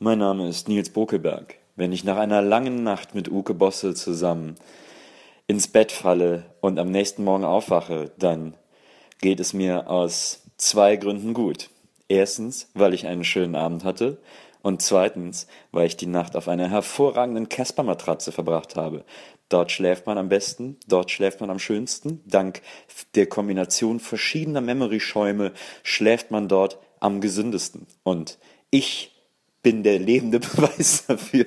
Mein 0.00 0.20
Name 0.20 0.48
ist 0.48 0.68
Nils 0.68 0.90
Bokelberg. 0.90 1.56
Wenn 1.74 1.90
ich 1.90 2.04
nach 2.04 2.18
einer 2.18 2.40
langen 2.40 2.84
Nacht 2.84 3.16
mit 3.16 3.28
Uke 3.28 3.52
Bosse 3.52 3.94
zusammen 3.94 4.54
ins 5.48 5.66
Bett 5.66 5.90
falle 5.90 6.44
und 6.60 6.78
am 6.78 6.92
nächsten 6.92 7.24
Morgen 7.24 7.42
aufwache, 7.44 8.12
dann 8.16 8.54
geht 9.20 9.40
es 9.40 9.54
mir 9.54 9.90
aus 9.90 10.44
zwei 10.56 10.94
Gründen 10.94 11.34
gut. 11.34 11.70
Erstens, 12.06 12.70
weil 12.74 12.94
ich 12.94 13.08
einen 13.08 13.24
schönen 13.24 13.56
Abend 13.56 13.82
hatte 13.82 14.18
und 14.62 14.82
zweitens, 14.82 15.48
weil 15.72 15.88
ich 15.88 15.96
die 15.96 16.06
Nacht 16.06 16.36
auf 16.36 16.46
einer 16.46 16.70
hervorragenden 16.70 17.48
Casper-Matratze 17.48 18.30
verbracht 18.30 18.76
habe. 18.76 19.04
Dort 19.48 19.72
schläft 19.72 20.06
man 20.06 20.16
am 20.16 20.28
besten, 20.28 20.76
dort 20.86 21.10
schläft 21.10 21.40
man 21.40 21.50
am 21.50 21.58
schönsten. 21.58 22.22
Dank 22.24 22.62
der 23.16 23.26
Kombination 23.26 23.98
verschiedener 23.98 24.60
Memory-Schäume 24.60 25.54
schläft 25.82 26.30
man 26.30 26.46
dort 26.46 26.78
am 27.00 27.20
gesündesten. 27.20 27.88
Und 28.04 28.38
ich 28.70 29.17
bin 29.62 29.82
der 29.82 29.98
lebende 29.98 30.40
Beweis 30.40 31.04
dafür. 31.06 31.46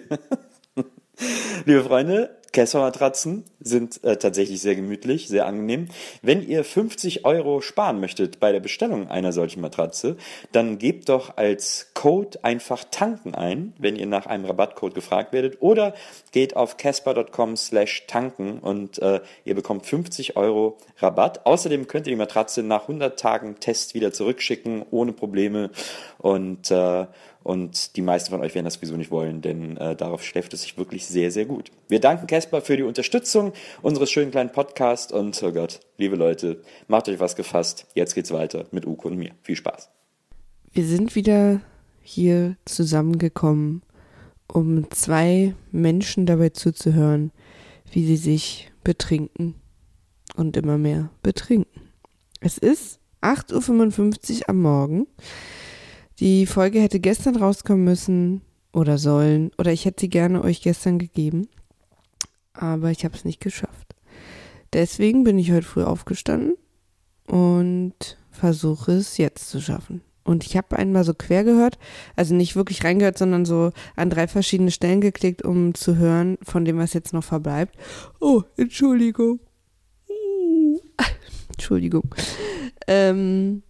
Liebe 1.66 1.84
Freunde, 1.84 2.41
Kessler-Matratzen 2.52 3.45
sind 3.59 4.03
äh, 4.03 4.17
tatsächlich 4.17 4.62
sehr 4.62 4.76
gemütlich, 4.76 5.27
sehr 5.27 5.45
angenehm. 5.45 5.88
Wenn 6.22 6.45
ihr 6.45 6.63
50 6.63 7.26
Euro 7.26 7.62
sparen 7.62 8.00
möchtet 8.00 8.39
bei 8.39 8.52
der 8.52 8.59
Bestellung 8.59 9.09
einer 9.09 9.31
solchen 9.31 9.62
Matratze, 9.62 10.17
dann 10.52 10.77
gebt 10.77 11.08
doch 11.09 11.38
als 11.38 11.91
Code 11.94 12.44
einfach 12.44 12.84
tanken 12.89 13.36
ein, 13.36 13.73
wenn 13.77 13.95
ihr 13.95 14.05
nach 14.05 14.25
einem 14.25 14.45
Rabattcode 14.45 14.94
gefragt 14.94 15.31
werdet, 15.31 15.62
oder 15.62 15.94
geht 16.31 16.55
auf 16.55 16.78
casper.com 16.78 17.55
slash 17.55 18.05
tanken 18.08 18.59
und 18.59 19.00
äh, 19.00 19.22
ihr 19.45 19.55
bekommt 19.55 19.86
50 19.86 20.36
Euro 20.36 20.78
Rabatt. 20.98 21.45
Außerdem 21.45 21.88
könnt 21.88 22.08
ihr 22.08 22.12
die 22.12 22.17
Matratze 22.17 22.64
nach 22.64 22.84
100 22.84 23.17
Tagen 23.17 23.59
Test 23.59 23.94
wieder 23.94 24.12
zurückschicken, 24.12 24.84
ohne 24.91 25.14
Probleme 25.14 25.72
und 26.17 26.70
äh, 26.72 27.05
und 27.44 27.95
die 27.95 28.02
meisten 28.02 28.31
von 28.31 28.41
euch 28.41 28.54
werden 28.54 28.66
das 28.66 28.76
sowieso 28.76 28.98
nicht 28.98 29.12
wollen, 29.12 29.41
denn 29.41 29.77
äh, 29.77 29.95
darauf 29.95 30.23
schläft 30.23 30.54
es 30.54 30.62
sich 30.62 30.77
wirklich 30.77 31.06
sehr, 31.06 31.31
sehr 31.31 31.45
gut. 31.45 31.72
Wir 31.88 32.00
danken 32.00 32.28
Casper 32.28 32.61
für 32.61 32.78
die 32.78 32.84
Unterstützung 32.84 33.53
unseres 33.81 34.11
schönen 34.11 34.31
kleinen 34.31 34.52
Podcasts 34.52 35.11
und, 35.11 35.42
oh 35.44 35.52
Gott, 35.52 35.80
liebe 35.97 36.16
Leute, 36.16 36.62
macht 36.88 37.09
euch 37.09 37.19
was 37.19 37.36
gefasst. 37.36 37.88
Jetzt 37.95 38.14
geht's 38.16 38.31
weiter 38.31 38.66
mit 38.72 38.86
Uko 38.86 39.08
und 39.08 39.17
mir. 39.17 39.31
Viel 39.42 39.56
Spaß. 39.56 39.89
Wir 40.72 40.86
sind 40.86 41.16
wieder 41.16 41.62
hier 42.02 42.56
zusammengekommen, 42.66 43.81
um 44.47 44.89
zwei 44.92 45.56
Menschen 45.72 46.25
dabei 46.25 46.50
zuzuhören, 46.50 47.31
wie 47.92 48.06
sie 48.06 48.17
sich 48.17 48.72
betrinken 48.84 49.56
und 50.36 50.58
immer 50.58 50.78
mehr 50.78 51.09
betrinken. 51.23 51.81
Es 52.39 52.58
ist 52.58 53.00
8.55 53.22 54.42
Uhr 54.42 54.50
am 54.50 54.62
Morgen. 54.62 55.08
Die 56.20 56.45
Folge 56.45 56.80
hätte 56.80 57.00
gestern 57.00 57.36
rauskommen 57.36 57.84
müssen 57.84 58.42
oder 58.73 58.98
sollen 58.98 59.52
oder 59.58 59.72
ich 59.72 59.86
hätte 59.86 60.02
sie 60.02 60.09
gerne 60.09 60.44
euch 60.44 60.62
gestern 60.62 61.00
gegeben, 61.00 61.48
aber 62.53 62.92
ich 62.92 63.03
habe 63.06 63.16
es 63.16 63.26
nicht 63.26 63.42
geschafft. 63.42 63.95
Deswegen 64.73 65.23
bin 65.23 65.38
ich 65.38 65.52
heute 65.52 65.66
früh 65.66 65.84
aufgestanden 65.84 66.56
und 67.28 68.18
versuche 68.30 68.94
es 68.94 69.18
jetzt 69.18 69.50
zu 69.50 69.59
schaffen. 69.62 70.02
Und 70.23 70.45
ich 70.45 70.56
habe 70.56 70.78
einmal 70.78 71.03
so 71.03 71.14
quer 71.14 71.44
gehört, 71.44 71.80
also 72.16 72.36
nicht 72.36 72.56
wirklich 72.56 72.84
reingehört, 72.84 73.18
sondern 73.18 73.44
so 73.44 73.72
an 73.96 74.09
drei 74.09 74.28
verschiedene 74.28 74.72
Stellen 74.72 75.02
geklickt, 75.02 75.44
um 75.44 75.73
zu 75.73 75.98
hören, 75.98 76.38
von 76.44 76.64
dem, 76.64 76.78
was 76.78 76.94
jetzt 76.94 77.12
noch 77.12 77.23
verbleibt. 77.23 77.75
Oh, 78.20 78.44
Entschuldigung. 78.56 79.40
Entschuldigung. 81.50 82.14
Ähm, 82.88 83.64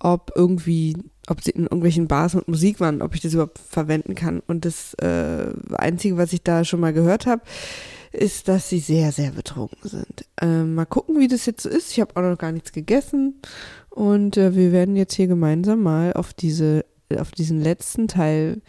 ob 0.00 0.32
irgendwie, 0.34 0.96
ob 1.28 1.42
sie 1.42 1.52
in 1.52 1.64
irgendwelchen 1.64 2.08
Bars 2.08 2.34
mit 2.34 2.48
Musik 2.48 2.80
waren, 2.80 3.02
ob 3.02 3.14
ich 3.14 3.20
das 3.20 3.34
überhaupt 3.34 3.58
verwenden 3.58 4.14
kann. 4.14 4.40
Und 4.46 4.64
das 4.64 4.94
äh, 4.94 5.52
Einzige, 5.72 6.16
was 6.16 6.32
ich 6.32 6.42
da 6.42 6.64
schon 6.64 6.80
mal 6.80 6.92
gehört 6.92 7.26
habe, 7.26 7.42
ist, 8.12 8.48
dass 8.48 8.68
sie 8.68 8.80
sehr, 8.80 9.12
sehr 9.12 9.30
betrunken 9.30 9.88
sind. 9.88 10.24
Äh, 10.40 10.64
mal 10.64 10.86
gucken, 10.86 11.18
wie 11.20 11.28
das 11.28 11.46
jetzt 11.46 11.62
so 11.62 11.68
ist. 11.68 11.92
Ich 11.92 12.00
habe 12.00 12.16
auch 12.16 12.28
noch 12.28 12.38
gar 12.38 12.50
nichts 12.50 12.72
gegessen. 12.72 13.40
Und 13.90 14.36
äh, 14.36 14.54
wir 14.56 14.72
werden 14.72 14.96
jetzt 14.96 15.14
hier 15.14 15.28
gemeinsam 15.28 15.82
mal 15.82 16.14
auf 16.14 16.32
diese, 16.32 16.84
auf 17.16 17.30
diesen 17.30 17.60
letzten 17.60 18.08
Teil 18.08 18.62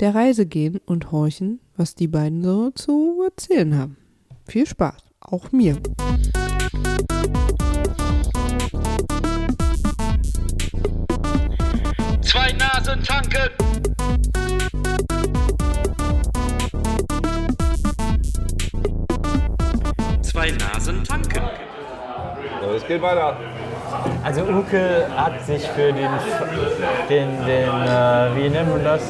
der 0.00 0.14
Reise 0.14 0.46
gehen 0.46 0.80
und 0.86 1.10
horchen, 1.10 1.60
was 1.76 1.94
die 1.94 2.08
beiden 2.08 2.42
so 2.42 2.70
zu 2.70 3.22
erzählen 3.24 3.76
haben. 3.76 3.96
Viel 4.46 4.66
Spaß, 4.66 5.02
auch 5.20 5.52
mir. 5.52 5.76
Zwei 12.36 12.52
Nasen 12.52 13.02
tanken. 13.02 13.50
Zwei 20.20 20.50
Nasen 20.50 21.02
tanken. 21.02 21.42
So, 22.60 22.74
es 22.74 22.86
geht 22.86 23.00
weiter. 23.00 23.38
Also 24.22 24.42
Uke 24.42 25.06
hat 25.16 25.46
sich 25.46 25.66
für 25.68 25.94
den, 25.94 26.10
den, 27.08 27.46
den 27.46 27.68
äh, 27.68 28.36
wie 28.36 28.50
nennt 28.50 28.68
man 28.68 28.84
das? 28.84 29.00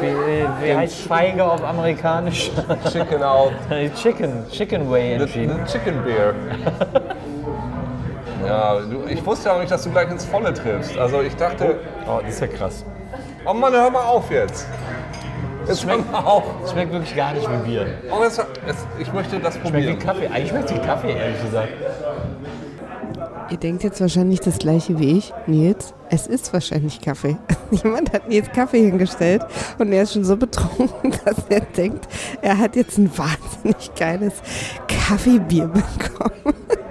Wie, 0.00 0.66
wie 0.66 0.74
heißt 0.74 1.02
Feige 1.02 1.44
auf 1.44 1.62
amerikanisch? 1.62 2.50
Chicken 2.90 3.22
out. 3.22 3.52
Chicken, 4.02 4.50
Chicken 4.50 4.90
Way 4.90 5.12
entschieden. 5.12 5.52
Eine 5.52 5.64
Chicken 5.64 6.02
Beer. 6.02 6.34
Ja, 8.48 8.80
du, 8.80 9.04
ich 9.08 9.24
wusste 9.26 9.52
auch 9.52 9.58
nicht, 9.58 9.70
dass 9.70 9.82
du 9.84 9.90
gleich 9.90 10.10
ins 10.10 10.24
Volle 10.24 10.52
triffst. 10.54 10.96
Also 10.96 11.20
ich 11.20 11.34
dachte, 11.36 11.80
Oh, 12.06 12.20
das 12.22 12.34
ist 12.34 12.40
ja 12.40 12.46
krass. 12.46 12.84
oh 13.44 13.52
Mann, 13.52 13.72
hör 13.72 13.90
mal 13.90 14.02
auf 14.04 14.30
jetzt. 14.30 14.66
Hör 15.66 15.74
Schmeckt, 15.76 16.10
mal 16.10 16.20
auf. 16.24 16.44
schmeckt 16.70 16.92
wirklich 16.92 17.14
gar 17.14 17.34
nicht 17.34 17.46
wie 17.46 17.68
Bier. 17.68 17.86
Oh, 18.10 18.22
jetzt, 18.24 18.38
jetzt, 18.66 18.86
ich 18.98 19.12
möchte 19.12 19.38
das 19.38 19.54
Schmeckt 19.54 19.66
wie 19.66 19.70
probieren. 19.72 19.98
Kaffee. 19.98 20.26
Eigentlich 20.28 20.48
schmeckt 20.48 20.70
es 20.70 20.76
wie 20.76 20.80
Kaffee, 20.80 21.12
ehrlich 21.12 21.42
gesagt. 21.42 21.68
Ihr 23.50 23.56
denkt 23.58 23.82
jetzt 23.82 24.00
wahrscheinlich 24.00 24.40
das 24.40 24.58
gleiche 24.58 24.98
wie 24.98 25.18
ich, 25.18 25.32
Nils. 25.46 25.94
Es 26.10 26.26
ist 26.26 26.52
wahrscheinlich 26.52 27.00
Kaffee. 27.00 27.36
Jemand 27.70 28.12
hat 28.12 28.28
Nils 28.28 28.50
Kaffee 28.52 28.80
hingestellt 28.80 29.42
und 29.78 29.92
er 29.92 30.02
ist 30.02 30.12
schon 30.14 30.24
so 30.24 30.36
betrunken, 30.36 31.12
dass 31.24 31.36
er 31.50 31.60
denkt, 31.60 32.06
er 32.42 32.58
hat 32.58 32.76
jetzt 32.76 32.96
ein 32.98 33.10
wahnsinnig 33.16 33.94
geiles 33.94 34.34
Kaffeebier 34.86 35.66
bekommen. 35.66 36.54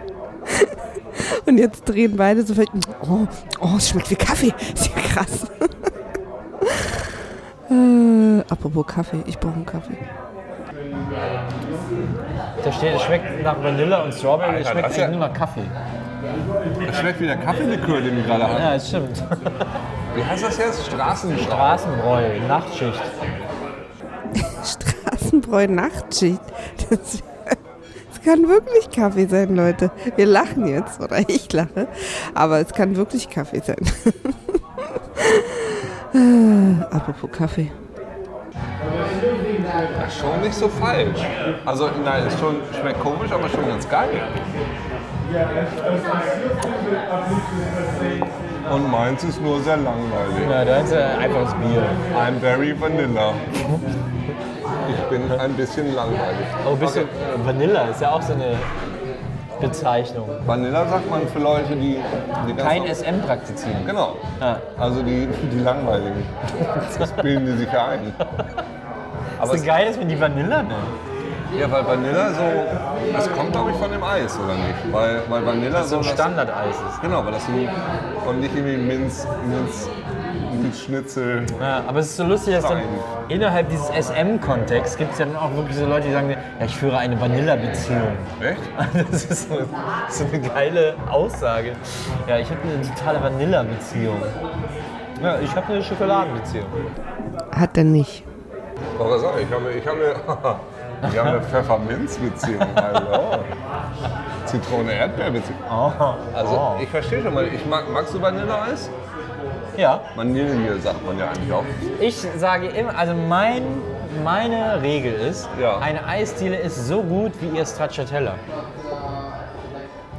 Und 1.45 1.57
jetzt 1.57 1.83
drehen 1.87 2.15
beide 2.15 2.43
so 2.43 2.53
völlig, 2.53 2.69
oh, 3.01 3.27
oh, 3.61 3.75
es 3.77 3.89
schmeckt 3.89 4.09
wie 4.11 4.15
Kaffee. 4.15 4.53
Ist 4.73 4.87
ja 4.95 5.01
krass. 5.01 5.45
äh, 7.69 8.41
apropos 8.49 8.85
Kaffee, 8.87 9.23
ich 9.25 9.37
brauche 9.39 9.53
einen 9.55 9.65
Kaffee. 9.65 9.97
Da 12.63 12.71
steht, 12.71 12.95
es 12.95 13.01
schmeckt 13.03 13.43
nach 13.43 13.61
Vanille 13.61 14.03
und 14.03 14.13
Strawberry, 14.13 14.61
es 14.61 14.69
schmeckt 14.69 14.89
ist 14.89 14.97
ja- 14.97 15.05
eigentlich 15.05 15.17
nur 15.19 15.27
nach 15.27 15.33
Kaffee. 15.33 15.63
Das 16.85 16.99
schmeckt 16.99 17.19
wie 17.21 17.25
der 17.27 17.37
Kaffeelikör, 17.37 18.01
den 18.01 18.15
du 18.17 18.23
gerade 18.23 18.43
hast. 18.47 18.59
Ja, 18.59 18.73
das 18.73 18.87
stimmt. 18.87 19.23
Wie 20.15 20.23
heißt 20.23 20.43
das 20.43 20.57
jetzt? 20.57 20.85
Straßen. 20.87 21.37
Straßenbräu, 21.37 22.39
Nachtschicht. 22.47 23.01
Straßenbräu 24.63 25.67
Nachtschicht. 25.67 26.41
Das 26.89 27.21
kann 28.27 28.47
wirklich 28.49 28.89
Kaffee 28.91 29.25
sein, 29.25 29.55
Leute. 29.55 29.89
Wir 30.17 30.25
lachen 30.25 30.67
jetzt, 30.67 30.99
oder 30.99 31.17
ich 31.29 31.53
lache, 31.53 31.87
aber 32.33 32.59
es 32.59 32.73
kann 32.73 32.97
wirklich 32.97 33.29
Kaffee 33.29 33.61
sein. 33.61 33.77
Apropos 36.91 37.31
Kaffee. 37.31 37.71
Ist 40.07 40.19
schon 40.19 40.41
nicht 40.41 40.55
so 40.55 40.67
falsch. 40.67 41.21
Also 41.65 41.89
nein, 42.03 42.23
es 42.27 42.37
schon, 42.37 42.57
schmeckt 42.77 42.99
komisch, 42.99 43.31
aber 43.31 43.47
schon 43.47 43.65
ganz 43.65 43.87
geil. 43.87 44.09
Und 48.73 48.91
meins 48.91 49.23
ist 49.23 49.41
nur 49.41 49.61
sehr 49.61 49.77
langweilig. 49.77 50.49
Ja, 50.49 50.65
da 50.65 50.77
ist 50.79 50.91
ja 50.91 51.17
einfaches 51.17 51.53
Bier. 51.53 51.83
I'm 52.13 52.39
very 52.41 52.75
vanilla. 52.77 53.33
Ich 54.89 54.95
bin 55.09 55.31
ein 55.39 55.53
bisschen 55.53 55.93
langweilig. 55.95 56.45
Oh, 56.65 56.71
ein 56.73 56.79
bisschen 56.79 57.05
Vanilla 57.43 57.81
ist 57.83 58.01
ja 58.01 58.11
auch 58.11 58.21
so 58.21 58.33
eine 58.33 58.55
Bezeichnung. 59.59 60.29
Vanilla 60.45 60.85
sagt 60.87 61.09
man 61.09 61.27
für 61.27 61.39
Leute, 61.39 61.75
die, 61.75 61.97
die 62.47 62.53
Kein 62.53 62.83
SM 62.85 63.21
praktizieren. 63.25 63.85
Genau. 63.85 64.15
Ja. 64.39 64.57
Also 64.77 65.01
die, 65.01 65.27
die 65.51 65.59
langweiligen. 65.59 66.23
Das 66.99 67.11
bilden 67.13 67.45
die 67.47 67.53
sich 67.53 67.71
ja 67.71 67.87
ein. 67.87 68.13
Aber 69.39 69.53
ist 69.53 69.55
es, 69.55 69.61
so 69.61 69.67
geil, 69.67 69.87
dass 69.87 69.97
wir 69.99 70.05
die 70.05 70.19
Vanilla 70.19 70.61
nennen. 70.61 70.75
ja, 71.59 71.71
weil 71.71 71.85
Vanilla 71.87 72.29
so, 72.33 72.43
das 73.13 73.31
kommt 73.33 73.51
glaube 73.51 73.71
ich 73.71 73.77
von 73.77 73.91
dem 73.91 74.03
Eis, 74.03 74.37
oder 74.37 74.53
nicht? 74.53 74.91
Weil, 74.93 75.21
weil 75.29 75.45
Vanilla 75.45 75.83
So 75.83 75.97
ein 75.97 76.03
das- 76.03 76.11
Standardeis 76.11 76.75
ist. 76.75 77.01
Genau, 77.01 77.25
weil 77.25 77.31
das 77.33 77.47
ein, 77.47 77.67
und 78.27 78.39
nicht 78.39 78.55
irgendwie 78.55 78.77
Minz, 78.77 79.27
Minz, 79.47 79.89
Minzschnitzel. 80.51 81.45
Ja, 81.59 81.83
aber 81.87 81.99
es 81.99 82.07
ist 82.07 82.17
so 82.17 82.23
lustig, 82.23 82.55
dass 82.55 82.65
dann 82.67 82.81
innerhalb 83.29 83.69
dieses 83.69 83.87
SM-Kontexts 83.89 84.97
gibt 84.97 85.13
es 85.13 85.19
ja 85.19 85.25
dann 85.25 85.35
auch 85.35 85.53
wirklich 85.55 85.77
so 85.77 85.85
Leute, 85.85 86.07
die 86.07 86.13
sagen, 86.13 86.29
ja, 86.31 86.37
ich 86.65 86.75
führe 86.75 86.97
eine 86.97 87.19
Vanilla-Beziehung. 87.19 88.17
Echt? 88.41 88.61
Das 89.11 89.25
ist 89.25 89.49
so, 89.49 89.55
so 90.09 90.23
eine 90.25 90.39
geile 90.41 90.95
Aussage. 91.09 91.73
Ja, 92.27 92.37
ich 92.37 92.49
habe 92.49 92.59
eine 92.63 92.81
totale 92.95 93.21
Vanilla-Beziehung. 93.23 94.21
Ja, 95.21 95.39
ich 95.39 95.55
habe 95.55 95.73
eine 95.73 95.83
Schokoladenbeziehung. 95.83 96.65
Hat 97.51 97.77
er 97.77 97.83
nicht. 97.83 98.23
Aber 98.99 99.11
was 99.11 99.21
sag 99.21 99.31
ich? 99.37 99.47
Ich 99.47 99.53
habe, 99.53 99.71
ich 99.71 99.87
habe, 99.87 100.59
ich 101.11 101.17
habe 101.19 101.29
eine 101.29 101.41
Pfefferminzbeziehung. 101.41 102.61
Hallo. 102.75 103.37
Zitrone-Erdbeer-Beziehung. 104.45 105.57
Also 106.33 106.53
Oh. 106.57 106.81
ich 106.81 106.87
verstehe 106.89 107.21
schon 107.23 107.33
mal. 107.33 107.45
Ich 107.47 107.65
mag, 107.65 107.83
magst 107.91 108.13
du 108.13 108.21
Vanilleeis? 108.21 108.89
Ja, 109.77 110.01
Vanille 110.15 110.79
sagt 110.79 111.05
man 111.05 111.17
ja 111.19 111.27
eigentlich 111.29 111.53
auch. 111.53 111.63
ich 111.99 112.15
sage 112.37 112.67
immer, 112.67 112.97
also 112.97 113.13
mein, 113.13 113.61
meine 114.23 114.81
Regel 114.81 115.13
ist, 115.13 115.47
Ja. 115.61 115.77
eine 115.77 116.05
Eisdiele 116.05 116.57
ist 116.57 116.87
so 116.87 117.03
gut 117.03 117.31
wie 117.41 117.55
ihr 117.57 117.65
Stracciatella. 117.65 118.33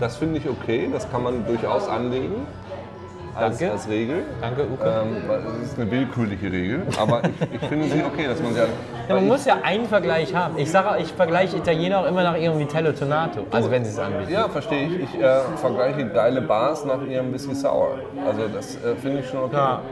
Das 0.00 0.16
finde 0.16 0.38
ich 0.38 0.48
okay. 0.48 0.88
Das 0.92 1.10
kann 1.10 1.24
man 1.24 1.44
durchaus 1.44 1.88
anlegen. 1.88 2.46
Als, 3.38 3.58
Danke. 3.58 3.72
als 3.72 3.88
Regel. 3.88 4.24
Danke, 4.40 4.62
Uke. 4.62 4.84
Ähm, 4.84 5.16
es 5.62 5.70
ist 5.70 5.78
eine 5.78 5.88
willkürliche 5.88 6.50
Regel, 6.50 6.82
aber 7.00 7.22
ich, 7.22 7.62
ich 7.62 7.68
finde 7.68 7.86
sie 7.86 8.02
okay, 8.02 8.26
dass 8.26 8.42
man 8.42 8.52
sie. 8.52 8.58
Ja, 8.58 8.66
weil 9.06 9.16
man 9.16 9.28
muss 9.28 9.44
ja 9.44 9.58
einen 9.62 9.86
Vergleich 9.86 10.34
haben. 10.34 10.58
Ich 10.58 10.70
sage, 10.70 11.00
ich 11.00 11.12
vergleiche 11.12 11.56
Italiener 11.56 12.00
auch 12.00 12.06
immer 12.06 12.24
nach 12.24 12.36
ihrem 12.36 12.58
Vitello 12.58 12.90
Tonato. 12.90 13.46
Also 13.52 13.70
wenn 13.70 13.84
sie 13.84 13.92
es 13.92 13.98
anbieten. 13.98 14.32
Ja, 14.32 14.48
verstehe 14.48 14.88
ich. 14.88 15.14
Ich 15.14 15.20
äh, 15.20 15.40
vergleiche 15.56 16.08
geile 16.08 16.42
Bars 16.42 16.84
nach 16.84 17.00
ihrem 17.02 17.32
Whisky 17.32 17.54
Sour. 17.54 18.00
Also 18.26 18.48
das 18.52 18.74
äh, 18.76 18.96
finde 18.96 19.20
ich 19.20 19.28
schon 19.28 19.44
okay. 19.44 19.56
Ja. 19.56 19.82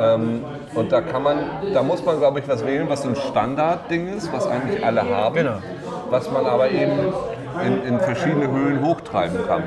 Ähm, 0.00 0.44
und 0.74 0.92
da 0.92 1.00
kann 1.00 1.22
man, 1.22 1.38
da 1.72 1.82
muss 1.82 2.04
man 2.04 2.18
glaube 2.18 2.40
ich 2.40 2.48
was 2.48 2.66
wählen, 2.66 2.86
was 2.88 3.02
so 3.02 3.08
ein 3.08 3.16
Standardding 3.16 4.08
ist, 4.14 4.30
was 4.30 4.46
eigentlich 4.46 4.84
alle 4.84 5.08
haben. 5.08 5.34
Genau. 5.34 5.58
Was 6.10 6.30
man 6.30 6.44
aber 6.44 6.70
eben 6.70 6.92
in, 7.62 7.82
in 7.84 8.00
verschiedene 8.00 8.50
Höhen 8.50 8.82
hochtreiben 8.84 9.46
kann. 9.46 9.62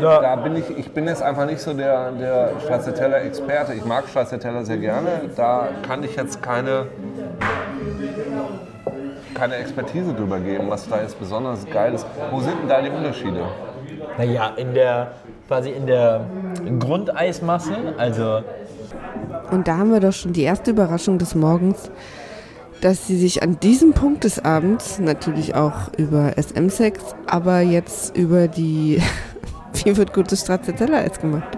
Ja. 0.00 0.20
Da 0.20 0.36
bin 0.36 0.56
ich, 0.56 0.70
ich 0.76 0.92
bin 0.92 1.06
jetzt 1.06 1.22
einfach 1.22 1.46
nicht 1.46 1.60
so 1.60 1.72
der, 1.72 2.12
der 2.12 2.52
Stracciatella-Experte. 2.64 3.74
Ich 3.74 3.84
mag 3.84 4.08
Stracciatella 4.08 4.64
sehr 4.64 4.78
gerne. 4.78 5.08
Da 5.36 5.68
kann 5.86 6.02
ich 6.02 6.16
jetzt 6.16 6.42
keine, 6.42 6.86
keine 9.34 9.56
Expertise 9.56 10.12
drüber 10.14 10.38
geben, 10.38 10.68
was 10.68 10.88
da 10.88 11.00
jetzt 11.00 11.18
besonders 11.18 11.66
geil 11.68 11.94
ist. 11.94 12.06
Wo 12.30 12.40
sind 12.40 12.54
denn 12.62 12.68
da 12.68 12.80
die 12.80 12.90
Unterschiede? 12.90 13.42
Naja, 14.18 14.52
in 14.56 14.74
der, 14.74 15.12
quasi 15.48 15.70
in 15.70 15.86
der 15.86 16.22
Grundeismasse, 16.78 17.74
also 17.96 18.42
Und 19.50 19.66
da 19.66 19.78
haben 19.78 19.92
wir 19.92 20.00
doch 20.00 20.12
schon 20.12 20.32
die 20.32 20.42
erste 20.42 20.70
Überraschung 20.70 21.18
des 21.18 21.34
Morgens, 21.34 21.90
dass 22.80 23.06
sie 23.06 23.18
sich 23.18 23.42
an 23.42 23.60
diesem 23.60 23.92
Punkt 23.92 24.24
des 24.24 24.44
Abends, 24.44 24.98
natürlich 24.98 25.54
auch 25.54 25.92
über 25.96 26.32
SM-Sex, 26.36 27.00
aber 27.26 27.60
jetzt 27.60 28.16
über 28.16 28.48
die, 28.48 29.00
wie 29.84 29.96
wird 29.96 30.12
gutes 30.12 30.40
Stracciatella 30.40 31.02
jetzt 31.02 31.20
gemacht? 31.20 31.48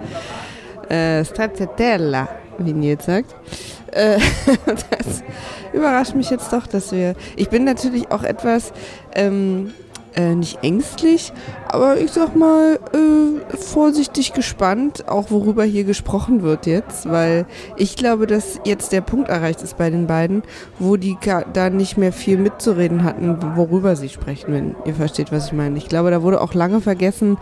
Äh, 0.89 1.23
Stracciatella, 1.23 2.27
wie 2.57 2.73
Nils 2.73 3.05
sagt. 3.05 3.35
Äh, 3.91 4.19
das 4.65 5.23
überrascht 5.71 6.15
mich 6.15 6.29
jetzt 6.29 6.51
doch, 6.51 6.67
dass 6.67 6.91
wir. 6.91 7.15
Ich 7.35 7.49
bin 7.49 7.63
natürlich 7.63 8.11
auch 8.11 8.23
etwas 8.23 8.73
ähm, 9.15 9.73
äh, 10.15 10.35
nicht 10.35 10.63
ängstlich, 10.63 11.33
aber 11.67 11.97
ich 11.97 12.11
sag 12.11 12.35
mal 12.35 12.79
äh, 12.93 13.57
vorsichtig 13.57 14.33
gespannt, 14.33 15.07
auch 15.07 15.31
worüber 15.31 15.63
hier 15.63 15.83
gesprochen 15.83 16.43
wird 16.43 16.65
jetzt, 16.65 17.09
weil 17.09 17.45
ich 17.77 17.95
glaube, 17.95 18.27
dass 18.27 18.59
jetzt 18.65 18.91
der 18.91 19.01
Punkt 19.01 19.29
erreicht 19.29 19.61
ist 19.61 19.77
bei 19.77 19.89
den 19.89 20.07
beiden, 20.07 20.43
wo 20.79 20.97
die 20.97 21.17
da 21.53 21.69
nicht 21.69 21.97
mehr 21.97 22.13
viel 22.13 22.37
mitzureden 22.37 23.03
hatten, 23.03 23.37
worüber 23.55 23.95
sie 23.95 24.09
sprechen, 24.09 24.53
wenn 24.53 24.75
ihr 24.85 24.95
versteht, 24.95 25.31
was 25.31 25.47
ich 25.47 25.53
meine. 25.53 25.77
Ich 25.77 25.87
glaube, 25.87 26.11
da 26.11 26.21
wurde 26.21 26.41
auch 26.41 26.53
lange 26.53 26.81
vergessen, 26.81 27.37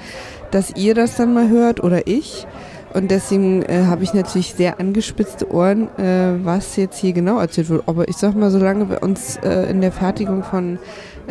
dass 0.51 0.75
ihr 0.75 0.95
das 0.95 1.15
dann 1.15 1.33
mal 1.33 1.49
hört 1.49 1.83
oder 1.83 2.07
ich. 2.07 2.47
Und 2.93 3.09
deswegen 3.09 3.63
äh, 3.63 3.85
habe 3.85 4.03
ich 4.03 4.13
natürlich 4.13 4.53
sehr 4.53 4.79
angespitzte 4.79 5.49
Ohren, 5.49 5.87
äh, 5.97 6.43
was 6.43 6.75
jetzt 6.75 6.97
hier 6.97 7.13
genau 7.13 7.39
erzählt 7.39 7.69
wird. 7.69 7.83
Aber 7.85 8.07
ich 8.09 8.17
sag 8.17 8.35
mal, 8.35 8.51
solange 8.51 8.89
wir 8.89 9.01
uns 9.01 9.37
äh, 9.37 9.69
in 9.69 9.79
der 9.81 9.93
Fertigung 9.93 10.43
von 10.43 10.77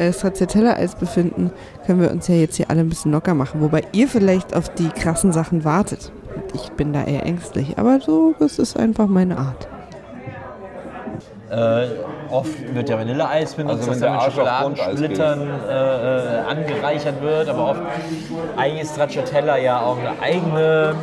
äh, 0.00 0.12
Stracciatella-Eis 0.12 0.96
befinden, 0.96 1.52
können 1.86 2.00
wir 2.00 2.10
uns 2.10 2.26
ja 2.26 2.34
jetzt 2.34 2.56
hier 2.56 2.70
alle 2.70 2.80
ein 2.80 2.88
bisschen 2.88 3.12
locker 3.12 3.34
machen. 3.34 3.60
Wobei 3.60 3.84
ihr 3.92 4.08
vielleicht 4.08 4.56
auf 4.56 4.68
die 4.70 4.88
krassen 4.88 5.32
Sachen 5.32 5.64
wartet. 5.64 6.10
Ich 6.54 6.70
bin 6.72 6.92
da 6.92 7.04
eher 7.04 7.24
ängstlich. 7.26 7.78
Aber 7.78 8.00
so, 8.00 8.34
das 8.38 8.58
ist 8.58 8.76
einfach 8.76 9.06
meine 9.06 9.38
Art. 9.38 9.68
Äh, 11.50 11.88
oft 12.30 12.74
wird 12.74 12.88
ja 12.88 12.98
Vanilleeis 12.98 13.54
benutzt, 13.54 13.88
Also 13.88 13.90
das 13.90 14.00
dann 14.00 14.12
mit 14.14 14.22
Schokoladensplittern 14.22 15.48
äh, 15.68 15.72
äh, 15.72 16.40
angereichert 16.48 17.20
wird, 17.22 17.48
aber 17.48 17.70
oft 17.70 17.82
eigentlich 18.56 18.82
ist 18.82 18.92
Stracciatella 18.92 19.56
ja 19.58 19.80
auch 19.80 19.98
eine 19.98 20.20
eigene, 20.20 20.94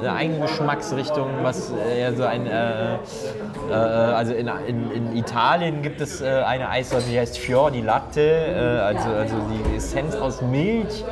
eine 0.00 0.12
eigene 0.12 0.40
Geschmacksrichtung, 0.40 1.28
was 1.42 1.72
äh, 1.72 2.02
ja 2.02 2.12
so 2.12 2.24
ein, 2.24 2.46
äh, 2.46 2.94
äh, 2.94 3.74
also 3.74 4.34
in, 4.34 4.50
in, 4.66 4.90
in 4.92 5.16
Italien 5.16 5.82
gibt 5.82 6.00
es 6.00 6.20
äh, 6.20 6.26
eine 6.26 6.68
Eissorte, 6.68 7.06
die 7.10 7.18
heißt 7.18 7.38
Fior 7.38 7.70
di 7.70 7.80
Latte, 7.80 8.82
also, 8.84 9.08
also 9.10 9.36
die 9.50 9.76
Essenz 9.76 10.14
aus 10.16 10.42
Milch. 10.42 11.04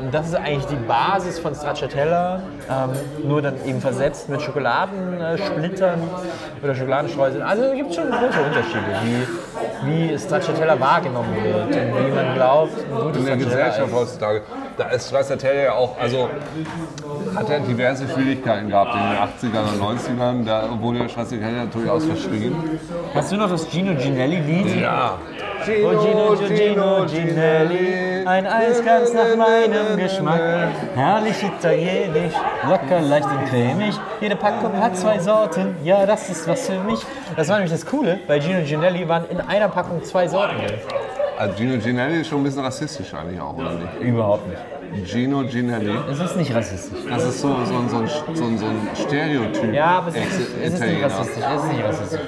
Und 0.00 0.12
das 0.12 0.28
ist 0.28 0.34
eigentlich 0.34 0.64
die 0.66 0.76
Basis 0.76 1.38
von 1.38 1.54
Stracciatella, 1.54 2.40
ähm, 2.68 2.90
nur 3.28 3.42
dann 3.42 3.54
eben 3.66 3.80
versetzt 3.80 4.28
mit 4.28 4.40
Schokoladensplittern 4.40 6.00
oder 6.62 6.74
Schokoladenstreuseln. 6.74 7.42
Also 7.42 7.64
es 7.64 7.74
gibt 7.74 7.94
schon 7.94 8.10
große 8.10 8.40
Unterschiede, 8.40 8.95
wie, 9.04 10.10
wie 10.12 10.18
Stracciatella 10.18 10.78
wahrgenommen 10.78 11.34
wird 11.42 11.66
und 11.66 12.06
wie 12.06 12.10
man 12.10 12.34
glaubt, 12.34 12.72
ein 12.78 13.00
gutes 13.02 13.18
In 13.18 13.26
der 13.26 13.36
Gesellschaft 13.36 13.88
ist. 13.88 13.94
heutzutage, 13.94 14.42
da 14.76 14.88
ist 14.88 15.08
Stracciatella 15.08 15.62
ja 15.62 15.72
auch, 15.72 15.98
also 15.98 16.28
hat 17.34 17.50
er 17.50 17.60
diverse 17.60 18.08
Schwierigkeiten 18.08 18.68
gehabt 18.68 18.94
in 18.94 19.50
den 19.50 19.54
80ern 19.54 19.72
und 19.72 19.98
90ern. 19.98 20.44
Da 20.44 20.68
wurde 20.80 21.08
Stracciatella 21.08 21.66
durchaus 21.66 22.04
verschrien. 22.04 22.78
Hast 23.14 23.32
du 23.32 23.36
noch 23.36 23.50
das 23.50 23.68
Gino 23.70 23.94
Ginelli-Lied? 23.94 24.80
Ja. 24.80 25.18
Oh 25.68 25.90
Gino, 26.00 26.36
Gino, 26.36 27.06
Ginelli, 27.06 28.24
ein 28.24 28.46
Eis 28.46 28.84
ganz 28.84 29.12
nach 29.12 29.36
meinem 29.36 29.96
Geschmack. 29.96 30.68
Herrlich 30.94 31.42
italienisch, 31.42 32.34
locker, 32.68 33.00
leicht 33.00 33.26
und 33.26 33.46
cremig. 33.46 33.98
Jede 34.20 34.36
Packung 34.36 34.78
hat 34.80 34.96
zwei 34.96 35.18
Sorten, 35.18 35.74
ja, 35.82 36.06
das 36.06 36.28
ist 36.28 36.46
was 36.46 36.68
für 36.68 36.78
mich. 36.80 37.00
Das 37.34 37.48
war 37.48 37.56
nämlich 37.56 37.72
das 37.72 37.84
Coole, 37.84 38.20
bei 38.28 38.38
Gino 38.38 38.60
Ginelli 38.64 39.08
waren 39.08 39.24
in 39.28 39.40
einer 39.40 39.68
Packung 39.68 40.04
zwei 40.04 40.28
Sorten 40.28 40.56
drin. 40.58 40.74
Also 41.38 41.54
Gino 41.56 41.76
Ginelli 41.78 42.20
ist 42.20 42.28
schon 42.28 42.40
ein 42.40 42.44
bisschen 42.44 42.64
rassistisch 42.64 43.12
eigentlich 43.14 43.40
auch, 43.40 43.54
oder 43.56 43.72
nicht? 43.72 44.00
Überhaupt 44.00 44.44
nicht. 44.48 45.06
Gino 45.10 45.42
Ginelli. 45.44 45.94
Es 46.10 46.18
ist 46.20 46.36
nicht 46.36 46.54
rassistisch. 46.54 47.00
Das 47.08 47.24
ist 47.24 47.40
so, 47.40 47.48
so, 47.48 47.54
ein- 47.76 47.88
so, 47.88 47.96
ein, 47.98 48.08
so, 48.34 48.44
ein- 48.44 48.58
so 48.58 48.64
ein 48.66 48.88
Stereotyp. 48.94 49.72
Ja, 49.74 49.98
aber 49.98 50.08
es 50.08 50.14
ist, 50.16 50.24
nicht, 50.24 50.32
es 50.40 50.46
ist 50.48 50.80
nicht 50.80 50.92
Italiener. 50.92 51.06
rassistisch. 51.06 51.44
Es 51.54 51.62
ist 51.64 51.72
nicht 51.72 51.84
rassistisch. 51.84 52.20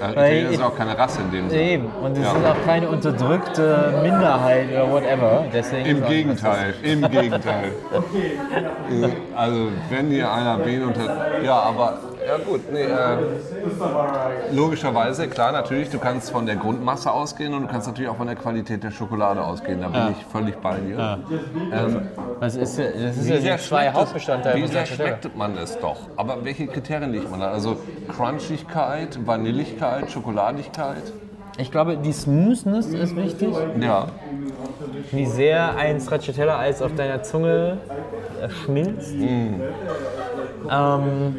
Weil 0.00 0.10
Italiener 0.12 0.50
sind 0.50 0.62
auch 0.62 0.76
keine 0.76 0.96
Rasse 0.98 1.20
in 1.22 1.30
dem 1.30 1.50
Sinne. 1.50 1.62
Eben. 1.62 1.86
Und 2.02 2.12
es 2.16 2.22
Ja. 2.24 2.32
ist 2.32 2.46
auch 2.46 2.64
keine 2.66 2.88
unterdrückte 2.88 3.94
Minderheit 4.02 4.68
oder 4.72 4.90
whatever. 4.90 5.44
Deswegen 5.52 5.84
ist 5.86 5.96
Im 5.98 6.04
auch 6.04 6.08
Gegenteil, 6.08 6.74
im 6.82 7.10
Gegenteil. 7.10 7.72
Äh, 7.92 9.08
also 9.36 9.68
wenn 9.90 10.06
hier 10.08 10.32
einer 10.32 10.64
wen 10.64 10.84
unter... 10.84 11.42
Ja, 11.42 11.54
aber 11.60 11.98
ja 12.26 12.38
gut, 12.38 12.68
nee, 12.70 12.84
äh, 12.84 13.18
logischerweise, 14.48 15.28
klar, 15.28 15.52
natürlich, 15.52 15.90
du 15.90 15.98
kannst 15.98 16.30
von 16.30 16.46
der 16.46 16.56
Grundmasse 16.56 17.12
ausgehen 17.12 17.54
und 17.54 17.62
du 17.62 17.68
kannst 17.68 17.86
natürlich 17.86 18.10
auch 18.10 18.16
von 18.16 18.26
der 18.26 18.36
Qualität 18.36 18.82
der 18.82 18.90
Schokolade 18.90 19.42
ausgehen. 19.44 19.80
Da 19.80 19.88
bin 19.88 20.06
ich 20.08 20.24
völlig 20.26 20.60
bei 20.60 20.80
dir. 20.80 21.20
Ähm, 21.70 22.02
Das 22.40 22.56
ist, 22.56 22.78
ja- 22.78 22.90
das 22.90 23.18
ist 23.18 23.26
wie 23.28 23.32
ja 23.34 23.40
sehr 23.40 23.58
zwei 23.58 23.90
Hauptbestandteile 23.92 24.62
Wie 24.62 24.66
sehr 24.66 24.86
schmeckt 24.86 25.34
man 25.36 25.56
es 25.58 25.78
doch? 25.78 26.10
Aber 26.16 26.42
welche 26.44 26.68
Kriterien 26.68 27.10
legt 27.12 27.30
man 27.30 27.40
da? 27.40 27.50
Also 27.50 27.84
Crunchigkeit, 28.08 29.26
Vanilligkeit, 29.26 30.10
Schokoladigkeit? 30.10 31.12
Ich 31.58 31.70
glaube, 31.70 31.98
die 31.98 32.12
Smoothness 32.12 32.94
ist 32.94 33.14
wichtig. 33.16 33.68
Ja. 33.74 34.22
Wie 35.10 35.26
sehr 35.26 35.76
ein 35.76 36.00
Stracciatella-Eis 36.00 36.80
auf 36.82 36.94
deiner 36.94 37.22
Zunge 37.22 37.82
äh, 38.40 38.48
schmilzt. 38.48 39.18
Mm. 39.20 39.68
Ähm, 40.68 41.36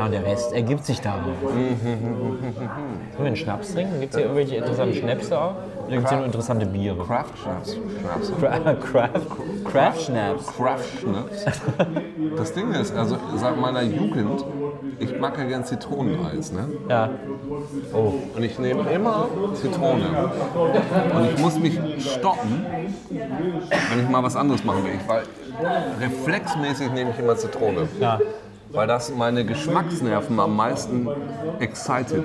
ja, 0.00 0.08
der 0.08 0.24
Rest 0.24 0.52
ergibt 0.52 0.84
sich 0.84 1.00
daraus. 1.00 1.20
Sollen 1.42 1.76
wir 3.18 3.26
einen 3.26 3.36
Schnaps 3.36 3.72
trinken? 3.74 4.00
Gibt 4.00 4.12
es 4.12 4.16
hier 4.18 4.26
irgendwelche 4.26 4.56
interessanten 4.56 4.94
Schnäpse 4.94 5.38
auch? 5.40 5.54
Oder 5.86 5.90
gibt 5.96 6.04
es 6.04 6.08
hier 6.10 6.16
nur 6.18 6.26
interessante 6.26 6.66
Biere? 6.66 7.04
Craft 7.04 7.24
Schnaps. 7.42 7.76
Schnaps. 8.00 8.32
Cra- 8.40 8.74
Craft, 8.80 9.20
Craft 9.64 10.00
Schnaps. 10.00 10.46
Craft 10.56 10.84
Schnaps. 11.00 11.44
Das 12.36 12.52
Ding 12.54 12.72
ist, 12.72 12.96
also 12.96 13.16
seit 13.36 13.58
meiner 13.60 13.82
Jugend, 13.82 14.44
ich 14.98 15.18
mag 15.18 15.36
ja 15.38 15.44
gern 15.44 15.64
Zitroneneis, 15.64 16.52
ne? 16.52 16.68
Ja. 16.88 17.10
Oh. 17.94 18.14
Und 18.36 18.42
ich 18.42 18.58
nehme 18.58 18.90
immer 18.90 19.26
Zitrone. 19.54 20.04
Und 21.14 21.30
ich 21.34 21.38
muss 21.40 21.58
mich 21.58 21.78
stoppen, 22.10 22.64
wenn 23.10 24.00
ich 24.04 24.08
mal 24.08 24.22
was 24.22 24.36
anderes 24.36 24.64
machen 24.64 24.84
will. 24.84 24.92
Weil 25.06 25.22
reflexmäßig 26.00 26.90
nehme 26.92 27.10
ich 27.10 27.18
immer 27.18 27.36
Zitrone. 27.36 27.88
Ja. 27.98 28.18
Weil 28.72 28.86
das 28.86 29.12
meine 29.14 29.44
Geschmacksnerven 29.44 30.38
am 30.38 30.56
meisten 30.56 31.08
excited, 31.58 32.24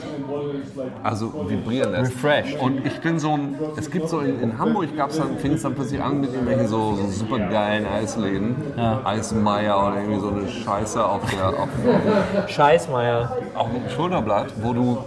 also 1.04 1.50
vibrieren 1.50 1.92
lässt. 1.92 2.12
Refreshed. 2.12 2.60
Und 2.60 2.86
ich 2.86 3.00
bin 3.02 3.20
so 3.20 3.32
ein, 3.32 3.58
es 3.78 3.90
gibt 3.90 4.10
so 4.10 4.20
in, 4.20 4.40
in 4.40 4.58
Hamburg 4.58 4.96
gab 4.96 5.10
es 5.10 5.18
dann, 5.18 5.38
fing 5.38 5.54
es 5.54 5.64
dann 5.64 5.76
plötzlich 5.76 6.02
an 6.02 6.22
mit 6.22 6.32
irgendwelchen 6.32 6.68
so, 6.68 6.96
so 6.96 7.08
super 7.08 7.40
geilen 7.40 7.86
Eisläden, 7.86 8.56
Eismeier 9.04 9.88
oder 9.88 9.98
irgendwie 10.02 10.20
so 10.20 10.30
eine 10.30 10.48
Scheiße 10.48 11.04
auf 11.04 11.22
der, 11.32 11.48
auf, 11.48 12.50
Scheißmeier. 12.50 13.38
auf 13.56 13.68
dem 13.72 13.90
Schulterblatt, 13.90 14.48
wo 14.62 14.74
du 14.74 14.98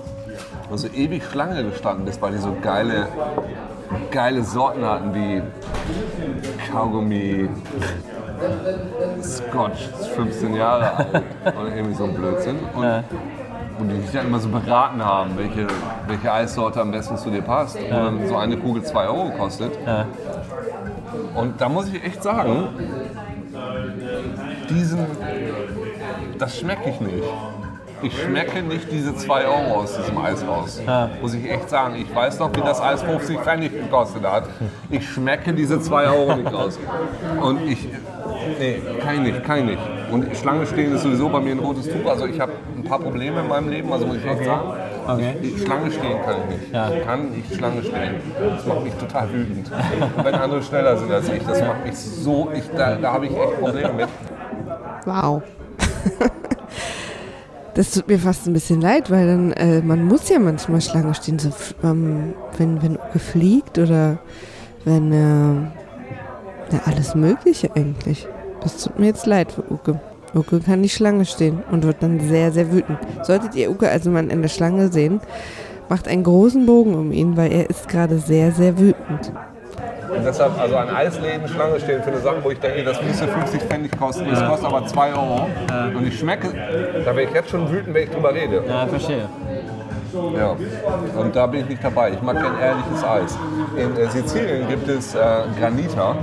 also 0.71 0.89
ewig 0.89 1.25
Schlange 1.25 1.65
gestanden 1.65 2.05
bist, 2.05 2.21
weil 2.21 2.33
die 2.33 2.39
so 2.39 2.55
geile, 2.61 3.09
geile 4.11 4.45
Sorten 4.45 4.85
hatten 4.85 5.15
wie 5.15 5.43
Kaugummi, 6.71 7.49
Scotch, 9.23 9.89
ist 10.01 10.09
15 10.09 10.55
Jahre 10.55 10.97
alt 10.97 11.25
oder 11.45 11.77
irgendwie 11.77 11.95
so 11.95 12.05
ein 12.05 12.15
Blödsinn. 12.15 12.57
Und, 12.75 13.05
und 13.79 13.89
die 13.89 13.99
dich 13.99 14.11
dann 14.13 14.27
immer 14.27 14.41
so 14.41 14.49
beraten 14.49 15.05
haben, 15.05 15.37
welche, 15.37 15.67
welche 16.07 16.33
Eissorte 16.33 16.81
am 16.81 16.91
besten 16.91 17.17
zu 17.17 17.31
dir 17.31 17.43
passt. 17.43 17.79
Und 17.79 17.91
dann 17.91 18.29
so 18.29 18.37
eine 18.37 18.57
Kugel 18.57 18.83
2 18.83 19.07
Euro 19.07 19.31
kostet. 19.31 19.73
Ja. 19.87 20.07
Und 21.35 21.61
da 21.61 21.69
muss 21.69 21.89
ich 21.89 22.03
echt 22.05 22.23
sagen, 22.23 22.69
diesen, 24.69 25.07
das 26.39 26.59
schmecke 26.59 26.91
ich 26.91 27.01
nicht. 27.01 27.25
Ich 28.03 28.23
schmecke 28.23 28.63
nicht 28.63 28.91
diese 28.91 29.15
2 29.15 29.47
Euro 29.47 29.81
aus 29.81 29.97
diesem 29.97 30.19
Eis 30.19 30.47
raus. 30.47 30.81
Muss 31.21 31.35
ich 31.35 31.51
echt 31.51 31.69
sagen. 31.69 31.97
Ich 31.97 32.15
weiß 32.15 32.39
noch, 32.39 32.55
wie 32.55 32.61
das 32.61 32.81
Eis 32.81 33.03
50 33.03 33.39
Pfennig 33.41 33.73
gekostet 33.73 34.25
hat. 34.25 34.45
Ich 34.91 35.09
schmecke 35.09 35.53
diese 35.53 35.81
2 35.81 36.07
Euro 36.09 36.37
nicht 36.37 36.53
raus. 36.53 36.79
Und 37.41 37.67
ich, 37.67 37.89
nee, 38.59 38.81
kann 39.01 39.15
ich 39.17 39.21
nicht, 39.21 39.45
kann 39.45 39.59
ich 39.59 39.65
nicht. 39.65 39.83
Und 40.11 40.37
Schlange 40.37 40.67
stehen 40.67 40.95
ist 40.95 41.03
sowieso 41.03 41.29
bei 41.29 41.41
mir 41.41 41.53
ein 41.53 41.59
rotes 41.59 41.87
Tuch. 41.87 42.09
Also 42.09 42.27
ich 42.27 42.39
habe 42.41 42.53
ein 42.77 42.85
paar 42.85 43.01
Probleme 43.01 43.41
in 43.41 43.49
meinem 43.49 43.69
Leben, 43.69 43.93
also 43.93 44.07
muss 44.07 44.17
ich 44.17 44.27
echt 44.27 44.45
sagen. 44.45 44.73
Okay. 45.07 45.35
Ich, 45.43 45.57
ich, 45.57 45.63
Schlange 45.63 45.91
stehen 45.91 46.23
kann 46.25 46.37
ich 46.43 46.59
nicht. 46.59 46.73
Ja. 46.73 46.91
Ich 46.91 47.05
kann 47.05 47.31
nicht 47.31 47.55
Schlange 47.55 47.83
stehen. 47.83 48.15
Das 48.39 48.67
macht 48.67 48.85
mich 48.85 48.95
total 48.95 49.33
wütend. 49.33 49.71
Und 50.17 50.25
wenn 50.25 50.35
andere 50.35 50.63
schneller 50.63 50.97
sind 50.97 51.11
als 51.11 51.29
ich, 51.29 51.45
das 51.45 51.61
macht 51.63 51.85
mich 51.85 51.97
so, 51.97 52.51
ich, 52.55 52.65
da, 52.77 52.97
da 52.97 53.13
habe 53.13 53.27
ich 53.27 53.37
echt 53.37 53.61
Probleme 53.61 53.93
mit. 53.93 54.09
Wow. 55.05 55.43
Das 57.79 57.93
tut 57.93 58.09
mir 58.09 58.19
fast 58.19 58.45
ein 58.49 58.53
bisschen 58.53 58.81
leid, 58.81 59.09
weil 59.09 59.29
dann, 59.29 59.53
äh, 59.53 59.81
man 59.83 60.05
muss 60.05 60.29
ja 60.29 60.41
manchmal 60.41 60.81
Schlange 60.81 61.15
stehen, 61.15 61.39
so, 61.39 61.51
ähm, 61.85 62.35
wenn, 62.57 62.83
wenn 62.83 62.97
Uke 62.97 63.21
fliegt 63.21 63.79
oder 63.79 64.19
wenn, 64.85 65.13
äh, 65.13 66.73
ja, 66.73 66.81
alles 66.87 67.15
Mögliche 67.15 67.71
eigentlich. 67.77 68.27
Das 68.63 68.83
tut 68.83 68.99
mir 68.99 69.07
jetzt 69.07 69.27
leid 69.27 69.53
für 69.53 69.63
Uke. 69.73 70.01
Uke 70.35 70.59
kann 70.59 70.81
nicht 70.81 70.95
Schlange 70.95 71.25
stehen 71.25 71.63
und 71.71 71.85
wird 71.85 72.03
dann 72.03 72.19
sehr, 72.19 72.51
sehr 72.51 72.73
wütend. 72.73 72.99
Solltet 73.23 73.55
ihr 73.55 73.71
Uke 73.71 73.89
also 73.89 74.11
mal 74.11 74.29
in 74.29 74.43
der 74.43 74.49
Schlange 74.49 74.91
sehen, 74.91 75.21
macht 75.89 76.09
einen 76.09 76.25
großen 76.25 76.67
Bogen 76.67 76.97
um 76.97 77.13
ihn, 77.13 77.37
weil 77.37 77.53
er 77.53 77.71
ist 77.71 77.87
gerade 77.87 78.19
sehr, 78.19 78.51
sehr 78.51 78.77
wütend. 78.81 79.33
Und 80.09 80.25
deshalb, 80.25 80.59
also 80.59 80.77
an 80.77 80.89
Eisläden 80.95 81.49
Schlange 81.49 81.79
stehen 81.81 82.03
für 82.03 82.11
eine 82.11 82.21
Sache, 82.21 82.37
wo 82.43 82.51
ich 82.51 82.59
denke, 82.61 82.85
das 82.85 83.03
müsste 83.03 83.29
50 83.29 83.63
Pfennig 83.63 83.99
kosten, 83.99 84.27
das 84.31 84.45
kostet 84.47 84.67
aber 84.67 84.87
2 84.87 85.13
Euro. 85.13 85.49
Und 85.97 86.07
ich 86.07 86.19
schmecke, 86.19 86.49
da 87.05 87.15
wäre 87.15 87.29
ich 87.29 87.35
jetzt 87.35 87.51
schon 87.51 87.71
wütend, 87.71 87.95
wenn 87.95 88.05
ich 88.05 88.11
drüber 88.11 88.33
rede. 88.33 88.63
Ja, 88.67 88.87
verstehe. 88.87 89.29
Ja. 90.37 90.57
Und 91.21 91.37
da 91.37 91.47
bin 91.47 91.61
ich 91.61 91.69
nicht 91.69 91.85
dabei. 91.85 92.13
Ich 92.13 92.23
mag 92.23 92.37
kein 92.37 92.59
ehrliches 92.59 93.05
Eis. 93.05 93.39
In 93.77 93.97
äh, 93.97 94.09
Sizilien 94.09 94.67
gibt 94.69 94.89
es 94.89 95.15
äh, 95.15 95.19
Granita, 95.61 96.17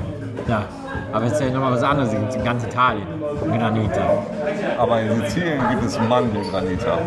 Ja. 0.47 0.63
Aber 1.11 1.25
jetzt 1.25 1.39
ist 1.39 1.47
ja 1.47 1.53
nochmal 1.53 1.73
was 1.73 1.83
anderes. 1.83 2.11
Es 2.11 2.19
gibt 2.19 2.35
in 2.35 2.43
ganz 2.43 2.63
Italien. 2.63 3.07
Granita. 3.45 4.23
Aber 4.77 5.01
in 5.01 5.21
Sizilien 5.21 5.61
gibt 5.69 5.83
es 5.83 5.99
Mandelgranita. 5.99 6.97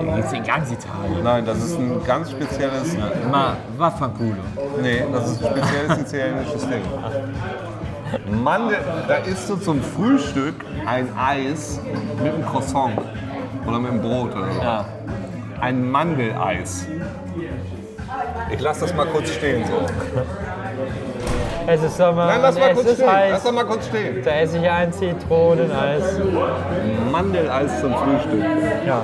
Die 0.00 0.14
gibt 0.14 0.26
es 0.26 0.32
in 0.32 0.42
ganz 0.44 0.70
Italien. 0.72 1.22
Nein, 1.22 1.44
das 1.44 1.58
ist 1.58 1.78
ein 1.78 2.02
ganz 2.04 2.30
spezielles, 2.30 2.94
Immer 3.24 3.56
Waffanculo. 3.78 4.36
nee, 4.80 5.02
das 5.12 5.32
ist 5.32 5.44
ein 5.44 5.52
spezielles 5.56 6.12
italienisches 6.12 6.68
Ding. 6.68 6.82
Mandel, 8.42 8.78
da 9.08 9.16
isst 9.16 9.48
du 9.48 9.56
zum 9.56 9.82
Frühstück 9.82 10.54
ein 10.86 11.08
Eis 11.16 11.80
mit 12.22 12.34
einem 12.34 12.44
Croissant 12.44 12.92
oder 13.66 13.78
mit 13.78 13.90
einem 13.90 14.02
Brot 14.02 14.34
oder 14.36 14.52
so. 14.52 14.60
Ja. 14.60 14.84
Ein 15.60 15.90
Mandeleis. 15.90 16.86
Ich 18.50 18.60
lasse 18.60 18.80
das 18.80 18.94
mal 18.94 19.06
kurz 19.06 19.30
stehen 19.30 19.64
so. 19.64 19.86
Es 21.66 21.82
ist 21.82 21.96
Sommer 21.96 22.26
Nein, 22.26 22.40
lass 22.42 22.58
mal 22.58 22.70
es 22.70 22.74
kurz 22.74 22.86
ist 22.88 22.94
stehen. 22.96 23.06
Lass 23.06 23.32
heiß. 23.32 23.42
doch 23.44 23.52
mal 23.52 23.64
kurz 23.64 23.86
stehen. 23.86 24.22
Da 24.24 24.30
esse 24.32 24.58
ich 24.58 24.68
ein 24.68 24.92
Zitroneneis. 24.92 26.02
Mandeleis 27.10 27.80
zum 27.80 27.94
Frühstück. 27.94 28.44
Ja. 28.86 29.02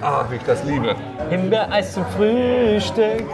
Ah, 0.00 0.24
wie 0.30 0.36
ich 0.36 0.42
das 0.44 0.64
liebe. 0.64 0.94
Himbeereis 1.28 1.92
zum 1.92 2.06
Frühstück. 2.06 3.24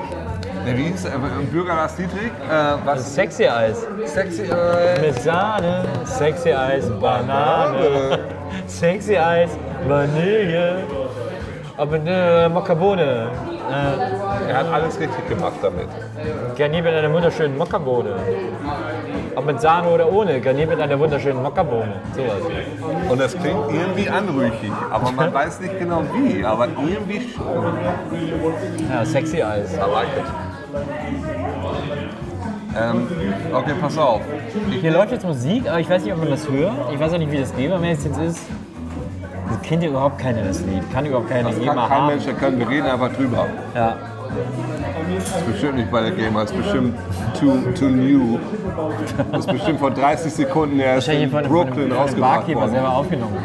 Ne, 0.64 0.78
wie 0.78 0.84
hieß 0.84 1.04
äh, 1.04 1.10
Bürger 1.52 1.74
Lars 1.74 1.94
Dietrich? 1.96 2.32
Äh, 2.50 2.86
was? 2.86 3.14
Sexy 3.14 3.46
Eis. 3.46 3.86
Sexy 4.06 4.42
äh, 4.44 5.00
Mit 5.00 5.20
Sahne. 5.22 5.84
Sexy 6.04 6.52
Eis, 6.52 6.88
Banane. 7.00 8.18
Sexy 8.66 9.16
Eis, 9.18 9.50
Vanille. 9.86 10.84
Aber 11.76 11.96
eine 11.96 12.48
Mokkabohne. 12.52 13.28
Äh, 13.70 14.48
Er 14.50 14.58
hat 14.58 14.72
alles 14.72 15.00
richtig 15.00 15.28
gemacht 15.28 15.54
damit. 15.62 15.88
garniert 16.56 16.84
mit 16.84 16.94
einer 16.94 17.12
wunderschönen 17.12 17.58
Mokkabohne. 17.58 18.14
Ob 19.34 19.46
mit 19.46 19.60
Sahne 19.60 19.88
oder 19.88 20.12
ohne, 20.12 20.40
garniert 20.40 20.68
mit 20.70 20.80
einer 20.80 20.98
wunderschönen 20.98 21.42
Mokkabohne. 21.42 21.94
Sowas. 22.14 23.10
Und 23.10 23.20
das 23.20 23.32
klingt 23.36 23.58
irgendwie 23.72 24.08
anrüchig, 24.08 24.70
aber 24.90 25.10
man 25.12 25.34
weiß 25.40 25.60
nicht 25.60 25.78
genau 25.78 26.02
wie. 26.14 26.44
Aber 26.44 26.68
irgendwie 26.68 27.20
schon. 27.34 27.74
Ja, 28.90 29.04
Sexy 29.04 29.42
Eis. 29.42 29.74
I 29.74 29.78
like 29.78 30.06
it. 30.16 30.24
Ähm, 32.76 33.06
okay, 33.52 33.72
pass 33.80 33.96
auf. 33.98 34.20
Hier 34.80 34.90
läuft 34.92 35.12
jetzt 35.12 35.24
Musik, 35.24 35.68
aber 35.68 35.78
ich 35.80 35.88
weiß 35.88 36.04
nicht, 36.04 36.12
ob 36.12 36.18
man 36.20 36.30
das 36.30 36.48
hört. 36.48 36.72
Ich 36.92 36.98
weiß 37.00 37.12
auch 37.14 37.18
nicht, 37.18 37.30
wie 37.32 37.38
das 37.38 37.54
GEMA-mäßig 37.56 38.06
jetzt 38.06 38.20
ist. 38.20 38.46
Das 39.48 39.62
kennt 39.62 39.82
ja 39.82 39.90
überhaupt 39.90 40.18
keiner, 40.18 40.42
das 40.42 40.60
Lied. 40.60 40.90
Kann 40.92 41.06
überhaupt 41.06 41.28
keiner 41.28 41.50
Das 41.50 41.56
kann 41.56 41.64
GEMA 41.64 41.88
kein 41.88 41.98
haben. 41.98 42.06
Mensch 42.08 42.26
erkennen. 42.26 42.58
Wir 42.58 42.68
reden 42.68 42.86
einfach 42.86 43.12
drüber. 43.12 43.46
Ja. 43.74 43.96
Das 45.16 45.36
ist 45.36 45.46
bestimmt 45.46 45.76
nicht 45.76 45.90
bei 45.90 46.00
der 46.00 46.10
Gamer, 46.10 46.40
das 46.40 46.50
ist 46.50 46.56
bestimmt 46.56 46.96
too, 47.38 47.58
too 47.78 47.88
new. 47.88 48.38
Das 49.30 49.40
ist 49.40 49.52
bestimmt 49.52 49.78
vor 49.78 49.90
30 49.90 50.32
Sekunden 50.32 50.80
erst 50.80 51.08
in 51.08 51.30
von, 51.30 51.44
von, 51.44 51.50
von, 51.50 51.66
Brooklyn 51.66 52.20
Barkeeper 52.20 52.60
worden. 52.60 52.70
selber 52.70 52.96
aufgenommen. 52.96 53.36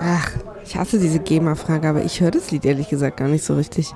Ach, 0.00 0.30
ich 0.64 0.76
hasse 0.76 0.98
diese 0.98 1.20
GEMA-Frage, 1.20 1.88
aber 1.88 2.02
ich 2.02 2.20
höre 2.20 2.30
das 2.30 2.50
Lied 2.50 2.64
ehrlich 2.64 2.88
gesagt 2.88 3.18
gar 3.18 3.28
nicht 3.28 3.44
so 3.44 3.54
richtig. 3.54 3.94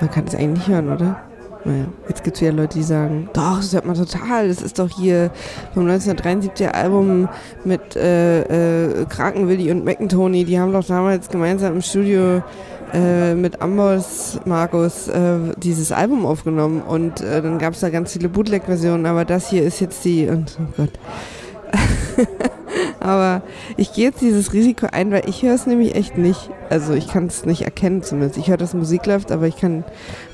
Man 0.00 0.10
kann 0.10 0.24
es 0.26 0.34
eigentlich 0.34 0.66
nicht 0.66 0.68
hören, 0.68 0.92
oder? 0.92 1.20
Naja, 1.64 1.84
jetzt 2.08 2.24
gibt 2.24 2.36
es 2.36 2.42
wieder 2.42 2.52
Leute, 2.52 2.78
die 2.78 2.84
sagen, 2.84 3.28
doch, 3.34 3.58
das 3.58 3.72
hört 3.72 3.84
man 3.84 3.94
total. 3.94 4.48
Das 4.48 4.62
ist 4.62 4.78
doch 4.78 4.88
hier 4.88 5.30
vom 5.74 5.86
1973er 5.86 6.68
Album 6.68 7.28
mit 7.64 7.96
äh, 7.96 9.00
äh, 9.00 9.04
Krakenwilli 9.06 9.70
und 9.70 9.84
McIntony. 9.84 10.44
Die 10.44 10.58
haben 10.58 10.72
doch 10.72 10.86
damals 10.86 11.28
gemeinsam 11.28 11.74
im 11.74 11.82
Studio 11.82 12.42
äh, 12.94 13.34
mit 13.34 13.60
Amboss 13.60 14.40
Markus 14.46 15.08
äh, 15.08 15.38
dieses 15.58 15.92
Album 15.92 16.24
aufgenommen. 16.24 16.82
Und 16.82 17.20
äh, 17.20 17.42
dann 17.42 17.58
gab 17.58 17.74
es 17.74 17.80
da 17.80 17.90
ganz 17.90 18.12
viele 18.12 18.28
Bootleg-Versionen, 18.28 19.04
aber 19.06 19.24
das 19.24 19.50
hier 19.50 19.62
ist 19.62 19.80
jetzt 19.80 20.04
die... 20.04 20.28
Und, 20.28 20.58
oh 20.60 20.72
Gott. 20.76 20.90
Aber 23.00 23.42
ich 23.76 23.92
gehe 23.92 24.06
jetzt 24.06 24.20
dieses 24.20 24.52
Risiko 24.52 24.86
ein, 24.92 25.10
weil 25.10 25.28
ich 25.28 25.42
höre 25.42 25.54
es 25.54 25.66
nämlich 25.66 25.94
echt 25.94 26.18
nicht. 26.18 26.50
Also 26.68 26.92
ich 26.92 27.08
kann 27.08 27.26
es 27.26 27.44
nicht 27.44 27.62
erkennen 27.62 28.02
zumindest. 28.02 28.38
Ich 28.38 28.48
höre, 28.48 28.56
dass 28.56 28.74
Musik 28.74 29.06
läuft, 29.06 29.32
aber 29.32 29.46
ich 29.46 29.56
kann, 29.56 29.84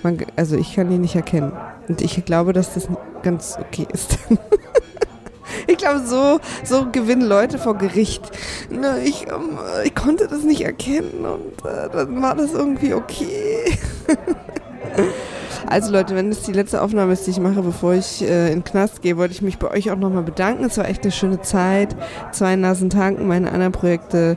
man, 0.02 0.18
also 0.34 0.56
ich 0.56 0.74
kann 0.74 0.90
die 0.90 0.98
nicht 0.98 1.14
erkennen. 1.14 1.52
Und 1.88 2.02
ich 2.02 2.24
glaube, 2.24 2.52
dass 2.52 2.74
das 2.74 2.88
ganz 3.22 3.56
okay 3.60 3.86
ist. 3.92 4.18
ich 5.66 5.78
glaube, 5.78 6.00
so, 6.04 6.40
so 6.64 6.86
gewinnen 6.90 7.26
Leute 7.26 7.58
vor 7.58 7.78
Gericht. 7.78 8.30
Na, 8.70 8.98
ich, 8.98 9.28
ähm, 9.28 9.58
ich 9.84 9.94
konnte 9.94 10.26
das 10.26 10.42
nicht 10.42 10.62
erkennen 10.62 11.24
und 11.24 11.64
äh, 11.64 11.88
dann 11.90 12.20
war 12.20 12.34
das 12.34 12.52
irgendwie 12.52 12.94
okay. 12.94 13.78
Also 15.68 15.92
Leute, 15.92 16.14
wenn 16.14 16.30
das 16.30 16.42
die 16.42 16.52
letzte 16.52 16.80
Aufnahme 16.80 17.12
ist, 17.12 17.26
die 17.26 17.32
ich 17.32 17.40
mache, 17.40 17.62
bevor 17.62 17.94
ich 17.94 18.22
äh, 18.22 18.48
in 18.48 18.60
den 18.60 18.64
Knast 18.64 19.02
gehe, 19.02 19.16
wollte 19.16 19.34
ich 19.34 19.42
mich 19.42 19.58
bei 19.58 19.70
euch 19.70 19.90
auch 19.90 19.96
nochmal 19.96 20.22
bedanken. 20.22 20.64
Es 20.64 20.78
war 20.78 20.88
echt 20.88 21.02
eine 21.02 21.12
schöne 21.12 21.40
Zeit. 21.40 21.96
Zwei 22.32 22.56
Nasen 22.56 22.90
tanken, 22.90 23.26
meine 23.26 23.50
anderen 23.50 23.72
Projekte. 23.72 24.36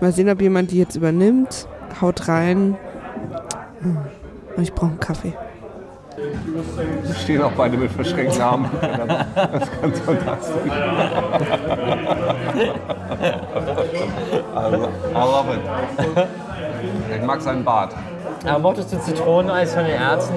Mal 0.00 0.12
sehen, 0.12 0.30
ob 0.30 0.40
jemand 0.40 0.70
die 0.70 0.78
jetzt 0.78 0.96
übernimmt. 0.96 1.66
Haut 2.00 2.28
rein. 2.28 2.76
Hm. 3.82 3.98
Und 4.56 4.62
ich 4.62 4.72
brauche 4.72 4.90
einen 4.90 5.00
Kaffee. 5.00 5.34
Wir 6.16 7.14
stehen 7.14 7.42
auch 7.42 7.52
beide 7.52 7.76
mit 7.76 7.90
verschränkten 7.90 8.42
Armen. 8.42 8.70
Das 8.80 9.62
ist 9.62 9.82
ganz 9.82 10.00
fantastisch. 10.00 10.72
Also, 14.54 14.88
I 15.10 15.14
love 15.14 15.54
it. 15.54 15.60
Ich 17.14 17.22
mag 17.22 17.40
seinen 17.40 17.64
Bart. 17.64 17.94
Aber 18.46 18.58
mochtest 18.58 18.92
du 18.92 19.00
Zitroneneis 19.00 19.74
von 19.74 19.84
den 19.84 19.96
Ärzten? 20.00 20.34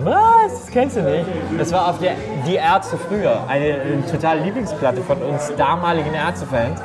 Was? 0.00 0.60
Das 0.62 0.70
kennst 0.70 0.96
du 0.96 1.02
nicht? 1.02 1.26
Das 1.58 1.72
war 1.72 1.88
auf 1.90 1.98
der 1.98 2.12
Die 2.46 2.54
Ärzte 2.56 2.96
früher. 2.96 3.40
Eine, 3.48 3.68
äh, 3.68 4.02
totale 4.10 4.40
Lieblingsplatte 4.40 5.00
von 5.02 5.20
uns 5.22 5.52
damaligen 5.56 6.14
Ärzte-Fans. 6.14 6.80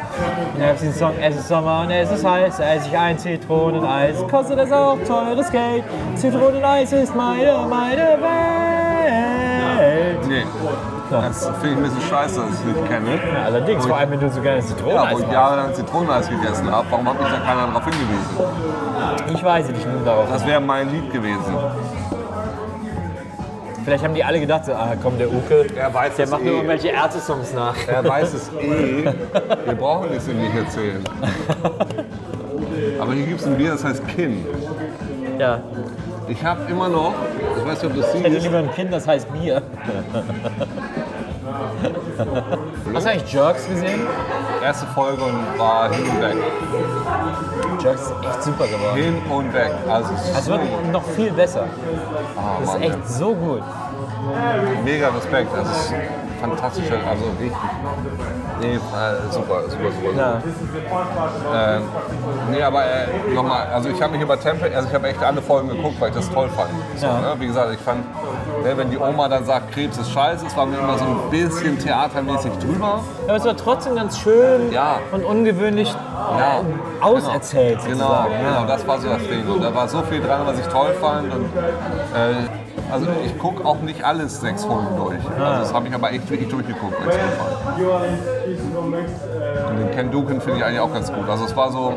Und 0.54 0.60
da 0.60 0.68
gab 0.68 0.76
es 0.76 0.82
diesen 0.82 0.96
Song, 0.96 1.14
es 1.22 1.36
ist 1.36 1.48
Sommer 1.48 1.82
und 1.82 1.92
es 1.92 2.12
ist 2.12 2.26
heiß, 2.26 2.58
da 2.58 2.74
esse 2.74 2.88
ich 2.88 2.98
ein 2.98 3.18
Zitroneneis. 3.18 4.18
Kostet 4.30 4.60
das 4.60 4.72
auch 4.72 4.98
teures 5.06 5.52
Geld? 5.52 5.84
Zitroneneis 6.16 6.94
ist 6.94 7.16
meine, 7.16 7.66
meine 7.70 8.18
Welt. 8.22 8.32
Nee. 10.28 10.44
Das 11.12 11.46
finde 11.60 11.70
ich 11.70 11.78
ein 11.78 11.84
bisschen 11.84 12.02
scheiße, 12.10 12.40
dass 12.40 12.50
ich 12.50 12.60
es 12.60 12.66
nicht 12.66 12.88
kenne. 12.88 13.20
Allerdings, 13.46 13.86
vor 13.86 13.98
allem 13.98 14.12
wenn 14.12 14.20
du 14.20 14.30
so 14.30 14.42
gerne 14.42 14.60
Ja, 14.60 14.66
Zitroneneis 14.66 15.14
wo 15.14 15.20
ich 15.20 15.32
jahrelang 15.32 15.74
Zitroneneis 15.74 16.30
gegessen 16.30 16.72
habe, 16.72 16.88
warum 16.90 17.10
hat 17.10 17.20
mich 17.22 17.30
da 17.30 17.40
keiner 17.40 17.68
darauf 17.68 17.84
hingewiesen? 17.84 19.36
Ich 19.36 19.44
weiß 19.44 19.68
nicht 19.70 19.86
nur 19.92 20.02
darauf. 20.06 20.30
Das 20.30 20.46
wäre 20.48 20.62
mein 20.62 20.90
Lied 20.92 21.12
gewesen. 21.12 21.54
Vielleicht 23.84 24.04
haben 24.04 24.14
die 24.14 24.24
alle 24.24 24.40
gedacht, 24.40 24.66
so, 24.66 24.74
ah 24.74 24.94
komm, 25.02 25.18
der 25.18 25.28
Uke, 25.28 25.66
Er 25.76 25.92
weiß 25.94 26.16
der 26.16 26.28
macht 26.30 26.42
eh. 26.42 26.46
nur 26.46 26.54
irgendwelche 26.56 26.90
Ärzte-Songs 26.90 27.54
nach. 27.54 27.76
Er 27.88 28.08
weiß 28.08 28.34
es 28.34 28.52
eh. 28.54 29.04
Wir 29.66 29.76
brauchen 29.76 30.12
es 30.16 30.28
ihm 30.28 30.40
nicht 30.40 30.56
erzählen. 30.56 31.04
Aber 33.00 33.14
hier 33.14 33.26
gibt 33.26 33.42
es 33.42 33.48
ein 33.48 33.58
Bier, 33.58 33.72
das 33.72 33.84
heißt 33.84 34.08
Kinn. 34.08 34.46
Ja, 35.40 35.60
Ich 36.28 36.44
habe 36.46 36.62
immer 36.70 36.88
noch, 36.88 37.14
ich 37.58 37.66
weiß 37.66 37.82
nicht, 37.82 37.92
ob 37.92 37.96
du 37.96 38.02
es 38.02 38.14
ich 38.14 38.24
hätte 38.24 38.38
lieber 38.38 38.60
ein 38.60 38.72
Kind, 38.72 38.94
das 38.94 39.08
heißt 39.08 39.34
Bier. 39.34 39.64
Hast 42.94 43.06
du 43.06 43.10
eigentlich 43.10 43.34
Jerks 43.34 43.68
gesehen? 43.68 44.02
erste 44.64 44.86
Folge 44.88 45.24
und 45.24 45.58
war 45.60 45.92
hin 45.92 46.04
und 46.10 46.22
weg. 46.22 46.36
Jerks 47.82 48.02
ist 48.02 48.14
echt 48.24 48.44
super 48.44 48.68
geworden. 48.68 48.96
Hin 48.96 49.18
und 49.30 49.54
weg. 49.54 49.72
Also 49.90 50.10
Es 50.14 50.46
so, 50.46 50.52
wird 50.52 50.92
noch 50.92 51.04
viel 51.04 51.32
besser. 51.32 51.66
ah, 52.38 52.58
Das 52.60 52.68
ist 52.70 52.74
Mann, 52.74 52.84
echt 52.84 53.08
so 53.10 53.34
gut. 53.34 53.64
mega 54.84 55.10
Respekt. 55.10 55.50
Das 55.56 55.70
ist 55.70 55.94
fantastisch, 56.40 56.86
also 56.92 57.26
richtig. 57.40 57.58
Nee, 58.62 58.76
äh, 58.76 58.80
super, 59.32 59.64
super, 59.68 59.92
super. 59.92 60.18
Ja. 60.18 60.42
Ähm, 61.76 61.82
nee, 62.52 62.62
aber 62.62 62.84
äh, 62.86 63.34
nochmal, 63.34 63.68
also 63.74 63.90
ich 63.90 64.02
habe 64.02 64.14
mich 64.14 64.22
über 64.22 64.40
Tempel, 64.40 64.72
also 64.74 64.88
ich 64.88 64.94
habe 64.94 65.08
echt 65.08 65.22
alle 65.24 65.42
Folgen 65.42 65.70
geguckt, 65.70 66.00
weil 66.00 66.10
ich 66.10 66.16
das 66.16 66.30
toll 66.30 66.48
fand. 66.50 66.70
So, 66.96 67.06
Ja. 67.08 67.20
ne? 67.20 67.36
Wie 67.40 67.48
gesagt, 67.48 67.74
ich 67.74 67.80
fand, 67.80 68.06
ne, 68.64 68.78
wenn 68.78 68.90
die 68.92 68.98
Oma 68.98 69.28
dann 69.28 69.46
sagt, 69.46 69.72
Krebs 69.72 69.98
ist 69.98 70.12
scheiße, 70.12 70.46
es 70.46 70.56
war 70.56 70.66
mir 70.66 70.78
immer 70.78 70.98
so 70.98 71.06
ein 71.06 71.30
bisschen 71.32 71.80
theatermäßig 71.80 72.52
drüber. 72.60 73.02
Aber 73.28 73.36
es 73.36 73.46
war 73.46 73.58
trotzdem 73.58 73.96
ganz 73.96 74.18
schön 74.20 74.72
Ja. 74.72 75.00
und 75.12 75.24
ungewöhnlich 75.26 75.92
Ja, 76.38 76.60
äh, 76.60 76.64
auserzählt 77.04 77.80
Genau, 77.86 77.98
sozusagen. 78.08 78.34
genau, 78.40 78.66
das 78.68 78.88
war 78.88 79.00
so 79.00 79.10
das 79.10 79.24
Ding. 79.28 79.48
Und 79.50 79.64
da 79.64 79.74
war 79.74 79.88
so 79.88 80.02
viel 80.04 80.22
dran, 80.22 80.42
was 80.46 80.60
ich 80.60 80.68
toll 80.68 80.94
fand. 81.02 81.34
Und, 81.34 81.46
äh, 81.46 82.61
also 82.92 83.08
ich 83.26 83.38
gucke 83.38 83.66
auch 83.66 83.80
nicht 83.82 84.04
alles 84.04 84.42
sechs 84.42 84.66
Folgen 84.66 84.96
durch. 84.98 85.20
Also 85.40 85.62
das 85.62 85.74
habe 85.74 85.88
ich 85.88 85.94
aber 85.94 86.12
echt 86.12 86.30
wirklich 86.30 86.50
durchgeguckt. 86.50 86.96
Und 89.70 89.78
den 89.80 89.92
Ken 89.92 90.12
Duken 90.12 90.42
finde 90.42 90.60
ich 90.60 90.66
eigentlich 90.66 90.80
auch 90.80 90.94
ganz 90.94 91.12
gut. 91.12 91.30
Also 91.30 91.46
es 91.46 91.56
war 91.56 91.72
so, 91.72 91.94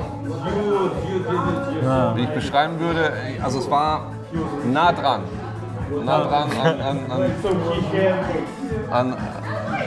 wie 2.14 2.22
ich 2.22 2.30
beschreiben 2.30 2.78
würde, 2.78 3.12
also 3.42 3.58
es 3.58 3.70
war 3.70 4.06
nah 4.70 4.92
dran. 4.92 5.22
Nah 6.04 6.20
dran 6.20 6.50
an, 6.62 6.80
an, 6.80 6.98
an, 7.10 7.24
an 8.90 9.16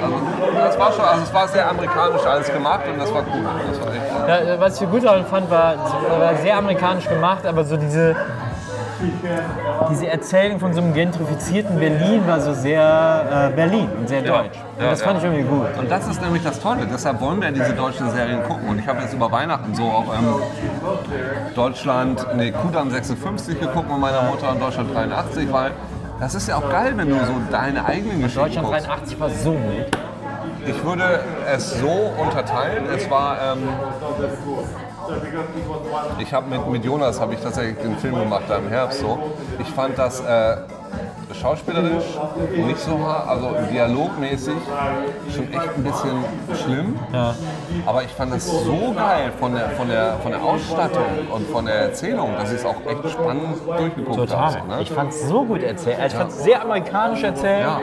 also, 0.02 0.16
es 0.70 0.80
war 0.80 0.92
schon, 0.92 1.06
also 1.06 1.24
es 1.24 1.34
war 1.34 1.48
sehr 1.48 1.70
amerikanisch 1.70 2.26
alles 2.26 2.52
gemacht 2.54 2.82
und 2.92 3.00
das 3.00 3.14
war 3.14 3.24
cool. 3.34 3.44
Das 3.70 3.82
war 3.82 3.94
echt, 3.94 4.48
Ja, 4.48 4.60
was 4.60 4.82
ich 4.82 4.90
gut 4.90 5.04
daran 5.04 5.26
fand, 5.26 5.50
war, 5.50 5.74
es 5.74 6.20
war 6.20 6.36
sehr 6.36 6.58
amerikanisch 6.58 7.08
gemacht, 7.08 7.46
aber 7.46 7.64
so 7.64 7.78
diese, 7.78 8.16
diese 9.90 10.08
Erzählung 10.08 10.60
von 10.60 10.74
so 10.74 10.82
einem 10.82 10.94
gentrifizierten 10.94 11.80
Berlin 11.80 12.26
war 12.26 12.40
so 12.40 12.54
sehr 12.54 13.50
äh, 13.52 13.56
Berlin 13.56 13.90
und 13.98 14.10
sehr 14.10 14.22
deutsch. 14.22 14.58
Und 14.76 14.84
Ja, 14.84 14.90
das 14.92 15.02
fand 15.02 15.22
ja. 15.22 15.30
ich 15.30 15.36
irgendwie 15.36 15.56
gut. 15.56 15.68
Und 15.78 15.92
das 15.92 16.08
ist 16.08 16.22
nämlich 16.22 16.44
das 16.44 16.60
Tolle. 16.60 16.88
Deshalb 16.92 17.22
wollen 17.22 17.42
wir 17.42 17.52
diese 17.52 17.74
deutschen 17.74 18.10
Serien 18.12 18.44
gucken. 18.44 18.68
Und 18.70 18.80
ich 18.80 18.88
habe 18.88 19.02
jetzt 19.02 19.14
über 19.14 19.32
Weihnachten 19.32 19.74
so 19.76 19.84
auch 19.84 20.06
ähm, 20.18 20.36
Deutschland, 21.56 22.26
nee, 22.36 22.52
Kudan 22.52 22.90
56 22.90 23.60
geguckt 23.60 23.90
mit 23.90 24.00
meiner 24.00 24.24
Mutter 24.24 24.52
und 24.52 24.62
Deutschland 24.62 24.94
83, 24.94 25.52
weil 25.52 25.72
das 26.20 26.34
ist 26.34 26.48
ja 26.48 26.58
auch 26.58 26.70
geil, 26.70 26.94
wenn 26.96 27.10
du 27.10 27.16
so 27.26 27.34
deine 27.52 27.86
eigenen 27.86 28.22
Geschichten 28.22 28.42
Deutschland 28.42 28.68
guckst. 28.68 28.88
83 28.88 29.20
war 29.20 29.30
so 29.30 29.52
gut. 29.52 29.86
Ich 30.66 30.84
würde 30.84 31.20
es 31.48 31.80
so 31.80 32.12
unterteilen. 32.18 32.86
Es 32.94 33.10
war, 33.10 33.38
ähm, 33.54 33.70
ich 36.20 36.34
habe 36.34 36.50
mit, 36.50 36.68
mit 36.68 36.86
Jonas 36.86 37.20
habe 37.20 37.34
ich 37.34 37.40
tatsächlich 37.40 37.78
den 37.78 37.98
Film 37.98 38.16
gemacht 38.16 38.44
da 38.48 38.58
im 38.58 38.68
Herbst 38.68 39.00
so. 39.00 39.18
Ich 39.60 39.68
fand 39.70 39.98
das 39.98 40.20
äh, 40.20 40.58
schauspielerisch 41.40 42.04
nicht 42.56 42.80
so 42.80 43.00
hart, 43.00 43.28
also 43.30 43.50
dialogmäßig 43.72 44.56
schon 45.34 45.54
echt 45.54 45.76
ein 45.76 45.84
bisschen 45.84 46.24
schlimm. 46.56 47.00
Aber 47.86 48.04
ich 48.04 48.12
fand 48.12 48.34
das 48.34 48.46
so 48.48 48.94
geil 48.96 49.32
von 49.40 49.54
der, 49.56 49.70
von 49.72 49.88
der, 49.88 50.14
von 50.24 50.32
der 50.32 50.42
Ausstattung 50.44 51.06
und 51.32 51.48
von 51.50 51.66
der 51.66 51.76
Erzählung, 51.76 52.32
dass 52.38 52.52
ich 52.52 52.60
es 52.60 52.66
auch 52.66 52.76
echt 52.88 53.10
spannend 53.12 53.58
durchgeguckt 53.66 54.18
Total. 54.18 54.38
habe. 54.38 54.60
So, 54.68 54.76
ne? 54.76 54.82
Ich 54.82 54.92
fand 54.92 55.12
es 55.12 55.28
so 55.28 55.44
gut 55.46 55.64
erzählt. 55.64 55.98
Ich 56.08 56.14
fand 56.14 56.30
es 56.32 56.44
sehr 56.44 56.62
amerikanisch 56.62 57.24
erzählt 57.24 57.66
Ja. 57.66 57.80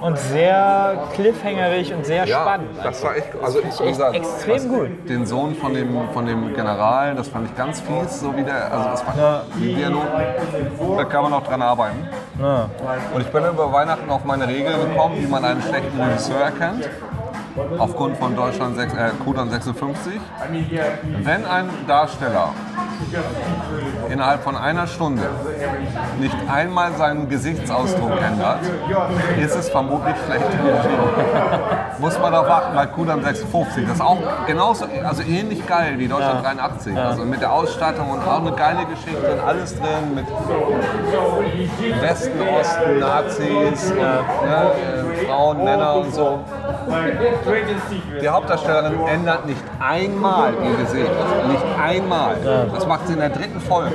und 0.00 0.18
sehr 0.18 0.98
cliffhangerig 1.14 1.92
und 1.94 2.04
sehr 2.06 2.24
Ja, 2.26 2.40
spannend. 2.42 2.70
das 2.82 3.02
war 3.02 3.16
echt, 3.16 3.28
also 3.42 3.58
ich 3.60 3.66
echt 3.66 3.78
gesagt, 3.88 4.14
extrem 4.16 4.68
gut. 4.68 5.08
Den 5.08 5.26
Sohn 5.26 5.54
von 5.54 5.74
dem, 5.74 5.96
von 6.12 6.26
dem 6.26 6.54
General, 6.54 7.14
das 7.14 7.28
fand 7.28 7.48
ich 7.50 7.56
ganz 7.56 7.80
fies, 7.80 8.20
so 8.20 8.34
wie 8.36 8.42
der, 8.42 8.72
also 8.72 8.88
das 8.90 9.06
war 9.06 9.14
Ja. 9.16 9.42
die 9.56 9.74
Dialog, 9.74 10.02
da 10.96 11.04
kann 11.04 11.22
man 11.22 11.30
noch 11.32 11.46
dran 11.46 11.62
arbeiten. 11.62 12.08
Ja. 12.40 12.67
Und 13.14 13.20
ich 13.20 13.28
bin 13.28 13.44
über 13.44 13.72
Weihnachten 13.72 14.10
auf 14.10 14.24
meine 14.24 14.46
Regel 14.46 14.72
gekommen, 14.72 15.16
wie 15.20 15.26
man 15.26 15.44
einen 15.44 15.62
schlechten 15.62 16.00
Regisseur 16.00 16.40
erkennt. 16.40 16.88
Aufgrund 17.78 18.16
von 18.16 18.36
Deutschland 18.36 18.76
6, 18.76 18.92
äh, 18.94 19.10
Kudan 19.24 19.50
56. 19.50 20.12
Wenn 21.22 21.44
ein 21.44 21.68
Darsteller 21.86 22.50
innerhalb 24.10 24.42
von 24.42 24.56
einer 24.56 24.86
Stunde 24.86 25.22
nicht 26.18 26.36
einmal 26.50 26.92
seinen 26.94 27.28
Gesichtsausdruck 27.28 28.10
ändert, 28.20 28.60
ist 29.40 29.54
es 29.54 29.68
vermutlich 29.68 30.16
schlechte 30.26 30.52
Regie. 30.52 31.98
Muss 32.00 32.18
man 32.18 32.32
darauf 32.32 32.48
achten 32.48 32.74
bei 32.74 32.86
Kudan 32.86 33.22
56. 33.22 33.84
Das 33.86 33.94
ist 33.94 34.00
auch 34.00 34.18
genauso, 34.46 34.86
also 35.04 35.22
ähnlich 35.22 35.66
geil 35.66 35.98
wie 35.98 36.08
Deutschland 36.08 36.44
83. 36.44 36.96
Also 36.96 37.24
mit 37.24 37.40
der 37.40 37.52
Ausstattung 37.52 38.10
und 38.10 38.20
auch 38.20 38.40
eine 38.40 38.52
geile 38.52 38.86
Geschichte 38.86 39.32
und 39.32 39.40
alles 39.40 39.76
drin 39.78 40.14
mit 40.14 40.26
Westen, 42.00 42.40
Osten, 42.40 42.98
Nazis, 42.98 43.90
und, 43.90 43.98
ne, 43.98 44.72
äh, 45.22 45.26
Frauen, 45.26 45.64
Männer 45.64 45.94
und 45.96 46.14
so. 46.14 46.40
Die 48.20 48.28
Hauptdarstellerin 48.28 49.06
ändert 49.06 49.46
nicht 49.46 49.60
einmal 49.80 50.52
ihr 50.54 50.76
Gesicht. 50.84 51.10
Nicht 51.48 51.64
einmal. 51.82 52.36
Das 52.74 52.86
macht 52.86 53.06
sie 53.06 53.12
in 53.14 53.20
der 53.20 53.30
dritten 53.30 53.60
Folge. 53.60 53.92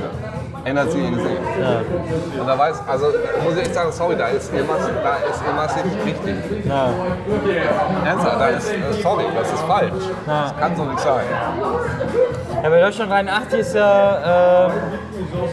Ändert 0.66 0.92
sie 0.92 1.00
ihr 1.00 1.12
Gesicht. 1.12 1.42
Und 2.40 2.48
da 2.48 2.58
weiß, 2.58 2.82
also 2.88 3.08
muss 3.44 3.54
ich 3.56 3.62
echt 3.64 3.74
sagen, 3.74 3.92
sorry, 3.92 4.16
da 4.16 4.28
ist 4.28 4.54
irgendwas, 4.54 4.80
da 5.04 5.16
ist 5.30 5.42
irgendwas 5.46 5.76
nicht 5.84 6.06
richtig. 6.06 6.66
Ja. 6.66 6.90
Ernsthaft, 8.06 8.40
da 8.40 8.48
ist, 8.48 8.72
äh, 8.72 8.78
sorry, 9.02 9.26
das 9.38 9.52
ist 9.52 9.62
falsch. 9.64 9.92
Das 10.26 10.58
kann 10.58 10.76
so 10.76 10.86
nicht 10.86 11.00
sein. 11.02 11.24
Ja, 12.64 12.70
bei 12.70 12.80
Deutschland 12.80 13.12
83 13.12 13.60
ist 13.60 13.76
ja, 13.76 14.68
ähm, 14.68 14.72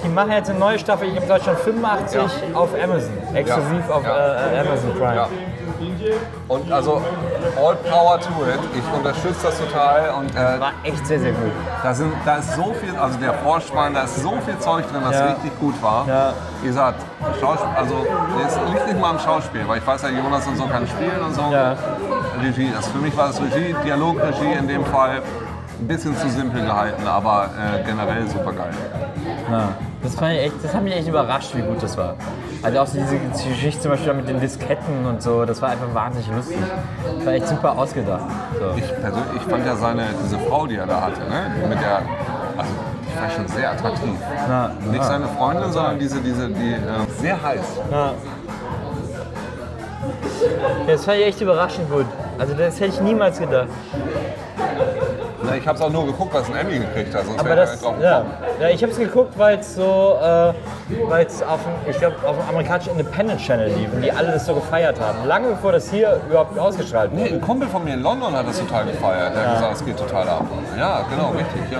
die 0.05 0.09
machen 0.11 0.31
jetzt 0.31 0.49
eine 0.51 0.61
neue 0.61 0.79
Staffel, 0.79 1.09
ich 1.09 1.15
glaube 1.15 1.27
Deutschland 1.27 1.59
85 1.59 2.21
auf 2.55 2.69
Amazon, 2.81 3.11
exklusiv 3.35 3.89
Ja. 3.89 3.95
auf 3.97 4.05
Ja. 4.05 4.37
Äh, 4.53 4.61
Amazon 4.61 4.95
Prime. 4.97 5.27
Und 6.49 6.73
also, 6.73 7.03
all 7.57 7.77
power 7.77 8.19
to 8.21 8.29
it. 8.47 8.59
Ich 8.75 8.97
unterstütze 8.97 9.47
das 9.47 9.59
total 9.59 10.11
und 10.19 10.31
äh, 10.35 10.61
War 10.61 10.73
echt 10.83 11.07
sehr, 11.07 11.21
sehr 11.21 11.33
gut. 11.33 11.53
Da, 11.83 11.95
sind, 11.95 12.13
da 12.25 12.37
ist 12.37 12.55
so 12.55 12.73
viel, 12.75 12.97
also 12.97 13.19
der 13.19 13.35
Vorspann, 13.35 13.95
da 13.95 14.03
ist 14.03 14.17
so 14.23 14.33
viel 14.45 14.59
Zeug 14.59 14.91
drin, 14.91 15.03
das 15.05 15.15
Ja. 15.15 15.27
richtig 15.27 15.59
gut 15.61 15.81
war. 15.83 16.07
Ja. 16.09 16.33
Wie 16.63 16.69
gesagt, 16.69 17.01
Schauspiel, 17.41 17.69
also 17.77 18.07
es 18.47 18.57
liegt 18.73 18.87
nicht 18.87 19.01
mal 19.01 19.11
am 19.11 19.19
Schauspiel, 19.19 19.63
weil 19.67 19.79
ich 19.79 19.87
weiß 19.87 20.03
ja, 20.03 20.09
Jonas 20.09 20.47
und 20.47 20.57
so 20.57 20.67
kann 20.67 20.87
spielen 20.87 21.21
und 21.25 21.35
so. 21.35 21.43
Ja. 21.53 21.77
Regie, 22.43 22.71
das 22.75 22.89
für 22.89 22.99
mich 22.99 23.17
war 23.17 23.29
das 23.29 23.41
Regie, 23.41 23.75
Dialogregie 23.85 24.53
in 24.59 24.67
dem 24.69 24.85
Fall 24.85 25.23
ein 25.81 25.87
bisschen 25.87 26.17
zu 26.17 26.29
simpel 26.29 26.63
gehalten, 26.63 27.07
aber 27.07 27.51
äh, 27.59 27.83
generell 27.85 28.27
super 28.29 28.53
geil. 28.53 28.71
Ja. 29.51 29.69
Das, 30.03 30.15
fand 30.15 30.33
ich 30.35 30.41
echt, 30.41 30.55
das 30.63 30.75
hat 30.75 30.83
mich 30.83 30.97
echt 30.97 31.09
überrascht, 31.09 31.55
wie 31.55 31.61
gut 31.63 31.83
das 31.83 31.97
war. 31.97 32.17
Also 32.63 32.81
auch 32.81 32.89
diese 32.89 33.19
Geschichte 33.49 33.83
zum 33.83 33.91
Beispiel 33.91 34.15
mit 34.15 34.29
den 34.29 34.41
Disketten 34.41 35.05
und 35.07 35.23
so, 35.23 35.45
das 35.45 35.61
war 35.61 35.71
einfach 35.71 35.93
wahnsinnig 35.95 36.31
lustig. 36.35 36.57
Das 37.17 37.27
war 37.27 37.33
echt 37.35 37.49
super 37.49 37.77
ausgedacht. 37.79 38.25
So. 38.59 38.79
Ich 38.79 38.89
persönlich, 38.89 39.37
ich 39.37 39.43
fand 39.43 39.67
ja 39.67 39.77
seine, 39.77 40.07
diese 40.25 40.39
Frau, 40.39 40.67
die 40.67 40.77
er 40.77 40.87
da 40.87 41.03
hatte, 41.03 41.21
ne? 41.21 41.69
mit 41.69 41.81
der, 41.81 41.97
also 42.57 42.73
die 43.07 43.21
war 43.21 43.31
schon 43.31 43.49
sehr 43.49 43.71
attraktiv. 43.73 44.15
Na, 44.49 44.71
Nicht 44.91 45.05
seine 45.05 45.27
Freundin, 45.27 45.73
sondern 45.73 45.99
diese, 45.99 46.21
diese, 46.21 46.49
die 46.49 46.73
äh, 46.73 46.79
sehr 47.21 47.43
heiß. 47.43 47.61
Ja, 47.91 48.13
das 50.87 51.05
fand 51.05 51.19
ich 51.19 51.27
echt 51.27 51.41
überraschend 51.41 51.91
gut. 51.91 52.07
Also 52.39 52.55
das 52.55 52.81
hätte 52.81 52.95
ich 52.95 53.01
niemals 53.01 53.39
gedacht. 53.39 53.69
Ne? 55.51 55.59
Ich 55.59 55.67
habe 55.67 55.77
es 55.79 55.85
auch 55.85 55.91
nur 55.91 56.07
geguckt, 56.07 56.33
was 56.35 56.49
ein 56.49 56.57
Emmy 56.57 56.79
gekriegt 56.79 57.15
hat. 57.15 57.25
Sonst 57.27 57.41
Aber 57.41 57.57
das, 57.57 57.81
drauf 57.81 57.95
ja. 58.01 58.25
ja, 58.61 58.69
ich 58.69 58.83
habe 58.83 58.93
es 58.93 58.99
geguckt, 58.99 59.39
weil 59.39 59.59
es 59.59 59.75
so, 59.75 60.19
äh, 60.23 60.53
weil 61.09 61.27
es 61.27 61.43
auf, 61.43 61.61
dem- 61.63 61.91
ich 61.91 61.99
glaube, 61.99 62.17
auf 62.27 62.37
dem 62.37 62.49
amerikanischen 62.49 62.91
Independent 62.93 63.41
Channel 63.41 63.69
lief 63.69 63.93
und 63.93 64.03
die 64.03 64.13
alle 64.13 64.33
das 64.33 64.47
so 64.47 64.55
gefeiert 64.55 65.01
haben. 65.01 65.27
Lange 65.27 65.49
bevor 65.49 65.73
das 65.73 65.91
hier 65.91 66.21
überhaupt 66.29 66.59
ausgestrahlt 66.59 67.13
Nee, 67.13 67.23
wurde. 67.25 67.35
ein 67.35 67.41
Kumpel 67.41 67.69
von 67.69 67.85
mir 67.85 67.95
in 67.95 68.03
London 68.03 68.35
hat 68.35 68.47
das 68.49 68.59
total 68.59 68.85
gefeiert. 68.87 69.35
Der 69.35 69.47
hat 69.47 69.55
gesagt, 69.57 69.75
es 69.77 69.85
geht 69.85 69.97
total 69.99 70.29
ab. 70.29 70.45
Ja, 70.79 71.05
genau, 71.11 71.31
richtig, 71.31 71.63
ja. 71.71 71.79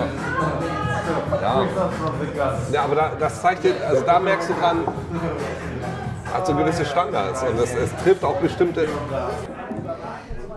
Ja, 1.41 1.63
ja 2.71 2.83
aber 2.83 2.95
da, 2.95 3.11
das 3.19 3.41
zeigt 3.41 3.63
dir, 3.63 3.73
also 3.87 4.01
da 4.03 4.19
merkst 4.19 4.49
du 4.49 4.53
dran, 4.53 4.77
hat 6.33 6.47
so 6.47 6.53
gewisse 6.55 6.85
Standards 6.85 7.43
und 7.43 7.59
es, 7.59 7.73
es 7.73 7.89
trifft 8.03 8.23
auch 8.23 8.35
bestimmte. 8.35 8.87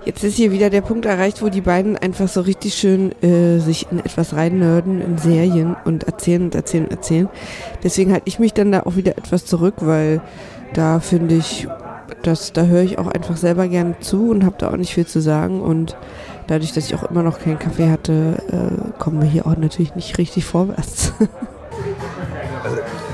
Jetzt 0.04 0.22
ist 0.22 0.36
hier 0.36 0.52
wieder 0.52 0.68
der 0.68 0.82
Punkt 0.82 1.06
erreicht, 1.06 1.40
wo 1.40 1.48
die 1.48 1.62
beiden 1.62 1.96
einfach 1.96 2.28
so 2.28 2.42
richtig 2.42 2.74
schön 2.74 3.12
äh, 3.22 3.58
sich 3.58 3.90
in 3.90 4.00
etwas 4.00 4.34
reinnörden, 4.34 5.00
in 5.00 5.16
Serien 5.16 5.76
und 5.84 6.04
erzählen 6.04 6.42
und 6.42 6.54
erzählen 6.54 6.84
und 6.84 6.90
erzählen. 6.90 7.28
Deswegen 7.82 8.12
halte 8.12 8.28
ich 8.28 8.38
mich 8.38 8.52
dann 8.52 8.70
da 8.70 8.80
auch 8.80 8.96
wieder 8.96 9.16
etwas 9.16 9.46
zurück, 9.46 9.76
weil 9.78 10.20
da 10.74 11.00
finde 11.00 11.36
ich, 11.36 11.68
dass, 12.22 12.52
da 12.52 12.64
höre 12.64 12.82
ich 12.82 12.98
auch 12.98 13.06
einfach 13.06 13.38
selber 13.38 13.66
gerne 13.66 13.98
zu 14.00 14.28
und 14.28 14.44
habe 14.44 14.56
da 14.58 14.70
auch 14.70 14.76
nicht 14.76 14.92
viel 14.92 15.06
zu 15.06 15.20
sagen. 15.20 15.62
Und 15.62 15.96
dadurch, 16.48 16.72
dass 16.72 16.86
ich 16.86 16.94
auch 16.94 17.04
immer 17.04 17.22
noch 17.22 17.38
keinen 17.38 17.58
Kaffee 17.58 17.88
hatte, 17.88 18.42
äh, 18.52 18.98
kommen 18.98 19.22
wir 19.22 19.28
hier 19.28 19.46
auch 19.46 19.56
natürlich 19.56 19.94
nicht 19.94 20.18
richtig 20.18 20.44
vorwärts. 20.44 21.14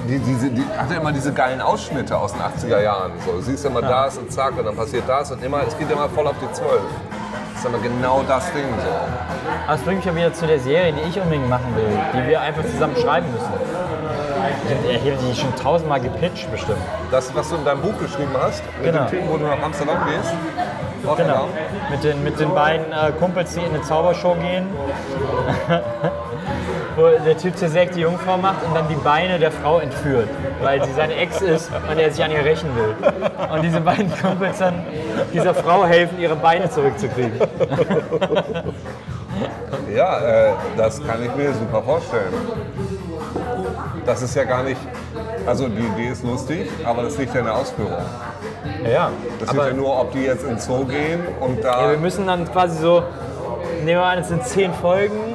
Die, 0.09 0.19
diese, 0.19 0.51
die 0.51 0.65
hatte 0.77 0.95
immer 0.95 1.13
diese 1.13 1.33
geilen 1.33 1.61
Ausschnitte 1.61 2.17
aus 2.17 2.33
den 2.33 2.41
80er 2.43 2.81
Jahren. 2.83 3.13
So, 3.25 3.33
du 3.33 3.41
siehst 3.43 3.65
immer 3.65 3.83
das 3.83 4.19
und 4.19 4.33
zack 4.33 4.57
und 4.59 4.65
dann 4.65 4.75
passiert 4.77 5.05
das 5.07 5.31
und 5.31 5.43
immer, 5.45 5.61
es 5.67 5.77
geht 5.79 5.91
immer 5.91 6.09
voll 6.09 6.27
auf 6.27 6.35
die 6.41 6.53
12. 6.53 6.71
Das 7.55 7.65
ist 7.65 7.65
immer 7.67 7.79
genau 7.83 8.23
das 8.27 8.51
Ding 8.53 8.65
so. 8.83 8.89
Aber 8.91 9.73
das 9.77 9.81
bringt 9.83 9.99
mich 9.99 10.07
ja 10.07 10.17
wieder 10.17 10.33
zu 10.33 10.47
der 10.47 10.59
Serie, 10.59 10.93
die 10.95 11.09
ich 11.09 11.17
unbedingt 11.21 11.49
machen 11.49 11.77
will, 11.77 11.99
die 12.15 12.29
wir 12.29 12.41
einfach 12.41 12.65
zusammen 12.65 12.97
schreiben 12.97 13.27
müssen. 13.33 13.53
Ich 14.89 15.01
habe 15.13 15.19
die 15.23 15.35
schon 15.39 15.55
tausendmal 15.57 16.01
gepitcht 16.01 16.51
bestimmt. 16.51 16.79
Das, 17.11 17.35
was 17.35 17.51
du 17.51 17.57
in 17.57 17.65
deinem 17.65 17.83
Buch 17.83 17.99
geschrieben 17.99 18.31
hast, 18.41 18.63
mit 18.83 18.93
Genau. 18.93 19.05
dem 19.05 19.11
Typen, 19.11 19.29
wo 19.29 19.37
du 19.37 19.45
nach 19.47 19.63
Amsterdam 19.63 19.99
gehst. 20.07 20.33
Genau. 20.33 21.11
Rotterdam. 21.13 21.45
Mit 21.91 22.05
den, 22.05 22.25
mit 22.25 22.39
den 22.41 22.55
beiden 22.55 22.93
äh, 22.93 23.13
Kumpels, 23.19 23.55
die 23.55 23.61
in 23.61 23.75
eine 23.75 23.83
Zaubershow 23.83 24.35
gehen. 24.35 24.67
Wo 27.01 27.25
der 27.25 27.39
Typ 27.39 27.57
zur 27.57 27.69
Sekte 27.69 27.99
Jungfrau 28.01 28.37
macht 28.37 28.63
und 28.65 28.75
dann 28.75 28.87
die 28.89 28.95
Beine 28.95 29.39
der 29.39 29.51
Frau 29.51 29.79
entführt, 29.79 30.29
weil 30.63 30.85
sie 30.85 30.93
seine 30.93 31.15
Ex 31.15 31.41
ist 31.41 31.71
und 31.91 31.99
er 31.99 32.11
sich 32.11 32.23
an 32.23 32.31
ihr 32.31 32.45
rächen 32.45 32.69
will. 32.77 32.95
Und 33.53 33.63
diese 33.63 33.81
beiden 33.81 34.13
Kumpels 34.21 34.59
dann 34.59 34.85
dieser 35.33 35.55
Frau 35.55 35.87
helfen, 35.87 36.21
ihre 36.21 36.37
Beine 36.37 36.69
zurückzukriegen. 36.69 37.41
Ja, 39.95 40.19
äh, 40.21 40.53
das 40.77 41.05
kann 41.05 41.23
ich 41.25 41.35
mir 41.35 41.53
super 41.55 41.83
vorstellen. 41.83 42.33
Das 44.05 44.23
ist 44.23 44.35
ja 44.35 44.45
gar 44.45 44.63
nicht, 44.63 44.81
also 45.47 45.69
die 45.69 45.83
Idee 45.83 46.09
ist 46.13 46.25
lustig, 46.25 46.69
aber 46.85 47.03
das 47.05 47.17
liegt 47.19 47.33
ja 47.35 47.41
in 47.41 47.47
der 47.47 47.57
Ausführung. 47.57 47.93
Ja, 48.91 49.11
Das 49.39 49.49
aber 49.49 49.65
liegt 49.65 49.77
ja 49.77 49.83
nur, 49.83 50.01
ob 50.01 50.13
die 50.13 50.23
jetzt 50.23 50.45
ins 50.45 50.67
Zoo 50.67 50.85
gehen 50.85 51.21
und 51.41 51.65
da. 51.65 51.83
ja, 51.83 51.91
wir 51.93 51.99
müssen 51.99 52.27
dann 52.27 52.51
quasi 52.51 52.79
so, 52.79 53.03
nehmen 53.85 54.01
wir 54.01 54.05
an, 54.05 54.19
es 54.19 54.29
sind 54.29 54.45
zehn 54.47 54.73
Folgen. 54.75 55.30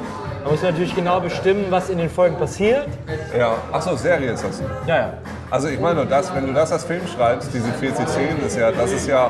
Man 0.46 0.54
muss 0.54 0.62
natürlich 0.62 0.94
genau 0.94 1.18
bestimmen, 1.18 1.64
was 1.70 1.90
in 1.90 1.98
den 1.98 2.08
Folgen 2.08 2.36
passiert. 2.36 2.86
Ja, 3.36 3.56
achso, 3.72 3.96
Serie 3.96 4.30
ist 4.30 4.44
das. 4.44 4.62
Ja, 4.86 4.96
ja. 4.96 5.12
Also 5.50 5.66
ich 5.66 5.80
meine, 5.80 6.06
das, 6.06 6.32
wenn 6.32 6.46
du 6.46 6.52
das 6.52 6.70
als 6.70 6.84
Film 6.84 7.02
schreibst, 7.08 7.52
diese 7.52 7.72
40 7.72 8.06
Szenen, 8.06 8.46
ist 8.46 8.56
ja, 8.56 8.70
das 8.70 8.92
ist 8.92 9.08
ja 9.08 9.28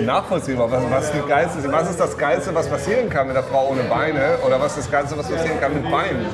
nachvollziehbar. 0.00 0.70
Was, 0.70 0.82
was, 0.90 1.12
die 1.12 1.28
geilste, 1.28 1.72
was 1.72 1.90
ist 1.90 2.00
das 2.00 2.16
Geilste, 2.16 2.54
was 2.54 2.68
passieren 2.68 3.08
kann 3.10 3.26
mit 3.26 3.36
der 3.36 3.44
Frau 3.44 3.68
ohne 3.70 3.82
Beine? 3.84 4.38
Oder 4.46 4.60
was 4.60 4.76
ist 4.76 4.86
das 4.86 4.90
Geilste, 4.90 5.18
was 5.18 5.28
passieren 5.28 5.60
kann 5.60 5.74
mit 5.74 5.90
Beinen? 5.90 6.26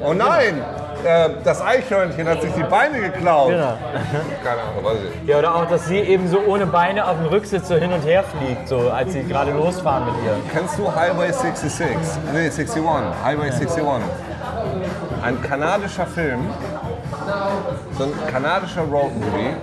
Oh 0.00 0.12
nein! 0.12 0.62
Äh, 1.04 1.30
das 1.42 1.60
Eichhörnchen 1.60 2.28
hat 2.28 2.42
sich 2.42 2.52
die 2.52 2.62
Beine 2.62 3.00
geklaut. 3.00 3.50
Genau. 3.50 3.76
Keine 4.44 4.60
Ahnung, 4.62 4.84
weiß 4.84 4.98
ich. 5.10 5.28
Ja, 5.28 5.38
oder 5.38 5.54
auch, 5.54 5.66
dass 5.66 5.86
sie 5.86 5.98
eben 5.98 6.28
so 6.28 6.38
ohne 6.46 6.66
Beine 6.66 7.06
auf 7.08 7.16
dem 7.16 7.26
Rücksitz 7.26 7.68
so 7.68 7.74
hin 7.74 7.92
und 7.92 8.02
her 8.02 8.22
fliegt, 8.22 8.68
so 8.68 8.90
als 8.90 9.12
sie 9.12 9.24
gerade 9.24 9.50
losfahren 9.50 10.06
mit 10.06 10.14
ihr. 10.24 10.36
Kennst 10.52 10.78
du 10.78 10.94
Highway 10.94 11.32
66? 11.32 11.86
Nee, 12.32 12.46
61. 12.46 12.82
Highway 13.24 13.50
61. 13.50 13.82
Ein 15.22 15.42
kanadischer 15.42 16.06
Film, 16.06 16.40
so 17.98 18.04
ein 18.04 18.12
kanadischer 18.30 18.82
Roadmovie. 18.82 19.56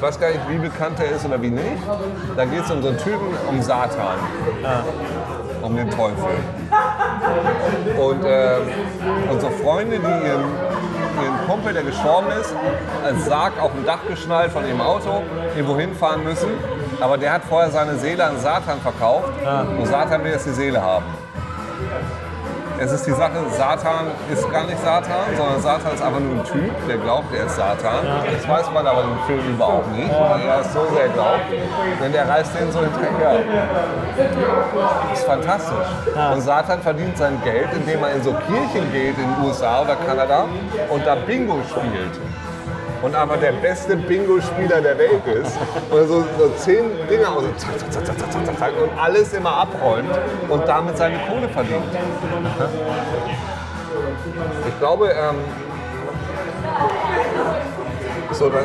Ich 0.00 0.06
weiß 0.06 0.18
gar 0.18 0.30
nicht, 0.30 0.40
wie 0.48 0.56
bekannt 0.56 0.98
er 0.98 1.14
ist 1.14 1.26
oder 1.26 1.42
wie 1.42 1.50
nicht. 1.50 1.82
Da 2.34 2.46
geht 2.46 2.64
es 2.64 2.70
um 2.70 2.80
so 2.80 2.88
einen 2.88 2.96
Typen, 2.96 3.36
um 3.46 3.60
Satan. 3.60 4.16
Um 5.60 5.76
den 5.76 5.90
Teufel. 5.90 6.38
Und 7.98 8.24
ähm, 8.24 8.62
unsere 9.30 9.52
Freunde, 9.52 9.98
die 9.98 10.26
ihren, 10.26 10.44
ihren 11.22 11.46
Kumpel, 11.46 11.74
der 11.74 11.82
gestorben 11.82 12.28
ist, 12.40 12.54
als 13.04 13.26
Sarg 13.26 13.60
auf 13.60 13.72
dem 13.72 13.84
Dach 13.84 13.98
geschnallt 14.08 14.52
von 14.52 14.66
ihrem 14.66 14.80
Auto, 14.80 15.22
irgendwo 15.54 15.76
hinfahren 15.76 16.24
müssen. 16.24 16.48
Aber 16.98 17.18
der 17.18 17.34
hat 17.34 17.42
vorher 17.44 17.70
seine 17.70 17.96
Seele 17.96 18.24
an 18.24 18.38
Satan 18.38 18.80
verkauft. 18.80 19.28
Und 19.78 19.86
Satan 19.86 20.24
will 20.24 20.32
jetzt 20.32 20.46
die 20.46 20.52
Seele 20.52 20.80
haben. 20.80 21.04
Es 22.82 22.90
ist 22.92 23.06
die 23.06 23.10
Sache, 23.10 23.44
Satan 23.50 24.06
ist 24.32 24.50
gar 24.50 24.64
nicht 24.64 24.80
Satan, 24.80 25.36
sondern 25.36 25.60
Satan 25.60 25.92
ist 25.94 26.02
einfach 26.02 26.18
nur 26.18 26.36
ein 26.40 26.44
Typ, 26.44 26.72
der 26.88 26.96
glaubt, 26.96 27.30
er 27.34 27.44
ist 27.44 27.56
Satan. 27.56 28.06
Das 28.32 28.48
weiß 28.48 28.70
man 28.72 28.86
aber 28.86 29.02
im 29.02 29.18
Film 29.26 29.54
überhaupt 29.54 29.92
nicht, 29.92 30.10
weil 30.10 30.40
er 30.40 30.60
es 30.60 30.72
so 30.72 30.86
sehr 30.94 31.08
glaubt. 31.10 31.44
Denn 32.02 32.10
der 32.10 32.26
reißt 32.26 32.54
den 32.58 32.72
so 32.72 32.80
hinterher. 32.80 33.44
Das 35.10 35.18
ist 35.18 35.26
fantastisch. 35.26 35.88
Und 36.32 36.40
Satan 36.40 36.80
verdient 36.80 37.18
sein 37.18 37.38
Geld, 37.44 37.68
indem 37.74 38.02
er 38.02 38.12
in 38.14 38.22
so 38.22 38.32
Kirchen 38.32 38.90
geht 38.92 39.18
in 39.18 39.28
den 39.28 39.44
USA 39.44 39.82
oder 39.82 39.96
Kanada 39.96 40.46
und 40.88 41.06
da 41.06 41.16
Bingo 41.16 41.60
spielt. 41.68 42.18
Und 43.02 43.14
aber 43.14 43.36
der 43.38 43.52
beste 43.52 43.96
Bingo-Spieler 43.96 44.80
der 44.82 44.98
Welt 44.98 45.26
ist 45.26 45.56
und 45.90 46.06
so, 46.08 46.24
so 46.38 46.48
zehn 46.56 46.84
Dinger 47.08 47.36
und, 47.36 47.44
so 47.46 47.66
zack, 47.66 47.78
zack, 47.80 47.92
zack, 47.92 48.06
zack, 48.06 48.32
zack, 48.32 48.46
zack, 48.46 48.58
zack, 48.58 48.72
und 48.82 48.90
alles 49.00 49.32
immer 49.32 49.56
abräumt 49.56 50.10
und 50.48 50.68
damit 50.68 50.98
seine 50.98 51.16
Kohle 51.28 51.48
verdient. 51.48 51.82
Ich 54.68 54.78
glaube, 54.78 55.08
ähm, 55.10 55.36
so, 58.32 58.48
das, 58.48 58.62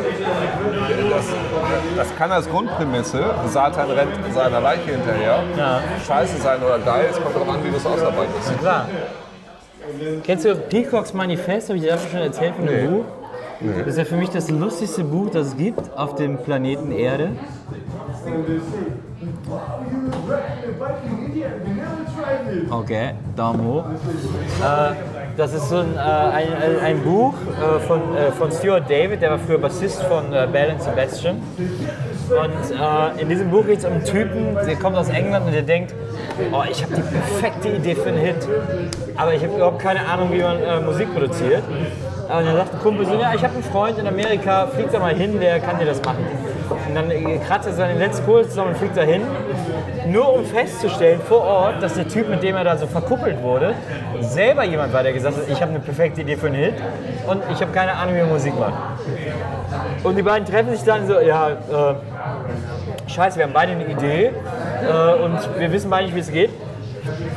das, 1.10 1.26
das 1.98 2.16
kann 2.18 2.32
als 2.32 2.48
Grundprämisse, 2.50 3.24
Satan 3.48 3.90
rennt 3.92 4.12
seiner 4.34 4.60
Leiche 4.62 4.92
hinterher, 4.92 5.44
Ja. 5.58 5.82
scheiße 6.06 6.38
sein 6.42 6.62
oder 6.64 6.80
geil, 6.80 7.08
es 7.10 7.22
kommt 7.22 7.36
darauf 7.36 7.50
an, 7.50 7.64
wie 7.64 7.70
du 7.72 7.78
es 7.78 7.86
ausarbeitest. 7.86 8.60
Klar. 8.60 8.88
Kennst 10.24 10.46
du 10.46 10.56
Peacocks 10.56 11.14
Manifest? 11.14 11.70
Habe 11.70 11.78
ich 11.78 11.84
dir 11.84 11.92
dafür 11.92 12.10
schon 12.12 12.20
erzählt 12.22 12.56
von 12.56 12.66
dem 12.66 12.76
Nee. 12.82 12.88
Buch? 12.98 13.06
Das 13.62 13.88
ist 13.88 13.98
ja 13.98 14.06
für 14.06 14.18
mich 14.18 14.30
das 14.30 14.50
lustigste 14.50 15.04
Buch, 15.04 15.30
das 15.32 15.48
es 15.48 15.58
gibt 15.58 15.96
auf 15.98 16.16
dem 16.16 16.38
Planeten 16.38 16.92
Erde. 16.92 17.30
Okay, 22.70 23.14
Daumen 23.36 23.66
hoch. 23.66 23.86
Äh, 24.64 24.96
das 25.38 25.54
ist 25.54 25.70
so 25.70 25.78
ein, 25.78 25.96
äh, 25.96 26.00
ein, 26.00 26.48
ein- 26.84 27.02
Buch 27.04 27.34
äh, 27.36 27.80
von, 27.80 28.00
äh, 28.16 28.32
von 28.32 28.52
Stuart 28.52 28.90
David, 28.90 29.22
der 29.22 29.32
war 29.32 29.40
früher 29.40 29.58
Bassist 29.58 30.02
von 30.04 30.32
äh, 30.34 30.48
Bell 30.52 30.72
and 30.72 30.82
Sebastian. 30.82 31.38
Und 32.30 32.72
äh, 32.72 33.22
in 33.22 33.30
diesem 33.30 33.50
Buch 33.52 33.66
geht 33.66 33.80
es 33.80 33.86
um 33.86 33.94
einen 33.94 34.04
Typen, 34.04 34.56
der 34.66 34.76
kommt 34.76 34.98
aus 34.98 35.10
England 35.10 35.46
und 35.46 35.54
der 35.54 35.62
denkt, 35.62 35.94
oh, 36.52 36.64
ich 36.70 36.84
habe 36.84 36.96
die 36.96 37.02
perfekte 37.02 37.70
Idee 37.70 37.96
für 37.96 38.10
einen 38.10 38.18
Hit, 38.18 38.48
aber 39.16 39.34
ich 39.34 39.44
habe 39.44 39.56
überhaupt 39.56 39.80
keine 39.80 40.06
Ahnung, 40.08 40.32
wie 40.32 40.42
man 40.42 40.58
äh, 40.62 40.80
Musik 40.82 41.14
produziert. 41.14 41.64
Und 42.28 42.46
dann 42.46 42.56
sagt 42.58 42.74
ein 42.74 42.80
Kumpel 42.80 43.06
so, 43.06 43.14
ja, 43.14 43.34
ich 43.36 43.44
habe 43.44 43.54
einen 43.54 43.64
Freund 43.64 44.00
in 44.00 44.08
Amerika, 44.08 44.68
flieg 44.68 44.92
da 44.92 45.00
mal 45.00 45.14
hin, 45.14 45.40
der 45.40 45.60
kann 45.60 45.78
dir 45.78 45.86
das 45.86 46.02
machen. 46.04 46.26
Und 46.88 46.96
dann 46.96 47.12
äh, 47.12 47.38
kratzt 47.38 47.68
er 47.68 47.74
seine 47.74 48.00
letzte 48.00 48.24
Kohle 48.24 48.48
zusammen 48.48 48.70
und 48.70 48.78
fliegt 48.78 48.98
da 48.98 49.04
hin, 49.04 49.22
nur 50.08 50.34
um 50.34 50.46
festzustellen 50.46 51.20
vor 51.22 51.42
Ort, 51.42 51.84
dass 51.84 51.94
der 51.94 52.08
Typ, 52.08 52.28
mit 52.28 52.42
dem 52.42 52.56
er 52.56 52.64
da 52.64 52.78
so 52.78 52.88
verkuppelt 52.88 53.42
wurde, 53.44 53.76
selber 54.22 54.64
jemand 54.64 54.92
war, 54.92 55.04
der 55.04 55.14
gesagt 55.14 55.38
hat, 55.38 55.44
ich 55.48 55.62
habe 55.62 55.72
eine 55.72 55.80
perfekte 55.80 56.22
Idee 56.22 56.36
für 56.36 56.48
einen 56.48 56.56
Hit 56.56 56.74
und 57.28 57.44
ich 57.52 57.62
habe 57.62 57.72
keine 57.72 57.94
Ahnung, 57.94 58.16
wie 58.16 58.22
man 58.22 58.30
Musik 58.30 58.60
macht. 58.60 58.74
Und 60.04 60.16
die 60.16 60.24
beiden 60.24 60.48
treffen 60.48 60.72
sich 60.72 60.84
dann 60.84 61.06
so, 61.06 61.20
ja, 61.20 61.50
äh, 61.50 61.96
scheiße, 63.08 63.38
wir 63.38 63.46
haben 63.46 63.54
beide 63.54 63.74
eine 63.74 63.86
Idee 63.86 64.26
äh, 64.28 65.24
und 65.24 65.40
wir 65.60 65.72
wissen 65.72 65.90
beide 65.92 66.06
nicht, 66.06 66.16
wie 66.16 66.22
es 66.22 66.32
geht. 66.32 66.50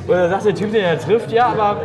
Und 0.07 0.15
dann 0.15 0.31
sagt 0.31 0.47
der 0.47 0.55
Typ, 0.55 0.73
den 0.73 0.83
er 0.83 0.99
trifft, 0.99 1.31
ja, 1.31 1.47
aber 1.47 1.83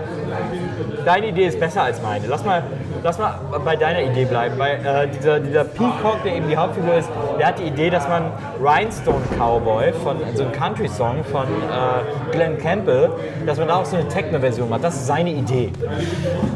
deine 1.04 1.28
Idee 1.28 1.48
ist 1.48 1.60
besser 1.60 1.84
als 1.84 2.02
meine. 2.02 2.26
Lass 2.28 2.46
mal, 2.46 2.63
lass 3.04 3.18
mal 3.18 3.36
bei 3.63 3.76
deiner 3.76 4.02
Idee 4.02 4.26
bleiben. 4.26 4.58
Weil 4.58 4.86
äh, 4.86 5.08
dieser, 5.08 5.39
dieser 5.39 5.63
Peacock, 5.63 6.24
der 6.24 6.36
eben 6.36 6.48
die 6.48 6.58
Hauptfigur 6.58 6.96
ist, 6.96 7.10
der 7.38 7.48
hat 7.48 7.60
die 7.60 7.63
Idee, 7.63 7.89
dass 7.89 8.08
man 8.08 8.32
Rhinestone 8.62 9.22
Cowboy, 9.38 9.94
von, 9.94 10.18
so 10.34 10.44
ein 10.44 10.52
Country-Song 10.52 11.24
von 11.26 11.44
äh, 11.44 12.32
Glenn 12.32 12.58
Campbell, 12.58 13.12
dass 13.46 13.58
man 13.58 13.68
da 13.68 13.76
auch 13.76 13.86
so 13.86 13.98
eine 13.98 14.08
Techno-Version 14.08 14.70
macht. 14.70 14.84
Das 14.84 14.96
ist 14.96 15.08
seine 15.08 15.32
Idee. 15.32 15.72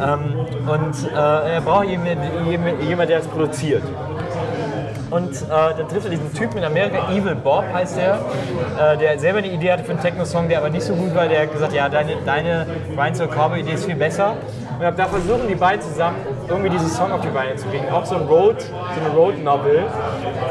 Ähm, 0.01 0.45
und 0.67 1.11
äh, 1.11 1.53
er 1.55 1.61
braucht 1.61 1.85
jemanden, 1.85 2.49
jemanden, 2.49 3.07
der 3.07 3.19
das 3.19 3.27
produziert. 3.27 3.83
Und 5.09 5.31
äh, 5.31 5.47
dann 5.49 5.87
trifft 5.87 6.05
er 6.05 6.11
diesen 6.11 6.33
Typen 6.33 6.57
in 6.57 6.65
Amerika, 6.65 7.09
Evil 7.11 7.35
Bob 7.35 7.63
heißt 7.73 7.97
der, 7.97 8.19
äh, 8.77 8.97
der 8.97 9.17
selber 9.19 9.37
eine 9.37 9.47
Idee 9.47 9.71
hatte 9.71 9.85
für 9.85 9.91
einen 9.91 10.01
Techno-Song, 10.01 10.49
der 10.49 10.57
aber 10.57 10.69
nicht 10.69 10.83
so 10.83 10.93
gut 10.95 11.15
war. 11.15 11.27
Der 11.27 11.43
hat 11.43 11.53
gesagt, 11.53 11.71
ja, 11.73 11.87
deine, 11.87 12.17
deine 12.25 12.65
Ryan 12.97 13.13
Cowboy-Idee 13.13 13.73
ist 13.73 13.85
viel 13.85 13.95
besser. 13.95 14.35
Und 14.79 14.99
da 14.99 15.05
versuchen 15.05 15.47
die 15.47 15.55
beiden 15.55 15.81
zusammen 15.81 16.17
irgendwie 16.49 16.69
diesen 16.69 16.89
Song 16.89 17.11
auf 17.11 17.21
die 17.21 17.29
Beine 17.29 17.55
zu 17.55 17.67
kriegen. 17.67 17.89
Auch 17.89 18.05
so 18.05 18.15
ein 18.15 18.23
Road, 18.23 18.61
so 18.61 19.05
eine 19.05 19.13
Road-Novel. 19.15 19.83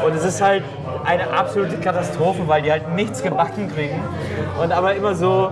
Und 0.05 0.15
es 0.15 0.23
ist 0.23 0.41
halt 0.41 0.63
eine 1.05 1.29
absolute 1.29 1.77
Katastrophe, 1.77 2.47
weil 2.47 2.61
die 2.61 2.71
halt 2.71 2.93
nichts 2.93 3.23
gebacken 3.23 3.71
kriegen. 3.73 3.99
Und 4.61 4.71
aber 4.71 4.93
immer 4.95 5.15
so, 5.15 5.51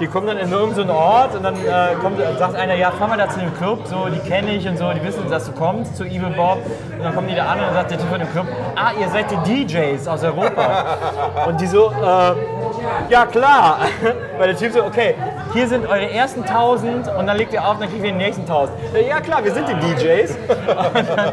die 0.00 0.06
kommen 0.06 0.26
dann 0.26 0.38
in 0.38 0.50
irgendeinen 0.50 0.90
Ort 0.90 1.34
und 1.34 1.42
dann 1.42 1.54
äh, 1.54 1.94
kommt, 2.00 2.18
sagt 2.38 2.54
einer, 2.54 2.74
ja, 2.74 2.90
fahr 2.90 3.08
mal 3.08 3.16
da 3.16 3.28
zu 3.28 3.40
dem 3.40 3.54
Club, 3.56 3.86
so, 3.86 4.06
die 4.06 4.18
kenne 4.28 4.54
ich 4.54 4.68
und 4.68 4.76
so, 4.76 4.92
die 4.92 5.02
wissen, 5.02 5.28
dass 5.30 5.46
du 5.46 5.52
kommst 5.52 5.96
zu 5.96 6.04
Evil 6.04 6.30
Bob. 6.36 6.58
Und 6.92 7.02
dann 7.02 7.14
kommen 7.14 7.28
die 7.28 7.34
da 7.34 7.46
an 7.46 7.60
und 7.60 7.72
sagt 7.72 7.90
der 7.92 7.98
Typ 7.98 8.08
von 8.08 8.18
dem 8.18 8.30
Club, 8.30 8.46
ah, 8.74 8.90
ihr 8.98 9.08
seid 9.08 9.26
die 9.30 9.64
DJs 9.66 10.06
aus 10.08 10.22
Europa. 10.22 10.98
und 11.46 11.60
die 11.60 11.66
so, 11.66 11.90
äh, 11.90 13.10
ja 13.10 13.26
klar. 13.26 13.78
Weil 14.38 14.48
der 14.48 14.56
Typ 14.56 14.72
so, 14.72 14.84
okay, 14.84 15.14
hier 15.56 15.68
sind 15.68 15.86
eure 15.86 16.10
ersten 16.10 16.42
1000 16.42 17.08
und 17.16 17.26
dann 17.26 17.36
legt 17.38 17.54
ihr 17.54 17.66
auf, 17.66 17.78
dann 17.78 17.88
kriegen 17.88 18.02
wir 18.02 18.12
die 18.12 18.18
nächsten 18.18 18.42
1000. 18.42 18.76
Ja 19.08 19.20
klar, 19.20 19.42
wir 19.42 19.54
sind 19.54 19.66
die 19.68 19.74
DJs. 19.74 20.36
Und 20.36 21.08
dann, 21.08 21.32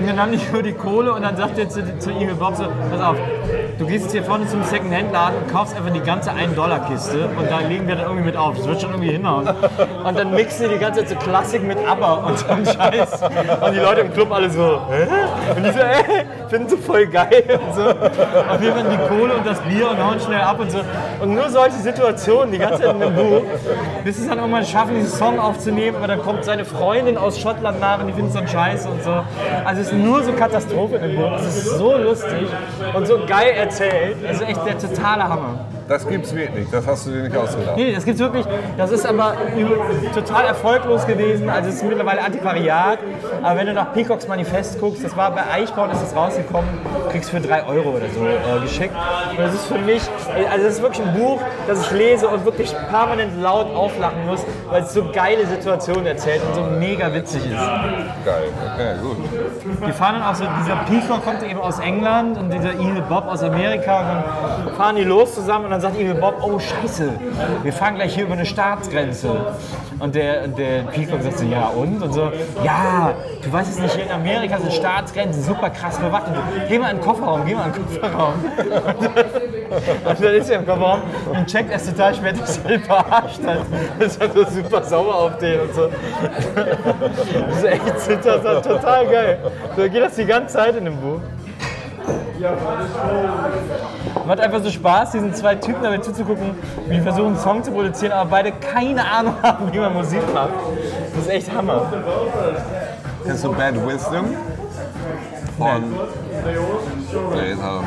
und 0.00 0.06
dann 0.06 0.20
haben 0.20 0.32
die 0.32 0.40
nur 0.52 0.62
die 0.62 0.72
Kohle 0.72 1.12
und 1.12 1.22
dann 1.22 1.36
sagt 1.36 1.58
er 1.58 1.68
zu, 1.68 1.82
zu 1.98 2.10
Evil 2.10 2.36
Bob 2.36 2.54
so, 2.54 2.64
pass 2.90 3.00
auf, 3.00 3.16
du 3.78 3.86
gehst 3.86 4.04
jetzt 4.04 4.12
hier 4.12 4.22
vorne 4.22 4.46
zum 4.46 4.62
Second-Hand-Laden 4.62 5.38
und 5.38 5.52
kaufst 5.52 5.76
einfach 5.76 5.92
die 5.92 6.00
ganze 6.00 6.30
1-Dollar-Kiste 6.30 7.28
und 7.36 7.50
da 7.50 7.58
legen 7.58 7.88
wir 7.88 7.96
dann 7.96 8.04
irgendwie 8.04 8.26
mit 8.26 8.36
auf. 8.36 8.56
Das 8.56 8.68
wird 8.68 8.80
schon 8.80 8.90
irgendwie 8.90 9.12
hinhauen. 9.12 9.48
Und 10.04 10.18
dann 10.18 10.30
mixen 10.30 10.68
die 10.68 10.74
die 10.74 10.80
ganze 10.80 11.00
Zeit 11.00 11.08
so 11.08 11.16
Klassik 11.16 11.62
mit 11.62 11.78
ABBA 11.78 12.12
und 12.14 12.38
so 12.38 12.46
einen 12.46 12.66
Scheiß. 12.66 13.22
Und 13.22 13.74
die 13.74 13.80
Leute 13.80 14.02
im 14.02 14.12
Club 14.12 14.30
alle 14.32 14.48
so, 14.48 14.80
hä? 14.90 15.06
Und 15.56 15.64
die 15.64 15.70
so, 15.72 15.78
äh, 15.80 16.48
finden 16.48 16.68
sie 16.68 16.76
voll 16.76 17.06
geil 17.06 17.44
und 17.48 17.74
so. 17.74 17.82
Auf 17.82 18.62
jeden 18.62 18.74
Fall 18.74 18.90
die 18.90 19.08
Kohle 19.08 19.34
und 19.34 19.46
das 19.46 19.58
Bier 19.60 19.90
und 19.90 20.02
hauen 20.02 20.20
schnell 20.20 20.40
ab 20.40 20.60
und 20.60 20.70
so. 20.70 20.78
Und 21.20 21.34
nur 21.34 21.48
solche 21.48 21.76
Situationen 21.76 22.52
die 22.52 22.58
ganze 22.58 22.82
Zeit 22.82 22.94
in 22.94 23.00
dem 23.00 23.14
Buch, 23.14 23.42
bis 24.04 24.18
es 24.18 24.28
dann 24.28 24.38
irgendwann 24.38 24.64
schaffen, 24.64 24.94
diesen 24.94 25.10
Song 25.10 25.38
aufzunehmen, 25.38 25.96
aber 25.96 26.06
dann 26.06 26.22
kommt 26.22 26.44
seine 26.44 26.64
Freundin 26.64 27.16
aus 27.16 27.38
Schottland 27.38 27.80
nach 27.80 28.00
und 28.00 28.08
die 28.08 28.12
findet 28.12 28.30
es 28.30 28.34
dann 28.34 28.48
scheiße 28.48 28.88
und 28.88 29.02
so. 29.02 29.10
Also 29.64 29.82
es 29.82 29.88
ist 29.88 29.94
nur 29.94 30.22
so 30.22 30.32
Katastrophe 30.32 30.98
dem 30.98 31.16
Buch. 31.16 31.32
Es 31.38 31.56
ist 31.56 31.78
so 31.78 31.96
lustig 31.96 32.48
und 32.94 33.06
so 33.06 33.18
geil 33.26 33.52
erzählt. 33.56 34.16
Also 34.26 34.44
echt 34.44 34.64
der 34.66 34.78
totale 34.78 35.24
Hammer. 35.28 35.66
Das 35.88 36.06
gibt's 36.06 36.34
wirklich, 36.34 36.68
das 36.70 36.86
hast 36.86 37.06
du 37.06 37.10
dir 37.10 37.22
nicht 37.22 37.36
ausgedacht. 37.36 37.76
Nee, 37.76 37.92
das 37.92 38.04
gibt's 38.04 38.20
wirklich. 38.20 38.44
Das 38.76 38.90
ist 38.90 39.06
aber 39.06 39.34
total 40.14 40.46
erfolglos 40.46 41.06
gewesen. 41.06 41.48
Also 41.48 41.68
es 41.68 41.76
ist 41.76 41.84
mittlerweile 41.84 42.22
Antiquariat. 42.24 42.98
Aber 43.42 43.58
wenn 43.58 43.66
du 43.66 43.72
nach 43.72 43.92
Peacocks 43.92 44.26
Manifest 44.26 44.80
guckst, 44.80 45.04
das 45.04 45.16
war 45.16 45.30
bei 45.30 45.42
Eichborn, 45.52 45.90
ist 45.90 46.02
das 46.02 46.16
rausgekommen, 46.16 46.68
kriegst 47.10 47.30
für 47.30 47.40
drei 47.40 47.64
Euro 47.66 47.90
oder 47.90 48.06
so 48.12 48.26
äh, 48.26 48.60
geschickt. 48.62 48.94
Und 49.30 49.38
das 49.38 49.54
ist 49.54 49.66
für 49.66 49.78
mich, 49.78 50.02
also 50.50 50.64
das 50.64 50.74
ist 50.74 50.82
wirklich 50.82 51.06
ein 51.06 51.14
Buch, 51.14 51.40
das 51.68 51.86
ich 51.86 51.90
lese 51.92 52.28
und 52.28 52.44
wirklich 52.44 52.74
permanent 52.90 53.40
laut 53.40 53.72
auflachen 53.74 54.26
muss, 54.26 54.44
weil 54.70 54.82
es 54.82 54.92
so 54.92 55.04
geile 55.12 55.46
Situationen 55.46 56.06
erzählt 56.06 56.42
und 56.48 56.54
so 56.54 56.62
mega 56.62 57.12
witzig 57.14 57.44
ist. 57.44 57.52
Geil, 58.24 58.48
okay, 58.74 58.94
gut. 59.02 59.18
Die 59.86 59.92
fahren 59.92 60.16
dann 60.18 60.22
auch 60.24 60.34
so, 60.34 60.44
dieser 60.60 60.76
Peacock 60.88 61.24
kommt 61.24 61.42
eben 61.42 61.60
aus 61.60 61.78
England 61.78 62.38
und 62.38 62.52
dieser 62.52 62.72
Evil 62.74 63.02
Bob 63.08 63.26
aus 63.28 63.42
Amerika 63.42 64.00
und 64.00 64.06
dann 64.66 64.74
fahren 64.74 64.96
die 64.96 65.04
los 65.04 65.34
zusammen 65.34 65.72
und 65.72 65.75
dann 65.76 65.92
sagt 65.92 66.00
Evil 66.00 66.14
Bob, 66.14 66.36
oh 66.42 66.58
scheiße, 66.58 67.10
wir 67.62 67.72
fahren 67.72 67.96
gleich 67.96 68.14
hier 68.14 68.24
über 68.24 68.32
eine 68.32 68.46
Staatsgrenze. 68.46 69.28
Und 69.98 70.14
der, 70.14 70.48
der 70.48 70.84
Peacock 70.84 71.22
sagt 71.22 71.38
so, 71.38 71.44
ja 71.44 71.66
und? 71.68 72.02
Und 72.02 72.12
so, 72.14 72.32
ja, 72.64 73.12
du 73.42 73.52
weißt 73.52 73.72
es 73.72 73.78
nicht, 73.78 73.94
hier 73.94 74.04
in 74.04 74.10
Amerika 74.10 74.58
sind 74.58 74.72
Staatsgrenzen 74.72 75.42
super 75.42 75.68
krass 75.68 75.96
so, 75.96 76.10
geh 76.68 76.78
mal 76.78 76.90
in 76.90 76.96
den 76.96 77.04
Kofferraum, 77.04 77.44
geh 77.44 77.54
mal 77.54 77.66
in 77.66 77.72
den 77.74 78.00
Kofferraum. 78.00 78.34
Und 80.04 80.24
dann 80.24 80.34
ist 80.34 80.48
er 80.48 80.60
im 80.60 80.66
Kofferraum 80.66 81.00
und 81.32 81.46
checkt 81.46 81.70
erst 81.72 81.90
total 81.90 82.14
spät, 82.14 82.40
dass 82.40 82.58
er 82.58 82.78
verarscht 82.78 83.44
hat. 83.44 83.58
Das 83.98 84.12
ist 84.12 84.20
halt 84.20 84.32
so 84.32 84.44
super 84.44 84.82
sauer 84.82 85.14
auf 85.14 85.38
den 85.38 85.60
und 85.60 85.74
so. 85.74 85.90
Das 86.54 87.58
ist 87.58 87.64
echt 87.64 87.84
das 88.24 88.44
ist 88.44 88.64
total 88.64 89.06
geil. 89.06 89.38
So 89.76 89.82
geht 89.82 90.02
das 90.02 90.14
die 90.14 90.24
ganze 90.24 90.54
Zeit 90.54 90.76
in 90.76 90.84
dem 90.84 90.96
Buch. 90.96 91.20
Macht 94.26 94.40
einfach 94.40 94.62
so 94.62 94.70
Spaß, 94.70 95.12
diesen 95.12 95.34
zwei 95.34 95.54
Typen 95.54 95.82
dabei 95.82 95.98
zuzugucken, 95.98 96.50
wie 96.88 96.94
die 96.96 97.00
versuchen, 97.00 97.28
einen 97.28 97.38
Song 97.38 97.62
zu 97.62 97.70
produzieren, 97.70 98.12
aber 98.12 98.30
beide 98.30 98.52
keine 98.52 99.04
Ahnung 99.04 99.34
haben, 99.42 99.72
wie 99.72 99.78
man 99.78 99.92
Musik 99.94 100.22
macht. 100.34 100.50
Das 101.14 101.22
ist 101.26 101.30
echt 101.30 101.54
Hammer. 101.54 101.86
Kennst 103.24 103.44
du 103.44 103.52
Bad 103.52 103.74
Wisdom? 103.86 104.26
Von. 105.58 105.82
Nee, 107.34 107.52
er- 107.52 107.82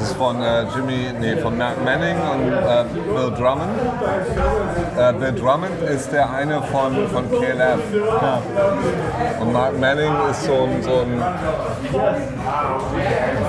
das 0.00 0.10
ist 0.10 0.16
von 0.16 0.42
äh, 0.42 0.62
Jimmy, 0.74 1.12
nee, 1.20 1.36
von 1.36 1.58
Mark 1.58 1.84
Manning 1.84 2.16
und 2.16 2.52
äh, 2.52 2.84
Bill 2.94 3.30
Drummond. 3.36 3.78
Äh, 4.96 5.12
Bill 5.12 5.32
Drummond 5.32 5.82
ist 5.82 6.10
der 6.12 6.30
eine 6.32 6.62
von, 6.62 7.06
von 7.08 7.30
KLF. 7.30 7.80
Und 9.40 9.52
Mark 9.52 9.78
Manning 9.78 10.12
ist 10.30 10.44
so 10.44 10.64
ein, 10.64 10.82
so 10.82 11.00
ein 11.00 11.22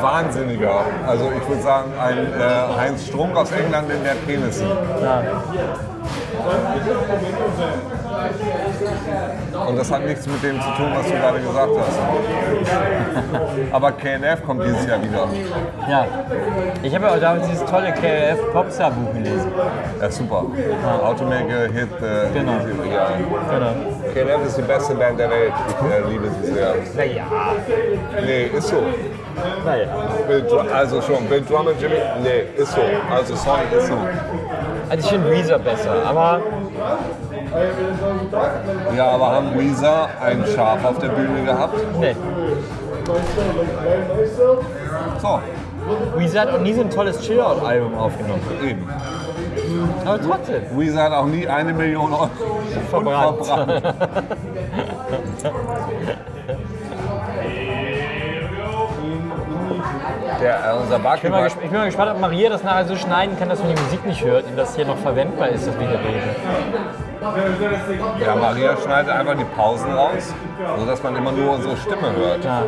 Wahnsinniger. 0.01 0.83
Also 1.07 1.31
ich 1.41 1.47
würde 1.47 1.61
sagen, 1.61 1.91
ein 1.97 2.17
äh, 2.17 2.77
Heinz 2.77 3.07
Strunk 3.07 3.37
aus 3.37 3.51
England 3.51 3.89
in 3.89 4.03
der 4.03 4.15
Penis. 4.25 4.61
Und 9.67 9.77
das 9.77 9.91
hat 9.91 10.05
nichts 10.05 10.25
mit 10.27 10.41
dem 10.43 10.59
zu 10.61 10.69
tun, 10.71 10.87
was 10.95 11.05
du 11.07 11.13
gerade 11.13 11.39
gesagt 11.39 11.71
hast. 11.77 11.99
Aber 13.71 13.91
KNF 13.91 14.43
kommt 14.45 14.63
dieses 14.63 14.85
Jahr 14.87 15.01
wieder. 15.01 15.27
Ja. 15.89 16.05
Ich 16.83 16.95
habe 16.95 17.05
ja 17.05 17.11
auch 17.13 17.19
damals 17.19 17.47
dieses 17.47 17.65
tolle 17.65 17.91
KLF 17.93 18.51
Popstar 18.53 18.91
Buch 18.91 19.13
gelesen. 19.13 19.51
Ja, 20.01 20.09
super. 20.11 20.45
Automaker 21.03 21.71
Hit. 21.71 21.89
Äh, 22.01 22.31
Genau. 22.33 22.51
Ja. 22.91 23.09
Genau. 23.51 23.71
KNF 24.13 24.47
ist 24.47 24.57
die 24.57 24.61
beste 24.63 24.95
Band 24.95 25.19
der 25.19 25.29
Welt. 25.29 25.53
Ich 25.69 25.91
äh, 25.91 26.09
liebe 26.09 26.27
sie 26.41 26.53
sehr. 26.53 26.73
Naja, 26.95 27.23
Nee, 28.25 28.45
ist 28.57 28.67
so. 28.67 28.77
naja. 29.65 29.85
Bill 30.27 30.45
also 30.73 31.01
schon, 31.01 31.25
Bill 31.27 31.41
Drummond, 31.41 31.79
Jimmy, 31.81 31.95
nee, 32.23 32.43
ist 32.61 32.71
so. 32.73 32.81
Also 33.13 33.35
sorry, 33.35 33.61
ist 33.77 33.87
so. 33.87 33.93
Also 34.89 35.05
ich 35.05 35.11
finde 35.11 35.31
Weezer 35.31 35.59
besser, 35.59 35.93
aber 36.05 36.41
Ja, 38.95 39.07
aber 39.11 39.31
haben 39.31 39.57
Weezer 39.59 40.07
ein 40.23 40.43
Schaf 40.55 40.83
auf 40.85 40.99
der 40.99 41.09
Bühne 41.09 41.43
gehabt? 41.43 41.75
nee. 41.99 42.15
So, 45.19 45.39
Weezer 46.15 46.41
hat 46.41 46.49
auch 46.53 46.59
nie 46.59 46.73
so 46.73 46.81
ein 46.81 46.89
tolles 46.89 47.19
Chill-Out-Album 47.21 47.97
aufgenommen. 47.97 48.41
eben. 48.63 48.87
Aber 50.05 50.21
trotzdem. 50.21 50.61
Weezer 50.77 51.03
hat 51.03 51.11
auch 51.13 51.25
nie 51.25 51.47
eine 51.47 51.73
Million 51.73 52.13
Euro 52.13 52.29
Verbrannt. 52.89 53.45
verbrannt. 53.45 53.83
Der, 60.41 60.55
äh, 60.73 60.77
unser 60.81 60.97
Ich 60.97 61.03
Barkeeper, 61.03 61.21
bin, 61.35 61.41
mal 61.41 61.47
gesp- 61.47 61.61
ich 61.63 61.69
bin 61.69 61.77
mal 61.79 61.85
gespannt, 61.85 62.11
ob 62.11 62.19
Maria 62.19 62.49
das 62.49 62.63
nachher 62.63 62.85
so 62.85 62.95
schneiden 62.95 63.37
kann, 63.37 63.49
dass 63.49 63.59
man 63.63 63.75
die 63.75 63.81
Musik 63.81 64.05
nicht 64.05 64.23
hört 64.23 64.45
und 64.45 64.57
das 64.57 64.75
hier 64.75 64.85
noch 64.85 64.97
verwendbar 64.97 65.49
ist, 65.49 65.67
das 65.67 65.79
wir 65.79 65.87
hier 65.87 65.99
reden. 65.99 66.35
Ja, 67.21 68.35
Maria 68.35 68.75
schneidet 68.77 69.11
einfach 69.11 69.37
die 69.37 69.45
Pausen 69.55 69.91
raus, 69.91 70.33
sodass 70.77 71.03
man 71.03 71.15
immer 71.15 71.31
nur 71.31 71.53
unsere 71.53 71.77
Stimme 71.77 72.15
hört. 72.15 72.43
Ja. 72.43 72.63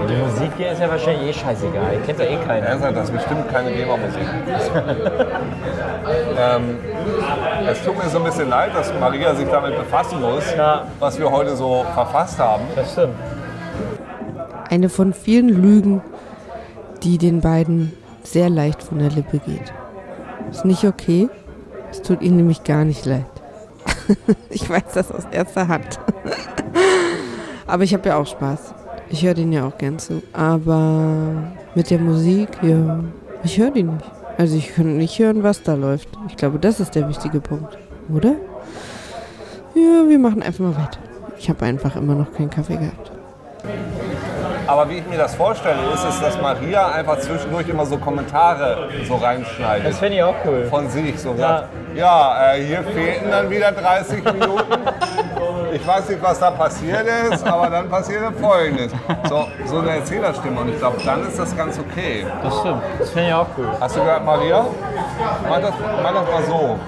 Und 0.00 0.10
die 0.10 0.16
Musik 0.16 0.50
hier 0.58 0.72
ist 0.72 0.80
ja 0.80 0.90
wahrscheinlich 0.90 1.30
eh 1.30 1.32
scheißegal. 1.32 1.94
Ihr 1.94 2.00
kennt 2.00 2.18
ja 2.18 2.26
eh 2.26 2.36
keiner. 2.36 2.66
Er 2.66 2.78
sagt, 2.78 2.96
das 2.96 3.04
ist 3.04 3.12
bestimmt 3.14 3.48
keine 3.50 3.72
GEMA-Musik. 3.72 4.22
ähm, 6.38 6.76
es 7.66 7.82
tut 7.82 7.96
mir 7.96 8.08
so 8.10 8.18
ein 8.18 8.24
bisschen 8.24 8.50
leid, 8.50 8.74
dass 8.74 8.92
Maria 9.00 9.34
sich 9.34 9.48
damit 9.48 9.76
befassen 9.76 10.20
muss, 10.20 10.54
Ja. 10.54 10.84
was 10.98 11.18
wir 11.18 11.30
heute 11.30 11.56
so 11.56 11.86
verfasst 11.94 12.38
haben. 12.38 12.64
Das 12.76 12.92
stimmt. 12.92 13.14
Eine 14.68 14.90
von 14.90 15.14
vielen 15.14 15.48
Lügen, 15.48 16.02
die 17.02 17.16
den 17.16 17.40
beiden 17.40 17.94
sehr 18.22 18.50
leicht 18.50 18.82
von 18.82 18.98
der 18.98 19.08
Lippe 19.08 19.38
geht. 19.38 19.72
Ist 20.50 20.66
nicht 20.66 20.84
okay. 20.84 21.30
Es 21.90 22.02
tut 22.02 22.22
ihnen 22.22 22.36
nämlich 22.36 22.64
gar 22.64 22.84
nicht 22.84 23.04
leid. 23.06 23.24
ich 24.50 24.68
weiß 24.68 24.92
das 24.94 25.12
aus 25.12 25.24
erster 25.30 25.68
Hand. 25.68 25.98
Aber 27.66 27.82
ich 27.84 27.92
habe 27.94 28.08
ja 28.08 28.16
auch 28.16 28.26
Spaß. 28.26 28.74
Ich 29.10 29.24
höre 29.24 29.34
den 29.34 29.52
ja 29.52 29.66
auch 29.66 29.78
gern 29.78 29.98
zu. 29.98 30.22
Aber 30.32 31.52
mit 31.74 31.90
der 31.90 31.98
Musik, 31.98 32.48
ja, 32.62 33.04
ich 33.42 33.58
höre 33.58 33.70
die 33.70 33.84
nicht. 33.84 34.04
Also 34.36 34.56
ich 34.56 34.74
kann 34.74 34.96
nicht 34.96 35.18
hören, 35.18 35.42
was 35.42 35.62
da 35.62 35.74
läuft. 35.74 36.08
Ich 36.28 36.36
glaube, 36.36 36.58
das 36.58 36.80
ist 36.80 36.94
der 36.94 37.08
wichtige 37.08 37.40
Punkt. 37.40 37.76
Oder? 38.14 38.36
Ja, 39.74 40.08
wir 40.08 40.18
machen 40.18 40.42
einfach 40.42 40.64
mal 40.64 40.76
weiter. 40.76 40.98
Ich 41.38 41.48
habe 41.48 41.64
einfach 41.64 41.96
immer 41.96 42.14
noch 42.14 42.32
keinen 42.32 42.50
Kaffee 42.50 42.76
gehabt. 42.76 43.12
Aber 44.68 44.90
wie 44.90 44.98
ich 44.98 45.06
mir 45.06 45.16
das 45.16 45.34
vorstelle, 45.34 45.78
ist 45.94 46.04
es, 46.04 46.20
dass 46.20 46.38
Maria 46.42 46.88
einfach 46.88 47.18
zwischendurch 47.18 47.66
immer 47.70 47.86
so 47.86 47.96
Kommentare 47.96 48.90
so 49.08 49.16
reinschneidet. 49.16 49.88
Das 49.88 49.98
fände 49.98 50.18
ich 50.18 50.22
auch 50.22 50.34
cool. 50.44 50.66
Von 50.68 50.90
sich 50.90 51.18
so 51.18 51.34
sagt, 51.34 51.68
ja, 51.94 52.52
äh, 52.52 52.62
hier 52.62 52.82
fehlten 52.82 53.30
dann 53.30 53.48
wieder 53.48 53.72
30 53.72 54.22
Minuten. 54.24 54.78
Ich 55.72 55.86
weiß 55.86 56.10
nicht, 56.10 56.22
was 56.22 56.38
da 56.38 56.50
passiert 56.50 57.06
ist, 57.30 57.46
aber 57.46 57.70
dann 57.70 57.88
passierte 57.88 58.30
Folgendes. 58.32 58.92
So, 59.26 59.46
so 59.64 59.78
eine 59.78 59.96
Erzählerstimme 59.96 60.60
und 60.60 60.68
ich 60.68 60.78
glaube, 60.78 60.98
dann 61.02 61.26
ist 61.26 61.38
das 61.38 61.56
ganz 61.56 61.78
okay. 61.78 62.26
Das 62.42 62.58
stimmt. 62.60 62.82
Das 62.98 63.10
finde 63.10 63.28
ich 63.28 63.34
auch 63.34 63.46
cool. 63.56 63.68
Hast 63.80 63.96
du 63.96 64.00
gehört, 64.00 64.24
Maria? 64.24 64.66
Mach 65.48 65.60
das, 65.60 65.72
mach 66.02 66.12
das 66.12 66.30
mal 66.30 66.42
so. 66.44 66.78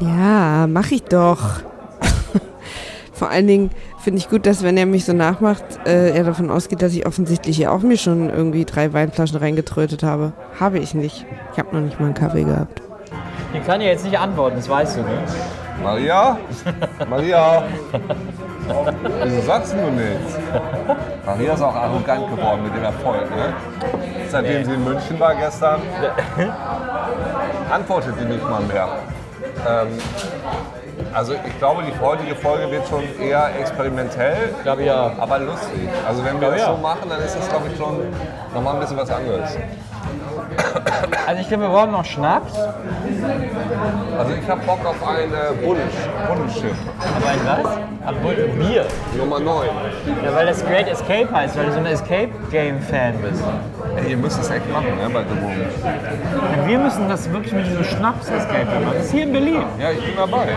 Ja, 0.00 0.66
mach 0.66 0.90
ich 0.90 1.02
doch. 1.04 1.60
Vor 3.12 3.28
allen 3.28 3.46
Dingen 3.46 3.70
finde 4.00 4.18
ich 4.18 4.28
gut, 4.28 4.46
dass 4.46 4.62
wenn 4.62 4.76
er 4.76 4.86
mich 4.86 5.04
so 5.04 5.12
nachmacht, 5.12 5.64
äh, 5.86 6.10
er 6.10 6.24
davon 6.24 6.50
ausgeht, 6.50 6.82
dass 6.82 6.92
ich 6.92 7.06
offensichtlich 7.06 7.56
hier 7.56 7.72
auch 7.72 7.80
mir 7.80 7.96
schon 7.96 8.30
irgendwie 8.30 8.64
drei 8.64 8.92
Weinflaschen 8.92 9.38
reingetrötet 9.38 10.02
habe. 10.02 10.32
Habe 10.58 10.78
ich 10.78 10.94
nicht. 10.94 11.26
Ich 11.52 11.58
habe 11.58 11.74
noch 11.74 11.82
nicht 11.82 12.00
mal 12.00 12.06
einen 12.06 12.14
Kaffee 12.14 12.44
gehabt. 12.44 12.82
Ich 13.52 13.64
kann 13.66 13.80
dir 13.80 13.86
jetzt 13.86 14.04
nicht 14.04 14.18
antworten, 14.18 14.56
das 14.56 14.68
weißt 14.68 14.98
du, 14.98 15.02
ne? 15.02 15.22
Maria? 15.82 16.38
Maria? 17.08 17.64
Wieso 19.24 19.40
sagst 19.42 19.72
du 19.72 19.90
nichts? 19.90 20.38
Maria 21.26 21.54
ist 21.54 21.62
auch 21.62 21.74
arrogant 21.74 22.30
geworden 22.30 22.62
mit 22.62 22.74
dem 22.74 22.84
Erfolg, 22.84 23.28
ne? 23.30 23.52
Seitdem 24.28 24.64
sie 24.64 24.74
in 24.74 24.84
München 24.84 25.18
war 25.18 25.34
gestern, 25.34 25.80
antwortet 27.70 28.14
sie 28.18 28.26
nicht 28.26 28.48
mal 28.48 28.62
mehr. 28.62 28.88
Ähm, 29.68 29.88
also 31.12 31.34
ich 31.34 31.58
glaube, 31.58 31.82
die 31.82 31.98
heutige 32.00 32.34
Folge 32.34 32.70
wird 32.70 32.86
schon 32.88 33.02
eher 33.20 33.50
experimentell, 33.58 34.50
Ich 34.56 34.62
glaube 34.62 34.84
ja. 34.84 35.12
aber 35.18 35.38
lustig. 35.38 35.88
Also 36.06 36.24
wenn 36.24 36.40
wir 36.40 36.50
das 36.50 36.60
ja. 36.60 36.66
so 36.74 36.76
machen, 36.76 37.08
dann 37.08 37.20
ist 37.20 37.36
das 37.36 37.48
glaube 37.48 37.68
ich 37.70 37.76
schon 37.76 37.98
nochmal 38.54 38.74
ein 38.74 38.80
bisschen 38.80 38.96
was 38.96 39.10
anderes. 39.10 39.56
Also 41.26 41.40
ich 41.42 41.48
glaube, 41.48 41.64
wir 41.64 41.70
brauchen 41.70 41.92
noch 41.92 42.04
Schnaps. 42.04 42.54
Also 44.18 44.34
ich 44.34 44.48
habe 44.48 44.60
Bock 44.62 44.84
auf 44.84 44.96
ein 45.06 45.32
äh. 45.32 45.64
Bullenschiff. 45.64 46.76
Aber 47.16 47.28
ein 47.28 47.40
was? 47.46 47.76
Ein 48.06 48.58
Bier. 48.58 48.86
Nummer 49.16 49.40
9. 49.40 49.68
Ja, 50.24 50.34
weil 50.34 50.46
das 50.46 50.64
Great 50.64 50.88
Escape 50.88 51.28
heißt, 51.30 51.56
weil 51.56 51.66
du 51.66 51.72
so 51.72 51.78
ein 51.78 51.86
Escape-Game-Fan 51.86 53.18
bist. 53.18 53.42
Ey, 53.96 54.10
ihr 54.10 54.16
müsst 54.16 54.40
es 54.40 54.50
echt 54.50 54.70
machen, 54.72 54.86
ne, 54.86 55.10
bei 55.12 55.22
The 55.22 55.38
Room. 55.40 56.60
Und 56.60 56.68
wir 56.68 56.78
müssen 56.78 57.08
das 57.08 57.30
wirklich 57.30 57.52
mit 57.52 57.66
diesem 57.66 57.84
Schnaps-Escape 57.84 58.64
machen. 58.64 58.94
Das 58.94 59.04
ist 59.06 59.12
hier 59.12 59.24
in 59.24 59.32
Berlin. 59.32 59.62
Ja, 59.78 59.90
ich 59.90 60.04
bin 60.04 60.16
dabei. 60.16 60.48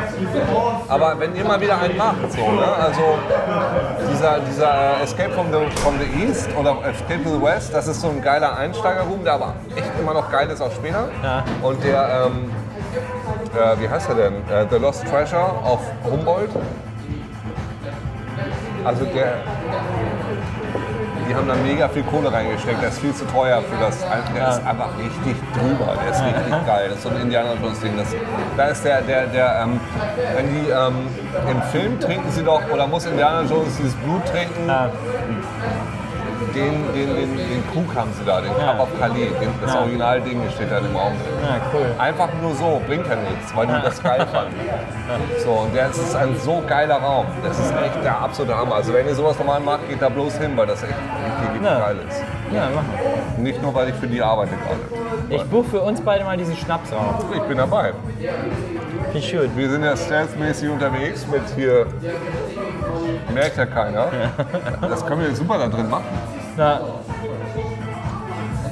Aber 0.87 1.19
wenn 1.19 1.35
ihr 1.35 1.43
mal 1.43 1.59
wieder 1.59 1.79
einen 1.79 1.97
macht, 1.97 2.31
so, 2.31 2.51
ne? 2.51 2.65
also 2.65 3.01
dieser, 4.11 4.39
dieser 4.39 4.99
äh, 4.99 5.03
Escape 5.03 5.31
from 5.31 5.47
the, 5.51 5.59
from 5.81 5.95
the 5.99 6.25
East 6.25 6.49
oder 6.57 6.77
Escape 6.89 7.23
to 7.23 7.37
the 7.37 7.41
West, 7.41 7.73
das 7.73 7.87
ist 7.87 8.01
so 8.01 8.09
ein 8.09 8.21
geiler 8.21 8.57
Einsteigerroom, 8.57 9.23
der 9.33 9.47
aber 9.47 9.53
echt 9.75 9.91
immer 9.99 10.13
noch 10.13 10.31
geil 10.31 10.49
ist 10.49 10.61
auch 10.61 10.71
später. 10.71 11.09
Ja. 11.23 11.43
Und 11.61 11.83
der, 11.83 12.27
ähm, 12.27 12.51
äh, 13.55 13.81
wie 13.81 13.89
heißt 13.89 14.09
er 14.09 14.15
denn? 14.15 14.33
Äh, 14.49 14.65
the 14.69 14.77
Lost 14.77 15.05
Treasure 15.07 15.41
auf 15.63 15.79
Humboldt. 16.03 16.51
Also 18.85 19.05
der, 19.05 19.35
die 21.27 21.33
haben 21.33 21.47
da 21.47 21.55
mega 21.55 21.87
viel 21.87 22.03
Kohle 22.03 22.31
reingesteckt, 22.31 22.81
der 22.81 22.89
ist 22.89 22.99
viel 22.99 23.13
zu 23.13 23.25
teuer 23.25 23.61
für 23.61 23.81
das. 23.81 23.97
Der 24.35 24.49
ist 24.49 24.67
einfach 24.67 24.89
richtig 24.97 25.35
drüber, 25.53 25.93
der 26.03 26.11
ist 26.11 26.21
richtig 26.21 26.65
geil. 26.67 26.87
Das 26.89 26.97
ist 26.97 27.03
so 27.03 27.09
ein 27.09 27.21
Indiana 27.21 27.53
Jones 27.61 27.79
Ding. 27.79 27.95
Das, 27.95 28.07
da 28.57 28.65
ist 28.65 28.83
der, 28.83 29.01
der, 29.01 29.27
der 29.27 29.61
ähm, 29.63 29.79
wenn 30.35 30.49
die 30.49 30.69
ähm, 30.69 31.07
im 31.49 31.61
Film 31.71 31.99
trinken 31.99 32.29
sie 32.29 32.43
doch, 32.43 32.61
oder 32.71 32.87
muss 32.87 33.05
Indiana 33.05 33.41
Jones 33.43 33.77
dieses 33.77 33.95
Blut 33.95 34.25
trinken, 34.25 34.67
Ja. 34.67 34.89
Den, 36.53 36.73
den, 36.93 37.15
den, 37.15 37.37
den 37.37 37.63
Krug 37.71 37.95
haben 37.95 38.11
sie 38.17 38.23
da, 38.25 38.41
den 38.41 38.51
Ja. 38.59 38.73
Cup 38.73 38.81
of 38.81 38.99
Calais, 38.99 39.29
den, 39.39 39.49
das 39.61 39.73
Ja. 39.73 39.81
Originalding 39.81 40.41
steht 40.55 40.71
da 40.71 40.77
im 40.79 40.95
Raum. 40.95 41.13
Ja, 41.41 41.57
cool. 41.73 41.85
Einfach 41.97 42.29
nur 42.41 42.53
so, 42.55 42.81
bringt 42.87 43.07
ja 43.07 43.15
nichts, 43.15 43.55
weil 43.55 43.67
die 43.67 43.73
das 43.83 44.01
geil 44.01 44.25
fanden. 44.31 44.55
So, 45.43 45.51
und 45.51 45.75
der, 45.75 45.89
ist 45.89 46.15
ein 46.15 46.35
so 46.39 46.63
geiler 46.67 46.95
Raum. 46.95 47.25
Das 47.43 47.59
ist 47.59 47.71
echt 47.71 48.03
der 48.03 48.19
absolute 48.21 48.57
Hammer. 48.57 48.75
Also 48.75 48.93
wenn 48.93 49.05
ihr 49.05 49.13
sowas 49.15 49.37
normal 49.37 49.59
macht, 49.59 49.87
geht 49.89 50.01
da 50.01 50.09
bloß 50.09 50.37
hin, 50.37 50.51
weil 50.55 50.65
das 50.67 50.81
echt 50.83 50.91
richtig, 50.93 51.63
Ja. 51.63 51.79
geil 51.79 51.97
ist. 52.07 52.23
Ja, 52.53 52.69
machen. 52.69 52.89
Nicht 53.43 53.61
nur, 53.61 53.73
weil 53.75 53.89
ich 53.89 53.95
für 53.95 54.07
die 54.07 54.21
arbeite 54.21 54.51
gerade. 54.55 55.03
Ich 55.29 55.43
buche 55.49 55.69
für 55.69 55.81
uns 55.81 56.01
beide 56.01 56.23
mal 56.23 56.37
diesen 56.37 56.55
Schnapsraum. 56.55 57.15
Ich 57.35 57.41
bin 57.43 57.57
dabei. 57.57 57.91
Ich 59.13 59.27
schön. 59.29 59.51
Wir 59.55 59.69
sind 59.69 59.83
ja 59.83 59.95
stealthmäßig 59.97 60.69
unterwegs 60.69 61.25
mit 61.27 61.41
hier. 61.55 61.85
Merkt 63.33 63.57
ja 63.57 63.65
keiner. 63.65 64.07
Das 64.81 65.05
können 65.05 65.21
wir 65.21 65.35
super 65.35 65.57
da 65.57 65.67
drin 65.67 65.89
machen. 65.89 66.05
Na, 66.57 66.79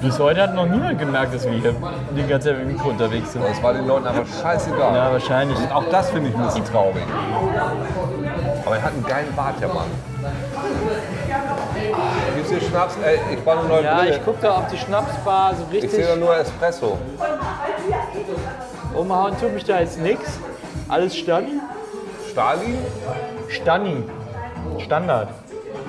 bis 0.02 0.17
heute 0.17 0.41
hat 0.41 0.56
noch 0.56 0.65
niemand 0.65 0.98
gemerkt, 0.98 1.34
dass 1.36 1.46
wir 1.46 1.52
hier 1.54 1.76
die 2.15 2.24
ganze 2.28 2.50
Zeit 2.50 2.58
mit 2.58 2.67
dem 2.67 2.74
Mikro 2.74 2.89
unterwegs 2.89 3.34
sind. 3.34 3.44
Das 3.46 3.62
war 3.62 3.74
den 3.74 3.86
Leuten 3.88 4.08
einfach 4.08 4.26
scheißegal. 4.41 4.96
Ja, 4.96 5.12
wahrscheinlich. 5.12 5.58
Und 5.60 5.72
auch 5.72 5.84
das 5.91 6.10
finde 6.10 6.30
ich 6.30 6.36
ein 6.36 6.44
bisschen 6.46 6.65
traurig. 6.65 7.04
Aber 8.65 8.76
er 8.78 8.82
hat 8.84 8.94
einen 8.94 9.06
geilen 9.06 9.36
Bart, 9.36 9.60
der 9.62 9.67
Mann. 9.67 9.86
Gibt's 12.36 12.50
hier 12.50 12.62
Schnaps? 12.62 12.96
Ey, 13.04 13.20
ich 13.38 13.46
war 13.46 13.60
eine 13.60 13.67
neue 13.67 13.84
Ja, 13.84 13.98
Brille. 13.98 14.15
ich 14.17 14.26
gucke 14.26 14.38
da, 14.41 14.58
ob 14.58 14.70
die 14.70 14.78
Schnapsbar 14.78 15.54
so 15.56 15.63
Ich 15.70 15.76
richtig 15.84 15.91
sehe 15.91 16.08
da 16.08 16.15
nur 16.15 16.36
Espresso. 16.36 16.98
umhauen 18.96 19.38
tut 19.39 19.54
mich 19.54 19.65
da 19.65 19.80
jetzt 19.80 20.00
nix. 20.00 20.39
Alles 20.88 21.15
Stani. 21.15 21.60
Stalin? 22.30 22.78
Stani. 23.50 24.04
Standard. 24.80 25.30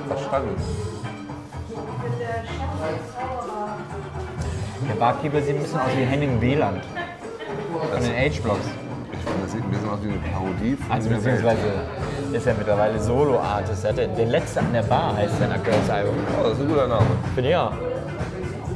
Verstanden. 0.09 0.57
Der 4.89 4.95
Barkeeper 4.95 5.41
sieht 5.41 5.57
ein 5.57 5.63
bisschen 5.63 5.81
aus 5.81 5.97
wie 5.97 6.05
Henning 6.05 6.41
Wieland. 6.41 6.83
Von 7.93 8.03
den 8.03 8.13
H-Blocks. 8.13 8.67
Ich 9.13 9.19
finde, 9.21 9.43
das 9.43 9.53
sieht 9.53 9.63
ein 9.63 9.71
bisschen 9.71 9.89
aus 9.89 9.99
wie 10.03 10.09
eine 10.09 10.19
Parodie 10.19 10.77
von 10.77 10.93
Also 10.93 11.09
beziehungsweise 11.09 11.59
ist 12.33 12.47
er 12.47 12.55
mittlerweile 12.55 13.01
Solo-Artist. 13.01 13.85
Er 13.85 13.91
hat 13.91 14.19
Den 14.19 14.31
letzte 14.31 14.61
an 14.61 14.73
der 14.73 14.83
Bar 14.83 15.17
heißt 15.17 15.39
sein 15.39 15.53
aktuelles 15.53 15.89
Album. 15.89 16.15
Oh, 16.39 16.43
das 16.45 16.53
ist 16.55 16.61
ein 16.61 16.69
guter 16.69 16.89
Name. 16.89 17.07
Finde 17.35 17.51
ich 17.51 17.57
auch. 17.57 17.73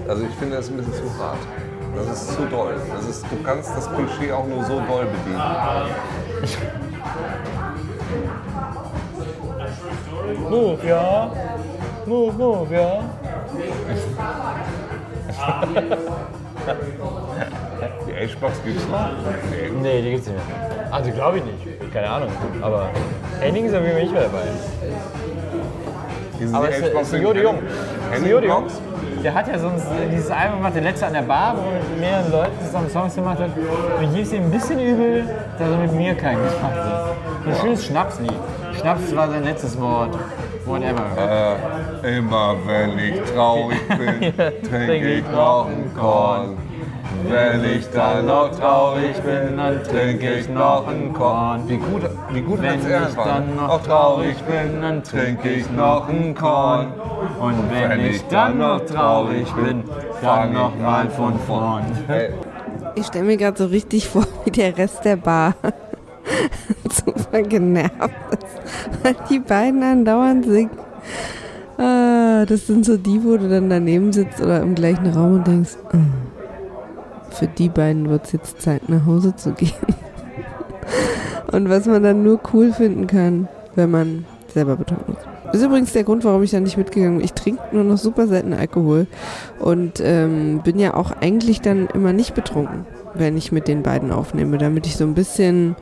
Also 0.09 0.25
ich 0.25 0.35
finde, 0.37 0.57
das 0.57 0.66
ist 0.66 0.71
ein 0.73 0.77
bisschen 0.77 0.95
zu 0.95 1.19
hart. 1.19 1.38
Das 1.97 2.07
ist 2.07 2.35
zu 2.35 2.45
doll. 2.47 2.75
Das 2.95 3.09
ist, 3.09 3.25
du 3.31 3.42
kannst 3.42 3.71
das 3.77 3.88
Klischee 3.92 4.31
auch 4.33 4.47
nur 4.47 4.62
so 4.64 4.81
doll 4.81 5.07
bedienen. 5.07 5.42
Move, 10.34 10.78
ja. 10.86 11.30
Move, 12.06 12.32
move, 12.32 12.74
ja. 12.74 13.02
Die 18.06 18.12
H-Blocks 18.12 18.62
gibt's 18.64 18.86
noch? 18.88 19.10
Nee. 19.50 19.70
Nee, 19.82 20.02
die 20.02 20.10
gibt's 20.12 20.26
nicht 20.28 20.36
mehr. 20.36 20.92
Also 20.92 21.10
glaube 21.10 21.38
ich 21.38 21.44
nicht. 21.44 21.92
Keine 21.92 22.08
Ahnung. 22.08 22.28
Aber 22.62 22.90
Henning 23.40 23.66
ist 23.66 23.74
auf 23.74 23.82
jeden 23.82 23.92
Fall 23.92 24.02
nicht 24.02 24.12
mehr 24.12 24.22
dabei. 24.22 24.42
Aber 26.52 26.68
es 26.68 26.78
ist, 26.78 27.10
sind 27.10 27.22
Jodi 27.22 27.40
Jung. 27.40 27.58
Henning 28.10 28.30
Jodi 28.30 28.46
Jung. 28.46 28.64
Der 29.26 29.34
hat 29.34 29.48
ja 29.48 29.58
so 29.58 29.66
ein, 29.66 29.74
dieses 30.12 30.30
Album 30.30 30.58
gemacht, 30.58 30.76
der 30.76 30.82
letzte 30.82 31.04
an 31.04 31.12
der 31.12 31.22
Bar, 31.22 31.56
wo 31.56 31.68
er 31.68 31.80
mit 31.80 31.98
mehreren 31.98 32.30
Leuten 32.30 32.64
zusammen 32.64 32.88
Songs 32.88 33.12
gemacht 33.16 33.40
hat. 33.40 33.50
Und 33.98 34.12
hier 34.12 34.22
ist 34.22 34.32
ihm 34.32 34.44
ein 34.44 34.50
bisschen 34.52 34.78
übel, 34.78 35.24
dass 35.58 35.68
er 35.68 35.78
mit 35.78 35.92
mir 35.94 36.14
keinen 36.14 36.36
gemacht 36.36 36.62
hat. 36.62 37.16
Ein 37.44 37.56
schönes 37.60 37.86
Schnapslied. 37.86 38.30
Schnaps 38.78 39.16
war 39.16 39.28
sein 39.28 39.42
letztes 39.42 39.80
Wort. 39.80 40.16
Whatever. 40.64 41.58
Äh, 42.04 42.18
immer 42.18 42.54
wenn 42.66 42.96
ich 43.00 43.20
traurig 43.32 43.80
bin, 43.88 44.32
trinke 44.70 45.14
ich 45.14 45.24
noch 45.32 45.66
einen 45.66 45.92
Korn. 45.92 46.56
Wenn 47.28 47.64
ich 47.64 47.90
dann 47.90 48.26
noch 48.26 48.56
traurig 48.56 49.16
bin, 49.22 49.56
dann 49.56 49.82
trinke 49.82 50.34
ich 50.34 50.48
noch 50.48 50.86
einen 50.86 51.12
Korn. 51.12 51.68
Wie 51.68 51.78
gut, 51.78 52.02
wie 52.30 52.42
gut 52.42 52.62
Wenn 52.62 52.78
ich 52.78 53.14
dann 53.16 53.56
noch 53.56 53.82
traurig 53.82 54.36
bin, 54.44 54.82
dann 54.82 55.02
trinke 55.02 55.48
ich 55.48 55.68
noch 55.72 56.08
einen 56.08 56.32
Korn. 56.32 56.92
Und 57.40 57.70
wenn 57.70 58.01
ich 58.01 58.22
dann 58.29 58.59
noch 58.59 58.85
traurig 58.85 59.46
bin, 59.53 59.85
dann 60.22 60.53
noch 60.53 60.77
mal 60.79 61.09
von 61.11 61.38
vorn. 61.40 61.85
Ich 62.94 63.07
stelle 63.07 63.25
mir 63.25 63.37
gerade 63.37 63.59
so 63.59 63.66
richtig 63.66 64.09
vor, 64.09 64.27
wie 64.44 64.51
der 64.51 64.77
Rest 64.77 65.05
der 65.05 65.16
Bar 65.16 65.55
super 66.90 67.42
genervt 67.42 68.11
ist, 68.31 69.05
weil 69.05 69.16
die 69.29 69.38
beiden 69.38 69.83
andauernd 69.83 70.46
singen. 70.46 70.70
Ah, 71.79 72.46
das 72.46 72.66
sind 72.66 72.87
so 72.87 72.96
die, 72.96 73.22
wo 73.22 73.37
du 73.37 73.51
dann 73.51 73.68
daneben 73.68 74.12
sitzt 74.12 74.40
oder 74.40 74.62
im 74.62 74.75
gleichen 74.75 75.09
Raum 75.09 75.35
und 75.35 75.46
denkst, 75.46 75.77
ah, 75.92 75.99
für 77.31 77.46
die 77.46 77.68
beiden 77.68 78.09
wird 78.09 78.25
es 78.25 78.33
jetzt 78.33 78.62
Zeit, 78.62 78.88
nach 78.88 79.05
Hause 79.05 79.37
zu 79.37 79.53
gehen. 79.53 79.72
Und 81.53 81.68
was 81.68 81.87
man 81.87 82.03
dann 82.03 82.22
nur 82.22 82.40
cool 82.53 82.72
finden 82.72 83.07
kann, 83.07 83.46
wenn 83.75 83.90
man 83.90 84.25
selber 84.53 84.77
betrunken 84.77 85.14
ist. 85.14 85.36
Das 85.46 85.56
ist 85.56 85.66
übrigens 85.66 85.92
der 85.92 86.04
Grund, 86.04 86.24
warum 86.24 86.42
ich 86.42 86.50
da 86.50 86.61
nicht 86.61 86.76
mitgegangen 86.76 87.18
bin. 87.18 87.24
Ich 87.24 87.32
trinke 87.32 87.62
nur 87.72 87.85
noch 87.85 87.98
super 87.98 88.26
selten 88.26 88.52
Alkohol 88.52 89.06
und 89.59 90.00
ähm, 90.00 90.61
bin 90.62 90.78
ja 90.78 90.94
auch 90.94 91.12
eigentlich 91.20 91.61
dann 91.61 91.87
immer 91.94 92.12
nicht 92.12 92.35
betrunken, 92.35 92.87
wenn 93.14 93.37
ich 93.37 93.52
mit 93.52 93.68
den 93.68 93.82
beiden 93.82 94.11
aufnehme, 94.11 94.59
damit 94.59 94.87
ich 94.87 94.96
so 94.96 95.04
ein 95.04 95.14
bisschen 95.14 95.76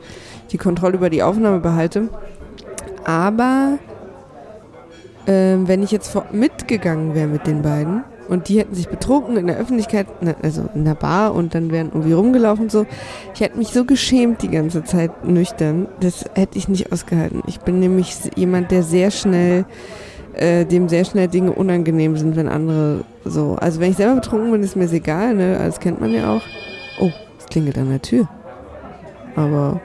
die 0.51 0.57
Kontrolle 0.57 0.95
über 0.95 1.09
die 1.09 1.23
Aufnahme 1.23 1.59
behalte. 1.59 2.09
Aber 3.03 3.79
ähm, 5.27 5.67
wenn 5.67 5.83
ich 5.83 5.91
jetzt 5.91 6.15
mitgegangen 6.31 7.15
wäre 7.15 7.27
mit 7.27 7.47
den 7.47 7.61
beiden, 7.61 8.03
und 8.27 8.49
die 8.49 8.59
hätten 8.59 8.75
sich 8.75 8.87
betrunken 8.87 9.37
in 9.37 9.47
der 9.47 9.57
Öffentlichkeit, 9.57 10.07
na, 10.21 10.35
also 10.41 10.67
in 10.73 10.85
der 10.85 10.95
Bar 10.95 11.33
und 11.33 11.53
dann 11.55 11.71
wären 11.71 11.87
irgendwie 11.87 12.13
rumgelaufen 12.13 12.65
und 12.65 12.71
so. 12.71 12.85
Ich 13.33 13.41
hätte 13.41 13.57
mich 13.57 13.69
so 13.69 13.85
geschämt 13.85 14.41
die 14.41 14.49
ganze 14.49 14.83
Zeit 14.83 15.25
nüchtern. 15.25 15.87
Das 15.99 16.25
hätte 16.33 16.57
ich 16.57 16.67
nicht 16.67 16.91
ausgehalten. 16.91 17.43
Ich 17.47 17.59
bin 17.59 17.79
nämlich 17.79 18.15
jemand, 18.35 18.71
der 18.71 18.83
sehr 18.83 19.11
schnell, 19.11 19.65
äh, 20.33 20.65
dem 20.65 20.89
sehr 20.89 21.05
schnell 21.05 21.27
Dinge 21.27 21.51
unangenehm 21.51 22.17
sind, 22.17 22.35
wenn 22.35 22.47
andere 22.47 23.05
so. 23.23 23.55
Also 23.59 23.79
wenn 23.79 23.91
ich 23.91 23.97
selber 23.97 24.15
betrunken 24.15 24.51
bin, 24.51 24.63
ist 24.63 24.75
mir 24.75 24.91
egal, 24.91 25.35
ne? 25.35 25.57
Das 25.57 25.79
kennt 25.79 26.01
man 26.01 26.13
ja 26.13 26.33
auch. 26.33 26.41
Oh, 26.99 27.11
es 27.37 27.45
klingelt 27.45 27.77
an 27.77 27.89
der 27.89 28.01
Tür. 28.01 28.27
Aber 29.35 29.81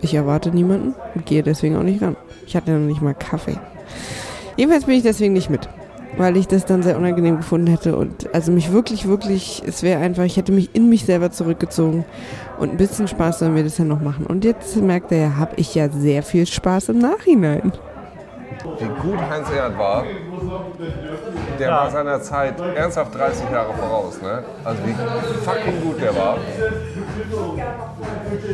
ich 0.00 0.14
erwarte 0.14 0.50
niemanden 0.50 0.94
und 1.14 1.26
gehe 1.26 1.42
deswegen 1.42 1.76
auch 1.76 1.82
nicht 1.82 2.02
ran. 2.02 2.16
Ich 2.46 2.54
hatte 2.54 2.70
noch 2.70 2.86
nicht 2.86 3.02
mal 3.02 3.14
Kaffee. 3.14 3.58
Jedenfalls 4.56 4.84
bin 4.84 4.96
ich 4.96 5.02
deswegen 5.02 5.34
nicht 5.34 5.50
mit, 5.50 5.68
weil 6.16 6.36
ich 6.36 6.48
das 6.48 6.64
dann 6.64 6.82
sehr 6.82 6.96
unangenehm 6.96 7.36
gefunden 7.36 7.66
hätte 7.66 7.96
und 7.96 8.32
also 8.34 8.50
mich 8.50 8.72
wirklich, 8.72 9.06
wirklich, 9.06 9.62
es 9.66 9.82
wäre 9.82 10.00
einfach, 10.00 10.24
ich 10.24 10.36
hätte 10.36 10.52
mich 10.52 10.74
in 10.74 10.88
mich 10.88 11.04
selber 11.04 11.30
zurückgezogen 11.30 12.04
und 12.58 12.70
ein 12.70 12.76
bisschen 12.76 13.08
Spaß 13.08 13.40
sollen 13.40 13.54
wir 13.54 13.64
das 13.64 13.78
ja 13.78 13.84
noch 13.84 14.00
machen. 14.00 14.26
Und 14.26 14.44
jetzt 14.44 14.76
merkt 14.76 15.12
er 15.12 15.18
ja, 15.18 15.36
habe 15.36 15.52
ich 15.56 15.74
ja 15.74 15.88
sehr 15.88 16.22
viel 16.22 16.46
Spaß 16.46 16.90
im 16.90 16.98
Nachhinein. 16.98 17.72
Wie 18.78 19.08
gut 19.08 19.18
Heinz 19.30 19.50
Erhardt 19.50 19.78
war, 19.78 20.04
der 21.58 21.70
war 21.70 21.90
seiner 21.90 22.20
Zeit 22.20 22.54
ernsthaft 22.60 23.14
30 23.14 23.50
Jahre 23.50 23.72
voraus. 23.74 24.20
Ne? 24.20 24.42
Also 24.64 24.80
wie 24.84 24.94
fucking 25.44 25.80
gut 25.82 26.00
der 26.00 26.14
war. 26.16 26.38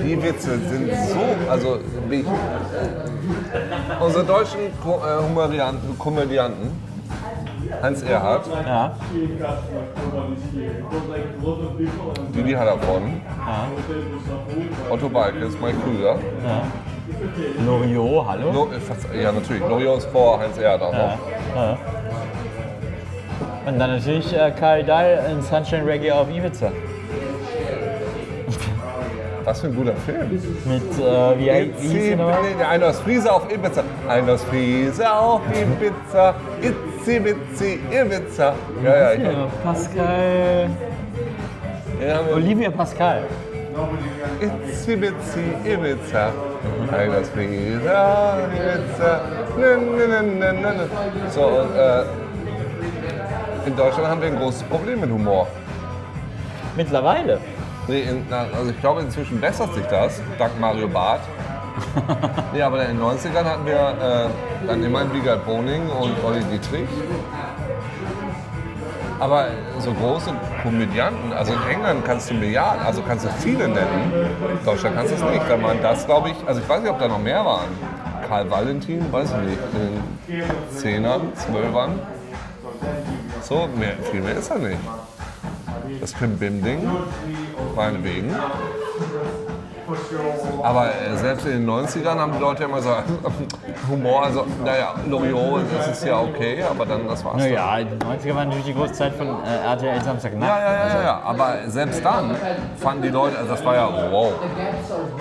Die 0.03 0.23
Witze 0.23 0.59
sind 0.71 0.91
so, 1.09 1.51
also 1.51 1.79
wie 2.09 2.25
unsere 4.01 4.25
deutschen 4.25 4.61
äh, 4.61 5.29
Humorianten, 5.29 5.99
Komödianten, 5.99 6.71
Heinz 7.83 8.03
Erhardt, 8.03 8.47
Ja. 8.67 8.93
Didi 12.35 12.53
Hallervorden, 12.53 13.21
Otto 14.91 15.09
Balkes, 15.09 15.55
Mike 15.61 15.77
Krüger. 15.85 16.17
Loriot, 17.67 18.27
hallo? 18.27 18.53
Lo, 18.53 18.69
äh, 19.13 19.23
ja, 19.23 19.33
natürlich. 19.33 19.63
Loriot 19.63 19.99
ist 19.99 20.07
vor 20.11 20.41
Heinz 20.41 20.59
Erhardt 20.59 20.83
auch 20.83 20.93
noch. 20.93 21.19
Ja. 21.57 21.79
Und 23.67 23.79
dann 23.79 23.91
natürlich 23.97 24.35
äh, 24.37 24.51
Karl 24.59 24.85
Dahl 24.85 25.25
in 25.31 25.41
Sunshine 25.43 25.87
Reggae 25.87 26.13
auf 26.13 26.29
Ibiza. 26.29 26.71
Was 29.45 29.61
für 29.61 29.67
ein 29.67 29.75
guter 29.77 29.95
Film. 29.97 30.31
Mit, 30.31 30.99
äh, 30.99 31.39
wie, 31.39 31.73
wie 31.83 31.89
hieß 31.89 32.03
die 32.11 32.17
nochmal? 32.17 32.39
Nee, 32.59 32.65
Ein 32.65 32.83
aus 32.83 32.99
Friese 33.01 33.31
auf 33.31 33.51
Ibiza. 33.53 33.83
Ein 34.09 34.29
aus 34.29 34.43
Friese 34.45 35.13
auf 35.15 35.41
Ibiza. 35.51 36.35
Itzi, 36.63 36.75
Bitzi, 37.07 37.81
Ibiza. 37.91 38.55
Ja, 38.83 38.97
ja, 38.97 39.13
ich 39.13 39.23
Ja, 39.23 39.49
Pascal. 39.63 40.71
ja, 42.01 42.21
Olivia 42.35 42.71
Pascal. 42.71 43.23
Itzi, 44.41 44.97
Bitzi, 44.97 45.45
Ibiza. 45.65 46.33
Ein 46.93 47.11
aus 47.11 47.29
Friese 47.29 47.91
auf 47.99 48.39
Ibiza. 48.55 49.21
Nö, 49.59 49.77
nö, 49.77 50.07
nö, 50.07 50.23
nö, 50.23 50.53
nö, 50.53 50.71
nö. 50.73 50.85
So, 51.31 51.43
und 51.47 51.75
äh, 51.77 52.05
in 53.67 53.77
Deutschland 53.77 54.09
haben 54.09 54.21
wir 54.21 54.29
ein 54.29 54.37
großes 54.39 54.63
Problem 54.65 55.01
mit 55.01 55.11
Humor. 55.11 55.47
Mittlerweile. 56.77 57.39
Nee, 57.87 58.01
in, 58.03 58.25
also 58.33 58.71
ich 58.71 58.81
glaube, 58.81 59.03
inzwischen 59.03 59.41
bessert 59.41 59.75
sich 59.75 59.85
das, 59.87 60.21
dank 60.39 60.59
Mario 60.59 60.89
Barth. 60.89 61.21
nee, 62.53 62.63
aber 62.63 62.87
in 62.87 62.99
den 62.99 63.07
90ern 63.07 63.45
hatten 63.45 63.67
wir 63.67 63.75
äh, 63.75 64.67
dann 64.67 64.83
immerhin 64.83 65.13
Wiegald 65.13 65.45
Boning 65.45 65.89
und 65.89 66.13
Olli 66.25 66.43
Dietrich. 66.45 66.89
Aber 69.21 69.47
so 69.79 69.93
große 69.93 70.33
Komödianten, 70.63 71.33
also 71.33 71.53
in 71.53 71.71
England 71.71 72.05
kannst 72.05 72.31
du 72.31 72.35
Milliarden, 72.35 72.85
also 72.85 73.03
kannst 73.03 73.25
du 73.25 73.29
viele 73.39 73.69
nennen. 73.69 74.13
In 74.13 74.65
Deutschland 74.65 74.97
kannst 74.97 75.13
du 75.13 75.17
es 75.17 75.23
nicht. 75.23 75.43
Da 75.49 75.63
waren 75.63 75.81
das, 75.83 76.05
glaube 76.05 76.31
ich, 76.31 76.37
also 76.47 76.61
ich 76.61 76.69
weiß 76.69 76.83
nicht, 76.83 76.91
ob 76.91 76.99
da 76.99 77.09
noch 77.09 77.21
mehr 77.21 77.45
waren. 77.45 77.69
Karl 78.29 78.51
Valentin, 78.51 79.13
weiß 79.13 79.31
ich 79.31 79.49
nicht, 79.49 79.59
in 80.29 80.41
den 80.41 80.77
Zehnern, 80.77 81.33
Zwölfern. 81.35 82.01
So, 83.43 83.69
mehr, 83.79 83.95
viel 84.11 84.21
mehr 84.21 84.37
ist 84.37 84.51
er 84.51 84.59
nicht. 84.59 84.79
Das 86.01 86.15
Kim 86.15 86.37
Bim-Ding, 86.39 86.89
meinetwegen. 87.77 88.35
Aber 90.63 90.87
äh, 90.87 91.17
selbst 91.17 91.47
in 91.47 91.53
den 91.53 91.71
90ern 91.71 92.19
haben 92.19 92.33
die 92.33 92.39
Leute 92.39 92.65
immer 92.65 92.81
so 92.81 92.91
Humor, 93.91 94.25
also 94.25 94.47
naja, 94.65 94.95
Loriot, 95.09 95.63
das 95.77 95.89
ist 95.89 96.05
ja 96.05 96.19
okay, 96.21 96.63
aber 96.69 96.87
dann 96.87 97.07
das 97.09 97.25
war's. 97.25 97.39
dann. 97.39 97.53
Naja, 97.53 97.79
die 97.85 98.29
90er 98.31 98.35
waren 98.35 98.49
natürlich 98.49 98.67
die 98.67 98.75
große 98.75 98.93
Zeit 98.93 99.15
von 99.15 99.27
äh, 99.45 99.73
RTL 99.73 100.03
Samstagnacht. 100.03 100.49
Ja, 100.49 100.59
ja, 100.59 100.73
ja, 100.73 100.89
ja, 100.95 101.03
ja, 101.03 101.23
aber 101.25 101.55
selbst 101.67 102.05
dann 102.05 102.35
fanden 102.77 103.03
die 103.03 103.09
Leute, 103.09 103.39
also 103.39 103.51
das 103.51 103.65
war 103.65 103.75
ja, 103.75 103.89
wow, 104.11 104.33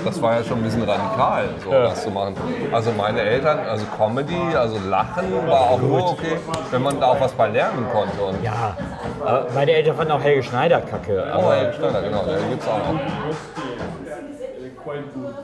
das 0.05 0.21
war 0.21 0.33
ja 0.37 0.43
schon 0.43 0.57
ein 0.59 0.63
bisschen 0.63 0.83
radikal, 0.83 1.45
so 1.63 1.71
das 1.71 2.03
zu 2.03 2.11
machen. 2.11 2.35
Also 2.71 2.91
meine 2.97 3.21
Eltern, 3.21 3.59
also 3.69 3.85
Comedy, 3.97 4.55
also 4.55 4.77
Lachen 4.87 5.25
war 5.47 5.61
auch 5.71 5.81
nur 5.81 6.11
okay, 6.11 6.37
wenn 6.71 6.81
man 6.81 6.99
da 6.99 7.07
auch 7.07 7.19
was 7.19 7.31
bei 7.33 7.47
lernen 7.47 7.85
konnte. 7.91 8.21
Und 8.21 8.43
Ja, 8.43 8.75
aber 9.23 9.47
meine 9.53 9.71
Eltern 9.71 9.95
fanden 9.95 10.11
auch 10.13 10.21
Helge 10.21 10.43
Schneider 10.43 10.81
kacke. 10.81 11.23
oh, 11.35 11.51
Helge 11.51 11.73
Schneider, 11.73 12.01
genau, 12.01 12.23
der 12.23 12.37
gibt's 12.49 12.67
auch 12.67 12.77
noch. 12.77 12.99
Quite 14.83 15.13
good. 15.13 15.35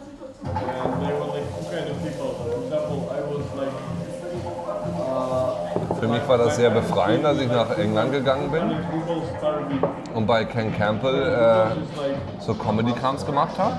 And 0.44 1.02
they 1.02 1.14
were 1.14 1.32
like 1.36 1.48
two 1.56 1.66
kind 1.72 1.88
of 1.90 1.98
people. 2.04 2.30
For 2.36 2.64
example, 2.64 3.10
I 3.10 3.22
was 3.22 3.46
like 3.56 3.74
Für 6.00 6.08
mich 6.08 6.28
war 6.28 6.38
das 6.38 6.56
sehr 6.56 6.70
befreiend, 6.70 7.26
als 7.26 7.40
ich 7.42 7.48
nach 7.48 7.78
England 7.78 8.12
gegangen 8.12 8.52
bin 8.52 8.72
und 10.14 10.28
bei 10.28 10.46
Ken 10.46 10.72
Campbell 10.78 11.24
äh, 11.24 12.42
so 12.42 12.54
Comedy-Krams 12.54 13.26
gemacht 13.26 13.58
habe. 13.58 13.76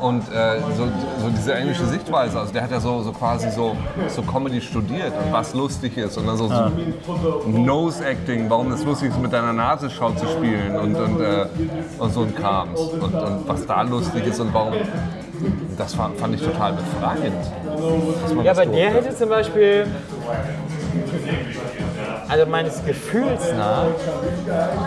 Und 0.00 0.22
äh, 0.32 0.60
so, 0.76 0.84
so 1.20 1.30
diese 1.30 1.54
englische 1.54 1.86
Sichtweise, 1.86 2.38
also 2.38 2.52
der 2.52 2.62
hat 2.62 2.70
ja 2.70 2.80
so, 2.80 3.02
so 3.02 3.12
quasi 3.12 3.50
so, 3.50 3.76
so 4.08 4.22
Comedy 4.22 4.60
studiert 4.60 5.12
und 5.12 5.32
was 5.32 5.54
lustig 5.54 5.96
ist 5.96 6.16
und 6.18 6.26
dann 6.26 6.36
so, 6.36 6.48
so 6.48 7.48
Nose-Acting, 7.48 8.48
warum 8.50 8.70
das 8.70 8.84
lustig 8.84 9.10
ist, 9.10 9.20
mit 9.20 9.32
deiner 9.32 9.52
Nasenschau 9.52 10.12
zu 10.12 10.26
spielen 10.26 10.76
und, 10.76 10.94
und, 10.94 11.20
äh, 11.20 11.46
und 11.98 12.12
so 12.12 12.22
ein 12.22 12.34
Krams 12.34 12.80
und, 12.80 13.14
und 13.14 13.48
was 13.48 13.66
da 13.66 13.82
lustig 13.82 14.26
ist 14.26 14.40
und 14.40 14.52
warum. 14.52 14.74
Das 15.76 15.94
fand, 15.94 16.18
fand 16.18 16.34
ich 16.34 16.42
total 16.42 16.72
befreiend. 16.72 17.36
ja, 18.42 18.52
aber 18.52 18.66
der 18.66 18.90
hätte 18.90 19.14
zum 19.14 19.28
Beispiel, 19.28 19.86
also 22.28 22.46
meines 22.46 22.84
Gefühls 22.84 23.52
nach, 23.56 23.86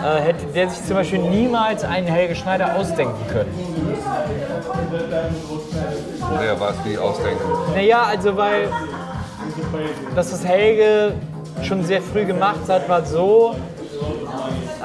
äh, 0.04 0.20
hätte 0.20 0.46
der 0.46 0.68
sich 0.68 0.84
zum 0.84 0.96
Beispiel 0.96 1.20
niemals 1.20 1.84
einen 1.84 2.06
Helge 2.06 2.34
Schneider 2.34 2.76
ausdenken 2.76 3.26
können. 3.28 3.50
Der 6.40 6.60
was 6.60 6.74
die 6.84 6.98
ausdenken. 6.98 7.42
Naja, 7.74 8.02
also 8.02 8.36
weil 8.36 8.68
das, 10.14 10.32
was 10.32 10.44
Helge 10.44 11.14
schon 11.62 11.84
sehr 11.84 12.02
früh 12.02 12.24
gemacht 12.24 12.68
hat, 12.68 12.88
war 12.88 13.04
so 13.04 13.56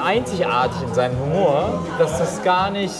einzigartig 0.03 0.82
in 0.88 0.93
seinem 0.93 1.18
Humor, 1.20 1.84
dass 1.97 2.18
das 2.20 2.43
gar 2.43 2.70
nicht 2.70 2.93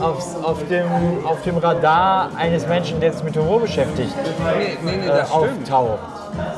aufs, 0.00 0.36
auf, 0.42 0.66
dem, 0.68 0.86
auf 1.24 1.42
dem 1.42 1.58
Radar 1.58 2.30
eines 2.36 2.66
Menschen, 2.66 3.00
der 3.00 3.12
sich 3.12 3.22
mit 3.22 3.36
Humor 3.36 3.60
beschäftigt, 3.60 4.14
Nee, 4.58 4.78
nee, 4.82 4.96
nee, 4.98 5.04
äh, 5.04 5.08
das 5.08 5.28
stimmt. 5.28 5.70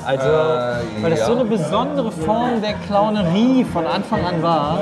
Also, 0.04 0.26
Äh, 0.28 1.02
weil 1.02 1.10
das 1.10 1.20
ja. 1.20 1.26
so 1.26 1.32
eine 1.32 1.44
besondere 1.44 2.10
Form 2.12 2.60
der 2.60 2.74
Clownerie 2.86 3.64
von 3.64 3.86
Anfang 3.86 4.24
an 4.24 4.42
war, 4.42 4.80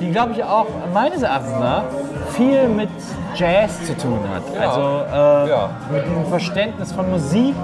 die, 0.00 0.10
glaube 0.10 0.32
ich, 0.32 0.44
auch 0.44 0.66
meines 0.92 1.22
Erachtens 1.22 1.58
nach 1.58 1.84
viel 2.30 2.68
mit 2.68 2.90
Jazz 3.34 3.84
zu 3.86 3.96
tun 3.96 4.20
hat. 4.34 4.42
Also 4.60 4.80
äh, 5.10 5.50
Ja. 5.50 5.70
mit 5.90 6.04
diesem 6.06 6.26
Verständnis 6.26 6.92
von 6.92 7.10
Musik. 7.10 7.54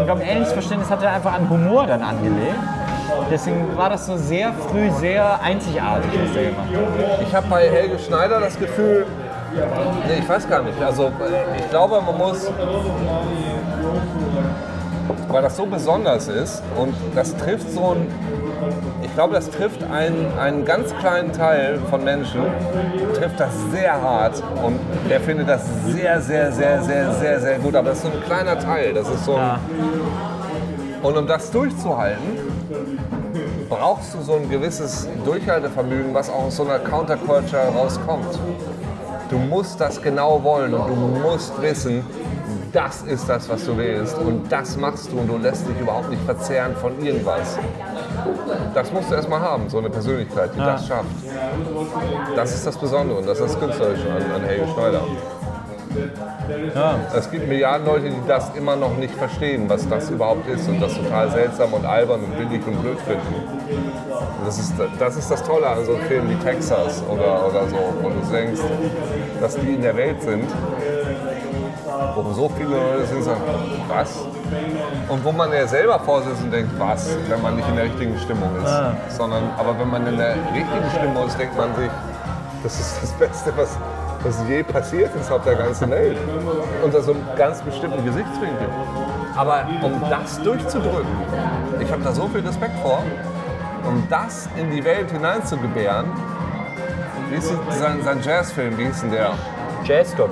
Ich 0.00 0.04
glaube, 0.06 0.20
ein 0.22 0.28
ähnliches 0.28 0.52
Verständnis 0.52 0.90
hat 0.90 1.02
er 1.02 1.12
einfach 1.12 1.34
an 1.34 1.48
Humor 1.50 1.86
dann 1.86 2.02
angelegt. 2.02 2.56
Deswegen 3.30 3.76
war 3.76 3.90
das 3.90 4.06
so 4.06 4.16
sehr 4.16 4.52
früh 4.52 4.90
sehr 4.92 5.38
einzigartig, 5.42 6.10
was 6.24 6.32
der 6.32 6.44
gemacht 6.44 6.66
hat. 6.68 7.22
Ich 7.26 7.34
habe 7.34 7.46
bei 7.48 7.68
Helge 7.68 7.98
Schneider 7.98 8.40
das 8.40 8.58
Gefühl, 8.58 9.04
nee, 10.06 10.18
ich 10.20 10.28
weiß 10.28 10.48
gar 10.48 10.62
nicht. 10.62 10.80
Also 10.82 11.10
ich 11.58 11.68
glaube, 11.70 12.00
man 12.00 12.16
muss, 12.16 12.50
weil 15.32 15.42
das 15.42 15.56
so 15.56 15.66
besonders 15.66 16.28
ist 16.28 16.62
und 16.76 16.94
das 17.14 17.36
trifft 17.36 17.70
so 17.72 17.94
ein, 17.94 18.06
ich 19.02 19.12
glaube, 19.14 19.34
das 19.34 19.50
trifft 19.50 19.82
einen, 19.84 20.26
einen 20.38 20.64
ganz 20.64 20.94
kleinen 20.98 21.32
Teil 21.32 21.78
von 21.90 22.04
Menschen, 22.04 22.42
trifft 23.14 23.40
das 23.40 23.50
sehr 23.72 24.00
hart 24.00 24.42
und 24.64 24.78
der 25.10 25.20
findet 25.20 25.48
das 25.48 25.62
sehr, 25.86 26.20
sehr, 26.20 26.52
sehr, 26.52 26.82
sehr, 26.82 27.12
sehr, 27.14 27.40
sehr 27.40 27.58
gut. 27.58 27.74
Aber 27.74 27.88
das 27.90 27.98
ist 27.98 28.04
so 28.04 28.10
ein 28.10 28.24
kleiner 28.24 28.58
Teil. 28.58 28.94
Das 28.94 29.08
ist 29.08 29.24
so 29.24 29.34
ein, 29.34 29.38
Ja. 29.40 29.58
und 31.02 31.16
um 31.16 31.26
das 31.26 31.50
durchzuhalten, 31.50 32.38
brauchst 33.68 34.14
du 34.14 34.20
so 34.22 34.34
ein 34.34 34.48
gewisses 34.48 35.08
Durchhaltevermögen, 35.24 36.14
was 36.14 36.30
auch 36.30 36.44
aus 36.44 36.56
so 36.56 36.64
einer 36.64 36.78
Counterculture 36.78 37.68
rauskommt. 37.76 38.38
Du 39.30 39.38
musst 39.38 39.80
das 39.80 40.00
genau 40.02 40.42
wollen 40.44 40.74
und 40.74 40.88
du 40.88 40.94
musst 40.94 41.60
wissen, 41.62 42.04
das 42.72 43.02
ist 43.02 43.28
das, 43.28 43.48
was 43.48 43.64
du 43.66 43.76
willst 43.76 44.16
und 44.18 44.50
das 44.50 44.76
machst 44.76 45.12
du 45.12 45.18
und 45.18 45.28
du 45.28 45.36
lässt 45.36 45.68
dich 45.68 45.78
überhaupt 45.78 46.08
nicht 46.10 46.22
verzehren 46.24 46.74
von 46.76 46.98
irgendwas. 47.04 47.58
Das 48.74 48.90
musst 48.92 49.10
du 49.10 49.14
erstmal 49.14 49.40
haben, 49.40 49.68
so 49.68 49.78
eine 49.78 49.90
Persönlichkeit, 49.90 50.50
die 50.54 50.58
das 50.58 50.86
schafft. 50.86 51.06
Das 52.34 52.54
ist 52.54 52.66
das 52.66 52.76
Besondere 52.76 53.18
und 53.18 53.26
das 53.26 53.40
ist 53.40 53.54
das 53.54 53.60
Künstlerische 53.60 54.10
an, 54.10 54.22
an 54.32 54.42
Helge 54.42 54.66
Schneider. 54.72 55.02
Es 57.14 57.30
gibt 57.30 57.48
Milliarden 57.48 57.86
Leute, 57.86 58.08
die 58.08 58.26
das 58.26 58.50
immer 58.56 58.76
noch 58.76 58.96
nicht 58.96 59.14
verstehen, 59.14 59.68
was 59.68 59.86
das 59.88 60.08
überhaupt 60.08 60.48
ist 60.48 60.66
und 60.66 60.80
das 60.80 60.94
total 60.94 61.30
seltsam 61.30 61.74
und 61.74 61.84
albern 61.84 62.20
und 62.24 62.38
billig 62.38 62.66
und 62.66 62.80
blöd 62.80 62.98
finden. 63.00 63.34
Das 64.46 64.58
ist, 64.58 64.72
das 64.98 65.16
ist 65.16 65.30
das 65.30 65.42
Tolle 65.42 65.66
an 65.66 65.84
so 65.84 65.96
Filmen 66.08 66.30
wie 66.30 66.42
Texas 66.42 67.02
oder, 67.10 67.46
oder 67.46 67.68
so, 67.68 67.76
wo 68.00 68.08
du 68.08 68.32
denkst, 68.32 68.62
dass 69.40 69.56
die 69.56 69.74
in 69.74 69.82
der 69.82 69.94
Welt 69.94 70.22
sind, 70.22 70.48
wo 72.14 72.32
so 72.32 72.48
viele 72.48 72.70
Leute 72.70 73.06
sind, 73.06 73.22
sagen, 73.22 73.40
was? 73.88 74.18
Und 75.08 75.24
wo 75.24 75.32
man 75.32 75.52
ja 75.52 75.66
selber 75.66 75.98
vorsitzt 75.98 76.42
und 76.42 76.50
denkt, 76.50 76.72
was, 76.78 77.16
wenn 77.28 77.40
man 77.42 77.56
nicht 77.56 77.68
in 77.68 77.76
der 77.76 77.84
richtigen 77.84 78.18
Stimmung 78.18 78.50
ist. 78.62 79.16
Sondern, 79.16 79.50
aber 79.58 79.78
wenn 79.78 79.90
man 79.90 80.06
in 80.06 80.16
der 80.16 80.34
richtigen 80.52 80.90
Stimmung 80.96 81.26
ist, 81.26 81.38
denkt 81.38 81.56
man 81.56 81.74
sich, 81.74 81.90
das 82.62 82.78
ist 82.78 83.02
das 83.02 83.10
Beste, 83.12 83.52
was, 83.56 83.76
was 84.22 84.42
je 84.48 84.62
passiert 84.62 85.14
ist 85.16 85.30
auf 85.32 85.42
der 85.42 85.56
ganzen 85.56 85.90
Welt. 85.90 86.16
Unter 86.82 87.02
so 87.02 87.12
einem 87.12 87.24
ganz 87.36 87.60
bestimmten 87.62 88.04
Gesichtswinkel. 88.04 88.68
Aber 89.36 89.66
um 89.82 90.00
das 90.10 90.40
durchzudrücken, 90.42 91.16
ich 91.80 91.90
habe 91.90 92.02
da 92.02 92.12
so 92.12 92.28
viel 92.28 92.46
Respekt 92.46 92.78
vor, 92.82 93.02
um 93.84 94.06
das 94.08 94.48
in 94.56 94.70
die 94.70 94.84
Welt 94.84 95.10
hineinzugebären, 95.10 96.06
wie 97.30 97.36
ist 97.36 97.52
sein, 97.70 98.02
sein 98.04 98.20
Jazzfilm, 98.22 98.76
wie 98.76 98.84
hieß 98.84 99.00
denn 99.00 99.10
der? 99.10 99.32
Jazzclub. 99.84 100.30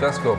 Jazzclub. 0.00 0.38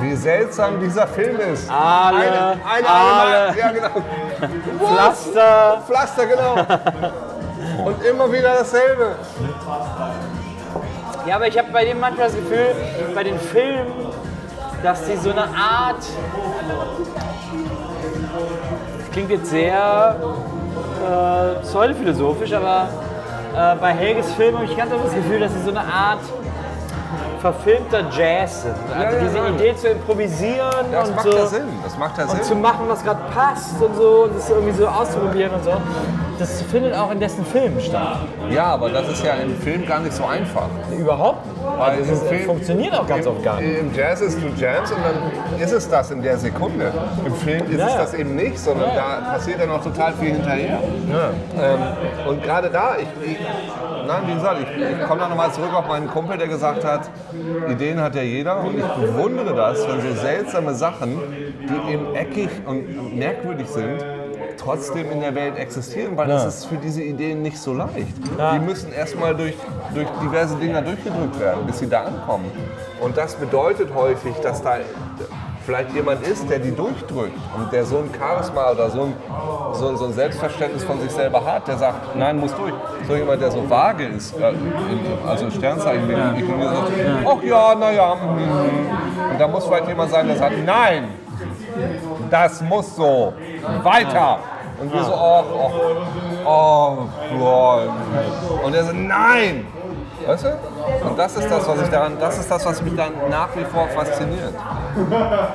Wie 0.00 0.14
seltsam 0.14 0.80
dieser 0.80 1.06
Film 1.06 1.38
ist. 1.40 1.70
Alle, 1.70 2.18
eine, 2.18 2.38
eine, 2.64 2.88
alle. 2.88 3.48
eine, 3.48 3.58
ja 3.58 3.70
genau. 3.72 4.86
Pflaster. 4.86 5.82
Pflaster, 5.86 6.26
genau. 6.26 6.54
Und 7.84 8.04
immer 8.04 8.32
wieder 8.32 8.54
dasselbe. 8.54 9.16
Ja, 11.26 11.36
aber 11.36 11.48
ich 11.48 11.58
habe 11.58 11.68
bei 11.72 11.84
dem 11.84 12.00
manchmal 12.00 12.28
das 12.28 12.36
Gefühl, 12.36 12.74
bei 13.14 13.24
den 13.24 13.38
Filmen, 13.38 13.92
dass 14.82 15.04
die 15.04 15.16
so 15.16 15.30
eine 15.30 15.42
Art. 15.42 16.02
Das 18.98 19.10
klingt 19.12 19.30
jetzt 19.30 19.50
sehr 19.50 20.16
äh, 21.04 21.60
pseudophilosophisch, 21.62 22.52
aber 22.52 22.88
äh, 23.54 23.76
bei 23.76 23.92
Helges 23.92 24.32
Film 24.32 24.56
habe 24.56 24.66
ich 24.66 24.76
ganz 24.76 24.92
oft 24.92 25.06
das 25.06 25.14
Gefühl, 25.14 25.40
dass 25.40 25.52
sie 25.52 25.62
so 25.62 25.70
eine 25.70 25.80
Art 25.80 26.20
verfilmter 27.38 28.04
Jazz 28.10 28.62
sind. 28.62 28.74
Also 28.94 29.16
ja, 29.16 29.22
diese 29.22 29.36
ja. 29.38 29.48
Idee 29.48 29.76
zu 29.76 29.88
improvisieren 29.88 30.86
Das 30.92 31.08
und 31.08 31.16
macht 31.16 31.24
so. 31.24 31.36
ja 31.36 31.46
Sinn. 31.46 31.68
Das 31.82 31.98
macht 31.98 32.18
ja 32.18 32.24
und 32.24 32.38
zu 32.38 32.44
Sinn. 32.44 32.60
machen, 32.60 32.84
was 32.88 33.02
gerade 33.04 33.20
passt 33.32 33.80
und 33.80 33.94
so, 33.96 34.24
und 34.24 34.36
das 34.36 34.50
irgendwie 34.50 34.72
so 34.72 34.86
auszuprobieren 34.86 35.52
und 35.54 35.64
so. 35.64 35.72
Das 36.38 36.62
findet 36.62 36.94
auch 36.94 37.10
in 37.10 37.18
dessen 37.18 37.44
Filmen 37.44 37.80
statt. 37.80 38.18
Ja, 38.50 38.66
aber 38.66 38.90
das 38.90 39.08
ist 39.08 39.24
ja 39.24 39.34
im 39.34 39.56
Film 39.56 39.84
gar 39.86 39.98
nicht 40.00 40.12
so 40.12 40.24
einfach. 40.24 40.68
Überhaupt 40.96 41.44
nicht. 41.46 41.58
Weil 41.78 41.90
Also 41.98 42.12
ist, 42.12 42.22
Film- 42.28 42.44
funktioniert 42.46 42.94
auch 42.94 43.06
ganz 43.06 43.26
Im, 43.26 43.32
oft 43.32 43.42
gar 43.42 43.60
nicht. 43.60 43.78
Im 43.80 43.94
Jazz 43.94 44.20
ist 44.20 44.38
du 44.40 44.46
Jams 44.60 44.90
und 44.92 44.98
dann 45.02 45.60
ist 45.60 45.72
es 45.72 45.88
das 45.88 46.10
in 46.12 46.22
der 46.22 46.36
Sekunde. 46.38 46.92
Im 47.26 47.34
Film 47.34 47.62
ist 47.70 47.78
Ja, 47.78 47.86
es 47.86 47.92
ja. 47.94 47.98
das 48.00 48.14
eben 48.14 48.36
nicht, 48.36 48.58
sondern 48.58 48.90
da 48.94 49.32
passiert 49.32 49.60
dann 49.60 49.68
noch 49.68 49.82
total 49.82 50.12
viel 50.14 50.32
hinterher. 50.34 50.78
Ähm, 51.60 51.78
und 52.28 52.42
gerade 52.42 52.70
da, 52.70 52.96
ich, 52.98 53.30
ich, 53.32 53.36
nein, 54.06 54.22
wie 54.26 54.34
gesagt, 54.34 54.56
ich, 54.62 55.00
ich 55.00 55.06
komme 55.06 55.20
da 55.20 55.28
nochmal 55.28 55.50
zurück 55.52 55.74
auf 55.74 55.88
meinen 55.88 56.08
Kumpel, 56.08 56.38
der 56.38 56.46
gesagt 56.48 56.84
hat, 56.84 57.10
Ideen 57.68 58.00
hat 58.00 58.14
ja 58.14 58.22
jeder 58.22 58.60
und 58.60 58.78
ich 58.78 58.84
bewundere 58.84 59.54
das, 59.54 59.86
wenn 59.88 60.00
so 60.00 60.20
seltsame 60.20 60.74
Sachen, 60.74 61.18
die 61.68 61.92
eben 61.92 62.14
eckig 62.14 62.48
und 62.64 63.16
merkwürdig 63.16 63.66
sind, 63.68 64.04
trotzdem 64.58 65.10
in 65.10 65.20
der 65.20 65.34
Welt 65.34 65.56
existieren, 65.56 66.16
weil 66.16 66.28
das 66.28 66.44
ist 66.44 66.64
für 66.66 66.76
diese 66.76 67.02
Ideen 67.02 67.42
nicht 67.42 67.58
so 67.58 67.72
leicht. 67.72 68.14
Die 68.54 68.58
müssen 68.58 68.92
erstmal 68.92 69.34
durch, 69.34 69.54
durch 69.94 70.08
diverse 70.22 70.56
Dinger 70.56 70.82
durchgedrückt 70.82 71.38
werden, 71.40 71.66
bis 71.66 71.78
sie 71.78 71.88
da 71.88 72.02
ankommen. 72.04 72.50
Und 73.00 73.16
das 73.16 73.34
bedeutet 73.36 73.94
häufig, 73.94 74.34
dass 74.42 74.62
da 74.62 74.78
vielleicht 75.68 75.92
jemand 75.92 76.26
ist, 76.26 76.48
der 76.48 76.60
die 76.60 76.74
durchdrückt 76.74 77.38
und 77.54 77.70
der 77.70 77.84
so 77.84 77.98
ein 77.98 78.08
Charisma 78.18 78.70
oder 78.70 78.88
so 78.88 79.02
ein, 79.02 79.14
so, 79.74 79.96
so 79.96 80.06
ein 80.06 80.12
Selbstverständnis 80.14 80.82
von 80.82 80.98
sich 80.98 81.10
selber 81.10 81.44
hat, 81.44 81.68
der 81.68 81.76
sagt, 81.76 82.16
nein, 82.16 82.38
muss 82.38 82.54
durch. 82.54 82.72
So 83.06 83.14
jemand, 83.14 83.42
der 83.42 83.50
so 83.50 83.68
vage 83.68 84.06
ist, 84.06 84.34
äh, 84.38 84.54
also 85.26 85.50
Sternzeichen, 85.50 86.10
ja. 86.10 86.34
ich 86.34 86.48
und 86.48 86.58
der 86.58 86.70
sagt, 86.70 86.92
ach 87.26 87.42
ja, 87.42 87.74
naja. 87.74 88.12
Und 88.12 89.38
da 89.38 89.46
muss 89.46 89.66
vielleicht 89.66 89.88
jemand 89.88 90.10
sein, 90.10 90.26
der 90.26 90.36
sagt, 90.38 90.56
nein, 90.64 91.08
das 92.32 92.60
muss 92.60 92.94
so, 92.96 93.32
weiter. 93.82 94.38
Und 94.80 94.92
wir 94.92 95.02
so, 95.02 95.12
oh, 95.12 95.44
oh, 96.46 97.08
oh. 97.40 97.80
Und 98.64 98.74
er 98.74 98.84
so, 98.84 98.92
nein. 98.92 99.66
Weißt 100.26 100.44
du? 100.44 101.08
Und 101.08 101.18
das 101.18 101.36
ist 101.36 101.50
das, 101.50 101.66
was 101.66 101.82
ich 101.82 101.88
daran, 101.88 102.18
das 102.20 102.38
ist 102.38 102.50
das, 102.50 102.66
was 102.66 102.82
mich 102.82 102.94
dann 102.94 103.12
nach 103.30 103.48
wie 103.56 103.64
vor 103.64 103.88
fasziniert. 103.88 104.52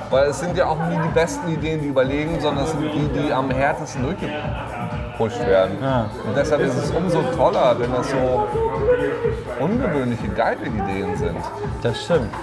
Weil 0.09 0.29
es 0.29 0.39
sind 0.39 0.57
ja 0.57 0.65
auch 0.65 0.77
nie 0.87 0.97
die 0.97 1.13
besten 1.13 1.47
Ideen, 1.47 1.81
die 1.81 1.89
überlegen, 1.89 2.39
sondern 2.41 2.63
es 2.63 2.71
sind 2.71 2.81
die, 2.81 3.19
die 3.19 3.31
am 3.31 3.51
härtesten 3.51 4.03
durchgepusht 4.03 5.45
werden. 5.45 5.77
Und 6.25 6.35
deshalb 6.35 6.61
ist 6.61 6.75
es 6.75 6.91
umso 6.91 7.21
toller, 7.35 7.77
wenn 7.79 7.93
das 7.93 8.09
so 8.09 8.47
ungewöhnliche, 9.59 10.27
geile 10.29 10.65
Ideen 10.65 11.15
sind. 11.17 11.37
Das 11.83 12.03
stimmt. 12.03 12.33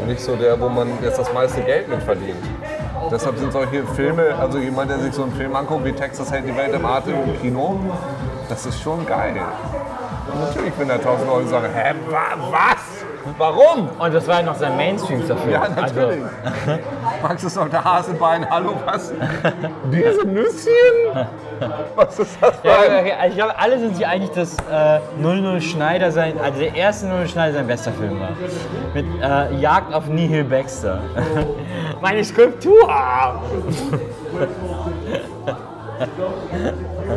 Und 0.00 0.08
nicht 0.08 0.20
so 0.20 0.36
der, 0.36 0.58
wo 0.58 0.68
man 0.68 0.88
jetzt 1.02 1.18
das 1.18 1.32
meiste 1.34 1.60
Geld 1.60 1.88
mit 1.88 2.02
verdient. 2.02 2.42
Deshalb 3.10 3.38
sind 3.38 3.52
solche 3.52 3.84
Filme, 3.86 4.34
also 4.38 4.58
jemand, 4.58 4.90
der 4.90 4.98
sich 4.98 5.14
so 5.14 5.22
einen 5.22 5.32
Film 5.32 5.56
anguckt 5.56 5.84
wie 5.84 5.92
Texas 5.92 6.30
hält 6.30 6.46
die 6.46 6.56
Welt 6.56 6.74
im 6.74 6.84
Atem 6.84 7.14
im 7.24 7.40
Kino, 7.40 7.80
das 8.48 8.66
ist 8.66 8.80
schon 8.80 9.06
geil. 9.06 9.34
Natürlich, 10.38 10.72
wenn 10.78 10.88
da 10.88 10.98
tausend 10.98 11.26
Leute 11.26 11.48
sagen, 11.48 11.68
hä, 11.72 11.94
wa 12.10 12.36
was? 12.50 12.97
Warum? 13.36 13.88
Und 13.98 14.14
das 14.14 14.26
war 14.26 14.36
ja 14.40 14.42
noch 14.42 14.54
sein 14.56 14.76
Mainstream-Film. 14.76 15.38
Ja, 15.50 15.68
natürlich. 15.68 16.20
Max 17.22 17.44
ist 17.44 17.56
doch 17.56 17.68
der 17.68 17.84
Hasebein, 17.84 18.48
hallo, 18.48 18.74
was? 18.84 19.12
Diese 19.92 20.26
Nüsschen? 20.26 21.26
Was 21.96 22.18
ist 22.18 22.38
das 22.40 22.56
für 22.56 22.68
Ja, 22.68 22.74
ein... 22.80 23.00
okay, 23.00 23.12
also 23.12 23.28
ich 23.30 23.34
glaube, 23.36 23.58
alle 23.58 23.78
sind 23.78 23.96
sich 23.96 24.06
einig, 24.06 24.30
dass 24.30 24.56
äh, 24.70 25.00
00 25.20 25.60
Schneider 25.60 26.10
sein, 26.12 26.34
also 26.42 26.58
der 26.60 26.74
erste 26.74 27.06
00 27.06 27.28
Schneider 27.28 27.54
sein 27.54 27.66
bester 27.66 27.92
Film 27.92 28.20
war. 28.20 28.30
Mit 28.94 29.06
äh, 29.22 29.54
Jagd 29.60 29.92
auf 29.92 30.06
Nihil 30.06 30.44
Baxter. 30.44 31.00
Meine 32.00 32.24
Skulptur! 32.24 32.88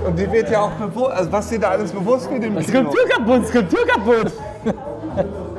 Und 0.06 0.18
die 0.18 0.32
wird 0.32 0.50
ja 0.50 0.62
auch 0.62 0.72
bewusst, 0.72 1.12
also 1.12 1.32
was 1.32 1.50
dir 1.50 1.60
da 1.60 1.70
alles 1.70 1.92
bewusst 1.92 2.32
wird 2.32 2.44
im 2.44 2.58
Kino. 2.58 2.68
Skulptur 2.68 3.08
kaputt, 3.10 3.48
Skulptur 3.48 3.88
kaputt! 3.88 4.32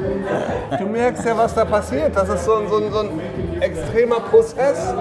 Du 0.78 0.86
merkst 0.86 1.24
ja, 1.24 1.36
was 1.36 1.54
da 1.54 1.64
passiert. 1.64 2.16
Das 2.16 2.28
ist 2.28 2.44
so 2.44 2.54
ein, 2.56 2.68
so 2.68 2.76
ein, 2.76 2.92
so 2.92 2.98
ein 3.00 3.60
extremer 3.60 4.20
Prozess. 4.20 4.94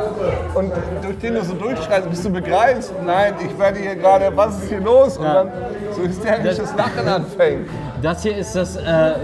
Und 0.53 0.71
durch 1.01 1.17
den 1.19 1.35
du 1.35 1.43
so 1.43 1.53
durchschreist, 1.53 2.09
bis 2.09 2.23
du 2.23 2.29
begreifst, 2.29 2.93
nein, 3.05 3.33
ich 3.43 3.57
werde 3.57 3.79
hier 3.79 3.95
gerade, 3.95 4.31
was 4.35 4.61
ist 4.61 4.69
hier 4.69 4.79
los? 4.79 5.17
Und 5.17 5.25
dann 5.25 5.51
so 5.95 6.01
hysterisches 6.01 6.73
Lachen 6.75 7.07
anfängt. 7.07 7.69
Das 8.01 8.23
hier 8.23 8.37
ist 8.37 8.55
das 8.55 8.77
äh, 8.77 8.81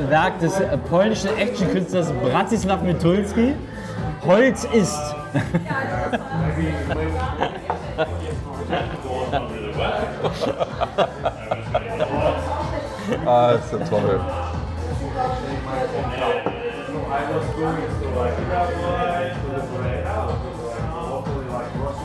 Werk 0.09 0.39
des 0.39 0.59
äh, 0.59 0.77
polnischen 0.89 1.35
Actionkünstlers 1.37 2.11
Bratisław 2.23 2.81
Mitulski. 2.83 3.55
Holz 4.25 4.67
ist. 4.73 5.15
Ah, 13.25 13.51
ist 13.51 13.71
ja 13.71 13.79
toll. 13.89 14.19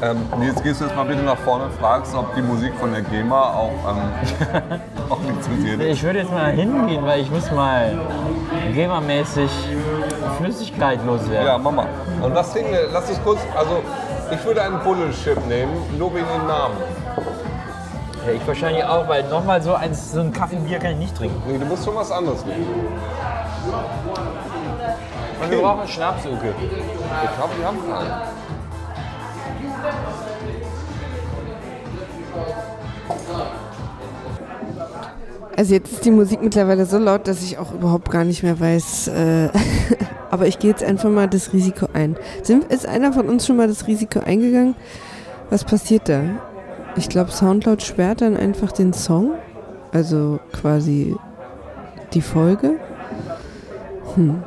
Ähm, 0.03 0.19
Nils, 0.39 0.61
gehst 0.63 0.81
du 0.81 0.85
jetzt 0.87 0.97
mal 0.97 1.05
bitte 1.05 1.23
nach 1.23 1.39
vorne 1.39 1.67
und 1.67 1.75
fragst, 1.75 2.13
ob 2.17 2.35
die 2.35 2.43
Musik 2.43 2.73
von 2.81 2.93
der 2.93 3.03
GEMA 3.03 3.41
auch, 3.41 3.71
ähm, 3.89 4.81
auch 5.09 5.21
lizenziert 5.23 5.81
ist. 5.81 5.87
Ich 5.87 6.03
würde 6.03 6.21
jetzt 6.21 6.33
mal 6.33 6.51
hingehen, 6.51 7.05
weil 7.07 7.21
ich 7.21 7.31
muss 7.31 7.51
mal 7.53 7.97
GEMA-mäßig 8.75 9.51
Flüssigkeit 10.39 11.05
loswerden. 11.07 11.47
Ja, 11.47 11.57
Mama. 11.57 11.87
Und 12.21 12.35
was 12.35 12.53
trinken 12.53 12.73
wir? 12.73 12.89
Lass 12.93 13.09
uns 13.09 13.23
kurz, 13.23 13.39
also 13.57 13.81
ich 14.33 14.45
würde 14.45 14.63
einen 14.63 14.81
Bullenchip 14.81 15.47
nehmen, 15.47 15.73
nur 15.97 16.13
wegen 16.15 16.27
dem 16.27 16.47
Namen. 16.49 16.75
Ja, 18.27 18.33
ich 18.33 18.47
wahrscheinlich 18.47 18.85
auch, 18.85 19.07
weil 19.09 19.23
nochmal 19.29 19.63
so, 19.63 19.75
eins, 19.75 20.13
so 20.13 20.21
ein 20.21 20.33
Kaffeebier 20.33 20.79
kann 20.79 20.93
ich 20.93 20.99
nicht 20.99 21.17
trinken. 21.17 21.41
Nee, 21.47 21.59
du 21.59 21.65
musst 21.67 21.85
schon 21.85 21.95
was 21.95 22.11
anderes 22.11 22.45
nehmen. 22.45 22.67
Und 25.43 25.51
wir 25.51 25.59
brauchen 25.59 25.89
Schnaps, 25.89 26.25
Uke. 26.27 26.55
Ich 26.59 27.37
glaube, 27.37 27.59
wir 27.59 27.67
haben 27.67 27.79
keinen. 27.79 28.43
Also 35.57 35.75
jetzt 35.75 35.93
ist 35.93 36.05
die 36.05 36.11
Musik 36.11 36.43
mittlerweile 36.43 36.87
so 36.87 36.99
laut, 36.99 37.29
dass 37.29 37.43
ich 37.43 37.59
auch 37.59 37.73
überhaupt 37.73 38.11
gar 38.11 38.25
nicht 38.25 38.43
mehr 38.43 38.59
weiß. 38.59 39.09
Äh, 39.09 39.49
aber 40.31 40.47
ich 40.47 40.59
gehe 40.59 40.71
jetzt 40.71 40.83
einfach 40.83 41.11
mal 41.11 41.29
das 41.29 41.53
Risiko 41.53 41.89
ein. 41.93 42.17
Sind, 42.43 42.65
ist 42.65 42.87
einer 42.87 43.13
von 43.13 43.29
uns 43.29 43.47
schon 43.47 43.57
mal 43.57 43.69
das 43.69 43.87
Risiko 43.87 44.21
eingegangen? 44.21 44.75
Was 45.51 45.65
passiert 45.65 46.09
da? 46.09 46.23
Ich 46.97 47.09
glaube, 47.09 47.31
Soundcloud 47.31 47.83
sperrt 47.83 48.23
dann 48.23 48.37
einfach 48.37 48.73
den 48.73 48.93
Song. 48.93 49.33
Also 49.93 50.41
quasi 50.53 51.17
die 52.15 52.23
Folge. 52.23 52.77
Hm. 54.15 54.43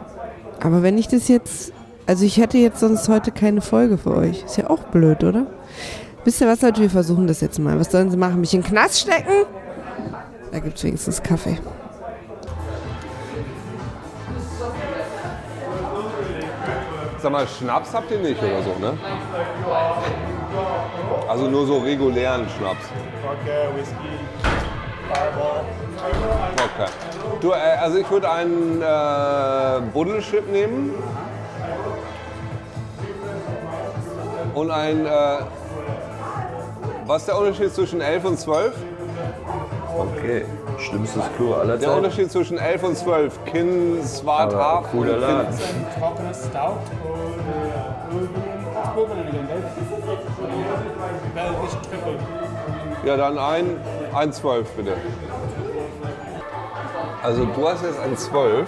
Aber 0.66 0.82
wenn 0.82 0.98
ich 0.98 1.08
das 1.08 1.28
jetzt. 1.28 1.72
Also 2.08 2.26
ich 2.26 2.38
hätte 2.38 2.58
jetzt 2.58 2.80
sonst 2.80 3.08
heute 3.08 3.32
keine 3.32 3.62
Folge 3.62 4.00
für 4.00 4.16
euch. 4.16 4.44
Ist 4.44 4.58
ja 4.58 4.68
auch 4.70 4.80
blöd, 4.86 5.24
oder? 5.24 5.46
Wisst 6.24 6.42
ihr 6.42 6.48
was, 6.48 6.62
Leute? 6.62 6.82
Wir 6.82 6.90
versuchen 6.90 7.28
das 7.28 7.40
jetzt 7.42 7.60
mal. 7.60 7.80
Was 7.80 7.92
sollen 7.92 8.10
sie 8.10 8.18
machen? 8.18 8.42
Mich 8.42 8.54
in 8.56 8.62
den 8.62 8.68
Knast 8.68 9.02
stecken? 9.02 9.46
Da 10.52 10.60
gibt 10.60 10.78
es 10.78 10.84
wenigstens 10.84 11.22
Kaffee. 11.22 11.60
Sag 17.22 17.32
mal, 17.32 17.48
Schnaps 17.48 17.94
habt 17.94 18.10
ihr 18.10 18.20
nicht 18.20 18.42
oder 18.42 18.64
so, 18.64 18.80
ne? 18.80 18.98
Also 21.28 21.48
nur 21.48 21.68
so 21.68 21.78
regulären 21.78 22.48
Schnaps. 22.58 22.86
Vodka, 23.22 23.76
Whisky. 23.76 24.25
Okay. 26.54 26.90
Du, 27.42 27.52
äh, 27.52 27.56
also 27.82 27.98
ich 27.98 28.10
würde 28.10 28.30
einen 28.30 28.82
äh, 28.82 29.82
Buddelchip 29.94 30.50
nehmen. 30.52 30.94
Und 34.54 34.72
ein. 34.72 35.06
Äh, 35.06 35.10
was 37.06 37.22
ist 37.22 37.28
der 37.28 37.38
Unterschied 37.38 37.74
zwischen 37.74 38.02
11 38.02 38.26
und 38.26 38.40
12? 38.40 38.74
Okay, 39.98 40.46
schlimmstes 40.80 41.24
Klo 41.38 41.54
aller 41.54 41.78
Der 41.78 41.88
Zeiten. 41.88 41.98
Unterschied 41.98 42.32
zwischen 42.32 42.58
11 42.58 42.84
und 42.84 42.98
12. 42.98 43.46
Kinn, 43.46 44.04
Swart, 44.04 44.54
cooler 44.92 45.18
Laden. 45.18 45.48
Ein 45.48 46.00
trockenes 46.00 46.46
Stout 46.46 46.80
und 47.04 47.40
äh. 47.46 47.96
Ja, 53.06 53.18
dann 53.18 53.38
ein, 53.38 53.78
ein 54.16 54.32
12 54.32 54.70
bitte. 54.72 54.94
Also 57.22 57.46
du 57.46 57.68
hast 57.68 57.84
jetzt 57.84 58.00
ein 58.00 58.16
12. 58.16 58.68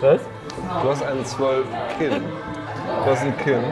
Was? 0.00 0.20
Du 0.82 0.90
hast 0.90 1.02
einen 1.02 1.24
12 1.24 1.66
Kinn. 1.98 2.22
Du 3.04 3.10
hast 3.10 3.22
ein 3.22 3.36
Kinn. 3.38 3.64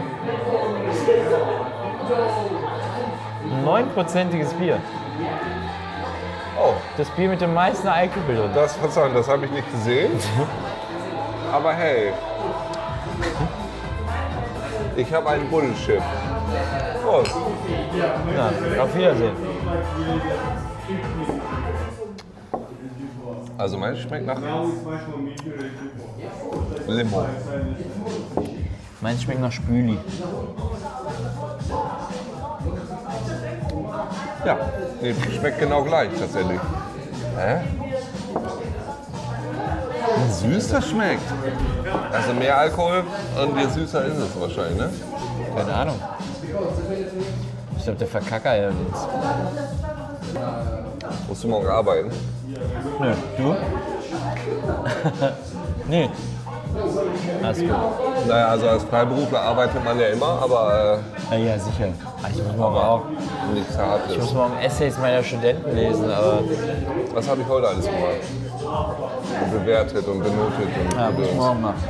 Ein 3.44 3.64
neunprozentiges 3.64 4.52
Bier. 4.54 4.80
Oh, 6.60 6.74
Das 6.96 7.08
Bier 7.10 7.28
mit 7.28 7.40
dem 7.40 7.54
meisten 7.54 7.86
Alkohol 7.86 8.36
drin. 8.36 8.50
das, 8.54 8.76
Verzeihung, 8.76 9.14
das 9.14 9.28
habe 9.28 9.44
ich 9.46 9.52
nicht 9.52 9.70
gesehen. 9.70 10.10
Aber 11.52 11.72
hey. 11.72 12.12
Ich 14.96 15.12
habe 15.14 15.28
einen 15.30 15.48
Bullshit. 15.48 16.02
Prost. 17.04 17.36
Na, 18.36 18.82
auf 18.82 18.94
Wiedersehen. 18.94 19.32
Also 23.56 23.76
meins 23.76 23.98
schmeckt 23.98 24.26
nach 24.26 24.38
Limo. 26.86 27.26
Meins 29.00 29.22
schmeckt 29.22 29.40
nach 29.40 29.52
Spüli. 29.52 29.98
Ja, 34.44 34.56
nee, 35.02 35.14
schmeckt 35.36 35.58
genau 35.58 35.82
gleich 35.82 36.10
tatsächlich. 36.18 36.60
Hä? 37.36 37.60
Wie 40.16 40.32
süß 40.32 40.68
das 40.70 40.88
schmeckt. 40.88 41.22
Also 42.12 42.32
mehr 42.32 42.56
Alkohol 42.56 43.04
und 43.42 43.58
je 43.58 43.66
süßer 43.68 44.04
ist 44.06 44.16
es 44.16 44.40
wahrscheinlich, 44.40 44.78
ne? 44.78 44.90
Keine 45.56 45.74
Ahnung. 45.74 46.00
Ich 47.88 47.96
glaube, 47.96 48.10
der 48.12 48.20
Verkacker 48.20 48.54
ja 48.54 48.68
jetzt. 48.68 49.08
Musst 51.26 51.42
du 51.42 51.48
morgen 51.48 51.68
arbeiten? 51.68 52.10
Nö, 53.00 53.12
du? 53.38 53.56
nee. 55.88 56.10
Alles 57.42 57.58
gut. 57.60 57.70
Naja, 58.28 58.48
also 58.48 58.68
als 58.68 58.84
Freiberufler 58.84 59.40
arbeitet 59.40 59.82
man 59.82 59.98
ja 59.98 60.08
immer, 60.08 60.38
aber 60.42 60.98
Ja, 61.30 61.36
ja, 61.38 61.58
sicher. 61.58 61.88
Ah, 62.22 62.26
Ich 62.30 62.42
muss 62.44 62.56
morgen 62.58 62.76
auch. 62.76 63.04
äh, 63.06 63.54
nichts 63.54 63.78
Hartes. 63.78 64.12
Ich 64.12 64.18
muss 64.18 64.34
morgen 64.34 64.58
Essays 64.58 64.98
meiner 64.98 65.22
Studenten 65.24 65.74
lesen, 65.74 66.10
aber 66.10 66.40
Was 67.14 67.26
habe 67.26 67.40
ich 67.40 67.48
heute 67.48 67.68
alles 67.68 67.86
gemacht? 67.86 69.50
Bewertet 69.50 70.06
und 70.06 70.18
benotet 70.18 70.68
und 70.90 70.94
ja, 70.94 71.10
muss 71.10 71.26
ich 71.26 71.34
morgen 71.34 71.62
machen. 71.62 71.82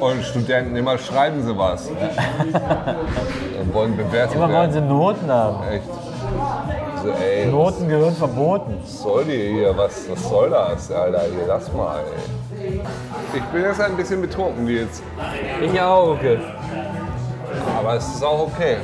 Und 0.00 0.22
Studenten, 0.24 0.76
immer 0.76 0.98
schreiben 0.98 1.42
sie 1.44 1.56
was. 1.56 1.88
und 3.60 3.74
wollen 3.74 3.96
bewertet 3.96 4.34
Immer 4.34 4.44
wollen 4.48 4.52
werden. 4.52 4.72
sie 4.72 4.80
Noten 4.80 5.30
haben. 5.30 5.68
Echt. 5.68 5.84
So, 7.02 7.10
ey, 7.10 7.46
Noten 7.46 7.88
gehören 7.88 8.14
verboten. 8.14 8.78
was 8.82 9.02
soll 9.02 9.24
die 9.24 9.54
hier? 9.54 9.76
Was, 9.76 10.10
was 10.10 10.28
soll 10.28 10.50
das, 10.50 10.90
Alter? 10.90 11.20
Hier, 11.22 11.46
lass 11.46 11.72
mal, 11.72 12.00
ey. 12.60 12.80
Ich 13.34 13.42
bin 13.44 13.62
jetzt 13.62 13.80
ein 13.80 13.96
bisschen 13.96 14.20
betrunken, 14.20 14.64
Nils. 14.64 15.02
Ich 15.60 15.80
auch, 15.80 16.08
okay. 16.10 16.38
Aber 17.78 17.94
es 17.94 18.06
ist 18.06 18.24
auch 18.24 18.48
okay. 18.48 18.76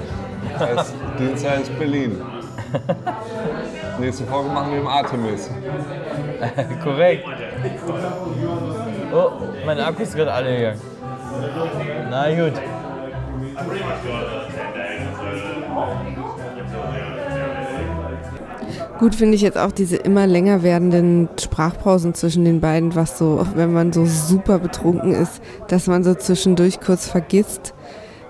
Es 0.59 0.93
Dienstag 1.19 1.63
ist 1.63 1.79
Berlin. 1.79 2.21
Nächste 3.99 4.25
Folge 4.25 4.49
machen 4.51 4.73
wir 4.73 4.81
im 4.81 4.87
Artemis. 4.87 5.51
Korrekt. 6.83 7.25
Oh, 9.13 9.31
mein 9.67 9.81
Akku 9.81 10.03
ist 10.03 10.15
gerade 10.15 10.33
alle 10.33 10.57
gegangen. 10.57 10.92
Na 12.11 12.29
gut. 12.35 12.53
Gut 18.99 19.15
finde 19.17 19.35
ich 19.35 19.41
jetzt 19.43 19.59
auch 19.59 19.73
diese 19.73 19.97
immer 19.97 20.27
länger 20.27 20.63
werdenden 20.63 21.29
Sprachpausen 21.41 22.15
zwischen 22.15 22.45
den 22.45 22.61
beiden, 22.61 22.95
was 22.95 23.19
so, 23.19 23.45
wenn 23.57 23.73
man 23.73 23.93
so 23.93 24.05
super 24.07 24.59
betrunken 24.59 25.13
ist, 25.13 25.43
dass 25.69 25.89
man 25.89 26.05
so 26.05 26.15
zwischendurch 26.15 26.81
kurz 26.81 27.09
vergisst, 27.09 27.75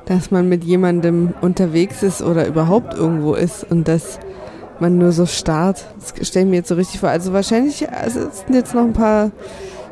dass 0.06 0.30
man 0.30 0.48
mit 0.48 0.64
jemandem 0.64 1.34
unterwegs 1.42 2.02
ist 2.02 2.22
oder 2.22 2.46
überhaupt 2.46 2.94
irgendwo 2.94 3.34
ist 3.34 3.70
und 3.70 3.86
dass 3.86 4.18
man 4.80 4.96
nur 4.96 5.12
so 5.12 5.26
starrt. 5.26 5.84
Das 5.98 6.26
stelle 6.26 6.46
ich 6.46 6.50
mir 6.50 6.56
jetzt 6.56 6.68
so 6.68 6.74
richtig 6.74 7.00
vor. 7.00 7.10
Also 7.10 7.32
wahrscheinlich 7.32 7.86
sind 8.06 8.54
jetzt 8.54 8.74
noch 8.74 8.82
ein 8.82 8.94
paar 8.94 9.30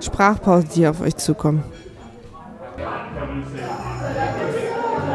Sprachpausen, 0.00 0.70
die 0.74 0.86
auf 0.86 1.00
euch 1.02 1.16
zukommen. 1.16 1.62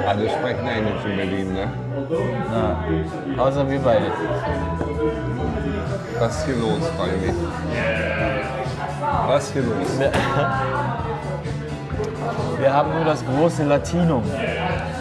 Alle 0.07 0.30
sprechen 0.30 0.68
Englisch 0.68 1.05
in 1.05 1.18
Berlin, 1.18 1.53
ne? 1.53 1.68
Na, 2.51 3.43
außer 3.43 3.70
wir 3.70 3.80
beide. 3.80 4.11
Was 6.20 6.38
ist 6.38 6.45
hier 6.45 6.55
los, 6.55 6.80
mich. 7.22 7.34
Was 9.28 9.43
ist 9.43 9.53
hier 9.53 9.63
los? 9.63 9.99
Wir, 9.99 10.11
wir 12.59 12.74
haben 12.74 12.93
nur 12.93 13.05
das 13.05 13.24
große 13.26 13.63
Latinum. 13.63 14.24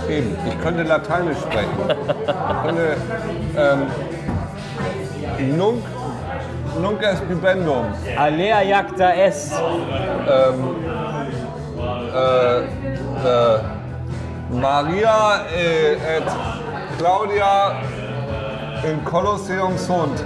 Eben, 0.09 0.37
ich 0.47 0.61
könnte 0.61 0.83
Lateinisch 0.83 1.39
sprechen. 1.39 1.79
Ich 1.89 2.63
könnte 2.63 2.97
ähm, 3.57 3.87
Nunc, 5.57 5.83
nunc 6.81 7.03
est 7.03 7.29
bibendum. 7.29 7.87
Alea 8.17 8.63
jacta 8.63 9.15
est. 9.15 9.53
Äh, 12.15 12.59
äh, 12.59 13.61
Maria 14.51 15.41
äh, 15.55 15.95
et 15.95 16.25
Claudia 16.99 17.77
in 18.85 19.05
Colosseum 19.05 19.77
sunt. 19.77 20.25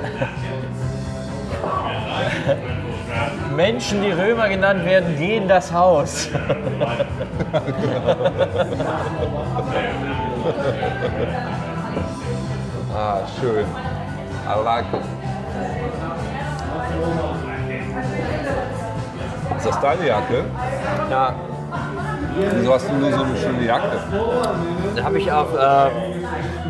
Menschen, 3.57 4.03
die 4.03 4.13
Römer 4.13 4.49
genannt 4.49 4.85
werden, 4.85 5.17
gehen 5.17 5.49
das 5.49 5.73
Haus. 5.73 6.29
Ah, 12.95 13.21
schön. 13.41 13.65
I 14.47 14.65
like 14.65 14.87
it. 14.93 15.01
Ist 19.57 19.67
das 19.67 19.81
deine 19.81 20.07
Jacke? 20.07 20.45
Ja, 21.11 21.35
Wieso 22.57 22.75
hast 22.75 22.89
du 22.89 22.95
nur 22.95 23.13
so 23.13 23.23
eine 23.23 23.37
schöne 23.37 23.65
Jacke? 23.65 23.91
da 24.97 25.05
habe 25.05 25.19
ich 25.19 25.31
auf 25.31 25.55
äh, 25.55 25.91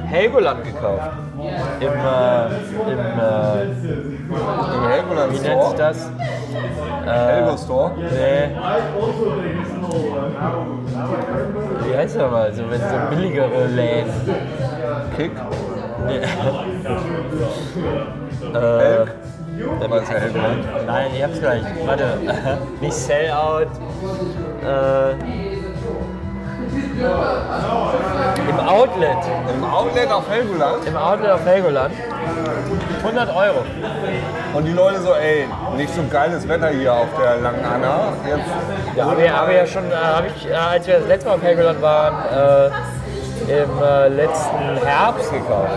Helgoland 0.07 0.65
gekauft. 0.65 1.11
Im, 1.81 1.87
äh, 1.87 1.89
im 1.89 1.93
äh, 2.99 3.63
Im 4.75 4.89
Helgoland 4.89 5.33
wie 5.33 5.39
nennt 5.41 5.63
sich 5.65 5.75
das? 5.75 6.11
Helgo 7.05 7.57
Store? 7.57 7.93
Nee. 7.97 8.51
Wie 11.87 11.95
heißt 11.97 12.17
das 12.17 12.31
mal? 12.31 12.53
So, 12.53 12.63
wenn 12.71 12.81
so 12.81 12.97
billigere 13.11 13.67
Läden. 13.67 14.13
Kick? 15.17 15.33
Nee. 16.07 16.19
äh, 18.55 19.07
Aber 19.85 20.03
ist 20.03 20.13
ja 20.13 20.19
Helgoland. 20.19 20.65
Nein, 20.87 21.07
ich 21.17 21.23
hab's 21.23 21.41
gleich. 21.41 21.63
Warte. 21.87 22.05
Nicht 22.81 22.93
Sellout. 22.95 23.67
Äh, 24.63 25.15
Im 28.49 28.61
Outlet. 28.69 29.17
Im 29.55 29.65
Outlet 29.65 30.11
auf 30.11 30.29
Helgoland. 30.31 30.87
Im 30.87 30.97
Outlet 30.97 31.31
auf 31.31 31.47
Helgoland. 31.47 31.95
100 33.03 33.29
Euro. 33.35 33.65
Und 34.55 34.65
die 34.65 34.73
Leute 34.73 35.01
so, 35.01 35.15
ey, 35.15 35.49
nicht 35.77 35.95
so 35.95 36.03
geiles 36.11 36.47
Wetter 36.49 36.69
hier 36.69 36.93
auf 36.93 37.09
der 37.19 37.37
Langen 37.37 37.65
Anna. 37.65 38.13
Jetzt 38.27 38.97
Ja, 38.97 39.05
habe 39.07 39.31
hab 39.31 39.49
ich 39.49 39.57
ja 39.57 39.67
schon, 39.67 39.91
äh, 39.91 39.95
hab 39.95 40.25
ich, 40.27 40.49
äh, 40.49 40.55
als 40.55 40.87
wir 40.87 40.99
das 40.99 41.09
letzte 41.09 41.29
Mal 41.29 41.35
auf 41.37 41.43
Helgoland 41.43 41.83
waren, 41.83 42.15
äh, 42.33 42.71
im 43.63 43.83
äh, 43.83 44.09
letzten 44.09 44.77
Herbst 44.85 45.33
gekauft. 45.33 45.71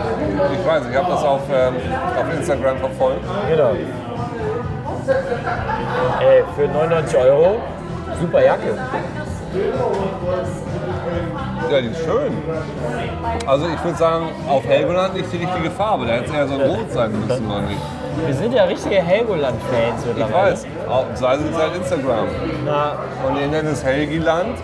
Ich 0.54 0.68
weiß, 0.68 0.84
ich 0.90 0.98
habe 0.98 1.12
das 1.12 1.24
auf, 1.24 1.42
ähm, 1.54 1.76
auf 2.20 2.34
Instagram 2.34 2.78
verfolgt. 2.78 3.22
Genau. 3.50 3.72
Ey, 6.20 6.44
für 6.56 6.68
99 6.68 7.18
Euro, 7.18 7.62
super 8.20 8.44
Jacke. 8.44 8.78
Ja, 11.72 11.80
die 11.82 11.88
ist 11.88 12.00
schön. 12.04 12.34
Also 13.48 13.66
ich 13.68 13.84
würde 13.84 13.98
sagen, 13.98 14.26
auf 14.50 14.66
Helgoland 14.68 15.14
nicht 15.16 15.32
die 15.32 15.38
richtige 15.38 15.72
Farbe. 15.72 16.06
Da 16.06 16.14
hätte 16.14 16.26
es 16.26 16.34
eher 16.34 16.48
so 16.48 16.56
rot 16.56 16.92
sein 16.92 17.12
müssen, 17.26 17.50
oder 17.50 17.62
nicht? 17.62 17.80
Wir 18.26 18.34
sind 18.36 18.54
ja 18.54 18.66
richtige 18.66 18.96
Helgoland-Fans 19.02 20.02
Ich 20.02 20.08
mittlerweile. 20.08 20.52
weiß. 20.52 20.66
Auch- 20.90 21.06
Sei 21.16 21.34
es 21.36 21.40
seit 21.56 21.76
Instagram. 21.76 22.28
Na, 22.66 22.94
Und 23.28 23.40
ihr 23.40 23.48
nennt 23.48 23.70
es 23.70 23.84
Helgiland. 23.86 24.58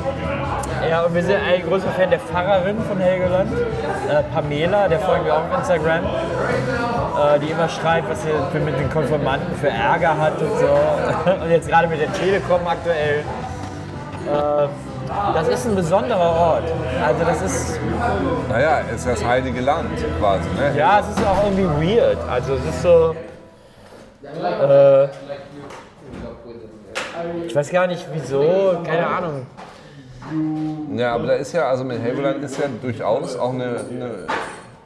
ja, 0.89 1.03
und 1.03 1.15
wir 1.15 1.23
sind 1.23 1.37
ein 1.37 1.63
großer 1.67 1.87
Fan 1.91 2.09
der 2.09 2.19
Pfarrerin 2.19 2.77
von 2.87 2.99
Helgoland, 2.99 3.51
äh, 3.53 4.23
Pamela, 4.33 4.89
der 4.89 4.99
folgen 4.99 5.23
wir 5.25 5.33
auch 5.33 5.43
auf 5.49 5.59
Instagram, 5.59 6.03
äh, 6.03 7.39
die 7.39 7.51
immer 7.51 7.69
schreibt, 7.69 8.09
was 8.11 8.21
sie 8.23 8.29
für 8.51 8.59
mit 8.59 8.77
den 8.77 8.89
Konformanten 8.91 9.55
für 9.55 9.69
Ärger 9.69 10.17
hat 10.17 10.41
und 10.41 10.51
so. 10.59 11.31
Und 11.43 11.49
jetzt 11.51 11.69
gerade 11.69 11.87
mit 11.87 12.01
der 12.01 12.11
Telekom 12.11 12.67
aktuell. 12.67 13.19
Äh, 14.27 14.67
das 15.33 15.47
ist 15.47 15.65
ein 15.65 15.75
besonderer 15.75 16.19
Ort. 16.19 16.63
Also 17.05 17.23
das 17.25 17.41
ist, 17.41 17.79
Naja, 18.49 18.79
ist 18.93 19.07
das 19.07 19.23
heilige 19.23 19.61
Land 19.61 19.89
quasi. 20.19 20.49
Ne? 20.49 20.77
ja, 20.77 20.99
es 20.99 21.09
ist 21.09 21.25
auch 21.25 21.43
irgendwie 21.43 21.95
weird. 21.97 22.17
Also 22.29 22.55
es 22.55 22.65
ist 22.65 22.81
so, 22.81 23.15
äh, 24.23 25.05
ich 27.45 27.55
weiß 27.55 27.69
gar 27.71 27.87
nicht 27.87 28.05
wieso, 28.13 28.81
keine 28.83 29.07
Ahnung. 29.07 29.47
Ja, 30.95 31.13
aber 31.15 31.27
da 31.27 31.33
ist 31.33 31.53
ja, 31.53 31.69
also 31.69 31.83
mit 31.83 32.01
Helgoland 32.01 32.43
ist 32.43 32.59
ja 32.59 32.65
durchaus 32.81 33.37
auch 33.37 33.53
eine. 33.53 33.63
eine 33.63 34.11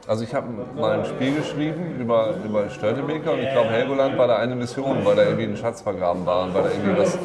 also 0.06 0.24
ich 0.24 0.34
habe 0.34 0.48
mal 0.74 0.98
ein 0.98 1.04
Spiel 1.04 1.36
geschrieben 1.36 1.96
über, 2.00 2.34
über 2.44 2.68
Störtebeker 2.70 3.32
und 3.32 3.40
ich 3.40 3.50
glaube 3.50 3.68
Helgoland 3.70 4.18
war 4.18 4.26
da 4.26 4.36
eine 4.36 4.56
Mission, 4.56 5.04
weil 5.04 5.16
da 5.16 5.22
irgendwie 5.22 5.44
ein 5.44 5.56
Schatz 5.56 5.80
vergraben 5.80 6.26
war 6.26 6.44
und 6.44 6.54
weil 6.54 6.64
da 6.64 6.70
irgendwie 6.70 6.98
was 6.98 7.18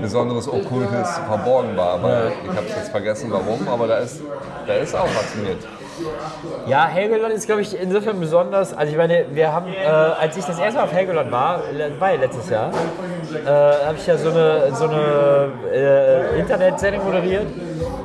Besonderes, 0.00 0.48
Okkultes 0.48 1.18
verborgen 1.26 1.76
war. 1.76 2.02
Weil 2.02 2.32
ich 2.44 2.50
habe 2.50 2.66
es 2.68 2.76
jetzt 2.76 2.90
vergessen 2.90 3.30
warum, 3.30 3.66
aber 3.68 3.86
da 3.86 3.98
ist, 3.98 4.20
da 4.66 4.74
ist 4.74 4.94
auch 4.94 5.04
was 5.04 5.34
mit. 5.36 5.58
Ja, 6.66 6.86
Helgoland 6.86 7.34
ist, 7.34 7.46
glaube 7.46 7.62
ich, 7.62 7.78
insofern 7.78 8.20
besonders. 8.20 8.72
Also, 8.72 8.92
ich 8.92 8.98
meine, 8.98 9.26
wir 9.32 9.52
haben, 9.52 9.72
äh, 9.72 9.86
als 9.86 10.36
ich 10.36 10.44
das 10.44 10.58
erste 10.58 10.78
Mal 10.78 10.84
auf 10.84 10.92
Helgoland 10.92 11.32
war, 11.32 11.62
war 11.98 12.12
ja 12.12 12.20
letztes 12.20 12.50
Jahr, 12.50 12.70
äh, 12.70 13.48
habe 13.86 13.96
ich 13.96 14.06
ja 14.06 14.16
so 14.16 14.30
eine, 14.30 14.74
so 14.74 14.84
eine 14.84 15.48
äh, 15.72 16.38
Internetsendung 16.38 17.04
moderiert. 17.04 17.46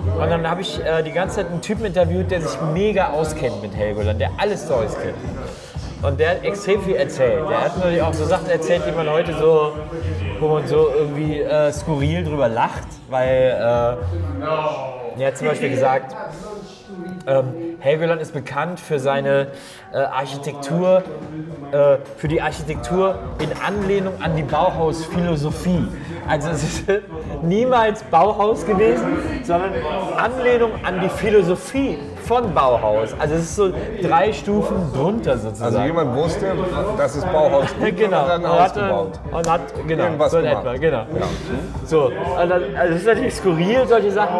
Und 0.06 0.30
dann 0.30 0.50
habe 0.50 0.62
ich 0.62 0.80
äh, 0.84 1.02
die 1.04 1.12
ganze 1.12 1.38
Zeit 1.38 1.48
einen 1.48 1.62
Typen 1.62 1.86
interviewt, 1.86 2.30
der 2.30 2.42
sich 2.42 2.60
mega 2.74 3.10
auskennt 3.12 3.62
mit 3.62 3.76
Helgoland, 3.76 4.20
der 4.20 4.32
alle 4.38 4.58
Storys 4.58 4.96
kennt. 5.02 5.16
Und 6.04 6.20
der 6.20 6.32
hat 6.32 6.44
extrem 6.44 6.82
viel 6.82 6.96
erzählt. 6.96 7.50
Der 7.50 7.62
hat 7.64 7.78
natürlich 7.78 8.02
auch 8.02 8.14
so 8.14 8.26
Sachen 8.26 8.50
erzählt, 8.50 8.84
die 8.86 8.92
man 8.92 9.10
heute 9.10 9.34
so, 9.38 9.72
wo 10.40 10.48
man 10.50 10.68
so 10.68 10.90
irgendwie 10.94 11.40
äh, 11.40 11.72
skurril 11.72 12.26
drüber 12.26 12.50
lacht, 12.50 12.88
weil 13.10 13.30
äh, 13.30 15.22
er 15.22 15.28
hat 15.28 15.38
zum 15.38 15.48
Beispiel 15.48 15.70
gesagt, 15.70 16.14
ähm, 17.28 17.78
Helgoland 17.80 18.22
ist 18.22 18.34
bekannt 18.34 18.80
für 18.80 19.00
seine 19.00 19.48
äh, 19.92 19.98
Architektur, 19.98 21.04
äh, 21.72 21.98
für 22.18 22.28
die 22.28 22.42
Architektur 22.42 23.20
in 23.40 23.50
Anlehnung 23.62 24.14
an 24.22 24.36
die 24.36 24.44
Bauhausphilosophie. 24.44 25.88
Also 26.28 26.50
es 26.50 26.64
ist 26.64 26.84
niemals 27.42 28.04
Bauhaus 28.04 28.66
gewesen, 28.66 29.06
sondern 29.44 29.74
Anlehnung 30.18 30.72
an 30.84 31.02
die 31.02 31.10
Philosophie 31.10 31.98
von 32.24 32.54
Bauhaus. 32.54 33.14
Also 33.20 33.36
es 33.36 33.42
ist 33.42 33.56
so 33.56 33.70
drei 34.02 34.32
Stufen 34.34 34.76
drunter 34.94 35.38
sozusagen. 35.38 35.76
Also 35.76 35.86
jemand 35.86 36.16
wusste, 36.16 36.48
das 36.98 37.16
ist 37.16 37.32
Bauhaus 37.32 37.66
Genau. 37.96 38.22
und 38.24 38.30
dann 38.30 38.44
Und 38.44 38.50
hat, 38.52 38.72
ausgebaut. 38.72 39.20
und 39.32 39.50
hat 39.50 39.62
genau, 39.88 40.04
Irgendwas 40.04 40.32
so 40.32 40.38
in 40.38 40.44
gemacht. 40.46 40.66
etwa, 40.66 40.78
genau. 40.78 41.04
So, 41.86 42.06
und 42.06 42.50
dann, 42.50 42.64
also 42.76 42.94
es 42.94 43.02
ist 43.02 43.08
natürlich 43.08 43.36
skurril, 43.36 43.86
solche 43.88 44.12
Sachen, 44.12 44.36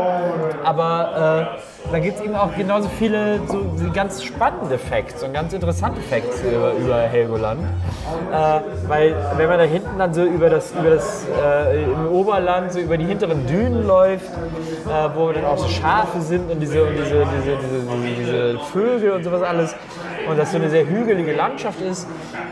aber 0.64 1.50
äh, 1.60 1.92
da 1.92 2.00
gibt 2.00 2.18
es 2.18 2.24
eben 2.24 2.36
auch 2.36 2.56
genauso 2.56 2.88
viele 2.98 3.40
so, 3.48 3.60
so 3.76 3.92
ganz 3.94 4.24
spannende 4.24 4.78
Facts 4.78 5.22
und 5.22 5.34
ganz 5.34 5.52
interessante 5.54 6.00
Facts 6.02 6.42
über, 6.42 6.72
über 6.74 6.96
Helgoland. 7.02 7.60
Äh, 8.32 8.60
weil 8.88 9.16
wenn 9.38 9.50
man 9.50 9.58
da 9.60 9.66
hinten 9.66 9.98
dann 10.00 10.14
so 10.14 10.24
über 10.24 10.50
das, 10.50 10.72
über 10.72 10.92
das 10.92 11.26
äh, 11.44 11.84
im 11.84 12.08
Oberland, 12.12 12.72
so 12.72 12.80
über 12.80 12.98
die 12.98 13.06
hinteren 13.06 13.46
Dünen 13.48 13.86
läuft, 13.86 14.26
äh, 14.32 15.10
wo 15.16 15.32
dann 15.34 15.46
auch 15.46 15.58
so 15.58 15.68
Schafe 15.68 16.22
sind 16.22 16.50
und 16.50 16.60
diese, 16.62 16.84
und 16.84 16.94
diese, 16.94 17.04
diese, 17.38 17.58
diese, 17.58 17.73
diese 18.18 18.60
Vögel 18.72 19.12
und 19.12 19.24
sowas 19.24 19.42
alles 19.42 19.76
und 20.28 20.38
das 20.38 20.52
so 20.52 20.58
eine 20.58 20.70
sehr 20.70 20.88
hügelige 20.88 21.34
Landschaft 21.34 21.82
ist. 21.82 22.08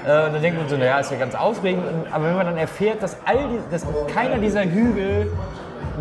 Äh, 0.05 0.25
und 0.25 0.33
dann 0.33 0.41
denkt 0.41 0.59
man 0.59 0.69
so, 0.69 0.77
naja, 0.77 0.99
ist 0.99 1.11
ja 1.11 1.17
ganz 1.17 1.35
aufregend. 1.35 1.83
Aber 2.11 2.25
wenn 2.25 2.35
man 2.35 2.45
dann 2.45 2.57
erfährt, 2.57 3.01
dass, 3.01 3.17
all 3.25 3.47
die, 3.49 3.59
dass 3.69 3.85
keiner 4.13 4.37
dieser 4.37 4.63
Hügel 4.63 5.31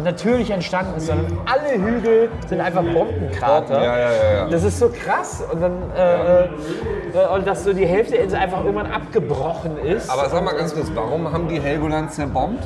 natürlich 0.05 0.51
entstanden 0.51 0.97
ist, 0.97 1.07
sondern 1.07 1.39
alle 1.47 1.83
Hügel 1.83 2.29
sind 2.49 2.61
einfach 2.61 2.83
Bombenkrater. 2.83 3.83
Ja, 3.83 3.99
ja, 3.99 4.11
ja, 4.11 4.33
ja. 4.35 4.49
Das 4.49 4.65
ist 4.65 4.79
so 4.79 4.89
krass. 4.89 5.43
Und 5.53 5.61
dann 5.61 5.73
äh, 5.97 6.45
äh, 6.45 7.43
dass 7.45 7.65
so 7.65 7.73
die 7.73 7.87
Hälfte 7.87 8.13
der 8.13 8.25
Insel 8.25 8.39
einfach 8.39 8.59
irgendwann 8.65 8.91
abgebrochen 8.91 9.79
ist, 9.79 10.11
Aber 10.11 10.29
sag 10.29 10.45
mal 10.45 10.55
ganz 10.55 10.75
kurz, 10.75 10.91
warum 10.95 11.33
haben 11.33 11.49
die 11.49 11.61
Helgoland 11.61 12.13
zerbombt? 12.13 12.63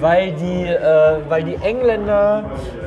weil 0.00 0.32
die, 0.32 0.66
äh, 0.66 1.18
weil 1.28 1.44
die 1.44 1.54
Engländer 1.56 2.44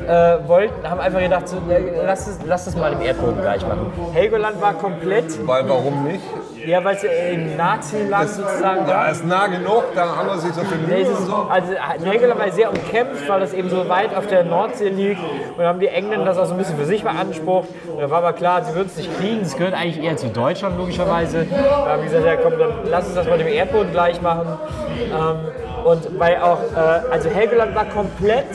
äh, 0.07 0.47
wollten, 0.47 0.89
haben 0.89 0.99
einfach 0.99 1.19
gedacht, 1.19 1.47
so, 1.47 1.57
ja, 1.69 1.77
lass, 2.05 2.27
es, 2.27 2.39
lass 2.45 2.67
es 2.67 2.75
mal 2.75 2.91
dem 2.91 3.01
Erdboden 3.01 3.41
gleich 3.41 3.61
machen. 3.67 3.91
Helgoland 4.13 4.61
war 4.61 4.73
komplett, 4.73 5.47
Weil 5.47 5.67
warum 5.69 6.03
nicht? 6.03 6.21
ja, 6.65 6.83
weil 6.83 6.95
es 6.97 7.03
ja 7.03 7.09
im 7.31 7.55
Nazi-Land 7.55 8.29
sozusagen 8.29 8.87
war. 8.87 9.09
ist 9.11 9.25
nah 9.25 9.47
genug, 9.47 9.83
da 9.95 10.15
haben 10.17 10.27
wir 10.27 10.37
sich 10.39 10.53
so 10.53 10.61
viel 10.61 10.77
Nee, 10.87 11.03
Mühe 11.03 11.15
und 11.15 11.25
so. 11.25 11.35
also 11.49 11.73
Helgoland 12.05 12.39
war 12.39 12.51
sehr 12.51 12.69
umkämpft, 12.69 13.26
weil 13.29 13.39
das 13.39 13.53
eben 13.53 13.69
so 13.69 13.87
weit 13.89 14.15
auf 14.15 14.27
der 14.27 14.43
Nordsee 14.43 14.89
liegt. 14.89 15.21
Und 15.21 15.57
dann 15.57 15.67
haben 15.67 15.79
die 15.79 15.87
Engländer 15.87 16.25
das 16.25 16.37
auch 16.37 16.45
so 16.45 16.53
ein 16.53 16.57
bisschen 16.57 16.77
für 16.77 16.85
sich 16.85 17.03
beansprucht. 17.03 17.69
Und 17.91 18.01
da 18.01 18.09
war 18.09 18.19
aber 18.19 18.33
klar, 18.33 18.63
sie 18.63 18.73
würden 18.75 18.87
es 18.87 18.97
nicht 18.97 19.17
kriegen. 19.17 19.41
Es 19.41 19.55
gehört 19.55 19.73
eigentlich 19.73 20.03
eher 20.03 20.17
zu 20.17 20.27
Deutschland, 20.27 20.77
logischerweise. 20.77 21.45
Da 21.49 21.87
haben 21.89 22.01
die 22.01 22.07
gesagt, 22.07 22.25
ja 22.25 22.35
komm, 22.35 22.57
dann 22.57 22.71
lass 22.89 23.05
uns 23.05 23.15
das 23.15 23.27
mal 23.27 23.37
dem 23.37 23.47
Erdboden 23.47 23.91
gleich 23.91 24.21
machen. 24.21 24.57
Ähm, 24.99 25.66
und 25.87 26.19
weil 26.19 26.37
auch, 26.37 26.59
äh, 26.75 26.79
also 27.11 27.29
Helgoland 27.29 27.73
war 27.73 27.85
komplett, 27.85 28.45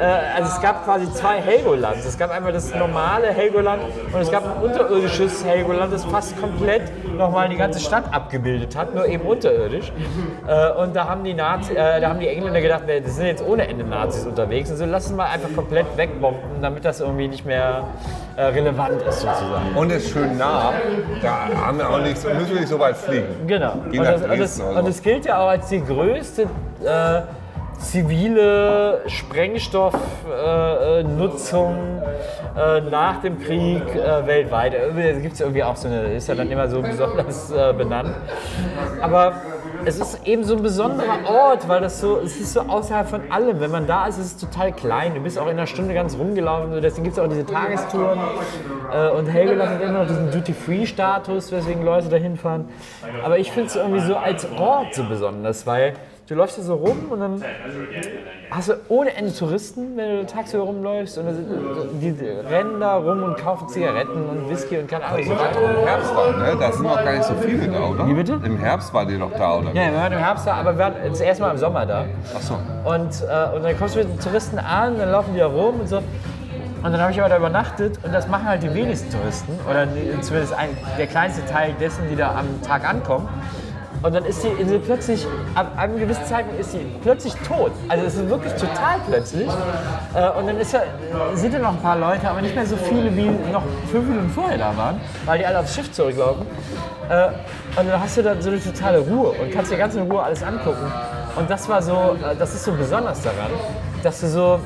äh, 0.00 0.02
also 0.36 0.50
es 0.50 0.60
gab 0.60 0.84
quasi 0.84 1.10
zwei 1.12 1.40
Helgolands. 1.40 2.04
Es 2.04 2.18
gab 2.18 2.32
einmal 2.32 2.52
das 2.52 2.74
normale 2.74 3.28
Helgoland 3.28 3.82
und 4.12 4.20
es 4.20 4.30
gab 4.30 4.44
ein 4.44 4.62
unterirdisches 4.62 5.44
Helgoland, 5.44 5.92
das 5.92 6.04
fast 6.04 6.38
komplett 6.40 6.82
nochmal 7.16 7.48
die 7.48 7.56
ganze 7.56 7.78
Stadt 7.78 8.12
abgebildet 8.12 8.74
hat, 8.76 8.92
nur 8.92 9.06
eben 9.06 9.24
unterirdisch. 9.24 9.92
Äh, 10.48 10.72
und 10.72 10.96
da 10.96 11.08
haben 11.08 11.22
die 11.22 11.34
Nazi, 11.34 11.74
äh, 11.74 12.00
da 12.00 12.08
haben 12.08 12.18
die 12.18 12.28
Engländer 12.28 12.60
gedacht, 12.60 12.82
das 12.86 13.14
sind 13.16 13.26
jetzt 13.26 13.46
ohne 13.46 13.68
Ende 13.68 13.84
Nazis 13.84 14.26
unterwegs 14.26 14.70
und 14.70 14.76
so 14.76 14.84
lassen 14.84 15.16
wir 15.16 15.26
einfach 15.26 15.54
komplett 15.54 15.86
wegbomben, 15.96 16.60
damit 16.60 16.84
das 16.84 17.00
irgendwie 17.00 17.28
nicht 17.28 17.46
mehr 17.46 17.84
relevant 18.36 19.00
ist 19.02 19.20
sozusagen. 19.20 19.74
Und 19.74 19.92
ist 19.92 20.10
schön 20.10 20.36
nah, 20.36 20.72
da 21.22 21.48
haben 21.66 21.78
wir 21.78 21.88
auch 21.88 22.00
nichts, 22.00 22.24
müssen 22.24 22.50
wir 22.50 22.60
nicht 22.60 22.68
so 22.68 22.78
weit 22.78 22.96
fliegen. 22.96 23.46
Genau. 23.46 23.72
Und 23.72 23.98
das, 23.98 24.22
und, 24.22 24.38
das, 24.38 24.56
so. 24.56 24.64
und 24.64 24.88
das 24.88 25.02
gilt 25.02 25.26
ja 25.26 25.38
auch 25.38 25.48
als 25.48 25.68
die 25.68 25.84
größte 25.84 26.46
äh, 26.84 27.22
zivile 27.78 29.02
Sprengstoffnutzung 29.06 32.02
äh, 32.56 32.80
nach 32.82 33.20
dem 33.20 33.40
Krieg 33.40 33.82
äh, 33.94 34.26
weltweit. 34.26 34.74
Gibt 35.22 35.34
es 35.34 35.40
irgendwie 35.40 35.62
auch 35.62 35.76
so 35.76 35.88
eine, 35.88 36.14
ist 36.14 36.28
ja 36.28 36.34
dann 36.34 36.50
immer 36.50 36.68
so 36.68 36.82
besonders 36.82 37.50
äh, 37.50 37.72
benannt. 37.72 38.10
Aber 39.00 39.32
es 39.86 39.98
ist 39.98 40.26
eben 40.26 40.44
so 40.44 40.56
ein 40.56 40.62
besonderer 40.62 41.28
Ort, 41.28 41.68
weil 41.68 41.80
das 41.80 42.00
so, 42.00 42.18
es 42.18 42.40
ist 42.40 42.52
so 42.52 42.60
außerhalb 42.60 43.08
von 43.08 43.30
allem. 43.30 43.60
Wenn 43.60 43.70
man 43.70 43.86
da 43.86 44.06
ist, 44.06 44.18
ist 44.18 44.26
es 44.26 44.36
total 44.36 44.72
klein. 44.72 45.14
Du 45.14 45.20
bist 45.20 45.38
auch 45.38 45.46
in 45.46 45.52
einer 45.52 45.66
Stunde 45.66 45.94
ganz 45.94 46.16
rumgelaufen. 46.16 46.80
Deswegen 46.80 47.04
gibt 47.04 47.16
es 47.16 47.22
auch 47.22 47.28
diese 47.28 47.44
Tagestouren. 47.44 48.18
Äh, 48.92 49.10
und 49.10 49.26
Helgoland 49.26 49.70
hat 49.70 49.82
immer 49.82 50.00
noch 50.00 50.06
diesen 50.06 50.30
Duty-Free-Status, 50.30 51.52
weswegen 51.52 51.84
Leute 51.84 52.08
da 52.08 52.16
hinfahren. 52.16 52.68
Aber 53.22 53.38
ich 53.38 53.50
finde 53.50 53.68
es 53.68 53.76
irgendwie 53.76 54.00
so 54.00 54.16
als 54.16 54.46
Ort 54.58 54.94
so 54.94 55.04
besonders, 55.04 55.66
weil 55.66 55.94
du 56.26 56.34
läufst 56.34 56.56
hier 56.56 56.64
so 56.64 56.74
rum 56.74 56.96
und 57.10 57.20
dann 57.20 57.42
hast 58.50 58.68
du 58.68 58.74
ohne 58.88 59.14
Ende 59.14 59.34
Touristen, 59.34 59.96
wenn 59.96 60.18
du 60.18 60.26
tagsüber 60.26 60.64
rumläufst 60.64 61.18
und 61.18 61.34
sind, 61.34 61.48
die 62.00 62.14
rennen 62.48 62.80
da 62.80 62.96
rum 62.96 63.22
und 63.22 63.36
kaufen 63.36 63.68
Zigaretten 63.68 64.28
und 64.28 64.48
Whisky 64.48 64.78
und 64.78 64.88
keine 64.88 65.04
Ahnung. 65.04 65.26
Ihr 65.26 65.38
wart 65.38 65.56
im 65.56 65.86
Herbst 65.86 66.12
da, 66.14 66.32
ne? 66.32 66.56
Da 66.58 66.72
sind 66.72 66.82
noch 66.82 67.04
gar 67.04 67.12
nicht 67.12 67.24
so 67.24 67.34
viele 67.34 67.68
da, 67.68 67.80
oder? 67.80 68.06
Wie 68.06 68.14
bitte? 68.14 68.40
Im 68.44 68.58
Herbst 68.58 68.94
war 68.94 69.06
die 69.06 69.18
doch 69.18 69.32
da, 69.32 69.58
oder? 69.58 69.72
Ja, 69.72 69.90
wir 69.90 69.98
waren 69.98 70.12
im 70.12 70.18
Herbst 70.18 70.46
da, 70.46 70.54
aber 70.54 70.72
wir 70.72 70.78
waren 70.78 70.94
das 71.08 71.20
erste 71.20 71.42
Mal 71.42 71.50
im 71.50 71.58
Sommer 71.58 71.86
da. 71.86 72.04
Ach 72.34 72.40
so. 72.40 72.54
Und, 72.84 73.22
äh, 73.22 73.56
und 73.56 73.64
dann 73.64 73.78
kommst 73.78 73.94
du 73.94 73.98
mit 74.00 74.08
den 74.08 74.20
Touristen 74.20 74.58
an, 74.58 74.98
dann 74.98 75.10
laufen 75.10 75.34
die 75.34 75.40
da 75.40 75.46
rum 75.46 75.80
und 75.80 75.88
so. 75.88 75.96
Und 75.98 76.92
dann 76.92 77.00
habe 77.00 77.12
ich 77.12 77.18
aber 77.18 77.30
da 77.30 77.38
übernachtet 77.38 77.98
und 78.04 78.12
das 78.12 78.28
machen 78.28 78.46
halt 78.46 78.62
die 78.62 78.72
wenigsten 78.74 79.10
Touristen 79.10 79.58
oder 79.68 79.88
zumindest 80.20 80.52
ein, 80.52 80.68
der 80.98 81.06
kleinste 81.06 81.42
Teil 81.46 81.74
dessen, 81.80 82.02
die 82.10 82.16
da 82.16 82.34
am 82.34 82.60
Tag 82.60 82.86
ankommen. 82.86 83.26
Und 84.04 84.14
dann 84.14 84.26
ist 84.26 84.44
die 84.44 84.48
Insel 84.48 84.80
plötzlich, 84.80 85.26
ab 85.54 85.72
einem 85.78 85.98
gewissen 85.98 86.26
Zeitpunkt 86.26 86.60
ist 86.60 86.72
sie 86.72 86.84
plötzlich 87.02 87.34
tot. 87.36 87.72
Also 87.88 88.04
es 88.04 88.14
ist 88.16 88.28
wirklich 88.28 88.52
total 88.52 89.00
plötzlich. 89.08 89.48
Äh, 90.14 90.28
Und 90.38 90.46
dann 90.46 90.58
ist 90.58 90.74
ja, 90.74 90.82
sind 91.32 91.54
da 91.54 91.58
noch 91.58 91.70
ein 91.70 91.80
paar 91.80 91.96
Leute, 91.96 92.28
aber 92.28 92.42
nicht 92.42 92.54
mehr 92.54 92.66
so 92.66 92.76
viele, 92.76 93.16
wie 93.16 93.30
noch 93.50 93.62
fünf 93.90 94.06
Minuten 94.06 94.28
vorher 94.28 94.58
da 94.58 94.76
waren, 94.76 95.00
weil 95.24 95.38
die 95.38 95.46
alle 95.46 95.58
aufs 95.60 95.74
Schiff 95.74 95.90
zurücklaufen. 95.90 96.46
Äh, 97.08 97.28
Und 97.80 97.88
dann 97.88 97.98
hast 97.98 98.18
du 98.18 98.22
dann 98.22 98.42
so 98.42 98.50
eine 98.50 98.62
totale 98.62 98.98
Ruhe 98.98 99.30
und 99.30 99.50
kannst 99.50 99.72
dir 99.72 99.78
ganz 99.78 99.94
in 99.94 100.02
Ruhe 100.02 100.22
alles 100.22 100.42
angucken. 100.42 100.92
Und 101.36 101.48
das 101.48 101.66
war 101.70 101.80
so, 101.80 101.94
äh, 102.22 102.36
das 102.38 102.54
ist 102.54 102.64
so 102.64 102.72
besonders 102.72 103.22
daran, 103.22 103.52
dass 104.02 104.20
du 104.20 104.26
so 104.28 104.60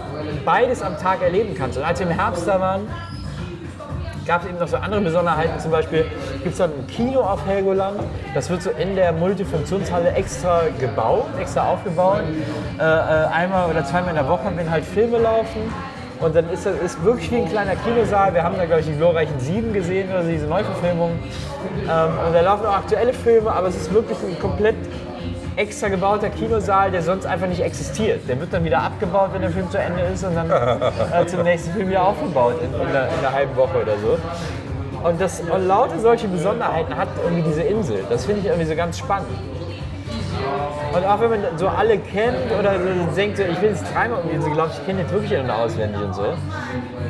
beides 0.44 0.82
am 0.82 0.98
Tag 0.98 1.22
erleben 1.22 1.54
kannst. 1.56 1.78
Und 1.78 1.84
als 1.84 2.00
wir 2.00 2.08
im 2.08 2.12
Herbst 2.12 2.44
da 2.48 2.58
waren, 2.58 2.88
gab 4.28 4.42
es 4.42 4.48
eben 4.48 4.58
noch 4.58 4.68
so 4.68 4.76
andere 4.76 5.00
Besonderheiten. 5.00 5.58
Zum 5.58 5.72
Beispiel 5.72 6.04
gibt 6.42 6.52
es 6.52 6.58
dann 6.58 6.70
ein 6.70 6.86
Kino 6.86 7.20
auf 7.20 7.44
Helgoland. 7.46 7.98
Das 8.34 8.48
wird 8.50 8.62
so 8.62 8.70
in 8.70 8.94
der 8.94 9.12
Multifunktionshalle 9.12 10.12
extra 10.12 10.62
gebaut, 10.78 11.26
extra 11.40 11.72
aufgebaut. 11.72 12.22
Äh, 12.78 12.82
äh, 12.82 12.84
einmal 12.84 13.70
oder 13.70 13.84
zweimal 13.84 14.10
in 14.10 14.16
der 14.16 14.28
Woche, 14.28 14.52
wenn 14.54 14.70
halt 14.70 14.84
Filme 14.84 15.18
laufen. 15.18 15.72
Und 16.20 16.34
dann 16.34 16.50
ist 16.50 16.66
das 16.66 16.76
ist 16.80 17.02
wirklich 17.04 17.30
wie 17.30 17.36
ein 17.36 17.48
kleiner 17.48 17.76
Kinosaal. 17.76 18.34
Wir 18.34 18.42
haben 18.42 18.56
da, 18.56 18.66
glaube 18.66 18.80
ich, 18.80 18.86
die 18.86 18.96
glorreichen 18.96 19.38
Sieben 19.40 19.72
gesehen, 19.72 20.10
also 20.12 20.28
diese 20.28 20.46
Neuverfilmung. 20.46 21.10
Ähm, 21.10 22.10
und 22.26 22.34
da 22.34 22.40
laufen 22.42 22.66
auch 22.66 22.76
aktuelle 22.76 23.14
Filme, 23.14 23.50
aber 23.50 23.68
es 23.68 23.76
ist 23.76 23.94
wirklich 23.94 24.18
ein 24.28 24.38
komplett 24.40 24.76
extra 25.58 25.88
gebauter 25.88 26.30
Kinosaal, 26.30 26.92
der 26.92 27.02
sonst 27.02 27.26
einfach 27.26 27.48
nicht 27.48 27.60
existiert. 27.60 28.28
Der 28.28 28.38
wird 28.40 28.52
dann 28.52 28.64
wieder 28.64 28.80
abgebaut, 28.80 29.30
wenn 29.32 29.42
der 29.42 29.50
Film 29.50 29.68
zu 29.70 29.78
Ende 29.78 30.02
ist 30.02 30.22
und 30.24 30.36
dann 30.36 30.48
äh, 30.50 31.26
zum 31.26 31.42
nächsten 31.42 31.72
Film 31.72 31.88
wieder 31.88 32.06
aufgebaut 32.06 32.54
in, 32.62 32.72
in, 32.72 32.86
einer, 32.86 33.08
in 33.08 33.18
einer 33.18 33.32
halben 33.32 33.56
Woche 33.56 33.82
oder 33.82 33.98
so. 33.98 34.18
Und, 35.02 35.20
das, 35.20 35.40
und 35.40 35.66
lauter 35.66 35.98
solche 35.98 36.28
Besonderheiten 36.28 36.96
hat 36.96 37.08
irgendwie 37.24 37.42
diese 37.42 37.62
Insel. 37.62 38.04
Das 38.08 38.24
finde 38.24 38.40
ich 38.40 38.46
irgendwie 38.46 38.66
so 38.66 38.76
ganz 38.76 38.98
spannend. 38.98 39.28
Und 40.94 41.04
auch 41.04 41.20
wenn 41.20 41.30
man 41.30 41.40
so 41.56 41.66
alle 41.68 41.98
kennt 41.98 42.52
oder 42.58 42.74
so 42.74 43.14
denkt, 43.16 43.36
so, 43.36 43.42
ich 43.42 43.60
will 43.60 43.70
jetzt 43.70 43.84
dreimal 43.92 44.20
um 44.20 44.28
die 44.28 44.36
Insel 44.36 44.50
gelaufen, 44.50 44.72
ich 44.78 44.86
kenne 44.86 45.00
jetzt 45.00 45.12
wirklich 45.12 45.32
in- 45.32 45.40
und 45.40 45.50
auswendig 45.50 46.00
und 46.00 46.14
so, 46.14 46.34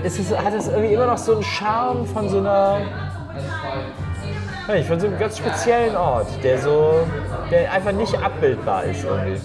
ist 0.03 0.19
es, 0.19 0.37
hat 0.37 0.55
es 0.55 0.69
irgendwie 0.69 0.95
immer 0.95 1.07
noch 1.07 1.19
so 1.19 1.35
einen 1.35 1.43
Charme 1.43 2.07
von 2.07 2.29
so 2.29 2.39
einer, 2.39 2.81
ich 4.75 4.87
von 4.87 4.99
so 4.99 5.07
einem 5.07 5.19
ganz 5.19 5.39
speziellen 5.39 5.97
Ort, 5.97 6.27
der 6.43 6.59
so, 6.59 7.07
der 7.51 7.73
einfach 7.73 7.93
nicht 7.93 8.15
abbildbar 8.15 8.85
ist 8.85 9.05
irgendwie. 9.05 9.41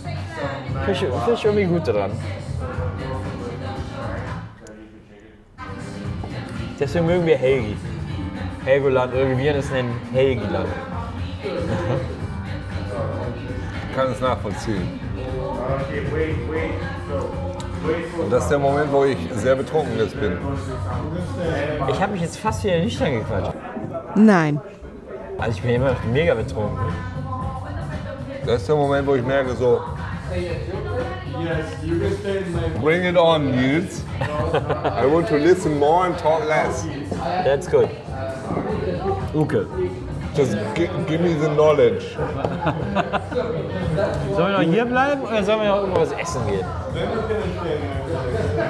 Finde 0.86 0.92
ich, 0.92 1.00
find 1.00 1.38
ich 1.38 1.46
irgendwie 1.46 1.66
gut 1.66 1.88
dran. 1.88 2.12
Deswegen 6.80 7.06
mögen 7.06 7.26
wir 7.26 7.38
Helgi. 7.38 7.78
Helgoland, 8.66 9.14
irgendwie 9.14 9.44
wir 9.44 9.56
es 9.56 9.72
nennen 9.72 10.00
Helgiland. 10.12 10.68
Ich 13.90 13.96
kann 13.96 14.12
es 14.12 14.20
nachvollziehen. 14.20 15.00
Und 18.20 18.32
das 18.32 18.44
ist 18.44 18.50
der 18.50 18.60
Moment, 18.60 18.92
wo 18.92 19.04
ich 19.04 19.18
sehr 19.34 19.56
betrunken 19.56 19.98
jetzt 19.98 20.20
bin. 20.20 20.38
Ich 21.90 22.02
habe 22.02 22.14
mich 22.14 22.22
jetzt 22.22 22.38
fast 22.38 22.64
wieder 22.64 22.80
nüchtern 22.80 23.14
gequatscht. 23.14 23.54
Nein. 24.16 24.60
Also 25.38 25.52
ich 25.58 25.62
bin 25.62 25.72
immer 25.76 25.92
noch 25.92 26.04
mega 26.12 26.34
betrunken. 26.34 26.80
Das 28.46 28.62
ist 28.62 28.68
der 28.68 28.76
Moment, 28.76 29.08
wo 29.08 29.16
ich 29.16 29.24
merke 29.24 29.54
so, 29.56 29.82
bring 32.82 33.04
it 33.06 33.18
on, 33.18 33.52
Nils. 33.52 34.04
I 34.22 35.06
want 35.06 35.28
to 35.30 35.38
listen 35.38 35.80
more 35.80 36.06
and 36.06 36.18
talk 36.18 36.46
less. 36.48 36.86
That's 37.46 37.68
good. 37.70 37.90
Uke. 39.34 39.66
Just 40.36 40.58
gi- 40.76 40.90
give 41.08 41.22
me 41.22 41.34
the 41.36 41.48
knowledge. 41.50 42.18
Sollen 44.36 44.52
wir 44.52 44.58
noch 44.58 44.62
hier 44.62 44.86
bleiben 44.86 45.22
oder 45.22 45.44
sollen 45.44 45.62
wir 45.62 45.70
noch 45.70 45.78
irgendwo 45.82 46.02
was 46.02 46.12
essen 46.14 46.42
gehen? 46.48 46.66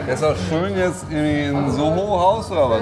Ist 0.07 0.23
auch 0.23 0.35
schön 0.49 0.77
jetzt 0.77 1.05
irgendwie 1.09 1.43
in 1.45 1.71
Soho-Haus 1.71 2.51
oder 2.51 2.69
was? 2.69 2.81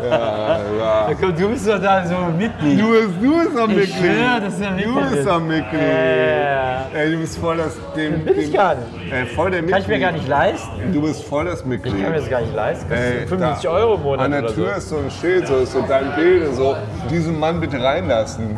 Ja, 0.00 0.58
ja. 0.78 1.14
Komm, 1.20 1.34
du 1.36 1.48
bist 1.48 1.68
doch 1.68 1.80
da 1.80 2.06
so 2.06 2.14
Mitglied. 2.36 2.80
Du 2.80 2.90
bist, 2.92 3.10
du 3.22 3.38
bist 3.44 3.58
am 3.58 3.70
Ich 3.70 3.76
Mitglied. 3.76 3.94
schwör, 3.96 4.40
das 4.40 4.54
ist 4.54 4.60
ja 4.62 4.70
du 4.70 4.76
Mitglied. 4.76 5.10
bist 5.10 5.28
am 5.28 5.48
Mitglied. 5.48 5.80
Ja. 5.82 6.86
Ey, 6.94 7.10
du 7.12 7.18
bist 7.18 7.38
voll 7.38 7.56
das 7.56 7.76
dem, 7.96 8.24
Bin 8.24 8.38
ich 8.38 8.52
gar 8.52 8.74
nicht. 8.76 9.12
Ey, 9.12 9.26
voll 9.26 9.50
der 9.50 9.62
Mitglied. 9.62 9.72
Kann 9.74 9.82
ich 9.82 9.88
mir 9.88 9.98
gar 10.00 10.12
nicht 10.12 10.28
leisten. 10.28 10.92
Du 10.92 11.02
bist 11.02 11.24
voll 11.24 11.44
das 11.46 11.64
Mitglied. 11.64 11.94
Ich 11.96 12.02
kann 12.02 12.12
mir 12.12 12.18
das 12.18 12.30
gar 12.30 12.40
nicht 12.40 12.54
leisten. 12.54 12.92
Ey, 12.92 13.10
kostet 13.12 13.28
75 13.30 13.62
da- 13.64 13.70
Euro 13.76 13.94
im 13.94 14.02
Monat 14.02 14.24
An 14.24 14.30
der 14.30 14.46
Tür 14.46 14.54
so. 14.54 14.78
ist 14.78 14.88
so 14.90 14.96
ein 14.98 15.10
Schild, 15.10 15.46
so 15.48 15.56
ist 15.56 15.72
so 15.72 15.82
dein 15.88 16.14
Bild 16.14 16.48
und 16.48 16.54
so. 16.54 16.76
Diesen 17.10 17.38
Mann 17.38 17.60
bitte 17.60 17.82
reinlassen. 17.82 18.56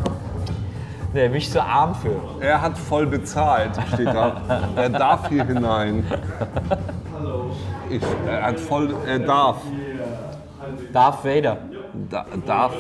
Nee, 1.17 1.29
bin 1.29 1.39
ich 1.39 1.51
zu 1.51 1.63
arm 1.63 1.95
für. 1.95 2.45
Er 2.45 2.61
hat 2.61 2.77
voll 2.77 3.07
bezahlt, 3.07 3.71
steht 3.95 4.09
da. 4.09 4.37
er 4.77 4.91
darf 4.91 5.31
hier 5.31 5.47
hinein. 5.47 6.05
Ich, 7.89 8.03
er 8.29 8.43
hat 8.43 8.61
voll, 8.61 8.95
er 9.07 9.21
darf. 9.21 9.63
Darth 10.93 11.25
Vader. 11.25 11.57
Da, 12.11 12.27
darf. 12.45 12.75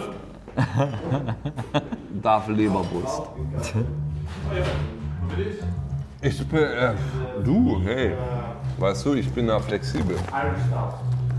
darf 2.22 2.48
Leberwurst. 2.48 3.22
Ich 6.20 6.46
bin, 6.46 6.58
äh, 6.58 6.92
du, 7.42 7.80
hey, 7.84 8.12
weißt 8.78 9.06
du, 9.06 9.14
ich 9.14 9.32
bin 9.32 9.46
da 9.46 9.60
flexibel. 9.60 10.16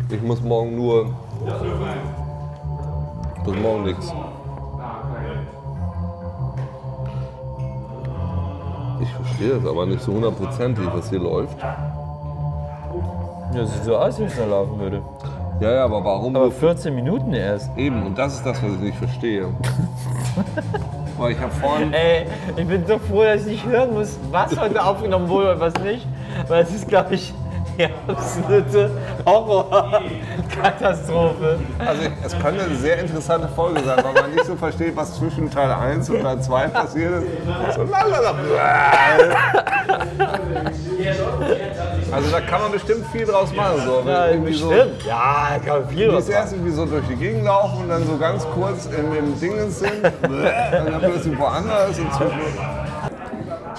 Ich 0.10 0.22
muss 0.24 0.42
morgen 0.42 0.76
nur, 0.76 1.14
bis 3.46 3.56
morgen 3.56 3.84
nichts. 3.84 4.12
Ich 9.02 9.10
verstehe 9.14 9.50
das 9.60 9.66
aber 9.66 9.86
nicht 9.86 10.02
so 10.02 10.14
hundertprozentig, 10.14 10.86
was 10.94 11.10
hier 11.10 11.20
läuft. 11.20 11.58
Ja, 13.54 13.66
sieht 13.66 13.84
so 13.84 13.96
aus, 13.98 14.20
wie 14.20 14.24
es 14.24 14.36
da 14.36 14.46
laufen 14.46 14.80
würde. 14.80 15.02
Ja, 15.60 15.72
ja, 15.72 15.86
aber 15.86 16.04
warum 16.04 16.36
Aber 16.36 16.46
nur 16.46 16.54
14 16.54 16.94
Minuten 16.94 17.34
erst. 17.34 17.76
eben? 17.78 18.06
Und 18.06 18.18
das 18.18 18.36
ist 18.36 18.46
das, 18.46 18.62
was 18.62 18.72
ich 18.74 18.80
nicht 18.80 18.98
verstehe. 18.98 19.48
Weil 21.18 21.32
ich 21.32 21.40
habe 21.40 21.52
vorhin, 21.52 21.94
Ey, 21.94 22.28
ich 22.56 22.68
bin 22.68 22.86
so 22.86 23.00
froh, 23.00 23.24
dass 23.24 23.42
ich 23.48 23.54
nicht 23.54 23.66
hören 23.66 23.94
muss, 23.96 24.20
was 24.32 24.60
heute 24.60 24.84
aufgenommen 24.84 25.28
wurde 25.30 25.54
und 25.54 25.60
was 25.60 25.74
nicht. 25.84 26.06
Weil 26.48 26.62
es 26.64 26.74
ist, 26.74 26.88
glaube 26.88 27.16
ich, 27.16 27.34
die 27.78 27.88
absolute 28.08 28.90
Horror-Katastrophe. 29.26 31.60
also 31.80 32.02
es 32.26 32.40
könnte 32.40 32.64
eine 32.64 32.76
sehr 32.76 33.00
interessante 33.00 33.50
Folge 33.50 33.84
sein, 33.84 34.02
weil 34.04 34.14
man 34.14 34.32
nicht 34.32 34.46
so 34.46 34.56
versteht, 34.56 34.96
was 34.96 35.16
zwischen 35.16 35.52
Teil 35.52 35.72
1 35.72 36.10
und 36.10 36.22
Teil 36.22 36.42
2 36.42 36.68
passiert 36.68 37.24
ist. 37.24 37.28
So. 37.76 37.82
Also 42.12 42.32
da 42.32 42.42
kann 42.42 42.62
man 42.62 42.72
bestimmt 42.72 43.06
viel 43.12 43.26
draus 43.26 43.54
machen. 43.54 43.82
So. 43.86 44.04
Ja, 44.08 44.28
Irgendwie 44.28 44.54
so, 44.54 44.70
bestimmt. 44.70 45.04
Ja, 45.06 45.50
da 45.52 45.60
kann 45.60 45.82
man 45.82 45.90
viel 45.90 46.10
draus 46.10 46.24
ist 46.24 46.30
erst 46.30 46.54
irgendwie 46.54 46.72
so 46.72 46.86
durch 46.86 47.06
die 47.08 47.16
Gegend 47.16 47.44
laufen 47.46 47.84
und 47.84 47.90
dann 47.90 48.06
so 48.06 48.18
ganz 48.18 48.46
kurz 48.54 48.88
im, 48.88 49.16
im 49.16 49.40
Dingens 49.40 49.80
sind 49.80 50.04
und 50.04 50.14
dann 50.22 51.00
plötzlich 51.00 51.38
woanders 51.38 52.00
und 52.00 52.14
zwischen. 52.14 52.40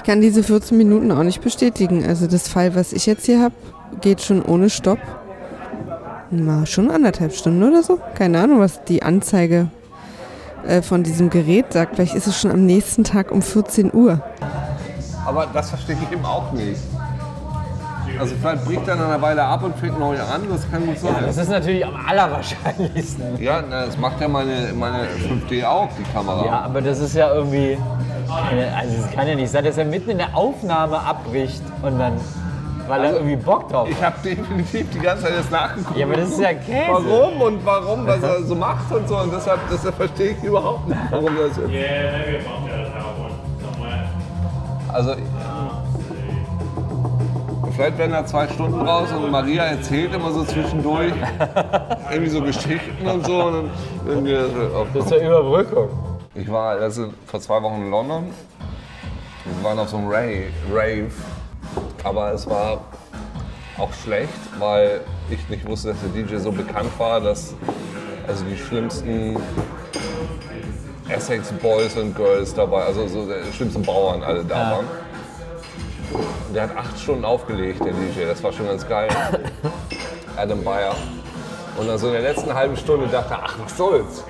Ich 0.08 0.10
kann 0.10 0.22
diese 0.22 0.42
14 0.42 0.78
Minuten 0.78 1.12
auch 1.12 1.22
nicht 1.22 1.42
bestätigen. 1.42 2.02
Also 2.02 2.26
das 2.26 2.48
Fall, 2.48 2.74
was 2.74 2.94
ich 2.94 3.04
jetzt 3.04 3.26
hier 3.26 3.42
habe, 3.42 3.54
geht 4.00 4.22
schon 4.22 4.42
ohne 4.42 4.70
Stopp. 4.70 4.98
Na, 6.30 6.64
schon 6.64 6.90
anderthalb 6.90 7.34
Stunden 7.34 7.62
oder 7.62 7.82
so. 7.82 8.00
Keine 8.14 8.40
Ahnung, 8.40 8.58
was 8.58 8.82
die 8.84 9.02
Anzeige 9.02 9.68
äh, 10.66 10.80
von 10.80 11.02
diesem 11.02 11.28
Gerät 11.28 11.74
sagt. 11.74 11.96
Vielleicht 11.96 12.14
ist 12.14 12.26
es 12.26 12.40
schon 12.40 12.50
am 12.50 12.64
nächsten 12.64 13.04
Tag 13.04 13.30
um 13.30 13.42
14 13.42 13.92
Uhr. 13.92 14.22
Aber 15.26 15.46
das 15.52 15.68
verstehe 15.68 15.98
ich 16.02 16.10
eben 16.10 16.24
auch 16.24 16.52
nicht. 16.52 16.80
Also 18.18 18.34
vielleicht 18.40 18.64
bricht 18.64 18.88
er 18.88 18.96
nach 18.96 19.08
einer 19.08 19.20
Weile 19.20 19.44
ab 19.44 19.62
und 19.62 19.76
fängt 19.76 19.98
neu 19.98 20.18
an, 20.18 20.40
das 20.48 20.70
kann 20.70 20.86
gut 20.86 20.98
sein. 20.98 21.16
Das 21.20 21.36
ist 21.36 21.50
natürlich 21.50 21.84
am 21.84 21.94
allerwahrscheinlichsten. 21.94 23.42
Ja, 23.42 23.62
na, 23.68 23.84
das 23.84 23.98
macht 23.98 24.22
ja 24.22 24.28
meine, 24.28 24.72
meine 24.72 25.06
5D 25.28 25.66
auch, 25.66 25.90
die 25.98 26.12
Kamera. 26.14 26.46
Ja, 26.46 26.60
aber 26.60 26.80
das 26.80 26.98
ist 26.98 27.14
ja 27.14 27.34
irgendwie. 27.34 27.76
Also, 28.30 28.94
es 29.06 29.10
kann 29.14 29.26
ja 29.28 29.34
nicht 29.34 29.50
sein, 29.50 29.64
dass 29.64 29.78
er 29.78 29.84
mitten 29.84 30.10
in 30.10 30.18
der 30.18 30.36
Aufnahme 30.36 30.98
abbricht 31.00 31.62
und 31.82 31.98
dann. 31.98 32.12
weil 32.86 33.04
er 33.04 33.12
irgendwie 33.14 33.36
Bock 33.36 33.68
drauf 33.68 33.86
hat. 33.88 33.94
Ich 33.94 34.02
habe 34.02 34.16
definitiv 34.24 34.90
die 34.90 34.98
ganze 34.98 35.24
Zeit 35.24 35.32
jetzt 35.36 35.50
nachgeguckt. 35.50 35.96
Ja, 35.98 36.06
aber 36.06 36.16
das 36.16 36.30
ist 36.30 36.40
ja 36.40 36.54
Käse. 36.54 36.88
Warum 36.90 37.40
und 37.42 37.66
warum, 37.66 38.06
was 38.06 38.22
er 38.22 38.42
so 38.44 38.54
macht 38.54 38.90
und 38.92 39.06
so. 39.08 39.16
Und 39.18 39.32
deshalb, 39.32 39.60
deshalb 39.70 39.94
verstehe 39.94 40.30
ich 40.32 40.42
überhaupt 40.42 40.88
nicht, 40.88 41.00
warum 41.10 41.30
das 41.36 41.58
ist. 41.58 41.70
Also, 44.92 45.12
vielleicht 47.76 47.98
werden 47.98 48.12
da 48.12 48.24
zwei 48.26 48.48
Stunden 48.48 48.80
raus 48.80 49.08
und 49.12 49.30
Maria 49.30 49.64
erzählt 49.64 50.14
immer 50.14 50.30
so 50.32 50.44
zwischendurch 50.44 51.12
irgendwie 52.10 52.30
so 52.30 52.40
Geschichten 52.42 53.06
und 53.06 53.26
so. 53.26 53.44
Und 53.44 53.52
dann, 53.54 53.70
dann 54.06 54.24
wir, 54.24 54.48
Das 54.94 55.04
ist 55.04 55.10
ja 55.12 55.26
Überbrückung. 55.26 55.88
Ich 56.34 56.50
war 56.50 56.76
also 56.76 57.12
vor 57.26 57.40
zwei 57.40 57.62
Wochen 57.62 57.82
in 57.82 57.90
London. 57.90 58.32
Wir 59.44 59.64
waren 59.64 59.78
auf 59.78 59.88
so 59.88 59.96
einem 59.96 60.08
Rave, 60.08 61.10
aber 62.04 62.32
es 62.32 62.48
war 62.48 62.82
auch 63.78 63.92
schlecht, 63.92 64.28
weil 64.58 65.00
ich 65.30 65.48
nicht 65.48 65.66
wusste, 65.66 65.88
dass 65.88 65.98
der 66.00 66.22
DJ 66.22 66.36
so 66.36 66.52
bekannt 66.52 66.90
war, 66.98 67.20
dass 67.20 67.54
also 68.26 68.44
die 68.44 68.56
schlimmsten 68.56 69.36
Essex 71.08 71.50
Boys 71.52 71.96
und 71.96 72.14
Girls 72.14 72.52
dabei, 72.52 72.84
also 72.84 73.08
so 73.08 73.26
die 73.26 73.52
schlimmsten 73.52 73.82
Bauern 73.82 74.22
alle 74.22 74.44
da 74.44 74.72
waren. 74.72 74.86
Der 76.54 76.64
hat 76.64 76.76
acht 76.76 76.98
Stunden 76.98 77.24
aufgelegt, 77.24 77.82
der 77.84 77.92
DJ, 77.92 78.26
das 78.26 78.42
war 78.42 78.52
schon 78.52 78.66
ganz 78.66 78.86
geil. 78.86 79.08
Adam 80.36 80.62
Bayer. 80.62 80.94
Und 81.78 81.86
dann 81.86 81.98
so 81.98 82.08
in 82.08 82.14
der 82.14 82.22
letzten 82.22 82.52
halben 82.52 82.76
Stunde 82.76 83.06
dachte 83.06 83.34
er, 83.34 83.42
ach 83.44 83.56
was 83.62 83.76
soll's. 83.76 84.24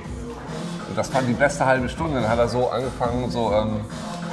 Das 0.99 1.15
war 1.15 1.23
die 1.23 1.33
beste 1.33 1.65
halbe 1.65 1.89
Stunde. 1.89 2.21
Dann 2.21 2.29
hat 2.29 2.41
er 2.41 2.49
so 2.49 2.69
angefangen, 2.71 3.31
so 3.31 3.53
ähm, 3.53 3.83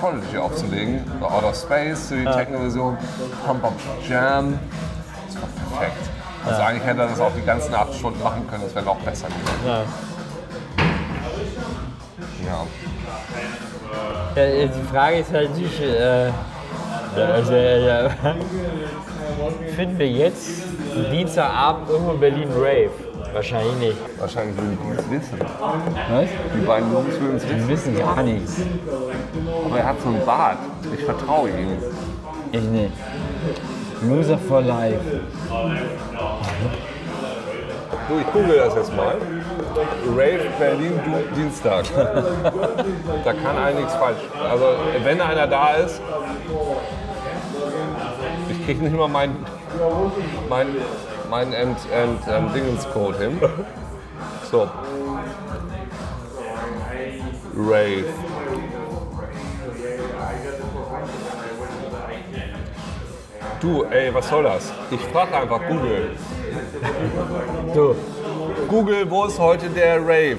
Prodigy 0.02 0.40
aufzulegen. 0.40 1.06
So 1.20 1.28
Out 1.28 1.44
of 1.44 1.56
Space, 1.56 2.10
so 2.10 2.16
die 2.16 2.26
Techno-Version, 2.26 2.98
Pump 3.46 3.64
Up 3.64 3.74
Jam. 4.10 4.60
Das 5.28 5.36
war 5.36 5.80
perfekt. 5.80 6.10
Also 6.44 6.62
eigentlich 6.64 6.84
hätte 6.84 7.02
er 7.02 7.08
das 7.08 7.20
auch 7.20 7.32
die 7.38 7.46
ganzen 7.46 7.76
acht 7.76 7.94
Stunden 7.94 8.22
machen 8.24 8.48
können, 8.50 8.64
das 8.64 8.74
wäre 8.74 8.86
noch 8.86 8.98
besser 8.98 9.28
gewesen. 9.28 9.68
Ja. 9.68 9.84
Ja. 12.46 12.66
Ja, 14.36 14.66
die 14.66 14.88
Frage 14.92 15.18
ist 15.18 15.32
halt 15.32 15.52
natürlich, 15.52 15.82
äh, 15.82 16.32
also, 17.16 17.54
äh, 17.54 18.10
finden 19.76 20.00
wir 20.00 20.08
jetzt 20.08 20.64
Dienstagabend 21.12 21.90
irgendwo 21.90 22.14
in 22.14 22.20
Berlin 22.20 22.50
Rave? 22.56 23.05
Wahrscheinlich. 23.36 23.98
Wahrscheinlich 24.18 24.56
würden 24.56 24.78
die 24.82 24.98
es 24.98 25.12
wissen. 25.12 25.40
Was? 25.40 26.30
Die 26.56 26.66
beiden 26.66 26.90
Jungs 26.94 27.20
würden 27.20 27.36
es 27.36 27.44
wissen. 27.44 27.60
Wir 27.60 27.68
wissen 27.68 27.98
gar 27.98 28.24
nichts. 28.24 28.62
Aber 29.66 29.78
er 29.78 29.86
hat 29.88 30.02
so 30.02 30.08
einen 30.08 30.26
Bart. 30.26 30.58
Ich 30.94 31.04
vertraue 31.04 31.50
ihm. 31.50 31.78
Ich 32.54 32.62
nicht. 32.62 32.94
Loser 34.04 34.38
for 34.38 34.62
life. 34.62 35.02
Du, 38.08 38.20
ich 38.20 38.32
google 38.32 38.56
das 38.56 38.74
jetzt 38.74 38.96
mal. 38.96 39.18
Rave 40.16 40.46
Berlin 40.58 40.94
Dienstag. 41.36 41.84
da 41.94 43.34
kann 43.34 43.58
eigentlich 43.58 43.80
nichts 43.80 43.96
falsch. 43.96 44.22
Also 44.50 44.66
wenn 45.04 45.20
einer 45.20 45.48
da 45.48 45.74
ist, 45.74 46.00
ich 48.50 48.66
kriege 48.66 48.82
nicht 48.82 48.96
mal 48.96 49.10
mein 49.10 49.36
mein 50.48 50.68
mein 51.30 51.54
End, 51.54 51.78
End, 51.92 52.20
ähm, 52.30 52.54
Dingenscode 52.54 53.18
hin. 53.18 53.40
So. 54.52 54.70
Rave. 57.58 58.06
Du, 63.62 63.84
ey, 63.86 64.14
was 64.14 64.30
soll 64.30 64.44
das? 64.44 64.72
Ich 64.92 65.00
frage 65.02 65.36
einfach 65.36 65.62
Google. 65.68 66.12
Du, 67.74 67.96
Google, 68.68 69.10
wo 69.10 69.26
ist 69.26 69.40
heute 69.40 69.70
der 69.70 70.02
Rave? 70.02 70.38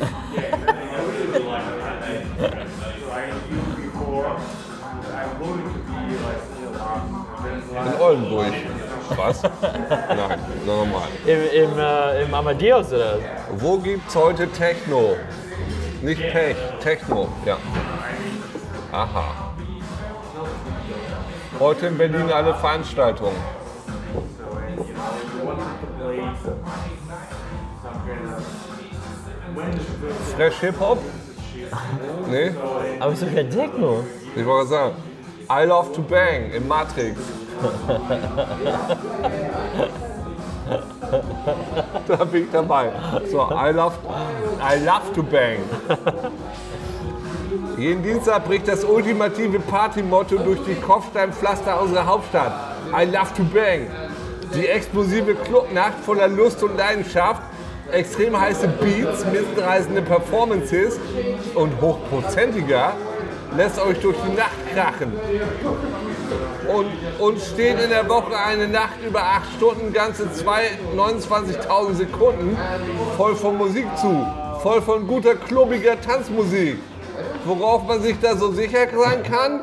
In 7.85 8.01
Oldenburg. 8.01 8.53
Was? 9.17 9.43
Nein, 9.43 10.41
normal. 10.65 11.09
im, 11.27 11.71
im, 11.71 11.79
äh, 11.79 12.23
im 12.23 12.35
Amadeus 12.35 12.93
oder? 12.93 13.19
Wo 13.59 13.79
gibt's 13.79 14.15
heute 14.15 14.49
Techno? 14.51 15.17
Nicht 16.03 16.21
Pech, 16.33 16.57
Techno, 16.81 17.29
ja. 17.45 17.57
Aha. 18.93 19.53
Heute 21.59 21.87
in 21.87 21.99
Berlin 21.99 22.31
eine 22.31 22.55
Veranstaltung. 22.55 23.33
Fresh 30.37 30.61
Hip 30.61 30.81
Hop? 30.81 30.99
Nee, 32.31 32.51
Aber 33.01 33.13
ist 33.13 33.23
doch 33.23 33.35
kein 33.35 33.51
Techno. 33.51 34.05
ich 34.35 34.45
wollte 34.47 34.69
sagen. 34.71 34.97
I 35.49 35.65
Love 35.65 35.93
to 35.93 36.03
Bang 36.03 36.51
im 36.53 36.67
Matrix. 36.67 37.19
Da 42.09 42.25
bin 42.25 42.45
ich 42.45 42.51
dabei. 42.51 42.91
So, 43.31 43.49
I 43.51 43.71
love, 43.73 43.95
I 44.61 44.85
love 44.85 45.13
to 45.15 45.23
bang. 45.23 45.59
Jeden 47.77 48.03
Dienstag 48.03 48.45
bricht 48.47 48.69
das 48.69 48.85
ultimative 48.85 49.61
Partymotto 49.61 50.37
durch 50.37 50.61
die 50.67 50.75
Kopfsteinpflaster 50.75 51.81
unserer 51.81 52.07
Hauptstadt. 52.07 52.53
I 52.89 53.05
love 53.05 53.33
to 53.37 53.45
bang. 53.45 53.87
Die 54.55 54.67
explosive 54.67 55.35
Clubnacht 55.35 55.99
voller 56.05 56.29
Lust 56.29 56.63
und 56.63 56.77
Leidenschaft, 56.77 57.43
extrem 57.93 58.39
heiße 58.41 58.69
Beats, 58.69 59.25
mitreißende 59.27 60.03
Performances 60.03 60.99
und 61.55 61.81
hochprozentiger 61.81 62.95
lässt 63.57 63.79
euch 63.81 64.01
durch 64.01 64.17
die 64.27 64.37
Nacht 64.37 64.57
krachen. 64.75 65.13
Und 66.69 66.87
uns 67.21 67.47
steht 67.49 67.81
in 67.81 67.91
der 67.91 68.09
Woche 68.09 68.37
eine 68.37 68.69
Nacht 68.69 68.99
über 69.07 69.23
acht 69.23 69.49
Stunden, 69.57 69.93
ganze 69.93 70.33
zwei- 70.33 70.71
29.000 70.97 71.95
Sekunden 71.95 72.57
voll 73.17 73.35
von 73.37 73.57
Musik 73.57 73.87
zu. 73.97 74.27
Voll 74.61 74.83
von 74.83 75.07
guter, 75.07 75.35
klubbiger 75.35 76.01
Tanzmusik. 76.01 76.79
Worauf 77.45 77.87
man 77.87 78.03
sich 78.03 78.19
da 78.21 78.37
so 78.37 78.51
sicher 78.53 78.89
sein 78.97 79.23
kann? 79.23 79.61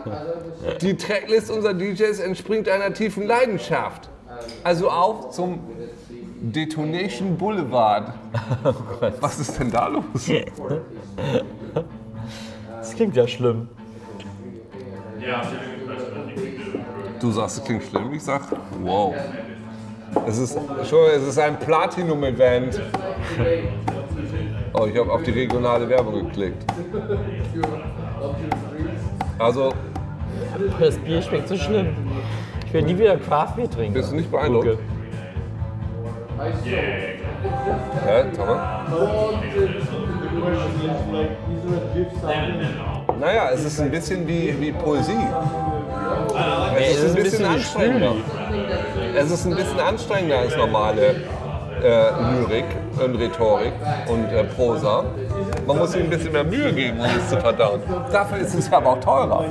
Die 0.81 0.95
Tracklist 0.95 1.51
unserer 1.51 1.73
DJs 1.73 2.19
entspringt 2.19 2.69
einer 2.69 2.93
tiefen 2.93 3.27
Leidenschaft. 3.27 4.09
Also 4.63 4.89
auf 4.89 5.31
zum 5.31 5.59
Detonation 6.41 7.37
Boulevard. 7.37 8.13
Was 9.19 9.39
ist 9.39 9.59
denn 9.59 9.71
da 9.71 9.87
los? 9.87 10.03
Das 12.77 12.95
klingt 12.95 13.15
ja 13.15 13.27
schlimm. 13.27 13.67
Du 17.23 17.31
sagst, 17.31 17.59
es 17.59 17.63
klingt 17.63 17.83
schlimm. 17.83 18.11
Ich 18.11 18.21
sag, 18.21 18.41
wow. 18.81 19.15
Es 20.27 20.37
ist, 20.39 20.59
schon, 20.89 21.09
es 21.15 21.25
ist 21.25 21.39
ein 21.39 21.57
Platinum-Event. 21.57 22.81
Oh, 24.73 24.85
ich 24.87 24.99
habe 24.99 25.09
auf 25.09 25.23
die 25.23 25.31
regionale 25.31 25.87
Werbung 25.87 26.25
geklickt. 26.25 26.65
Also, 29.39 29.71
Das 30.81 30.97
Bier 30.97 31.21
schmeckt 31.21 31.47
so 31.47 31.55
schlimm. 31.55 31.95
Ich 32.65 32.73
will 32.73 32.81
nie 32.81 32.97
wieder 32.97 33.15
Craft 33.15 33.55
Beer 33.55 33.71
trinken. 33.71 33.93
bist 33.93 34.11
du 34.11 34.17
nicht 34.17 34.29
beeindruckt? 34.29 34.77
Hä, 38.05 38.23
Thomas? 38.35 38.59
Naja, 43.17 43.49
es 43.53 43.63
ist 43.63 43.79
ein 43.79 43.91
bisschen 43.91 44.27
wie, 44.27 44.59
wie 44.59 44.73
Poesie. 44.73 45.13
Es 46.77 47.03
ist 47.03 47.17
ein 47.17 47.23
bisschen 47.23 47.45
anstrengender. 47.45 48.13
Es 49.15 49.31
ist 49.31 49.45
ein 49.45 49.55
bisschen 49.55 49.79
anstrengender 49.79 50.39
als 50.39 50.55
normale 50.55 51.15
äh, 51.83 52.09
Lyrik 52.33 52.65
und 53.03 53.15
Rhetorik 53.15 53.73
und 54.07 54.31
äh, 54.31 54.43
Prosa. 54.43 55.03
Man 55.67 55.77
muss 55.77 55.91
sich 55.91 56.03
ein 56.03 56.09
bisschen 56.09 56.31
mehr 56.31 56.43
Mühe 56.43 56.71
geben, 56.73 56.99
um 56.99 57.05
es 57.05 57.29
zu 57.29 57.37
verdauen. 57.39 57.81
Dafür 58.11 58.37
ist 58.39 58.53
es 58.53 58.71
aber 58.71 58.91
auch 58.91 58.99
teurer. 58.99 59.45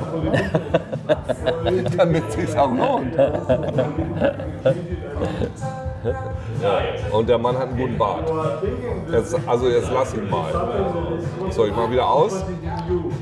Damit 1.96 2.24
es 2.28 2.34
sich 2.34 2.58
auch 2.58 2.70
lohnt. 2.70 3.14
Ja. 6.62 6.80
Und 7.10 7.28
der 7.28 7.38
Mann 7.38 7.56
hat 7.58 7.68
einen 7.68 7.76
guten 7.76 7.98
Bart. 7.98 8.30
Jetzt, 9.10 9.36
also 9.46 9.68
jetzt 9.68 9.90
lass 9.92 10.14
ihn 10.14 10.30
mal. 10.30 10.52
So, 11.50 11.66
ich 11.66 11.74
mach 11.74 11.90
wieder 11.90 12.08
aus. 12.08 12.44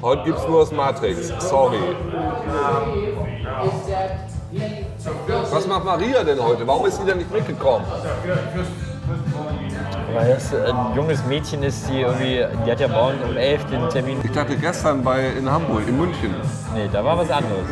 Heute 0.03 0.25
gibt's 0.25 0.47
nur 0.47 0.61
das 0.61 0.73
Matrix. 0.73 1.33
Sorry. 1.39 1.79
Was 5.51 5.67
macht 5.67 5.85
Maria 5.85 6.23
denn 6.23 6.43
heute? 6.43 6.67
Warum 6.67 6.87
ist 6.87 6.99
sie 6.99 7.05
denn 7.05 7.19
nicht 7.19 7.33
mitgekommen? 7.33 7.85
Weil 10.13 10.35
das 10.35 10.53
ein 10.55 10.97
junges 10.97 11.25
Mädchen 11.27 11.63
ist, 11.63 11.89
die 11.89 12.01
irgendwie, 12.01 12.45
die 12.67 12.71
hat 12.71 12.81
ja 12.81 12.89
morgen 12.89 13.19
um 13.29 13.37
11 13.37 13.65
den 13.67 13.89
Termin. 13.89 14.19
Ich 14.23 14.33
dachte 14.33 14.57
gestern 14.57 15.03
bei, 15.03 15.31
in 15.39 15.51
Hamburg, 15.51 15.87
in 15.87 15.99
München. 15.99 16.35
Nee, 16.75 16.89
da 16.93 17.05
war 17.05 17.17
was 17.17 17.31
anderes. 17.31 17.67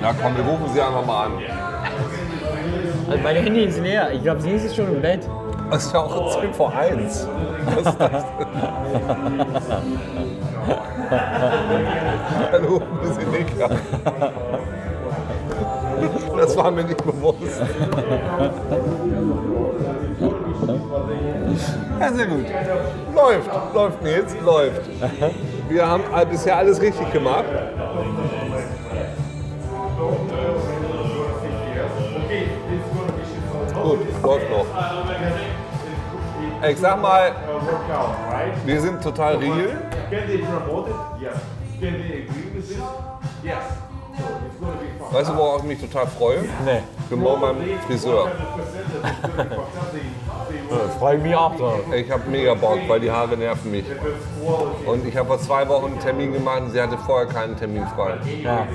Na 0.00 0.14
komm, 0.20 0.36
wir 0.36 0.44
rufen 0.44 0.72
sie 0.72 0.80
einfach 0.80 1.04
mal 1.04 1.26
an. 1.26 1.32
Also 3.08 3.22
mein 3.22 3.36
Handy 3.36 3.64
ist 3.64 3.80
leer. 3.80 4.12
Ich 4.12 4.22
glaube, 4.22 4.40
sie 4.40 4.52
ist 4.52 4.74
schon 4.74 4.94
im 4.94 5.02
Bett. 5.02 5.28
Das 5.70 5.86
ist 5.86 5.92
ja 5.92 6.00
auch 6.00 6.40
10 6.40 6.54
vor 6.54 6.72
1. 6.74 7.28
Was 7.66 7.86
ist 7.86 8.00
das? 8.00 8.24
Dann 12.52 12.64
rufen 12.64 12.86
wir 13.02 13.12
sie 13.12 13.26
nicht 13.26 13.62
an. 13.62 13.76
Das 16.36 16.56
war 16.56 16.70
mir 16.70 16.84
nicht 16.84 17.04
bewusst. 17.04 17.62
Ja, 22.00 22.12
sehr 22.12 22.26
gut. 22.26 22.46
Läuft, 23.14 23.50
läuft 23.74 24.02
Nils, 24.02 24.34
läuft. 24.44 24.82
Wir 25.68 25.86
haben 25.86 26.02
bisher 26.30 26.56
alles 26.56 26.80
richtig 26.80 27.12
gemacht. 27.12 27.44
Ich 36.68 36.78
sag 36.78 37.00
mal, 37.00 37.32
wir 38.64 38.80
sind 38.80 39.02
total 39.02 39.36
real. 39.36 39.78
Weißt 45.10 45.30
du, 45.30 45.36
worauf 45.36 45.62
ich 45.62 45.64
mich 45.64 45.80
total 45.80 46.06
freue? 46.06 46.42
Nee. 46.64 46.82
Ich 46.98 47.06
bin 47.06 47.20
morgen 47.20 47.40
beim 47.40 47.56
Friseur. 47.86 48.28
Freue 50.98 51.16
ich 51.16 51.22
mich 51.22 51.34
auch 51.34 51.56
drauf. 51.56 51.80
Ich 51.94 52.10
habe 52.10 52.28
mega 52.28 52.54
Bock, 52.54 52.78
weil 52.86 53.00
die 53.00 53.10
Haare 53.10 53.36
nerven 53.36 53.70
mich. 53.70 53.86
Und 54.86 55.06
ich 55.06 55.16
habe 55.16 55.28
vor 55.28 55.38
zwei 55.38 55.66
Wochen 55.68 55.86
einen 55.86 56.00
Termin 56.00 56.32
gemacht 56.32 56.60
und 56.62 56.72
sie 56.72 56.80
hatte 56.80 56.98
vorher 56.98 57.26
keinen 57.26 57.56
Termin 57.56 57.86
frei. 57.96 58.18
Ja. 58.42 58.66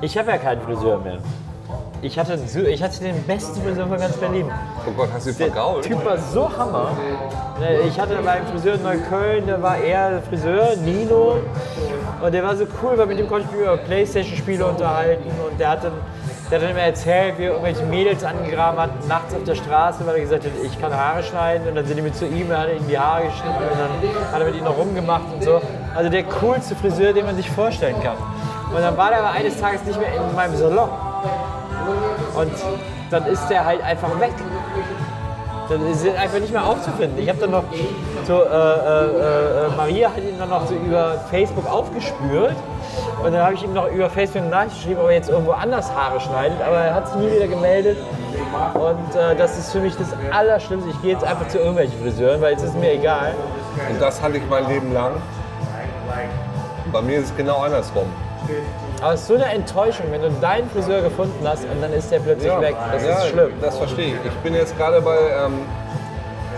Ich 0.00 0.16
habe 0.16 0.30
ja 0.30 0.38
keinen 0.38 0.62
Friseur 0.62 0.98
mehr. 0.98 1.18
Ich 2.02 2.18
hatte, 2.18 2.38
ich 2.68 2.82
hatte 2.82 3.00
den 3.00 3.22
besten 3.24 3.60
Friseur 3.62 3.86
von 3.86 3.98
ganz 3.98 4.16
Berlin. 4.16 4.50
Oh 4.86 4.90
Gott, 4.96 5.10
hast 5.12 5.26
du 5.26 5.32
sie 5.32 5.38
Der 5.38 5.52
vergault? 5.52 5.84
Typ 5.84 6.02
war 6.02 6.16
so 6.16 6.50
Hammer. 6.56 6.92
Äh, 7.62 7.86
Ich 7.86 8.00
hatte 8.00 8.14
beim 8.24 8.46
Friseur 8.46 8.74
in 8.76 8.82
Neukölln, 8.82 9.46
da 9.46 9.60
war 9.60 9.76
er 9.76 10.10
der 10.12 10.22
Friseur, 10.22 10.76
Nino. 10.82 11.36
Und 12.22 12.32
der 12.32 12.42
war 12.42 12.56
so 12.56 12.64
cool, 12.82 12.96
weil 12.96 13.06
mit 13.06 13.18
dem 13.18 13.28
konnte 13.28 13.46
ich 13.46 13.52
mich 13.52 13.60
über 13.66 13.76
Playstation-Spiele 13.76 14.64
unterhalten. 14.64 15.28
Und 15.46 15.60
der 15.60 15.70
hat, 15.70 15.84
dann, 15.84 15.92
der 16.50 16.58
hat 16.58 16.64
dann 16.64 16.70
immer 16.70 16.80
erzählt, 16.80 17.36
wie 17.36 17.44
er 17.44 17.50
irgendwelche 17.50 17.84
Mädels 17.84 18.24
angegraben 18.24 18.80
hat, 18.80 19.06
nachts 19.06 19.34
auf 19.34 19.44
der 19.44 19.54
Straße, 19.54 20.06
weil 20.06 20.14
er 20.14 20.20
gesagt 20.22 20.44
hat, 20.44 20.52
ich 20.64 20.80
kann 20.80 20.94
Haare 20.96 21.22
schneiden. 21.22 21.68
Und 21.68 21.74
dann 21.74 21.84
sind 21.84 21.96
die 21.98 22.02
mit 22.02 22.16
zu 22.16 22.24
ihm, 22.24 22.50
er 22.50 22.60
hat 22.60 22.68
ihm 22.70 22.88
die 22.88 22.98
Haare 22.98 23.24
geschnitten 23.24 23.56
und 23.56 23.78
dann 23.78 24.32
hat 24.32 24.40
er 24.40 24.46
mit 24.46 24.54
ihnen 24.54 24.64
noch 24.64 24.78
rumgemacht 24.78 25.24
und 25.34 25.44
so. 25.44 25.60
Also 25.94 26.08
der 26.08 26.22
coolste 26.24 26.74
Friseur, 26.76 27.12
den 27.12 27.26
man 27.26 27.36
sich 27.36 27.50
vorstellen 27.50 27.96
kann. 28.02 28.16
Und 28.74 28.80
dann 28.80 28.96
war 28.96 29.10
der 29.10 29.18
aber 29.18 29.32
eines 29.32 29.60
Tages 29.60 29.84
nicht 29.84 30.00
mehr 30.00 30.08
in 30.14 30.34
meinem 30.34 30.56
Salon. 30.56 30.88
Und 32.36 32.52
dann 33.10 33.26
ist 33.26 33.48
der 33.48 33.64
halt 33.64 33.82
einfach 33.82 34.08
weg. 34.20 34.32
Dann 35.68 35.86
ist 35.88 36.04
er 36.04 36.20
einfach 36.20 36.40
nicht 36.40 36.52
mehr 36.52 36.64
aufzufinden. 36.66 37.18
Ich 37.18 37.28
habe 37.28 37.38
dann 37.38 37.52
noch 37.52 37.62
so, 38.26 38.42
äh, 38.42 38.46
äh, 38.46 39.66
äh, 39.66 39.76
Maria 39.76 40.08
hat 40.08 40.18
ihn 40.18 40.36
dann 40.38 40.48
noch 40.48 40.66
so 40.66 40.74
über 40.74 41.24
Facebook 41.30 41.70
aufgespürt. 41.70 42.56
Und 43.22 43.32
dann 43.32 43.42
habe 43.42 43.54
ich 43.54 43.62
ihm 43.62 43.72
noch 43.72 43.88
über 43.88 44.10
Facebook 44.10 44.42
eine 44.42 44.50
Nachricht 44.50 44.76
geschrieben, 44.76 45.00
ob 45.00 45.06
er 45.06 45.14
jetzt 45.14 45.30
irgendwo 45.30 45.52
anders 45.52 45.92
Haare 45.94 46.20
schneidet. 46.20 46.60
Aber 46.66 46.76
er 46.76 46.94
hat 46.94 47.08
sich 47.08 47.16
nie 47.18 47.30
wieder 47.30 47.46
gemeldet. 47.46 47.98
Und 48.74 49.16
äh, 49.16 49.36
das 49.36 49.58
ist 49.58 49.70
für 49.70 49.78
mich 49.78 49.94
das 49.96 50.08
Allerschlimmste. 50.32 50.90
Ich 50.90 51.02
gehe 51.02 51.12
jetzt 51.12 51.24
einfach 51.24 51.46
zu 51.48 51.58
irgendwelchen 51.58 52.00
Friseuren, 52.00 52.40
weil 52.40 52.54
es 52.54 52.62
ist 52.62 52.74
mir 52.74 52.92
egal. 52.92 53.34
Und 53.90 54.00
das 54.00 54.20
hatte 54.20 54.38
ich 54.38 54.42
mein 54.50 54.66
Leben 54.66 54.92
lang. 54.92 55.12
Bei 56.92 57.02
mir 57.02 57.18
ist 57.18 57.26
es 57.26 57.36
genau 57.36 57.58
andersrum. 57.58 58.06
Aber 59.00 59.14
es 59.14 59.22
ist 59.22 59.28
so 59.28 59.34
eine 59.34 59.46
Enttäuschung, 59.46 60.06
wenn 60.10 60.20
du 60.20 60.30
deinen 60.40 60.68
Friseur 60.70 61.00
gefunden 61.00 61.46
hast 61.46 61.64
und 61.64 61.80
dann 61.80 61.92
ist 61.92 62.10
der 62.10 62.18
plötzlich 62.20 62.52
weg. 62.60 62.76
Das 62.92 63.04
ja, 63.04 63.12
ist 63.12 63.28
schlimm. 63.28 63.52
Das 63.60 63.78
verstehe 63.78 64.08
ich. 64.08 64.26
Ich 64.26 64.36
bin 64.42 64.54
jetzt 64.54 64.76
gerade 64.76 65.00
bei, 65.00 65.16
ähm, 65.16 65.54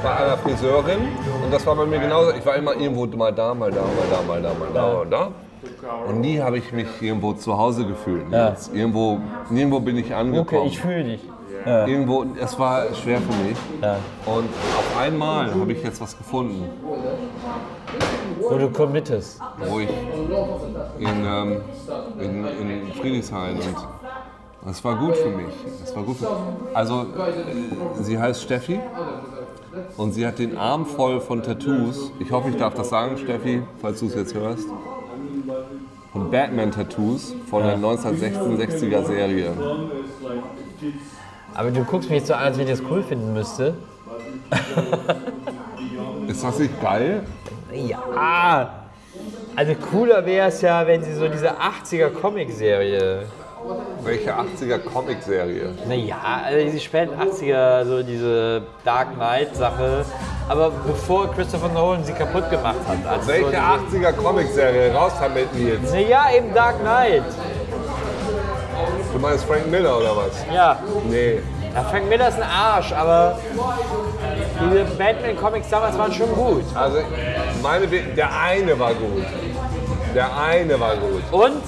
bei 0.03 0.13
einer 0.13 0.37
Friseurin 0.39 1.01
und 1.45 1.53
das 1.53 1.65
war 1.65 1.77
bei 1.77 1.87
mir 1.87 2.01
genauso. 2.01 2.33
Ich 2.33 2.45
war 2.45 2.57
immer 2.57 2.75
irgendwo 2.75 3.07
mal 3.17 3.33
da, 3.33 3.55
mal 3.55 3.71
da, 3.71 3.83
mal 3.83 3.89
da, 4.11 4.23
mal 4.27 4.43
da, 4.43 4.55
mal 4.55 4.69
da, 4.75 4.95
mal 4.95 5.07
da. 5.07 5.29
Und 6.09 6.21
nie 6.21 6.41
habe 6.41 6.59
ich 6.59 6.73
mich 6.73 6.89
irgendwo 7.01 7.33
zu 7.35 7.57
Hause 7.57 7.85
gefühlt. 7.85 8.25
Ja. 8.33 8.55
Irgendwo, 8.73 9.21
nirgendwo 9.49 9.79
bin 9.79 9.97
ich 9.99 10.13
angekommen. 10.13 10.63
Okay, 10.63 10.67
ich 10.67 10.81
fühle 10.81 11.05
dich. 11.05 11.21
Irgendwo, 11.65 12.25
es 12.41 12.59
war 12.59 12.93
schwer 12.95 13.21
für 13.21 13.45
mich. 13.45 13.57
Ja. 13.81 13.97
Und 14.27 14.49
auf 14.49 14.99
einmal 15.01 15.53
habe 15.55 15.73
ich 15.73 15.83
jetzt 15.83 16.01
was 16.01 16.17
gefunden, 16.17 16.69
Wo 18.41 18.57
du 18.57 18.71
committest. 18.71 19.41
wo 19.69 19.81
ich 19.81 19.89
in, 20.99 21.25
ähm, 21.25 21.61
in, 22.19 22.45
in 22.47 22.93
Friedrichshain 22.95 23.57
und 24.65 24.71
es 24.71 24.85
war 24.85 24.97
gut 24.97 25.17
für 25.17 25.31
mich. 25.31 25.55
Es 25.83 25.95
war 25.95 26.05
gut 26.05 26.17
für, 26.19 26.29
also, 26.73 27.03
äh, 27.03 28.03
sie 28.03 28.19
heißt 28.19 28.43
Steffi 28.43 28.81
und 29.97 30.13
sie 30.13 30.27
hat 30.27 30.39
den 30.39 30.57
Arm 30.57 30.87
voll 30.87 31.21
von 31.21 31.43
Tattoos. 31.43 32.13
Ich 32.21 32.31
hoffe, 32.31 32.51
ich 32.51 32.57
darf 32.57 32.75
das 32.75 32.89
sagen, 32.89 33.17
Steffi, 33.19 33.63
falls 33.81 34.01
du 34.01 34.07
es 34.07 34.15
jetzt 34.15 34.35
hörst. 34.35 34.69
Von 36.13 36.31
Batman-Tattoos 36.31 37.35
von 37.49 37.63
der 37.65 37.79
1966er 37.79 39.05
Serie. 39.05 39.53
Aber 41.55 41.71
du 41.71 41.85
guckst 41.85 42.09
mich 42.09 42.21
jetzt 42.21 42.29
so 42.29 42.35
an, 42.35 42.45
als 42.45 42.59
wenn 42.59 42.67
ich 42.67 42.79
das 42.79 42.83
cool 42.91 43.03
finden 43.03 43.33
müsste. 43.35 43.75
Ist 46.27 46.43
das 46.45 46.59
nicht 46.59 46.81
geil? 46.81 47.23
Ja. 47.73 48.71
Also 49.55 49.75
cooler 49.75 50.25
wäre 50.25 50.49
es 50.49 50.63
ja, 50.63 50.87
wenn 50.87 51.03
sie 51.03 51.15
so 51.15 51.29
diese 51.29 51.51
80er 51.51 52.09
Comic-Serie. 52.11 53.27
Welche 54.03 54.35
80er 54.35 54.79
Comic-Serie? 54.79 55.71
Naja, 55.87 56.17
also 56.45 56.65
diese 56.65 56.81
späten 56.81 57.15
80er, 57.15 57.85
so 57.85 58.03
diese 58.03 58.63
Dark 58.85 59.15
Knight-Sache. 59.15 60.05
Aber 60.49 60.71
bevor 60.87 61.31
Christopher 61.33 61.69
Nolan 61.69 62.03
sie 62.03 62.13
kaputt 62.13 62.51
gemacht 62.51 62.81
hat. 62.89 63.07
Also 63.07 63.29
Welche 63.29 63.51
so 63.51 63.97
80er 63.97 64.13
Comic-Serie? 64.13 64.93
Raus 64.93 65.13
damit 65.21 65.49
jetzt. 65.57 65.93
Naja, 65.93 66.25
eben 66.37 66.53
Dark 66.53 66.81
Knight. 66.81 67.23
Du 69.13 69.19
meinst 69.19 69.45
Frank 69.45 69.67
Miller 69.71 69.99
oder 69.99 70.17
was? 70.17 70.45
Ja. 70.53 70.79
Nee. 71.09 71.41
Ja, 71.75 71.83
Frank 71.85 72.09
Miller 72.09 72.29
ist 72.29 72.37
ein 72.37 72.49
Arsch, 72.49 72.93
aber 72.93 73.39
diese 74.61 74.85
Batman-Comics 74.97 75.69
damals 75.71 75.97
waren 75.99 76.13
schon 76.13 76.35
gut. 76.35 76.65
Also, 76.75 76.99
meine, 77.63 77.87
der 77.87 78.29
eine 78.41 78.79
war 78.79 78.95
gut. 78.95 79.25
Der 80.15 80.37
eine 80.37 80.79
war 80.79 80.97
gut. 80.97 81.23
Und, 81.31 81.63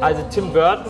also 0.00 0.22
Tim 0.30 0.52
Burton, 0.52 0.86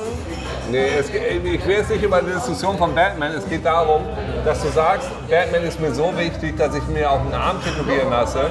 Nee, 0.70 0.86
es, 0.98 1.08
ich 1.10 1.66
will 1.66 1.76
jetzt 1.76 1.90
nicht 1.90 2.02
über 2.02 2.20
die 2.22 2.32
Diskussion 2.32 2.78
von 2.78 2.94
Batman. 2.94 3.32
Es 3.32 3.48
geht 3.48 3.64
darum, 3.64 4.02
dass 4.44 4.62
du 4.62 4.68
sagst, 4.68 5.10
Batman 5.28 5.64
ist 5.64 5.80
mir 5.80 5.92
so 5.92 6.16
wichtig, 6.16 6.56
dass 6.56 6.74
ich 6.74 6.86
mir 6.86 7.10
auf 7.10 7.22
den 7.22 7.34
Arm 7.34 7.56
tätowieren 7.62 8.10
lasse 8.10 8.50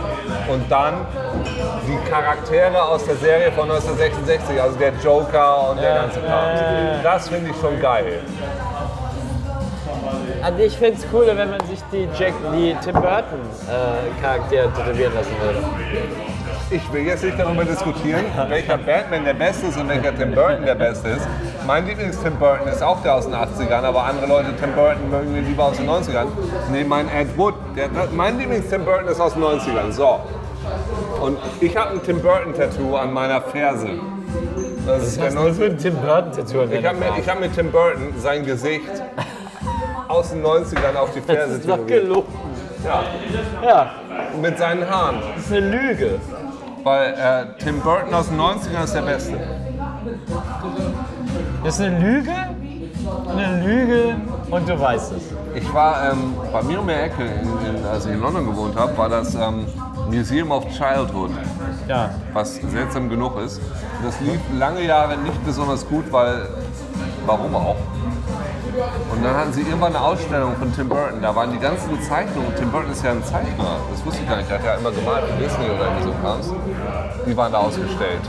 und 0.52 0.70
dann 0.70 1.06
die 1.88 2.10
Charaktere 2.10 2.82
aus 2.82 3.06
der 3.06 3.16
Serie 3.16 3.52
von 3.52 3.72
1966, 3.72 4.62
also 4.62 4.78
der 4.78 4.94
Joker 5.04 5.72
und 5.72 5.82
der 5.82 5.96
ganze 5.96 6.20
Kram. 6.20 7.04
Das 7.04 7.30
finde 7.30 7.52
ich 7.52 7.58
schon 7.58 7.80
geil. 7.80 8.22
also 10.44 10.60
ich 10.64 10.78
finde 10.78 11.00
es 11.00 11.10
cooler, 11.10 11.38
wenn 11.38 11.52
man 11.52 11.60
sich 11.68 11.80
die, 11.92 12.08
Jack, 12.18 12.34
die 12.54 12.76
Tim 12.84 12.94
Burton-Charaktere 12.94 14.72
tätowieren 14.74 15.14
lassen 15.14 15.36
würde. 15.42 15.64
Ich 16.72 16.94
will 16.94 17.02
jetzt 17.08 17.24
nicht 17.24 17.40
darüber 17.40 17.64
diskutieren, 17.66 18.26
welcher 18.48 18.78
Batman 18.78 19.26
der 19.26 19.34
Beste 19.34 19.68
ist 19.68 19.78
und 19.80 19.90
welcher 19.90 20.16
Tim 20.16 20.34
Burton 20.36 20.64
der 20.66 20.76
Beste 20.76 21.10
ist. 21.10 21.28
Mein 21.66 21.88
Lieblings-Tim 21.88 22.36
Burton 22.36 22.68
ist 22.68 22.84
auch 22.84 23.02
der 23.02 23.16
aus 23.16 23.26
den 23.26 23.34
80ern, 23.34 23.82
aber 23.84 24.04
andere 24.04 24.28
Leute 24.28 24.56
Tim 24.56 24.74
Burton 24.74 25.10
mögen 25.10 25.34
wir 25.34 25.42
lieber 25.42 25.66
aus 25.66 25.78
den 25.78 25.90
90ern. 25.90 26.28
Nee, 26.72 26.84
mein 26.84 27.08
Ed 27.10 27.36
Wood, 27.38 27.56
der, 27.76 27.90
mein 28.12 28.38
Lieblings-Tim 28.38 28.86
Burton 28.86 29.08
ist 29.08 29.20
aus 29.20 29.34
den 29.34 29.44
90ern. 29.44 29.92
So. 29.92 30.20
Und 31.22 31.40
ich 31.60 31.76
habe 31.76 31.92
ein 31.92 32.04
Tim 32.04 32.22
Burton-Tattoo 32.22 32.96
an 32.96 33.14
meiner 33.14 33.42
Ferse. 33.42 33.88
Das 34.86 35.04
ist 35.08 35.18
der 35.20 35.26
Was 35.26 35.34
ist 35.34 35.38
das 35.48 35.58
für 35.58 35.64
90 35.64 35.64
ein 35.72 35.78
Tim 35.80 35.96
Burton-Tattoo? 35.96 36.64
ich 36.72 36.86
habe 36.86 36.98
mit, 37.00 37.08
ich 37.20 37.30
hab 37.30 37.40
mit 37.40 37.56
Tim 37.56 37.72
Burton 37.72 38.14
sein 38.20 38.46
Gesicht 38.46 38.90
aus 40.08 40.30
den 40.30 40.44
90ern 40.44 40.96
auf 41.00 41.12
die 41.14 41.22
Das 41.22 41.36
Ferse 41.36 41.56
ist 41.56 41.68
doch 41.68 41.78
tätowiert. 41.78 42.02
gelogen. 42.04 42.34
Ja, 42.86 43.04
Ja, 43.68 43.92
mit 44.40 44.58
seinen 44.60 44.88
Haaren. 44.90 45.18
das 45.36 45.46
ist 45.46 45.52
eine 45.52 45.62
Lüge. 45.70 46.20
Weil 46.84 47.14
äh, 47.14 47.62
Tim 47.64 47.80
Burton 47.82 48.14
aus 48.14 48.30
den 48.30 48.40
90ern 48.40 48.84
ist 48.84 48.94
der 48.96 49.02
Beste. 49.02 49.38
Das 51.64 51.76
ist 51.80 51.86
eine 51.86 52.00
Lüge, 52.00 52.32
eine 53.30 53.66
Lüge 53.66 54.16
und 54.50 54.68
du 54.70 54.80
weißt 54.80 55.14
es. 55.14 55.24
Ich 55.56 55.74
war 55.74 56.12
ähm, 56.12 56.36
bei 56.52 56.62
mir 56.64 56.80
um 56.80 56.88
die 56.88 56.94
Ecke, 56.94 57.24
in, 57.24 57.76
in, 57.76 57.86
als 57.86 58.06
ich 58.06 58.14
in 58.14 58.22
London 58.22 58.46
gewohnt 58.46 58.76
habe, 58.78 58.98
war 58.98 59.10
das 59.10 59.36
ähm, 59.36 59.66
Museum 60.10 60.52
of 60.52 60.66
Childhood, 60.70 61.32
Ja. 61.88 62.12
was 62.34 62.56
seltsam 62.56 63.10
genug 63.10 63.38
ist. 63.40 63.60
Das 64.04 64.20
lief 64.22 64.40
lange 64.58 64.84
Jahre 64.84 65.18
nicht 65.18 65.44
besonders 65.46 65.88
gut, 65.88 66.06
weil, 66.12 66.48
warum 67.26 67.56
auch? 67.56 67.76
Und 69.12 69.24
dann 69.24 69.36
hatten 69.36 69.54
sie 69.54 69.62
irgendwann 69.62 69.96
eine 69.96 70.04
Ausstellung 70.04 70.56
von 70.56 70.74
Tim 70.74 70.90
Burton. 70.90 71.22
Da 71.22 71.36
waren 71.36 71.52
die 71.52 71.60
ganzen 71.60 72.02
Zeichnungen. 72.02 72.56
Tim 72.56 72.72
Burton 72.72 72.92
ist 72.92 73.04
ja 73.04 73.12
ein 73.12 73.24
Zeichner. 73.24 73.78
Das 73.92 74.06
wusste 74.06 74.22
ich 74.22 74.30
gar 74.30 74.38
nicht. 74.38 74.50
Der 74.50 74.60
hat 74.60 74.66
ja 74.66 74.74
immer 74.76 74.92
gemalt 74.92 75.26
für 75.26 75.44
Disney 75.44 75.66
oder 75.66 75.86
irgendwie 75.86 76.04
so 76.04 76.14
Krams. 76.22 76.54
Die 77.26 77.38
waren 77.38 77.52
da 77.52 77.58
ausgestellt. 77.60 78.22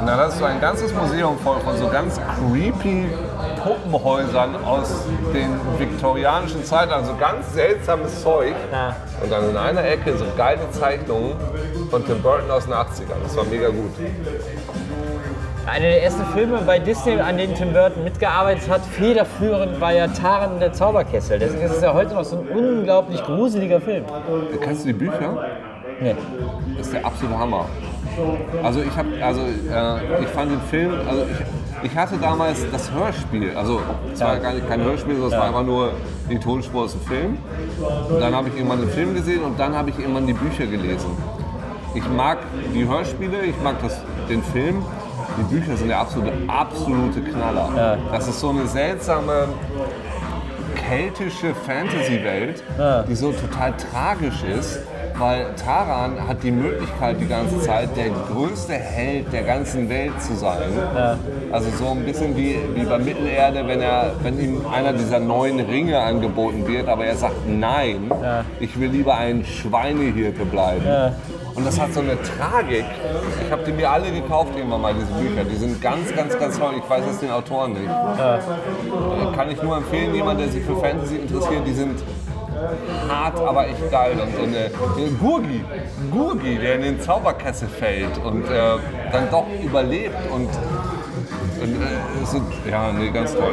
Und 0.00 0.06
dann 0.06 0.18
hast 0.18 0.40
du 0.40 0.44
ein 0.44 0.60
ganzes 0.60 0.92
Museum 0.94 1.38
voll 1.38 1.60
von 1.60 1.76
so 1.76 1.88
ganz 1.88 2.20
creepy 2.38 3.08
Puppenhäusern 3.62 4.56
aus 4.64 5.04
den 5.32 5.58
viktorianischen 5.78 6.64
Zeiten, 6.64 6.92
also 6.92 7.14
ganz 7.16 7.52
seltsames 7.54 8.22
Zeug. 8.22 8.54
Ja. 8.72 8.96
Und 9.22 9.30
dann 9.30 9.50
in 9.50 9.56
einer 9.56 9.84
Ecke 9.84 10.16
so 10.16 10.24
geile 10.36 10.68
Zeichnungen 10.72 11.36
von 11.90 12.04
Tim 12.04 12.20
Burton 12.20 12.50
aus 12.50 12.64
den 12.64 12.74
80ern. 12.74 13.22
Das 13.22 13.36
war 13.36 13.44
mega 13.44 13.68
gut. 13.68 13.92
Einer 15.66 15.86
der 15.86 16.02
ersten 16.02 16.24
Filme 16.32 16.58
bei 16.66 16.78
Disney, 16.80 17.20
an 17.20 17.36
denen 17.36 17.54
Tim 17.54 17.72
Burton 17.72 18.02
mitgearbeitet 18.02 18.68
hat, 18.68 18.80
federführend 18.84 19.80
war 19.80 19.92
ja 19.92 20.08
Taran 20.08 20.58
der 20.58 20.72
Zauberkessel. 20.72 21.38
Deswegen 21.38 21.62
ist 21.64 21.76
es 21.76 21.82
ja 21.82 21.94
heute 21.94 22.14
noch 22.14 22.24
so 22.24 22.38
ein 22.38 22.48
unglaublich 22.48 23.22
gruseliger 23.22 23.80
Film. 23.80 24.04
Kennst 24.60 24.82
du 24.82 24.88
die 24.88 24.92
Bücher? 24.92 25.48
Nee. 26.00 26.16
Das 26.76 26.86
ist 26.86 26.94
der 26.94 27.06
absolute 27.06 27.38
Hammer. 27.38 27.66
Also 28.62 28.82
ich 28.82 28.96
habe, 28.96 29.08
also 29.22 29.40
äh, 29.40 30.22
ich 30.22 30.28
fand 30.28 30.50
den 30.50 30.60
Film, 30.62 30.92
also 31.08 31.22
ich, 31.22 31.90
ich 31.90 31.96
hatte 31.96 32.16
damals 32.16 32.66
das 32.70 32.90
Hörspiel, 32.92 33.56
also 33.56 33.80
es 34.12 34.20
war 34.20 34.38
gar 34.38 34.54
nicht 34.54 34.68
kein 34.68 34.82
Hörspiel, 34.82 35.14
sondern 35.14 35.32
es 35.32 35.38
war 35.38 35.46
einfach 35.46 35.64
nur 35.64 35.92
die 36.28 36.38
Tonspur 36.38 36.84
aus 36.84 36.92
dem 36.92 37.00
Film. 37.02 37.38
Und 38.10 38.20
dann 38.20 38.34
habe 38.34 38.48
ich 38.48 38.56
irgendwann 38.56 38.80
den 38.80 38.90
Film 38.90 39.14
gesehen 39.14 39.42
und 39.44 39.58
dann 39.58 39.76
habe 39.76 39.90
ich 39.90 39.98
irgendwann 39.98 40.26
die 40.26 40.34
Bücher 40.34 40.66
gelesen. 40.66 41.10
Ich 41.94 42.08
mag 42.08 42.38
die 42.74 42.86
Hörspiele, 42.86 43.42
ich 43.44 43.60
mag 43.62 43.76
das, 43.80 44.00
den 44.28 44.42
Film. 44.42 44.82
Die 45.38 45.54
Bücher 45.54 45.76
sind 45.76 45.88
der 45.88 46.00
absolute, 46.00 46.32
absolute 46.46 47.20
Knaller. 47.22 47.98
Das 48.12 48.28
ist 48.28 48.40
so 48.40 48.50
eine 48.50 48.66
seltsame 48.66 49.48
keltische 50.88 51.54
Fantasy-Welt, 51.54 52.62
die 53.08 53.14
so 53.14 53.32
total 53.32 53.72
tragisch 53.76 54.42
ist, 54.42 54.80
weil 55.18 55.46
Taran 55.54 56.26
hat 56.26 56.42
die 56.42 56.50
Möglichkeit 56.50 57.20
die 57.20 57.26
ganze 57.28 57.60
Zeit 57.60 57.90
der 57.96 58.10
größte 58.10 58.72
Held 58.72 59.32
der 59.32 59.42
ganzen 59.42 59.88
Welt 59.88 60.20
zu 60.20 60.34
sein. 60.34 60.58
Also 61.52 61.68
so 61.78 61.90
ein 61.90 62.04
bisschen 62.04 62.36
wie, 62.36 62.56
wie 62.74 62.84
bei 62.84 62.98
Mittelerde, 62.98 63.66
wenn, 63.68 63.80
er, 63.80 64.12
wenn 64.22 64.40
ihm 64.40 64.62
einer 64.72 64.92
dieser 64.92 65.20
neuen 65.20 65.60
Ringe 65.60 65.98
angeboten 66.00 66.66
wird, 66.66 66.88
aber 66.88 67.04
er 67.04 67.16
sagt 67.16 67.46
nein, 67.46 68.10
ich 68.58 68.78
will 68.80 68.90
lieber 68.90 69.14
ein 69.16 69.44
Schweinehirte 69.44 70.44
bleiben. 70.46 70.84
Und 71.54 71.66
das 71.66 71.78
hat 71.80 71.92
so 71.92 72.00
eine 72.00 72.16
Tragik. 72.22 72.84
Ich 73.44 73.52
habe 73.52 73.62
die 73.64 73.72
mir 73.72 73.90
alle 73.90 74.10
gekauft 74.10 74.52
irgendwann 74.56 74.80
mal, 74.80 74.94
diese 74.94 75.12
Bücher. 75.12 75.44
Die 75.44 75.56
sind 75.56 75.80
ganz, 75.80 76.14
ganz, 76.14 76.38
ganz 76.38 76.58
toll. 76.58 76.74
Ich 76.82 76.88
weiß 76.88 77.04
jetzt 77.06 77.22
den 77.22 77.30
Autoren 77.30 77.72
nicht. 77.74 77.84
Äh, 77.84 79.36
Kann 79.36 79.50
ich 79.50 79.62
nur 79.62 79.76
empfehlen, 79.76 80.14
jemand, 80.14 80.40
der 80.40 80.48
sich 80.48 80.64
für 80.64 80.76
Fantasy 80.76 81.16
interessiert, 81.16 81.66
die 81.66 81.72
sind 81.72 82.02
hart, 83.08 83.38
aber 83.40 83.68
echt 83.68 83.90
geil. 83.90 84.16
Und 84.20 84.34
so 84.34 84.42
eine, 84.42 85.06
ein 85.06 85.18
Gurgi, 85.18 85.64
Gurgi, 86.10 86.58
der 86.58 86.76
in 86.76 86.82
den 86.82 87.00
Zauberkessel 87.00 87.68
fällt 87.68 88.18
und 88.18 88.44
äh, 88.44 88.76
dann 89.10 89.30
doch 89.30 89.46
überlebt 89.62 90.30
und, 90.30 90.48
und 91.62 91.82
äh, 91.82 92.24
so, 92.26 92.40
ja, 92.70 92.92
nee, 92.92 93.10
ganz 93.10 93.34
toll. 93.34 93.52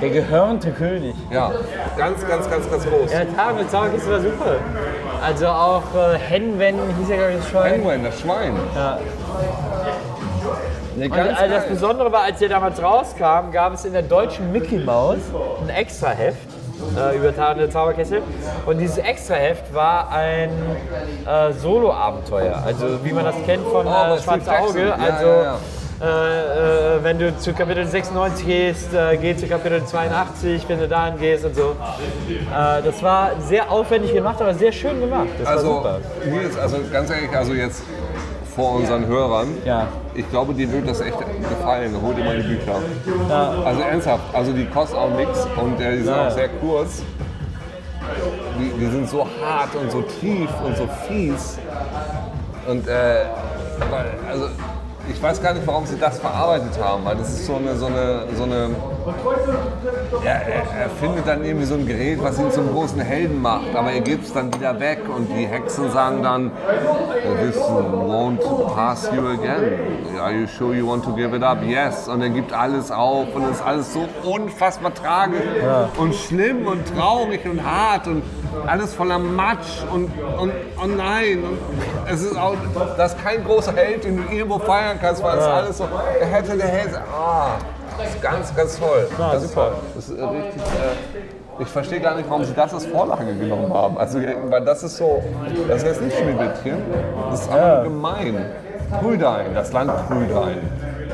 Der 0.00 0.10
gehörnte 0.10 0.70
König. 0.72 1.14
Ja, 1.30 1.52
ganz, 1.96 2.26
ganz, 2.26 2.50
ganz, 2.50 2.70
ganz 2.70 2.84
groß. 2.84 3.12
Ja, 3.12 3.24
Taran 3.36 3.56
mit 3.56 3.70
Zauberkessel 3.70 4.12
war 4.12 4.20
super. 4.20 4.56
Also 5.24 5.46
auch 5.48 5.82
äh, 5.94 6.18
Henwen 6.18 6.76
hieß 6.98 7.08
ja, 7.08 7.16
glaube 7.16 7.32
ich, 7.32 7.38
das 7.38 7.48
Schwein. 7.48 7.72
Penguin, 7.72 8.04
das 8.04 8.20
Schwein. 8.20 8.54
Ja. 8.74 8.98
Nee, 10.96 11.06
Und 11.06 11.12
also 11.12 11.54
das. 11.54 11.66
Besondere 11.66 12.10
war, 12.10 12.22
als 12.22 12.38
der 12.38 12.48
damals 12.48 12.82
rauskam, 12.82 13.50
gab 13.52 13.74
es 13.74 13.84
in 13.84 13.92
der 13.92 14.02
deutschen 14.02 14.50
Mickey 14.50 14.78
Mouse 14.78 15.18
ein 15.62 15.68
Extraheft 15.68 16.38
äh, 16.96 17.16
über 17.16 17.32
der 17.32 17.70
Zauberkessel. 17.70 18.22
Und 18.64 18.78
dieses 18.78 18.98
Extraheft 18.98 19.74
war 19.74 20.10
ein 20.10 20.50
äh, 21.26 21.52
Solo-Abenteuer. 21.52 22.62
Also 22.64 23.04
wie 23.04 23.12
man 23.12 23.24
das 23.24 23.34
kennt 23.44 23.66
von 23.66 23.86
Oh, 23.86 24.14
äh, 24.14 24.18
Schwarze 24.20 24.58
Auge. 24.58 24.88
Ja, 24.88 24.94
Also 24.94 25.26
ja, 25.26 25.42
ja. 25.42 25.56
Äh, 25.98 26.04
äh, 26.04 27.02
wenn 27.02 27.18
du 27.18 27.34
zu 27.38 27.54
Kapitel 27.54 27.86
96 27.86 28.46
gehst, 28.46 28.92
äh, 28.92 29.16
geh 29.16 29.34
zu 29.34 29.46
Kapitel 29.46 29.82
82, 29.84 30.68
wenn 30.68 30.78
du 30.78 30.88
dahin 30.88 31.18
gehst 31.18 31.44
und 31.46 31.54
so. 31.56 31.70
Äh, 32.28 32.82
das 32.84 33.02
war 33.02 33.30
sehr 33.40 33.70
aufwendig 33.70 34.12
gemacht, 34.12 34.36
aber 34.40 34.52
sehr 34.54 34.72
schön 34.72 35.00
gemacht. 35.00 35.28
Das 35.38 35.46
war 35.46 35.52
Also, 35.56 35.66
super. 35.76 35.98
Nils, 36.26 36.58
also 36.58 36.76
ganz 36.92 37.08
ehrlich, 37.10 37.34
also 37.34 37.54
jetzt 37.54 37.82
vor 38.54 38.72
unseren 38.76 39.06
Hörern, 39.06 39.48
Ja. 39.64 39.86
ich 40.14 40.28
glaube, 40.30 40.52
dir 40.52 40.70
wird 40.70 40.86
das 40.88 41.00
echt 41.00 41.16
gefallen. 41.48 41.94
Hol 42.02 42.14
dir 42.14 42.24
mal 42.24 42.36
die 42.42 42.48
Bücher. 42.48 42.76
Also 43.64 43.80
ernsthaft, 43.80 44.22
also 44.34 44.52
die 44.52 44.66
kosten 44.66 44.96
auch 44.96 45.10
nichts 45.16 45.46
und 45.56 45.78
die 45.78 45.96
sind 46.02 46.06
Ja. 46.08 46.28
auch 46.28 46.30
sehr 46.30 46.48
kurz. 46.60 47.02
Die, 48.58 48.68
die 48.78 48.86
sind 48.90 49.08
so 49.08 49.26
hart 49.42 49.74
und 49.74 49.90
so 49.90 50.02
tief 50.02 50.48
und 50.64 50.76
so 50.76 50.86
fies. 51.08 51.58
Und 52.66 52.86
äh, 52.86 53.24
also 54.30 54.48
ich 55.08 55.22
weiß 55.22 55.42
gar 55.42 55.54
nicht, 55.54 55.66
warum 55.66 55.86
sie 55.86 55.98
das 55.98 56.18
verarbeitet 56.18 56.78
haben, 56.82 57.04
weil 57.04 57.16
das 57.16 57.30
ist 57.30 57.46
so 57.46 57.56
eine, 57.56 57.76
so 57.76 57.86
eine, 57.86 58.24
so 58.34 58.44
eine 58.44 58.70
er, 60.24 60.42
er, 60.42 60.80
er 60.82 60.90
findet 60.90 61.26
dann 61.26 61.44
irgendwie 61.44 61.66
so 61.66 61.74
ein 61.74 61.86
Gerät, 61.86 62.22
was 62.22 62.38
ihn 62.38 62.50
zum 62.50 62.72
großen 62.72 63.00
Helden 63.00 63.40
macht, 63.40 63.74
aber 63.74 63.92
er 63.92 64.00
gibt 64.00 64.24
es 64.24 64.32
dann 64.32 64.52
wieder 64.52 64.78
weg 64.80 65.00
und 65.14 65.28
die 65.28 65.46
Hexen 65.46 65.90
sagen 65.90 66.22
dann, 66.22 66.50
this 67.40 67.56
won't 67.56 68.40
pass 68.74 69.08
you 69.14 69.28
again. 69.28 70.18
Are 70.18 70.32
you 70.32 70.46
sure 70.46 70.74
you 70.74 70.86
want 70.88 71.04
to 71.04 71.14
give 71.14 71.36
it 71.36 71.42
up? 71.42 71.62
Yes. 71.62 72.08
Und 72.08 72.22
er 72.22 72.30
gibt 72.30 72.52
alles 72.52 72.90
auf 72.90 73.34
und 73.34 73.44
es 73.44 73.58
ist 73.58 73.66
alles 73.66 73.92
so 73.92 74.08
unfassbar 74.24 74.92
tragisch 74.92 75.42
und 75.98 76.14
schlimm 76.14 76.66
und 76.66 76.84
traurig 76.96 77.44
und 77.44 77.64
hart 77.64 78.06
und 78.08 78.22
alles 78.66 78.94
voller 78.94 79.18
Matsch 79.18 79.84
und, 79.92 80.10
und 80.38 80.52
oh 80.82 80.86
nein. 80.86 81.44
Und 81.44 81.58
es 82.10 82.22
ist 82.22 82.36
auch, 82.36 82.56
das 82.96 83.14
ist 83.14 83.22
kein 83.22 83.44
großer 83.44 83.72
Held, 83.74 84.04
den 84.04 84.16
du 84.16 84.32
irgendwo 84.34 84.58
feiern 84.58 84.98
kannst, 85.00 85.22
weil 85.22 85.38
es 85.38 85.44
alles 85.44 85.78
so, 85.78 85.88
er 86.20 86.26
hätte 86.26 86.56
der 86.56 86.68
Held, 86.68 86.94
ah. 86.96 87.58
Das 87.98 88.08
ist 88.08 88.22
ganz, 88.22 88.54
ganz 88.54 88.78
toll. 88.78 89.08
das 89.18 89.42
ist 89.42 89.54
toll. 89.54 89.72
Das 89.94 90.08
ist 90.08 90.18
äh, 90.18 90.24
richtig. 90.24 90.62
Äh, 90.62 91.62
ich 91.62 91.68
verstehe 91.68 92.00
gar 92.00 92.14
nicht, 92.16 92.28
warum 92.28 92.44
sie 92.44 92.52
das 92.52 92.74
als 92.74 92.86
Vorlage 92.86 93.34
genommen 93.34 93.72
haben. 93.72 93.96
Also, 93.96 94.18
weil 94.18 94.64
das 94.64 94.82
ist 94.82 94.98
so. 94.98 95.22
Das 95.68 95.78
ist 95.78 95.86
jetzt 95.86 96.02
nicht 96.02 96.16
Schneewittchen. 96.16 96.82
Das 97.30 97.40
ist 97.42 97.50
einfach 97.50 97.82
nur 97.82 97.84
gemein. 97.84 98.46
Prüdein, 99.00 99.54
das 99.54 99.72
Land 99.72 99.90
Prüdein. 100.06 100.58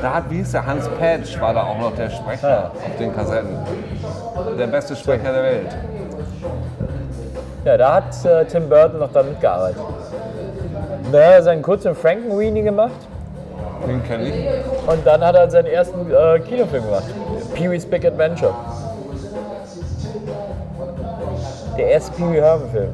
Da 0.01 0.15
hat, 0.15 0.29
wie 0.29 0.37
hieß 0.37 0.51
der, 0.51 0.65
Hans 0.65 0.89
Petsch 0.99 1.39
war 1.39 1.53
da 1.53 1.63
auch 1.63 1.79
noch 1.79 1.95
der 1.95 2.09
Sprecher 2.09 2.71
auf 2.73 2.97
den 2.99 3.15
Kassetten. 3.15 3.57
Der 4.57 4.67
beste 4.67 4.95
Sprecher 4.95 5.31
der 5.31 5.43
Welt. 5.43 5.77
Ja, 7.63 7.77
da 7.77 7.93
hat 7.95 8.25
äh, 8.25 8.45
Tim 8.45 8.67
Burton 8.67 8.99
noch 8.99 9.13
da 9.13 9.23
mitgearbeitet. 9.23 9.81
Da 11.11 11.17
hat 11.17 11.33
er 11.33 11.43
seinen 11.43 11.61
kurzen 11.61 11.95
Frankenweenie 11.95 12.63
gemacht 12.63 12.91
Den 13.87 14.03
kenne 14.03 14.23
ich. 14.29 14.87
und 14.87 15.05
dann 15.05 15.23
hat 15.23 15.35
er 15.35 15.49
seinen 15.49 15.67
ersten 15.67 16.09
äh, 16.11 16.39
Kinofilm 16.39 16.83
gemacht. 16.85 17.03
Pee-wee's 17.53 17.85
Big 17.85 18.05
Adventure. 18.05 18.53
Der 21.77 21.87
erste 21.87 22.11
Pee 22.13 22.31
Wee 22.31 22.41
Herman 22.41 22.69
Film. 22.69 22.89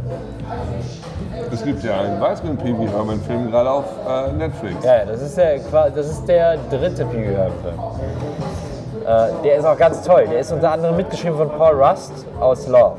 Es 1.52 1.64
gibt 1.64 1.84
ja 1.84 2.00
einen 2.00 2.22
weiteren 2.22 2.58
Pee 2.58 2.78
Wee 2.78 2.88
Herman 2.88 3.20
Film 3.22 3.52
gerade 3.52 3.70
auf 3.70 3.86
äh, 4.08 4.32
Netflix. 4.34 4.84
Ja, 4.84 5.06
das 5.06 5.22
ist 5.22 5.38
der, 5.38 5.60
das 5.96 6.08
ist 6.08 6.26
der 6.28 6.58
dritte 6.70 7.06
Pee 7.06 7.22
Wee 7.30 7.36
Herman 7.36 7.52
Film. 7.62 7.80
Äh, 9.06 9.44
der 9.44 9.56
ist 9.58 9.66
auch 9.66 9.78
ganz 9.78 10.02
toll. 10.04 10.26
Der 10.30 10.40
ist 10.40 10.52
unter 10.52 10.72
anderem 10.72 10.96
mitgeschrieben 10.96 11.38
von 11.38 11.50
Paul 11.50 11.82
Rust 11.82 12.12
aus 12.40 12.68
Love. 12.68 12.96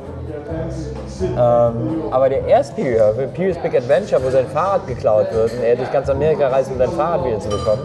Ähm, 1.23 2.03
aber 2.11 2.29
der 2.29 2.47
erste 2.47 2.75
Film, 2.75 3.31
Pee 3.35 3.49
Wee's 3.49 3.59
Big 3.59 3.75
Adventure, 3.77 4.23
wo 4.25 4.31
sein 4.31 4.47
Fahrrad 4.47 4.87
geklaut 4.87 5.33
wird 5.33 5.53
und 5.53 5.63
er 5.63 5.77
durch 5.77 5.93
ganz 5.93 6.09
Amerika 6.09 6.49
reist, 6.49 6.71
um 6.71 6.79
sein 6.79 6.91
Fahrrad 6.91 7.25
wieder 7.25 7.41
zu 7.41 7.49
bekommen, 7.49 7.83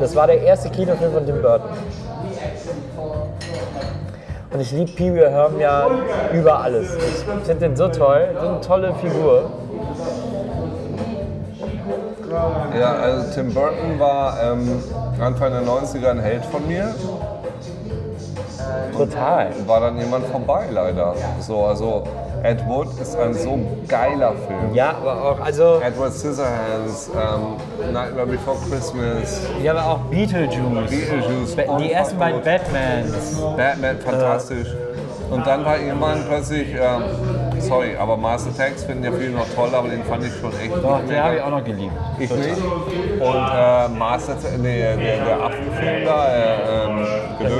das 0.00 0.14
war 0.14 0.26
der 0.26 0.42
erste 0.42 0.68
Kinofilm 0.70 1.12
von 1.12 1.26
Tim 1.26 1.40
Burton. 1.40 1.70
Und 4.52 4.60
ich 4.60 4.72
liebe 4.72 4.90
Pee 4.92 5.14
Wee 5.14 5.28
Herman 5.28 5.60
ja 5.60 5.86
über 6.32 6.60
alles. 6.60 6.94
Ich 6.94 7.46
finde 7.46 7.68
den 7.68 7.76
so 7.76 7.88
toll, 7.88 8.28
so 8.40 8.48
eine 8.48 8.60
tolle 8.60 8.94
Figur. 8.94 9.50
Ja, 12.78 12.92
also 12.94 13.34
Tim 13.34 13.52
Burton 13.54 13.98
war 13.98 14.42
ähm, 14.42 14.82
Anfang 15.20 15.52
der 15.52 15.62
90er 15.62 16.10
ein 16.10 16.20
Held 16.20 16.44
von 16.46 16.66
mir. 16.66 16.94
Total. 18.96 19.50
war 19.66 19.80
dann 19.80 19.98
jemand 19.98 20.26
vorbei 20.26 20.66
leider. 20.70 21.14
So, 21.40 21.64
also 21.64 22.04
Ed 22.46 22.64
Wood 22.68 22.86
ist 23.00 23.16
ein 23.16 23.34
so 23.34 23.58
geiler 23.88 24.32
Film. 24.46 24.72
Ja, 24.72 24.90
aber 24.90 25.20
auch, 25.20 25.40
also, 25.40 25.80
Edward 25.84 26.12
Scissorhands, 26.12 27.10
ähm, 27.12 27.92
Nightmare 27.92 28.26
Before 28.26 28.56
Christmas, 28.70 29.40
ja, 29.62 29.72
aber 29.72 29.84
auch 29.84 29.98
Beetlejuice. 30.10 30.90
Beetlejuice, 30.90 31.56
Ba- 31.56 31.76
Die 31.78 31.90
ersten 31.92 32.18
beiden 32.18 32.40
Batmans. 32.42 33.40
Batman, 33.56 33.98
fantastisch. 33.98 34.68
Und 35.28 35.44
dann 35.44 35.64
war 35.64 35.76
irgendwann 35.76 36.22
plötzlich, 36.28 36.68
ähm, 36.72 37.02
sorry, 37.58 37.96
aber 37.98 38.16
Mars 38.16 38.46
Attacks 38.46 38.84
finden 38.84 39.02
ja 39.02 39.10
viele 39.10 39.30
noch 39.32 39.46
toll, 39.56 39.70
aber 39.74 39.88
den 39.88 40.04
fand 40.04 40.22
ich 40.24 40.32
schon 40.40 40.52
echt 40.52 40.76
Doch, 40.76 41.00
den 41.04 41.20
habe 41.20 41.34
ich 41.34 41.42
auch 41.42 41.50
noch 41.50 41.64
geliebt. 41.64 41.92
Ich 42.20 42.30
nicht. 42.30 42.62
Und 43.18 43.48
äh, 43.54 43.88
Attacks, 43.88 44.36
nee, 44.62 44.78
der, 44.82 44.96
der 44.96 45.40
Affenfilm 45.42 46.04
da, 46.04 46.26
äh, 46.28 46.84
ähm. 46.84 47.06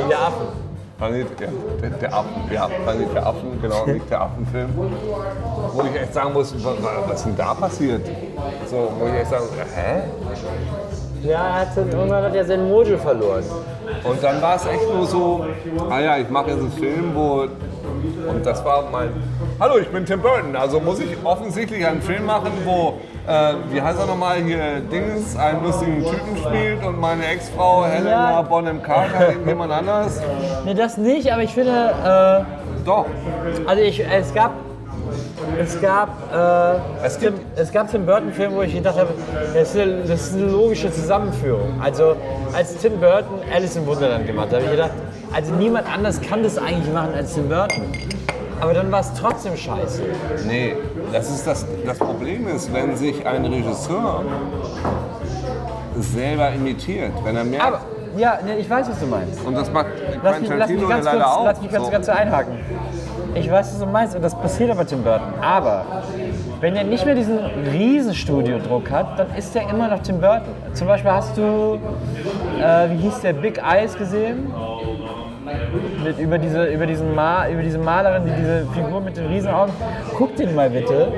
Der 0.08 0.18
Affen. 0.18 0.65
Planet, 0.98 1.26
ja, 1.40 1.48
der, 1.82 1.90
der 1.90 2.14
Affen, 2.14 2.30
ja, 2.50 2.68
Planet 2.68 3.14
der 3.14 3.26
Affen, 3.26 3.60
genau, 3.60 3.84
nicht 3.86 4.10
der 4.10 4.20
Affenfilm. 4.22 4.70
Wo 5.74 5.82
ich 5.82 5.94
echt 6.00 6.14
sagen 6.14 6.32
muss, 6.32 6.54
wa- 6.64 6.70
wa- 6.80 7.02
was 7.06 7.16
ist 7.20 7.26
denn 7.26 7.36
da 7.36 7.52
passiert? 7.54 8.06
So, 8.66 8.90
wo 8.98 9.06
ich 9.06 9.14
echt 9.14 9.28
sagen, 9.30 9.44
hä? 9.74 10.02
Ja, 11.22 11.46
er 11.48 11.60
hat, 11.60 11.76
irgendwann 11.76 12.22
hat 12.24 12.34
er 12.34 12.44
sein 12.44 12.68
Mojo 12.68 12.96
verloren. 12.98 13.44
Und 14.04 14.22
dann 14.22 14.40
war 14.42 14.56
es 14.56 14.66
echt 14.66 14.92
nur 14.92 15.06
so, 15.06 15.44
ah 15.90 16.00
ja, 16.00 16.18
ich 16.18 16.28
mache 16.28 16.50
jetzt 16.50 16.60
einen 16.60 16.72
Film, 16.72 17.12
wo. 17.14 17.46
Und 18.28 18.44
das 18.44 18.64
war 18.64 18.84
mein. 18.90 19.10
Hallo, 19.58 19.78
ich 19.78 19.88
bin 19.88 20.04
Tim 20.04 20.20
Burton. 20.20 20.54
Also 20.54 20.80
muss 20.80 21.00
ich 21.00 21.16
offensichtlich 21.24 21.84
einen 21.86 22.02
Film 22.02 22.26
machen, 22.26 22.52
wo, 22.64 22.94
äh, 23.26 23.54
wie 23.70 23.80
heißt 23.80 23.98
er 23.98 24.06
nochmal 24.06 24.36
hier, 24.42 24.80
Dings, 24.92 25.36
einen 25.36 25.64
lustigen 25.64 26.04
Typen 26.04 26.36
spielt 26.36 26.84
und 26.84 27.00
meine 27.00 27.26
Ex-Frau 27.26 27.84
Helena 27.86 28.10
Ja. 28.32 28.42
Bonham 28.42 28.82
Carter 28.82 29.32
jemand 29.46 29.72
anders. 29.72 30.20
Nee, 30.64 30.74
das 30.74 30.98
nicht, 30.98 31.32
aber 31.32 31.42
ich 31.42 31.54
finde, 31.54 31.94
Doch. 32.84 33.06
äh, 33.06 33.66
also 33.68 33.82
ich, 33.82 34.04
es 34.04 34.34
gab, 34.34 34.50
es 35.60 35.80
gab, 35.80 36.08
äh, 36.32 37.04
Es 37.06 37.18
Tim, 37.18 37.34
es 37.56 37.70
gab 37.72 37.90
Tim 37.90 38.06
Burton 38.06 38.32
Filme, 38.32 38.56
wo 38.56 38.62
ich 38.62 38.74
gedacht 38.74 38.98
habe, 38.98 39.10
das 39.54 39.74
ist, 39.74 39.80
eine, 39.80 40.02
das 40.02 40.20
ist 40.28 40.34
eine 40.34 40.46
logische 40.46 40.90
Zusammenführung. 40.92 41.80
Also 41.82 42.16
als 42.54 42.76
Tim 42.78 42.98
Burton 43.00 43.40
Alice 43.54 43.76
im 43.76 43.86
Wunderland 43.86 44.26
gemacht 44.26 44.48
hat, 44.48 44.54
habe 44.56 44.64
ich 44.64 44.70
gedacht, 44.70 44.92
also 45.34 45.52
niemand 45.54 45.92
anders 45.92 46.20
kann 46.20 46.42
das 46.42 46.56
eigentlich 46.58 46.92
machen 46.92 47.14
als 47.14 47.34
Tim 47.34 47.48
Burton. 47.48 47.82
Aber 48.60 48.72
dann 48.72 48.90
war 48.90 49.00
es 49.00 49.12
trotzdem 49.12 49.54
scheiße. 49.56 50.02
Nee, 50.46 50.76
das 51.12 51.28
ist 51.30 51.46
das, 51.46 51.66
das 51.84 51.98
Problem 51.98 52.48
ist, 52.48 52.72
wenn 52.72 52.96
sich 52.96 53.26
ein 53.26 53.44
Regisseur 53.44 54.22
selber 55.98 56.50
imitiert, 56.50 57.12
wenn 57.24 57.36
er 57.36 57.44
merkt, 57.44 57.66
Aber, 57.66 57.80
ja, 58.16 58.38
nee, 58.44 58.54
ich 58.58 58.68
weiß, 58.68 58.88
was 58.88 58.98
du 59.00 59.06
meinst. 59.06 59.44
und 59.44 59.54
das 59.54 59.70
macht 59.70 59.88
Lass 60.22 60.40
mich, 60.40 60.48
lass 60.50 60.70
mich 60.70 60.88
ganz 60.88 61.04
leider 61.04 61.18
kurz, 61.24 61.36
auch. 61.36 61.44
lass 61.44 61.60
mich 61.62 61.70
ganz, 61.70 61.84
so. 61.84 61.90
ganz 61.90 62.08
einhaken. 62.08 62.58
Ich 63.38 63.50
weiß, 63.50 63.72
was 63.72 63.78
du 63.80 63.86
meinst 63.86 64.16
und 64.16 64.22
das 64.22 64.34
passiert 64.34 64.70
aber 64.70 64.86
Tim 64.86 65.02
Burton. 65.02 65.34
Aber 65.42 65.84
wenn 66.60 66.74
er 66.74 66.84
nicht 66.84 67.04
mehr 67.04 67.14
diesen 67.14 67.38
riesen 67.70 68.14
Studiodruck 68.14 68.90
hat, 68.90 69.18
dann 69.18 69.26
ist 69.36 69.54
er 69.54 69.68
immer 69.68 69.88
noch 69.88 70.00
Tim 70.00 70.20
Burton. 70.20 70.54
Zum 70.72 70.86
Beispiel 70.86 71.10
hast 71.10 71.36
du, 71.36 71.78
äh, 72.58 72.90
wie 72.90 72.96
hieß 72.96 73.20
der, 73.20 73.34
Big 73.34 73.58
Eyes 73.58 73.96
gesehen? 73.96 74.50
Mit, 76.02 76.18
über, 76.18 76.38
diese, 76.38 76.64
über, 76.66 76.86
diesen 76.86 77.14
Ma, 77.14 77.48
über 77.48 77.62
diese 77.62 77.78
Malerin, 77.78 78.24
die 78.24 78.32
diese 78.32 78.66
Figur 78.72 79.00
mit 79.02 79.16
den 79.16 79.26
Riesenaugen. 79.26 79.74
Guck 80.14 80.34
den 80.36 80.54
mal 80.54 80.70
bitte. 80.70 81.12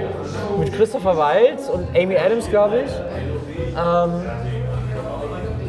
Mit 0.59 0.73
Christopher 0.73 1.17
Waltz 1.17 1.69
und 1.69 1.87
Amy 1.97 2.17
Adams, 2.17 2.51
glaube 2.51 2.81
ich. 2.81 2.91
Ähm, 3.77 4.11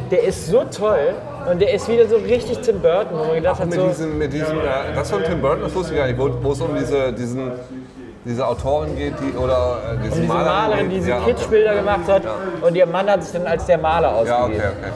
der 0.09 0.23
ist 0.23 0.47
so 0.47 0.63
toll 0.63 1.13
und 1.49 1.59
der 1.61 1.73
ist 1.73 1.87
wieder 1.87 2.07
so 2.07 2.17
richtig 2.17 2.59
Tim 2.59 2.79
Burton, 2.79 3.17
wo 3.17 3.23
man 3.25 3.35
gedacht 3.35 3.59
hat, 3.59 3.65
mit 3.67 3.75
so, 3.79 3.87
diesem, 3.87 4.17
mit 4.17 4.33
diesem, 4.33 4.59
äh, 4.59 4.93
das 4.95 5.09
von 5.09 5.23
Tim 5.23 5.41
Burton, 5.41 5.61
das 5.63 5.75
wusste 5.75 5.93
ich 5.93 5.99
gar 5.99 6.07
nicht, 6.07 6.19
wo, 6.19 6.29
wo 6.41 6.51
es 6.51 6.61
um 6.61 6.75
diese, 6.77 7.13
diesen, 7.13 7.51
diese 8.25 8.45
Autorin 8.45 8.95
geht, 8.95 9.13
die, 9.21 9.37
oder 9.37 9.77
äh, 9.93 9.97
diese, 10.03 10.15
und 10.15 10.21
diese 10.23 10.33
Malerin, 10.33 10.89
die 10.89 10.95
diese 10.97 11.09
ja, 11.11 11.19
Kitschbilder 11.21 11.75
gemacht 11.75 12.07
hat 12.07 12.23
und 12.61 12.75
ihr 12.75 12.85
Mann 12.85 13.09
hat 13.09 13.23
sich 13.23 13.31
dann 13.33 13.47
als 13.47 13.65
der 13.65 13.77
Maler 13.77 14.09
Ja, 14.09 14.15
okay, 14.17 14.31
ausgegeben. 14.33 14.63
okay, 14.79 14.91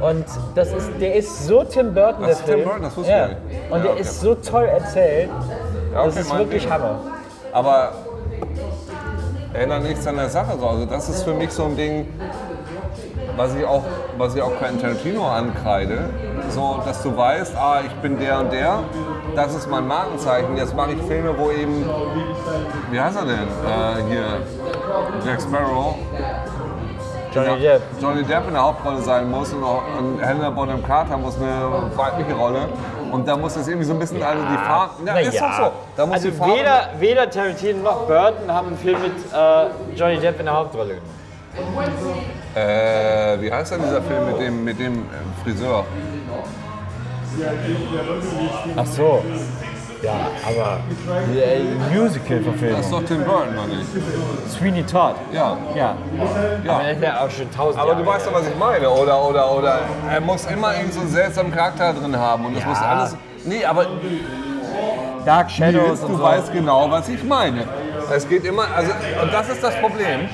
okay. 0.00 0.10
Und 0.10 0.24
das 0.54 0.72
ist, 0.72 0.90
der 1.00 1.14
ist 1.16 1.46
so 1.46 1.64
Tim 1.64 1.92
Burton, 1.92 2.24
Das 2.26 2.26
der 2.26 2.30
ist 2.30 2.44
Tim 2.44 2.54
Film. 2.54 2.64
Burton, 2.64 2.82
das 2.82 2.96
wusste 2.96 3.10
ich 3.12 3.18
ja. 3.18 3.26
nicht. 3.28 3.38
Und 3.70 3.76
Ja, 3.78 3.82
der 3.82 3.92
okay. 3.92 4.00
ist 4.00 4.20
so 4.20 4.34
toll 4.36 4.64
erzählt, 4.64 5.28
Ja, 5.92 6.04
das 6.04 6.14
okay, 6.14 6.20
ist 6.20 6.38
wirklich 6.38 6.62
Ding. 6.62 6.72
Hammer. 6.72 7.00
Aber 7.52 7.92
ändert 9.54 9.82
nichts 9.82 10.06
an 10.06 10.16
der 10.16 10.28
Sache. 10.28 10.56
So. 10.58 10.66
Also 10.68 10.86
das 10.86 11.08
ist 11.08 11.22
für 11.24 11.34
mich 11.34 11.50
so 11.50 11.64
ein 11.64 11.76
Ding, 11.76 12.06
was 13.38 13.54
ich 13.54 13.64
auch, 13.64 13.84
was 14.18 14.34
ich 14.34 14.42
auch 14.42 14.54
Quentin 14.58 14.80
Tarantino 14.80 15.26
ankreide. 15.26 16.10
So, 16.50 16.82
dass 16.84 17.02
du 17.02 17.16
weißt, 17.16 17.54
ah, 17.56 17.80
ich 17.86 17.92
bin 18.02 18.18
der 18.18 18.40
und 18.40 18.52
der, 18.52 18.80
das 19.34 19.54
ist 19.54 19.70
mein 19.70 19.86
Markenzeichen. 19.86 20.56
Jetzt 20.56 20.74
mache 20.74 20.92
ich 20.92 21.02
Filme, 21.02 21.34
wo 21.38 21.50
eben, 21.50 21.88
wie 22.90 23.00
heißt 23.00 23.16
er 23.16 23.24
denn? 23.24 23.38
Äh, 23.38 24.10
hier, 24.10 24.24
Jack 25.24 25.40
Sparrow. 25.40 25.94
Johnny 27.32 27.60
Depp. 27.60 27.82
Johnny 28.00 28.24
Depp 28.24 28.48
in 28.48 28.54
der 28.54 28.62
Hauptrolle 28.62 29.00
sein 29.02 29.30
muss 29.30 29.52
und, 29.52 29.62
auch, 29.62 29.82
und 29.98 30.18
Helena 30.20 30.50
Bonham 30.50 30.82
Carter 30.82 31.16
muss 31.16 31.36
eine 31.36 31.90
weibliche 31.94 32.34
Rolle. 32.34 32.68
Und 33.12 33.26
da 33.28 33.36
muss 33.36 33.56
es 33.56 33.68
irgendwie 33.68 33.86
so 33.86 33.92
ein 33.92 33.98
bisschen, 33.98 34.22
also 34.22 34.42
die 34.42 34.56
Farben, 34.56 35.06
ja, 35.06 35.12
Na 35.14 35.20
ist 35.20 35.34
ja. 35.34 35.48
doch 35.48 35.56
so. 35.56 35.72
Da 35.96 36.06
muss 36.06 36.14
Also 36.16 36.30
die 36.30 36.36
Farbe, 36.36 36.54
weder, 36.54 36.88
weder 36.98 37.30
Tarantino 37.30 37.82
noch 37.82 38.06
Burton 38.06 38.52
haben 38.52 38.68
einen 38.68 38.78
Film 38.78 39.00
mit 39.00 39.12
äh, 39.32 39.96
Johnny 39.96 40.18
Depp 40.18 40.40
in 40.40 40.46
der 40.46 40.54
Hauptrolle 40.54 40.94
gemacht. 40.94 41.27
Äh, 42.54 43.40
wie 43.40 43.52
heißt 43.52 43.72
denn 43.72 43.82
dieser 43.82 44.02
Film 44.02 44.26
mit 44.26 44.40
dem, 44.40 44.64
mit 44.64 44.78
dem 44.78 44.94
äh, 44.94 45.42
Friseur? 45.42 45.84
Ach 48.76 48.86
so. 48.86 49.22
Ja, 50.02 50.12
aber 50.46 50.78
äh, 51.36 51.60
Musical-Verfilmung. 51.92 52.76
Das 52.76 52.86
ist 52.86 52.92
doch 52.92 53.02
Tim 53.04 53.24
Burton, 53.24 53.48
oder 53.58 53.66
nicht? 53.66 53.86
Sweeney 54.56 54.84
Todd. 54.84 55.14
Ja. 55.32 55.56
Ja. 55.74 55.96
ja. 56.64 56.74
Aber 56.74 56.90
ist 56.90 57.02
ja 57.02 57.20
auch 57.20 57.30
schon 57.30 57.50
tausend 57.50 57.80
Aber 57.82 57.92
Jahre 57.92 58.04
du 58.04 58.08
weißt 58.08 58.26
doch, 58.28 58.34
was 58.34 58.48
ich 58.48 58.56
meine, 58.56 58.88
oder? 58.88 59.24
Oder, 59.24 59.52
oder 59.56 59.80
er 60.10 60.20
muss 60.20 60.46
immer 60.46 60.76
irgend 60.76 60.94
so 60.94 61.00
einen 61.00 61.10
seltsamen 61.10 61.52
Charakter 61.52 61.92
drin 61.94 62.16
haben 62.16 62.46
und 62.46 62.56
es 62.56 62.62
Ja. 62.62 62.68
muss 62.68 62.78
alles. 62.78 63.16
Nee, 63.44 63.64
aber 63.64 63.86
Dark 65.24 65.50
Shadows 65.50 65.88
Nils, 65.88 66.00
und 66.02 66.12
du 66.12 66.16
so. 66.16 66.22
weißt 66.22 66.52
genau, 66.52 66.90
was 66.90 67.08
ich 67.08 67.22
meine. 67.24 67.64
Es 68.14 68.28
geht 68.28 68.44
immer, 68.44 68.64
also, 68.74 68.92
und 69.20 69.32
das 69.32 69.48
ist 69.48 69.62
das 69.62 69.74
Problem. 69.80 70.28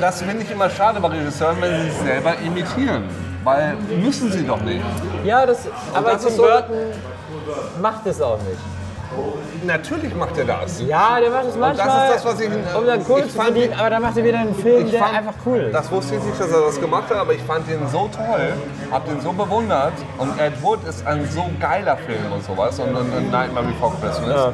Das 0.00 0.22
finde 0.22 0.42
ich 0.44 0.50
immer 0.50 0.70
schade 0.70 1.00
bei 1.00 1.08
Regisseuren, 1.08 1.56
wenn 1.60 1.80
sie 1.82 1.90
sich 1.90 2.00
selber 2.02 2.34
imitieren. 2.38 3.04
Weil 3.44 3.74
müssen 4.00 4.30
sie 4.30 4.44
doch 4.46 4.60
nicht. 4.60 4.82
Ja, 5.24 5.46
das, 5.46 5.60
aber 5.94 6.12
das 6.12 6.24
Tim 6.26 6.34
so- 6.36 6.42
Burton 6.42 6.76
macht 7.80 8.06
es 8.06 8.20
auch 8.20 8.38
nicht. 8.38 8.58
Natürlich 9.64 10.14
macht 10.14 10.38
er 10.38 10.44
das. 10.44 10.80
Ja, 10.82 11.18
der 11.20 11.30
macht 11.30 11.46
es 11.46 11.56
manchmal, 11.56 11.86
das 11.86 12.14
ist 12.16 12.24
das, 12.24 12.34
was 12.34 12.40
ich- 12.40 12.48
um 12.76 12.86
dann 12.86 13.04
Kohle 13.04 13.24
zu 13.24 13.30
verdienen, 13.34 13.74
aber 13.78 13.90
dann 13.90 14.02
macht 14.02 14.16
er 14.16 14.24
wieder 14.24 14.38
einen 14.38 14.54
Film, 14.54 14.88
der 14.90 15.00
fand- 15.02 15.14
einfach 15.16 15.34
cool 15.44 15.58
ist. 15.58 15.74
Das 15.74 15.90
wusste 15.90 16.14
ich 16.14 16.22
nicht, 16.22 16.40
dass 16.40 16.50
er 16.52 16.60
das 16.60 16.80
gemacht 16.80 17.10
hat, 17.10 17.16
aber 17.16 17.32
ich 17.32 17.42
fand 17.42 17.68
den 17.68 17.86
so 17.88 18.08
toll, 18.14 18.52
hab 18.92 19.04
den 19.06 19.20
so 19.20 19.32
bewundert. 19.32 19.92
Und 20.18 20.38
Ed 20.40 20.62
Wood 20.62 20.84
ist 20.88 21.04
ein 21.06 21.28
so 21.28 21.44
geiler 21.60 21.96
Film 21.96 22.32
und 22.32 22.44
sowas. 22.44 22.78
Und, 22.78 22.94
und, 22.94 23.12
und 23.14 23.30
Nightmare 23.32 23.66
Before 23.66 23.92
Christmas. 24.00 24.34
Ja. 24.34 24.52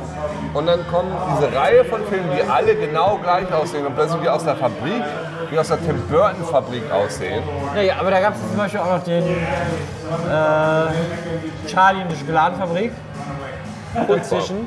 Und 0.55 0.67
dann 0.67 0.87
kommen 0.89 1.13
diese 1.37 1.55
Reihe 1.55 1.85
von 1.85 2.03
Filmen, 2.07 2.31
die 2.37 2.43
alle 2.51 2.75
genau 2.75 3.19
gleich 3.23 3.53
aussehen 3.53 3.87
und 3.87 3.95
plötzlich 3.95 4.23
wie 4.23 4.29
aus 4.29 4.45
der 4.45 4.57
Fabrik, 4.57 5.03
wie 5.51 5.59
aus 5.59 5.69
der 5.69 5.79
Tim 5.85 6.01
Burton 6.11 6.43
Fabrik 6.51 6.91
aussehen. 6.91 7.43
Ja, 7.77 7.83
ja, 7.83 7.95
aber 8.01 8.11
da 8.11 8.21
gab 8.21 8.35
es 8.35 8.41
zum 8.49 8.57
Beispiel 8.57 8.81
auch 8.81 8.97
noch 8.97 9.05
den 9.05 9.23
äh, 9.25 9.29
Charlie 11.69 12.03
und 12.03 12.11
die 12.13 12.17
Schokoladenfabrik 12.17 12.93
dazwischen, 14.09 14.67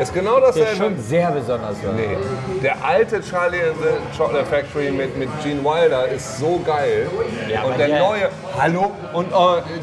Ist 0.00 0.12
genau 0.14 0.38
der 0.38 0.48
dasselbe. 0.48 0.76
schon 0.76 0.98
sehr 0.98 1.30
besonders 1.30 1.82
war. 1.84 1.92
Nee. 1.94 2.16
Der 2.62 2.76
alte 2.84 3.20
Charlie 3.22 3.60
and 3.62 3.76
the 3.80 4.16
Chocolate 4.16 4.46
Factory 4.46 4.90
mit, 4.90 5.16
mit 5.18 5.28
Gene 5.42 5.62
Wilder 5.64 6.06
ist 6.08 6.38
so 6.38 6.60
geil. 6.64 7.08
Ja, 7.52 7.62
und 7.62 7.78
der, 7.78 7.88
der- 7.88 7.98
neue, 8.00 8.28
hallo, 8.58 8.92
und 9.12 9.26
äh, 9.28 9.30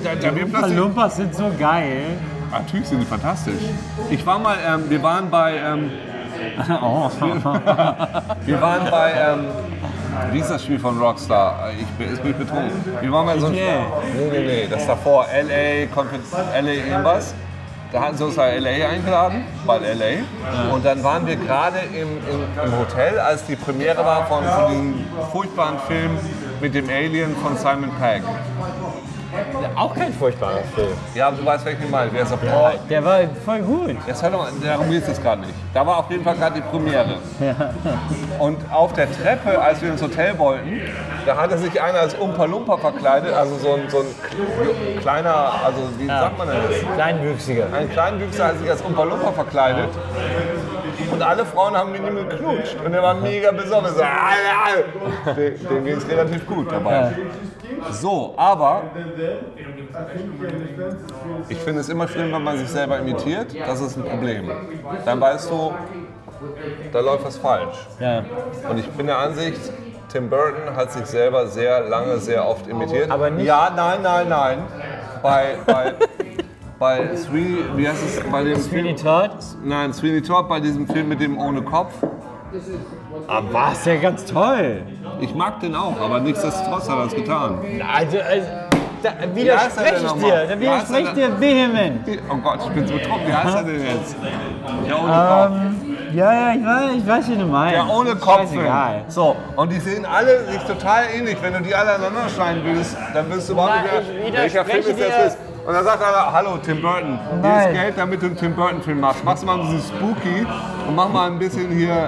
da, 0.03 0.15
da 0.21 0.29
plötzlich 0.31 0.77
Lumpas 0.77 1.15
sind 1.17 1.35
so 1.35 1.51
geil. 1.59 2.01
Natürlich 2.51 2.87
sind 2.87 2.99
die 3.01 3.05
fantastisch. 3.05 3.61
Ich 4.09 4.25
war 4.25 4.39
mal, 4.39 4.57
ähm, 4.65 4.89
wir 4.89 5.01
waren 5.03 5.29
bei, 5.29 5.55
ähm, 5.57 5.91
Oh. 6.81 7.09
wir 8.45 8.61
waren 8.61 8.91
bei, 8.91 9.11
ähm, 9.11 9.45
wie 10.31 10.39
ist 10.39 10.49
das 10.49 10.63
Spiel 10.63 10.79
von 10.79 10.97
Rockstar? 11.01 11.71
Ich 11.77 11.85
bin, 11.97 12.13
ist 12.13 12.23
mich 12.23 12.35
betrunken. 12.35 12.71
Wir 13.01 13.11
waren 13.11 13.25
bei 13.25 13.37
so 13.39 13.47
einem, 13.47 13.55
nee, 13.55 14.29
nee, 14.31 14.39
nee, 14.39 14.67
das 14.69 14.85
davor, 14.87 15.25
LA, 15.33 15.85
LA 16.61 16.71
irgendwas. 16.71 17.33
Da 17.95 18.01
hatten 18.01 18.17
sie 18.17 18.25
uns 18.25 18.35
bei 18.35 18.59
LA 18.59 18.89
eingeladen, 18.89 19.45
bei 19.65 19.77
LA. 19.77 20.73
Und 20.73 20.83
dann 20.83 21.01
waren 21.01 21.25
wir 21.25 21.37
gerade 21.37 21.79
im, 21.93 22.09
im, 22.29 22.65
im 22.65 22.77
Hotel, 22.77 23.17
als 23.17 23.45
die 23.45 23.55
Premiere 23.55 24.03
war 24.03 24.27
von, 24.27 24.43
von 24.43 24.69
diesem 24.69 25.05
furchtbaren 25.31 25.79
Film 25.87 26.11
mit 26.59 26.75
dem 26.75 26.89
Alien 26.89 27.33
von 27.37 27.55
Simon 27.55 27.91
Pegg. 27.97 28.21
Auch 29.75 29.93
kein 29.93 30.13
furchtbarer 30.13 30.63
Film. 30.73 30.89
Ja, 31.13 31.31
du 31.31 31.45
weißt, 31.45 31.65
welchen 31.65 31.83
ist 31.83 32.31
der 32.31 32.37
Paul? 32.37 32.73
Der 32.89 33.03
war 33.03 33.19
voll 33.43 33.59
gut. 33.59 33.95
Jetzt 34.07 34.23
hör 34.23 34.29
doch 34.29 34.39
mal, 34.39 34.51
darum 34.63 34.89
geht 34.89 35.01
es 35.01 35.07
jetzt 35.09 35.21
gerade 35.21 35.41
nicht. 35.41 35.53
Da 35.73 35.85
war 35.85 35.97
auf 35.97 36.09
jeden 36.09 36.23
Fall 36.23 36.35
gerade 36.35 36.55
die 36.55 36.61
Premiere. 36.61 37.17
Und 38.39 38.57
auf 38.71 38.93
der 38.93 39.11
Treppe, 39.11 39.59
als 39.61 39.81
wir 39.81 39.89
ins 39.89 40.01
Hotel 40.01 40.37
wollten, 40.37 40.81
da 41.25 41.37
hatte 41.37 41.57
sich 41.57 41.81
einer 41.81 41.99
als 41.99 42.13
Umpa 42.13 42.45
Lumpa 42.45 42.77
verkleidet, 42.77 43.33
also 43.33 43.57
so 43.57 43.73
ein, 43.73 43.89
so 43.89 43.99
ein 43.99 44.99
kleiner, 45.01 45.53
also 45.65 45.79
wie 45.97 46.07
sagt 46.07 46.37
man 46.37 46.47
denn 46.47 46.57
das? 46.69 46.95
Kleinwüchsiger. 46.95 47.65
Ein 47.73 47.89
Kleinwüchser 47.89 48.47
hat 48.47 48.59
sich 48.59 48.69
als 48.69 48.81
Umpa 48.81 49.03
Lumpa 49.03 49.31
verkleidet. 49.31 49.89
Und 51.11 51.21
alle 51.21 51.45
Frauen 51.45 51.75
haben 51.77 51.91
mit 51.91 52.01
ihm 52.05 52.15
geknutscht. 52.29 52.77
Und 52.83 52.93
er 52.93 53.01
war 53.01 53.13
mega 53.13 53.51
besoffen. 53.51 53.93
So, 53.93 54.01
ja. 54.01 55.33
Dem, 55.33 55.67
dem 55.67 55.85
ging 55.85 55.97
es 55.97 56.07
relativ 56.09 56.47
gut 56.47 56.71
dabei. 56.71 57.11
So, 57.91 58.33
aber 58.37 58.83
ich 61.49 61.57
finde 61.59 61.81
es 61.81 61.89
immer 61.89 62.07
schlimm, 62.07 62.31
wenn 62.31 62.43
man 62.43 62.57
sich 62.57 62.69
selber 62.69 62.99
imitiert. 62.99 63.47
Das 63.65 63.81
ist 63.81 63.97
ein 63.97 64.03
Problem. 64.03 64.49
Dann 65.05 65.21
weißt 65.21 65.49
du, 65.49 65.73
da 66.91 66.99
läuft 66.99 67.25
was 67.25 67.37
falsch. 67.37 67.87
Ja. 67.99 68.23
Und 68.69 68.77
ich 68.79 68.87
bin 68.89 69.07
der 69.07 69.17
Ansicht, 69.19 69.59
Tim 70.11 70.29
Burton 70.29 70.75
hat 70.75 70.91
sich 70.91 71.05
selber 71.05 71.47
sehr 71.47 71.81
lange, 71.89 72.17
sehr 72.17 72.47
oft 72.47 72.67
imitiert. 72.67 73.09
Aber 73.11 73.29
nicht- 73.29 73.45
Ja, 73.45 73.71
nein, 73.75 73.99
nein, 74.01 74.29
nein. 74.29 74.57
Bei, 75.21 75.55
bei, 75.65 75.93
bei 76.79 76.97
Three, 77.29 77.57
wie 77.75 77.87
heißt 77.87 78.03
es, 78.05 78.19
bei 78.31 78.43
dem 78.43 78.59
Sweeney 78.59 78.95
Film? 78.97 78.97
Todd. 78.97 79.31
Nein, 79.63 79.93
Sweeney 79.93 80.21
Todd 80.21 80.47
bei 80.47 80.59
diesem 80.59 80.87
Film 80.87 81.09
mit 81.09 81.19
dem 81.19 81.37
ohne 81.37 81.61
Kopf. 81.61 81.93
Aber 83.27 83.53
war 83.53 83.71
es 83.73 83.83
ja 83.85 83.95
ganz 83.95 84.23
toll. 84.25 84.83
Ich 85.19 85.33
mag 85.33 85.59
den 85.61 85.75
auch, 85.75 85.99
aber 85.99 86.19
nichtsdestotrotz 86.19 86.87
hat 86.89 86.97
er 86.99 87.05
es 87.07 87.15
getan. 87.15 87.57
Also, 87.93 88.19
also 88.19 88.47
da 89.05 89.11
er 89.21 89.35
widerspreche 89.35 90.05
ich 90.05 90.11
dir. 90.13 90.33
Da 90.33 90.41
er 90.41 90.59
widerspreche 90.59 91.07
ich 91.07 91.13
dir 91.13 91.39
vehement. 91.39 92.07
Oh 92.29 92.37
Gott, 92.37 92.59
ich 92.65 92.71
bin 92.71 92.87
so 92.87 92.93
betrunken. 92.95 93.27
Wie 93.27 93.33
heißt 93.33 93.55
er 93.55 93.63
denn 93.63 93.81
jetzt? 93.81 94.15
Der 94.87 94.99
ohne 94.99 95.11
Kopf. 95.11 95.51
Ähm, 95.51 95.97
ja, 96.13 96.33
ja, 96.33 96.53
ich 96.53 96.65
weiß, 96.65 96.91
ich 96.97 97.07
weiß, 97.07 97.29
wie 97.29 97.35
du 97.35 97.45
meinst. 97.45 97.75
Der 97.75 97.95
ohne 97.95 98.09
Ist 98.11 98.21
Kopf. 98.21 98.39
Scheißegal. 98.39 99.03
So, 99.07 99.35
und 99.55 99.71
die 99.71 99.79
sehen 99.79 100.05
alle 100.05 100.45
sich 100.45 100.61
total 100.63 101.03
ähnlich. 101.15 101.37
Wenn 101.41 101.53
du 101.53 101.61
die 101.61 101.75
alle 101.75 101.93
aneinander 101.93 102.29
schneiden 102.29 102.61
willst, 102.65 102.97
dann 103.13 103.29
wirst 103.29 103.49
du 103.49 103.53
überhaupt 103.53 103.83
nicht 103.83 104.25
ich 104.25 104.31
mehr, 104.31 104.41
welcher 104.41 104.65
Film 104.65 104.83
es 104.87 104.95
dir. 104.95 105.07
jetzt 105.07 105.27
ist. 105.27 105.37
Und 105.65 105.73
dann 105.73 105.83
sagt 105.83 106.03
einer, 106.03 106.31
hallo 106.31 106.57
Tim 106.63 106.79
Burton, 106.79 107.19
hier 107.41 107.59
ist 107.59 107.73
Geld, 107.73 107.97
damit 107.97 108.21
du 108.21 108.27
einen 108.27 108.37
Tim 108.37 108.53
Burton 108.53 108.83
Film 108.83 108.99
machst. 108.99 109.23
Machst 109.23 109.41
du 109.41 109.47
mal 109.47 109.59
ein 109.59 109.61
bisschen 109.61 109.97
spooky 109.97 110.45
und 110.87 110.95
mach 110.95 111.09
mal 111.09 111.31
ein 111.31 111.39
bisschen 111.39 111.71
hier, 111.71 112.07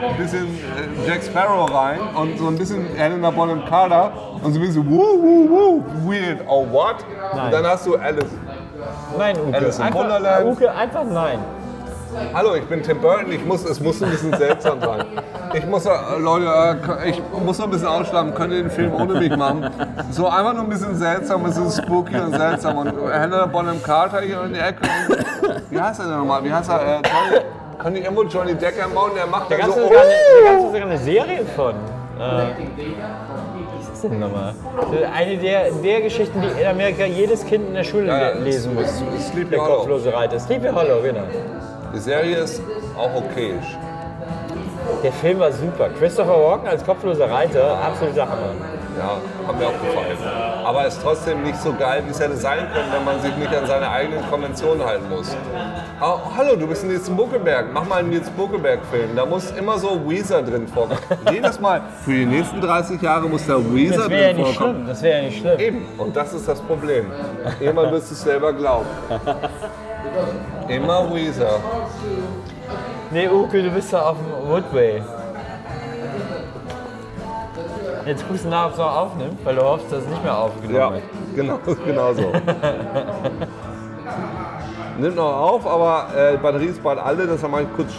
ein 0.00 0.16
bisschen 0.16 0.46
äh, 0.46 1.08
Jack 1.08 1.22
Sparrow 1.22 1.72
rein 1.72 2.00
und 2.16 2.38
so 2.38 2.48
ein 2.48 2.58
bisschen 2.58 2.88
Helena 2.96 3.30
Bonham 3.30 3.64
Carter 3.66 4.10
und 4.42 4.52
so 4.52 4.58
ein 4.58 4.66
bisschen 4.66 4.90
woo, 4.90 4.98
woo, 4.98 5.48
woo, 5.48 6.10
weird, 6.10 6.40
oh 6.48 6.66
what? 6.72 6.96
Nein. 7.36 7.44
Und 7.44 7.52
dann 7.52 7.66
hast 7.66 7.86
du 7.86 7.94
Alice. 7.96 8.24
Nein, 9.16 9.36
Uke. 9.38 9.56
Alice 9.56 9.78
in 9.78 9.84
einfach, 9.84 10.00
Wonderland. 10.00 10.46
Uke, 10.46 10.72
einfach 10.72 11.04
nein. 11.04 11.38
Hallo, 12.34 12.54
ich 12.54 12.64
bin 12.64 12.82
Tim 12.82 13.00
Burton. 13.00 13.32
Ich 13.32 13.44
muss, 13.44 13.64
es 13.64 13.80
muss 13.80 14.02
ein 14.02 14.10
bisschen 14.10 14.32
seltsam 14.36 14.80
sein. 14.80 15.04
Ich 15.54 15.64
muss, 15.66 15.86
äh, 15.86 15.90
Leute, 16.18 16.46
äh, 17.04 17.10
ich 17.10 17.22
muss 17.44 17.58
noch 17.58 17.66
ein 17.66 17.70
bisschen 17.70 17.86
ausschlafen. 17.88 18.34
Könnt 18.34 18.52
ihr 18.52 18.62
den 18.62 18.70
Film 18.70 18.92
ohne 18.94 19.14
mich 19.18 19.34
machen? 19.36 19.68
So 20.10 20.26
einfach 20.28 20.52
nur 20.54 20.64
ein 20.64 20.68
bisschen 20.68 20.94
seltsam, 20.96 21.40
ein 21.44 21.46
bisschen 21.50 21.70
spooky 21.70 22.16
und 22.16 22.34
seltsam. 22.34 22.78
Und 22.78 22.92
Hannah 23.12 23.46
Bonham 23.46 23.82
Carter 23.82 24.20
hier 24.20 24.42
in 24.44 24.54
die 24.54 24.60
Ecke. 24.60 24.80
Wie 25.70 25.80
heißt 25.80 26.00
er 26.00 26.06
denn 26.06 26.18
nochmal? 26.18 26.44
Wie 26.44 26.52
heißt 26.52 26.70
er? 26.70 26.80
Äh, 26.80 27.00
Johnny, 27.02 27.44
können 27.78 27.94
die 27.96 28.00
irgendwo 28.02 28.22
Johnny 28.24 28.54
Decker 28.54 28.88
bauen? 28.88 29.12
Der 29.16 29.26
macht 29.26 29.50
Da 29.50 29.56
dann 29.56 29.66
gab 29.66 29.74
so. 29.74 29.80
es 29.82 29.88
sogar, 29.88 30.02
eine- 30.02 30.12
da 30.44 30.50
gab's 30.52 30.62
sogar 30.64 30.82
eine 30.82 30.98
Serie 30.98 31.44
von. 31.56 31.74
Äh, 32.18 34.08
denn 34.08 34.18
nochmal? 34.18 34.52
Eine 35.14 35.36
der, 35.38 35.70
der 35.70 36.00
Geschichten, 36.00 36.40
die 36.42 36.60
in 36.60 36.66
Amerika 36.66 37.04
jedes 37.04 37.46
Kind 37.46 37.68
in 37.68 37.74
der 37.74 37.84
Schule 37.84 38.06
Ja, 38.08 38.18
ja, 38.20 38.28
le- 38.30 38.40
lesen 38.40 38.74
muss. 38.74 38.88
Sleepy 39.30 39.50
Der 39.50 39.60
Hollow. 39.62 39.76
kopflose 39.76 40.12
Reiter. 40.12 40.40
Sleepy 40.40 40.68
Hollow, 40.68 41.00
genau. 41.02 41.20
Die 41.94 41.98
Serie 41.98 42.36
ist 42.38 42.62
auch 42.96 43.14
okayisch. 43.14 43.76
Der 45.02 45.12
Film 45.12 45.38
war 45.40 45.52
super. 45.52 45.88
Christopher 45.98 46.42
Walken 46.42 46.68
als 46.68 46.84
kopfloser 46.84 47.30
Reiter, 47.30 47.78
absoluter 47.78 48.22
Hammer. 48.22 48.54
Ja, 48.98 49.16
hat 49.48 49.58
mir 49.58 49.66
auch 49.66 49.72
gefallen. 49.72 50.18
Aber 50.64 50.86
ist 50.86 51.00
trotzdem 51.02 51.42
nicht 51.42 51.56
so 51.60 51.72
geil, 51.72 52.02
wie 52.06 52.10
es 52.10 52.20
hätte 52.20 52.36
sein 52.36 52.66
können, 52.72 52.92
wenn 52.92 53.04
man 53.04 53.20
sich 53.20 53.34
nicht 53.36 53.54
an 53.54 53.66
seine 53.66 53.90
eigenen 53.90 54.28
Konventionen 54.30 54.84
halten 54.84 55.08
muss. 55.08 55.34
Oh, 56.00 56.18
hallo, 56.36 56.56
du 56.56 56.66
bist 56.66 56.84
Nils 56.84 57.08
Buckelberg. 57.08 57.66
Mach 57.72 57.86
mal 57.86 57.96
einen 58.00 58.10
Nils 58.10 58.28
Buckelberg-Film. 58.30 59.16
Da 59.16 59.24
muss 59.24 59.50
immer 59.52 59.78
so 59.78 59.98
Weezer 60.08 60.42
drin 60.42 60.68
vorkommen. 60.68 61.00
Jedes 61.32 61.58
Mal. 61.58 61.80
Für 62.04 62.12
die 62.12 62.26
nächsten 62.26 62.60
30 62.60 63.00
Jahre 63.00 63.28
muss 63.28 63.46
da 63.46 63.54
Weezer 63.58 63.96
Das 63.96 64.10
wäre 64.10 64.22
ja 64.22 64.32
drin 64.32 64.36
nicht 64.42 64.56
vorkommen. 64.56 64.74
schlimm. 64.74 64.86
Das 64.88 65.02
wäre 65.02 65.16
ja 65.18 65.24
nicht 65.24 65.40
schlimm. 65.40 65.58
Eben. 65.58 65.86
Und 65.98 66.14
das 66.16 66.32
ist 66.34 66.46
das 66.48 66.60
Problem. 66.60 67.06
Immer 67.60 67.90
wirst 67.90 68.10
du 68.10 68.14
es 68.14 68.22
selber 68.22 68.52
glauben. 68.52 68.86
Immer 70.72 71.14
Weezer. 71.14 71.60
Nee, 73.10 73.28
Uke, 73.28 73.62
du 73.62 73.70
bist 73.70 73.92
da 73.92 74.02
auf 74.10 74.16
dem 74.16 74.48
Woodway. 74.48 75.02
Jetzt 78.06 78.26
guckst 78.26 78.44
du 78.44 78.48
nach, 78.48 78.66
ob 78.66 78.72
es 78.72 78.78
noch 78.78 78.96
aufnimmt, 78.96 79.38
weil 79.44 79.54
du 79.54 79.62
hoffst, 79.62 79.92
dass 79.92 80.02
es 80.02 80.08
nicht 80.08 80.22
mehr 80.24 80.36
aufgenommen 80.36 80.74
Ja, 80.74 80.92
wird. 80.92 81.02
genau, 81.36 81.58
genau 81.86 82.14
so. 82.14 82.32
Nimmt 84.98 85.16
noch 85.16 85.36
auf, 85.36 85.66
aber 85.66 86.06
äh, 86.16 86.36
Batterie 86.38 86.66
ist 86.66 86.82
bald 86.82 86.98
alle, 86.98 87.26
deshalb 87.26 87.52
mache 87.52 87.62
ich 87.62 87.68
kurz 87.76 87.90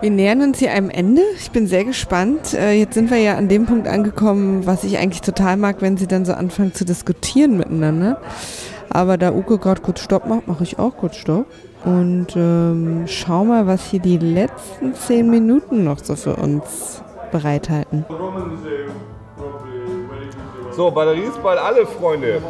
Wir 0.00 0.10
nähern 0.10 0.42
uns 0.42 0.58
hier 0.58 0.72
einem 0.72 0.90
Ende. 0.90 1.22
Ich 1.36 1.50
bin 1.50 1.66
sehr 1.66 1.84
gespannt. 1.84 2.54
Äh, 2.54 2.72
Jetzt 2.72 2.94
sind 2.94 3.10
wir 3.10 3.18
ja 3.18 3.36
an 3.36 3.48
dem 3.48 3.66
Punkt 3.66 3.86
angekommen, 3.86 4.66
was 4.66 4.82
ich 4.82 4.98
eigentlich 4.98 5.20
total 5.20 5.56
mag, 5.56 5.76
wenn 5.80 5.96
sie 5.98 6.06
dann 6.06 6.24
so 6.24 6.32
anfangen 6.32 6.74
zu 6.74 6.84
diskutieren 6.84 7.58
miteinander. 7.58 8.20
Aber 8.90 9.18
da 9.18 9.30
Uke 9.32 9.58
gerade 9.58 9.82
kurz 9.82 10.00
Stopp 10.00 10.26
macht, 10.26 10.48
mache 10.48 10.62
ich 10.64 10.78
auch 10.78 10.96
kurz 10.96 11.16
Stopp. 11.16 11.46
Und 11.84 12.34
ähm, 12.36 13.04
schau 13.06 13.44
mal, 13.44 13.66
was 13.66 13.84
hier 13.86 14.00
die 14.00 14.18
letzten 14.18 14.94
zehn 14.94 15.30
Minuten 15.30 15.84
noch 15.84 15.98
so 15.98 16.16
für 16.16 16.36
uns 16.36 17.02
bereithalten. 17.30 18.04
So, 20.72 20.90
Batterie 20.90 21.22
ist 21.22 21.42
bald 21.42 21.58
alle, 21.60 21.86
Freunde. 21.86 22.40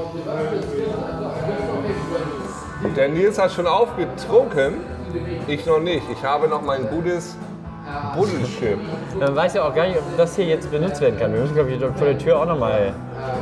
Der 2.96 3.08
Nils 3.08 3.38
hat 3.38 3.52
schon 3.52 3.66
aufgetrunken, 3.66 4.74
ich 5.46 5.66
noch 5.66 5.80
nicht. 5.80 6.02
Ich 6.10 6.22
habe 6.22 6.48
noch 6.48 6.62
mein 6.62 6.88
gutes 6.88 7.36
Buddelschiff. 8.14 8.78
Man 9.18 9.36
weiß 9.36 9.54
ja 9.54 9.64
auch 9.64 9.74
gar 9.74 9.86
nicht, 9.86 9.98
ob 9.98 10.16
das 10.16 10.36
hier 10.36 10.46
jetzt 10.46 10.70
benutzt 10.70 11.00
werden 11.00 11.18
kann. 11.18 11.32
Wir 11.32 11.40
müssen, 11.40 11.54
glaube 11.54 11.70
ich, 11.70 11.80
vor 11.80 12.06
der 12.06 12.18
Tür 12.18 12.40
auch 12.40 12.46
nochmal 12.46 12.92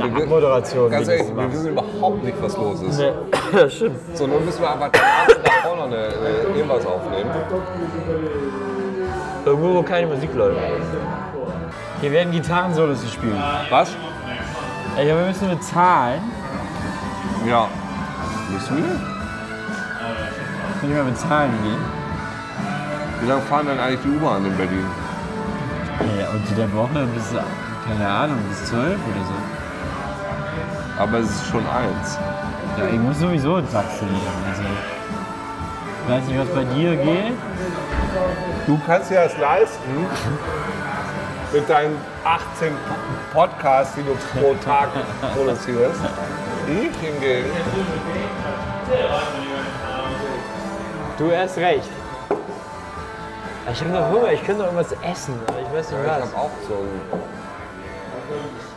eine 0.01 0.17
Abmoderation 0.17 0.91
Ganz 0.91 1.09
ehrlich, 1.09 1.35
wir 1.35 1.53
wissen 1.53 1.71
überhaupt 1.71 2.25
nicht, 2.25 2.37
was 2.41 2.57
los 2.57 2.83
ist. 2.83 2.99
Nee, 2.99 3.13
das 3.53 3.73
stimmt. 3.75 3.97
So, 4.15 4.27
nun 4.27 4.45
müssen 4.45 4.63
wir 4.63 4.71
einfach 4.71 4.91
da 4.91 5.01
vorne 5.63 5.83
eine, 5.85 5.97
eine, 5.97 6.57
irgendwas 6.57 6.87
aufnehmen. 6.87 7.31
Irgendwo, 9.45 9.75
wo 9.75 9.83
keine 9.83 10.07
Musik 10.07 10.35
läuft. 10.35 10.59
Hier 12.01 12.13
werden 12.13 12.33
Gitarrensolos 12.33 13.03
gespielt. 13.03 13.37
Was? 13.71 13.91
Ja, 14.99 15.05
wir 15.05 15.27
müssen 15.27 15.49
bezahlen. 15.49 16.21
Ja. 17.47 17.69
Müssen 18.51 18.77
wir? 18.77 19.01
Können 20.81 20.95
wir 20.95 21.05
bezahlen 21.05 21.53
gehen? 21.63 22.06
Wie 23.21 23.27
lange 23.27 23.43
fahren 23.43 23.67
denn 23.67 23.81
eigentlich 23.81 24.01
die 24.03 24.09
U-Bahn 24.11 24.45
in 24.45 24.57
Berlin? 24.57 24.87
Ja, 26.19 26.29
unter 26.31 26.55
der 26.55 26.73
Woche 26.73 27.07
bis, 27.15 27.35
keine 27.87 28.09
Ahnung, 28.09 28.39
bis 28.49 28.67
12 28.67 28.83
oder 28.85 29.25
so. 29.27 31.03
Aber 31.03 31.19
es 31.19 31.31
ist 31.31 31.47
schon 31.47 31.65
eins. 31.67 32.19
Ja, 32.79 32.87
ich 32.93 32.99
muss 32.99 33.19
sowieso 33.19 33.57
ein 33.57 33.73
Taxi 33.73 34.05
nehmen. 34.05 34.21
Also, 34.49 34.63
ich 34.63 36.13
weiß 36.13 36.27
nicht, 36.27 36.39
was 36.39 36.49
bei 36.49 36.65
dir 36.75 36.97
geht. 36.97 37.33
Du 38.67 38.79
kannst 38.87 39.11
dir 39.11 39.23
das 39.23 39.39
leisten 39.39 40.07
mit 41.53 41.69
deinen 41.69 41.97
18 42.25 42.73
Podcasts, 43.33 43.95
die 43.95 44.03
du 44.03 44.15
pro 44.39 44.55
Tag 44.65 44.89
produzierst. 45.35 46.01
Ich 46.67 46.97
hingegen. 46.99 47.51
Du 51.17 51.31
erst 51.31 51.57
recht. 51.57 51.89
Ich 53.73 53.81
habe 53.81 53.91
noch 53.91 54.11
Hunger, 54.11 54.33
ich 54.33 54.45
könnte 54.45 54.63
noch 54.63 54.73
irgendwas 54.73 54.93
essen, 55.03 55.35
aber 55.47 55.59
ich 55.61 55.73
weiß 55.73 55.91
nicht 55.91 56.01
Ich 56.01 56.07
was. 56.07 56.23
habe 56.23 56.37
auch 56.37 56.51
so 56.69 56.75
eine 56.75 57.21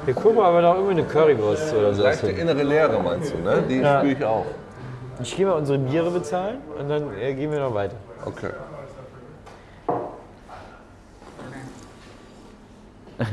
Wir 0.06 0.14
gucken 0.16 0.40
aber 0.42 0.62
noch 0.62 0.76
irgendwie 0.76 0.94
eine 0.94 1.04
Currywurst 1.04 1.74
oder 1.74 1.94
so. 1.94 2.04
leichte 2.04 2.32
innere 2.32 2.64
Leere, 2.64 3.00
meinst 3.02 3.34
du, 3.34 3.38
ne? 3.38 3.64
Die 3.70 3.78
Ja. 3.80 4.00
spüre 4.00 4.14
ich 4.14 4.26
auch. 4.26 4.46
Ich 5.22 5.36
gehe 5.36 5.46
mal 5.46 5.54
unsere 5.54 5.78
Biere 5.78 6.10
bezahlen 6.12 6.58
und 6.78 6.90
dann 6.90 7.14
äh, 7.20 7.34
gehen 7.34 7.52
wir 7.52 7.60
noch 7.60 7.74
weiter. 7.74 7.96
Okay. 8.26 8.50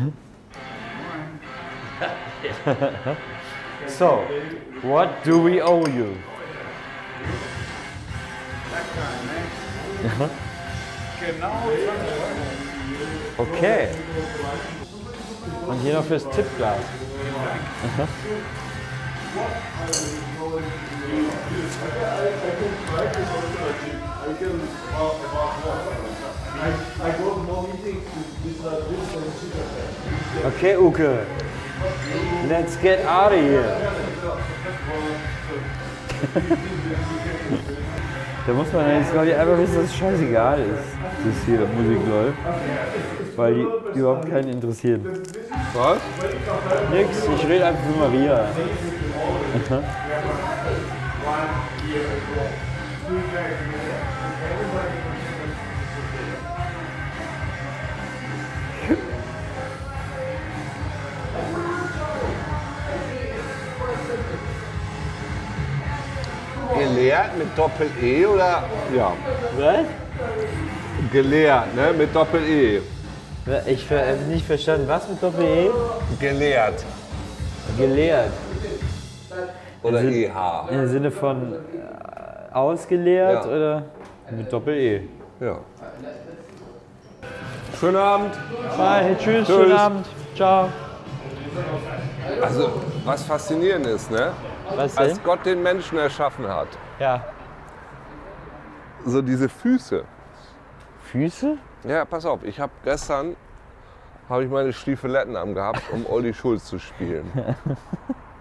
So, 3.86 4.24
what 4.82 5.22
do 5.24 5.38
we 5.38 5.60
owe 5.60 5.86
you? 5.88 6.16
Okay. 13.38 13.88
Und 15.66 15.80
hier 15.80 15.94
noch 15.94 16.04
fürs 16.04 16.22
Tippglas. 16.30 16.78
Okay, 30.46 30.76
Uke. 30.76 31.26
Let's 32.48 32.80
get 32.80 33.04
out 33.04 33.32
of 33.32 33.40
here. 33.40 33.76
da 38.46 38.52
muss 38.52 38.72
man 38.72 38.98
jetzt, 38.98 39.12
glaube 39.12 39.28
ich, 39.28 39.34
einfach 39.34 39.58
wissen, 39.58 39.76
dass 39.76 39.84
es 39.84 39.96
scheißegal 39.96 40.60
ist, 40.60 41.05
dass 41.26 41.44
hier 41.44 41.58
Musik 41.58 42.00
läuft. 42.08 42.38
Weil 43.36 43.54
die 43.94 43.98
überhaupt 43.98 44.30
keinen 44.30 44.48
interessiert. 44.48 45.00
Was? 45.74 45.98
Nix, 46.90 47.28
ich 47.36 47.48
rede 47.48 47.66
einfach 47.66 47.82
für 47.84 47.98
Maria. 47.98 48.46
Gelehrt 66.78 67.38
mit 67.38 67.58
Doppel-E 67.58 68.26
oder? 68.26 68.64
Ja. 68.94 69.12
Was? 69.58 69.86
Gelehrt, 71.12 71.74
ne? 71.74 71.92
Mit 71.96 72.14
Doppel-E. 72.14 72.80
Ich 73.66 73.90
habe 73.90 74.16
nicht 74.28 74.46
verstanden. 74.46 74.88
Was 74.88 75.08
mit 75.08 75.22
Doppel-E? 75.22 75.70
Gelehrt. 76.20 76.84
Gelehrt. 77.78 78.32
Oder 79.82 79.98
Also- 79.98 80.08
EH. 80.10 80.68
Im 80.70 80.88
Sinne 80.88 81.10
von 81.10 81.52
äh, 81.52 82.54
ausgeleert 82.54 83.44
Ja. 83.44 83.50
oder 83.50 83.82
mit 84.30 84.52
Doppel-E? 84.52 85.02
Ja. 85.40 85.58
Schönen 87.78 87.96
Abend. 87.96 88.32
Bye, 88.76 89.16
tschüss, 89.18 89.46
Tschüss. 89.46 89.56
schönen 89.56 89.72
Abend. 89.76 90.06
Ciao. 90.34 90.68
Also, 92.42 92.70
was 93.04 93.22
faszinierend 93.22 93.86
ist, 93.86 94.10
ne? 94.10 94.32
Was 94.74 94.94
denn? 94.94 95.04
Als 95.10 95.22
Gott 95.22 95.44
den 95.46 95.62
Menschen 95.62 95.98
erschaffen 95.98 96.48
hat, 96.48 96.68
Ja. 96.98 97.22
so 99.04 99.20
diese 99.22 99.48
Füße. 99.48 100.04
Füße? 101.16 101.56
Ja, 101.84 102.04
pass 102.04 102.26
auf, 102.26 102.42
ich 102.44 102.60
habe 102.60 102.72
gestern 102.84 103.36
habe 104.28 104.44
ich 104.44 104.50
meine 104.50 104.72
Stiefeletten 104.72 105.34
angehabt, 105.36 105.82
um 105.92 106.04
Olli 106.10 106.34
Schulz 106.34 106.64
zu 106.66 106.78
spielen. 106.78 107.30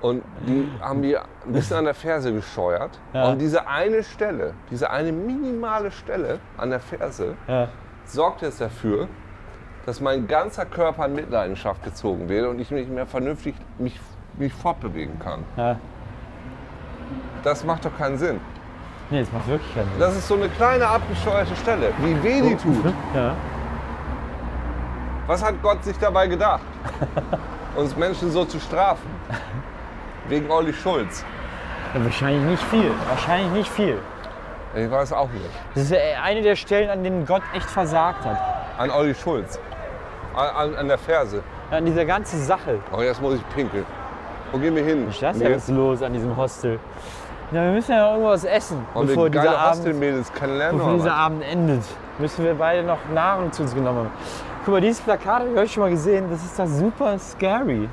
Und 0.01 0.23
die 0.47 0.67
haben 0.81 0.99
mir 0.99 1.21
ein 1.45 1.53
bisschen 1.53 1.77
an 1.77 1.85
der 1.85 1.93
Ferse 1.93 2.33
gescheuert. 2.33 2.99
Ja. 3.13 3.29
Und 3.29 3.39
diese 3.39 3.67
eine 3.67 4.03
Stelle, 4.03 4.53
diese 4.71 4.89
eine 4.89 5.11
minimale 5.11 5.91
Stelle 5.91 6.39
an 6.57 6.71
der 6.71 6.79
Ferse, 6.79 7.35
Ja. 7.47 7.69
sorgt 8.03 8.41
jetzt 8.41 8.59
dafür, 8.59 9.07
dass 9.85 10.01
mein 10.01 10.27
ganzer 10.27 10.65
Körper 10.65 11.05
in 11.05 11.13
Mitleidenschaft 11.13 11.83
gezogen 11.83 12.27
wird 12.29 12.47
und 12.47 12.59
ich 12.59 12.71
nicht 12.71 12.89
mehr 12.89 13.05
vernünftig 13.05 13.55
mich, 13.77 13.99
mich 14.37 14.53
fortbewegen 14.53 15.17
kann. 15.19 15.43
ja. 15.55 15.79
Das 17.43 17.63
macht 17.63 17.85
doch 17.85 17.95
keinen 17.95 18.17
Sinn. 18.17 18.39
Nee, 19.09 19.19
das 19.21 19.31
macht 19.31 19.47
wirklich 19.47 19.73
keinen 19.73 19.89
Sinn. 19.91 19.99
Das 19.99 20.15
ist 20.15 20.27
so 20.27 20.35
eine 20.35 20.49
kleine 20.49 20.87
abgesteuerte 20.87 21.55
Stelle. 21.55 21.91
Wie 21.99 22.23
weh 22.23 22.41
die 22.41 22.55
tut. 22.55 22.85
Ja. 23.13 23.35
Was 25.27 25.43
hat 25.43 25.55
Gott 25.61 25.83
sich 25.83 25.97
dabei 25.97 26.27
gedacht? 26.27 26.61
Uns 27.75 27.95
Menschen 27.95 28.31
so 28.31 28.45
zu 28.45 28.59
strafen. 28.59 29.07
Wegen 30.27 30.49
Olli 30.49 30.73
Schulz. 30.73 31.23
ja. 31.93 32.03
Wahrscheinlich 32.03 32.43
nicht 32.43 32.63
viel. 32.63 32.91
Wahrscheinlich 33.09 33.51
nicht 33.51 33.69
viel. 33.71 33.99
Ich 34.75 34.91
weiß 34.91 35.13
auch 35.13 35.29
nicht. 35.29 35.45
Das 35.73 35.83
ist 35.83 35.91
ja 35.91 35.97
eine 36.23 36.41
der 36.41 36.55
Stellen, 36.55 36.89
an 36.89 37.03
denen 37.03 37.25
Gott 37.25 37.43
echt 37.53 37.69
versagt 37.69 38.25
hat. 38.25 38.37
An 38.77 38.89
Olli 38.89 39.13
Schulz. 39.15 39.59
An, 40.35 40.49
an, 40.49 40.75
an 40.75 40.87
der 40.87 40.97
Ferse. 40.97 41.41
An 41.71 41.85
dieser 41.85 42.05
ganzen 42.05 42.43
Sache. 42.43 42.79
Oh, 42.91 43.01
jetzt 43.01 43.21
muss 43.21 43.35
ich 43.35 43.49
pinkeln. 43.55 43.85
Wo 44.51 44.57
gehen 44.57 44.75
wir 44.75 44.83
hin? 44.83 45.05
Was 45.07 45.15
ist 45.15 45.23
das 45.23 45.39
jetzt 45.39 45.69
los 45.69 46.01
an 46.01 46.13
diesem 46.13 46.35
Hostel? 46.35 46.79
Ja, 47.51 47.63
wir 47.65 47.71
müssen 47.73 47.91
ja 47.91 48.05
noch 48.05 48.13
irgendwas 48.13 48.43
essen, 48.43 48.85
Und 48.93 49.07
bevor 49.07 49.29
dieser, 49.29 49.57
Abend, 49.57 49.83
bevor 49.85 50.93
dieser? 50.95 51.13
Abend 51.13 51.43
endet. 51.43 51.83
Müssen 52.17 52.43
wir 52.43 52.55
beide 52.55 52.83
noch 52.83 52.97
Nahrung 53.13 53.51
zu 53.51 53.61
uns 53.63 53.73
genommen 53.75 53.99
haben. 53.99 54.11
Guck 54.63 54.73
mal, 54.73 54.81
dieses 54.81 54.99
Plakat 55.01 55.41
habe 55.41 55.49
ich 55.51 55.57
euch 55.57 55.71
schon 55.73 55.83
mal 55.83 55.89
gesehen. 55.91 56.25
Das 56.31 56.43
ist 56.43 56.57
das 56.57 56.79
super 56.79 57.19
scary. 57.19 57.87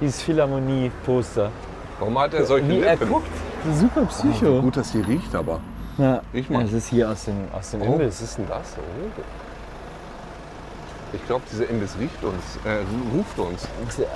Dieses 0.00 0.22
Philharmonie-Poster. 0.22 1.50
Warum 1.98 2.18
hat 2.18 2.32
er 2.32 2.46
solche 2.46 2.68
Wie 2.68 2.80
er 2.80 2.92
Lippen? 2.92 3.08
guckt. 3.12 3.28
Das 3.64 3.74
ist 3.74 3.80
super 3.82 4.06
Psycho. 4.06 4.62
Gut, 4.62 4.76
dass 4.78 4.92
die 4.92 5.02
riecht 5.02 5.34
aber. 5.34 5.60
Ja. 5.98 6.22
Ich 6.32 6.48
mach. 6.48 6.62
Das 6.62 6.72
ist 6.72 6.88
hier 6.88 7.10
aus 7.10 7.26
dem, 7.26 7.36
aus 7.52 7.70
dem 7.72 7.82
Oh, 7.82 7.84
Imbiss. 7.92 8.06
was 8.14 8.22
ist 8.22 8.38
denn 8.38 8.46
das? 8.48 8.76
Oh. 8.78 9.20
Ich 11.12 11.26
glaube, 11.26 11.42
dieser 11.52 11.68
Imbiss 11.68 11.96
riecht 11.98 12.22
uns, 12.24 12.58
äh, 12.64 12.78
ruft 13.14 13.38
uns. 13.38 13.68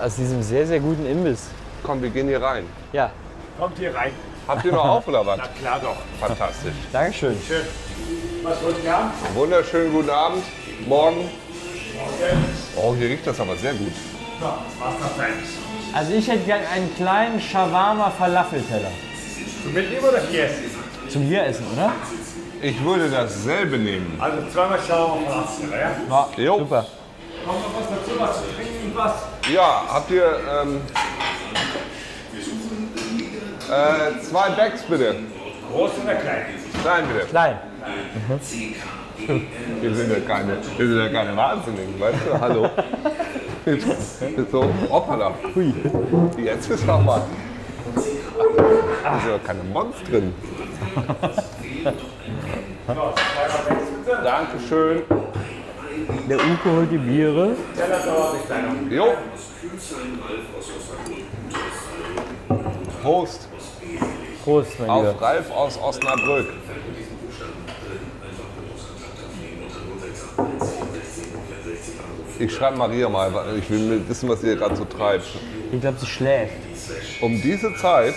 Aus 0.02 0.16
diesem 0.16 0.42
sehr, 0.42 0.66
sehr 0.66 0.80
guten 0.80 1.04
Imbiss. 1.04 1.48
Komm, 1.82 2.00
wir 2.00 2.08
gehen 2.08 2.28
hier 2.28 2.40
rein. 2.42 2.64
Ja, 2.92 3.10
Kommt 3.58 3.78
hier 3.78 3.94
rein. 3.94 4.10
Habt 4.46 4.64
ihr 4.64 4.72
noch 4.72 4.84
auf 4.84 5.08
oder 5.08 5.24
was? 5.26 5.38
Na 5.38 5.46
klar 5.58 5.80
doch. 5.80 5.96
Fantastisch. 6.20 6.74
Dankeschön. 6.92 7.36
Was 8.42 8.62
wollt 8.62 8.76
ihr 8.84 8.92
haben? 8.96 9.10
Wunderschönen 9.34 9.92
guten 9.92 10.10
Abend. 10.10 10.42
Morgen. 10.86 11.30
Oh, 12.76 12.94
hier 12.94 13.08
riecht 13.08 13.26
das 13.26 13.40
aber 13.40 13.56
sehr 13.56 13.72
gut. 13.74 13.92
Was 14.40 14.50
das 15.00 15.16
sein? 15.16 15.32
Also 15.94 16.12
ich 16.12 16.28
hätte 16.28 16.44
gern 16.44 16.60
einen 16.74 16.94
kleinen 16.96 17.40
Shawarma-Falafelteller. 17.40 18.90
Zum 19.62 19.72
Mitnehmen 19.72 20.04
oder 20.04 20.20
hier 20.30 20.44
essen? 20.44 20.64
Zum 21.08 21.22
hier 21.22 21.44
essen, 21.46 21.64
oder? 21.72 21.92
Ich 22.60 22.82
würde 22.84 23.08
dasselbe 23.08 23.78
nehmen. 23.78 24.18
Also 24.20 24.38
zweimal 24.52 24.78
schauen 24.86 25.22
wir 25.24 25.30
mal 25.30 25.44
was, 25.44 25.70
ja? 25.70 26.36
Ja, 26.36 26.44
Jo. 26.44 26.58
super. 26.58 26.86
Kommt 27.46 27.58
noch 27.60 27.80
was 27.80 27.88
dazu, 27.90 28.20
was 28.20 28.36
zu 28.38 28.54
trinken, 28.56 28.92
was? 28.94 29.12
Ja, 29.52 29.84
habt 29.88 30.10
ihr 30.10 30.40
ähm, 30.62 30.80
äh, 33.70 34.20
zwei 34.22 34.50
Bags 34.50 34.82
bitte? 34.82 35.16
Groß 35.70 35.90
oder 36.02 36.14
klein? 36.14 36.46
Klein 36.82 37.04
bitte. 37.12 37.26
Klein. 37.26 37.58
Wir 39.80 39.94
sind 39.94 40.10
ja 40.10 40.20
keine, 40.26 40.58
wir 40.76 40.86
sind 40.86 40.98
ja 40.98 41.08
keine 41.08 41.36
Wahnsinnigen, 41.36 41.98
weißt 41.98 42.18
du? 42.26 42.40
Hallo. 42.40 42.70
so, 44.52 44.70
hoppala. 44.90 45.32
Hui. 45.54 45.72
Jetzt 46.36 46.70
ist 46.70 46.86
noch 46.86 47.02
mal. 47.02 47.22
Da 49.02 49.20
sind 49.20 49.30
ja 49.30 49.38
keine 49.44 49.62
Monstren. 49.64 50.34
Dankeschön. 54.22 55.02
Der 56.28 56.38
Uke 56.38 56.76
holt 56.76 56.90
die 56.90 56.98
Biere. 56.98 57.56
Jo. 58.90 59.14
Prost 63.02 63.48
Prost, 64.44 64.78
mein 64.78 64.98
Lieber. 64.98 65.10
auf 65.10 65.20
Ralf 65.22 65.50
aus 65.50 65.78
Osnabrück. 65.80 66.46
Ich 72.38 72.52
schreibe 72.52 72.76
Maria 72.76 73.08
mal, 73.08 73.32
weil 73.32 73.58
ich 73.58 73.70
will 73.70 74.06
wissen, 74.06 74.28
was 74.28 74.42
ihr 74.42 74.56
gerade 74.56 74.76
so 74.76 74.84
treibt. 74.84 75.24
Ich 75.72 75.80
glaube, 75.80 75.98
sie 75.98 76.06
schläft. 76.06 76.52
Um 77.22 77.40
diese 77.40 77.74
Zeit, 77.76 78.14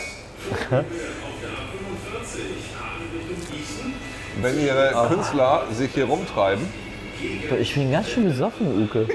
wenn 4.41 4.59
ihre 4.59 5.07
Künstler 5.07 5.63
sich 5.71 5.93
hier 5.93 6.05
rumtreiben, 6.05 6.67
Ich 7.59 7.73
bin 7.73 7.91
ganz 7.91 8.09
schön 8.09 8.25
besoffen, 8.25 8.83
Uke. 8.83 9.07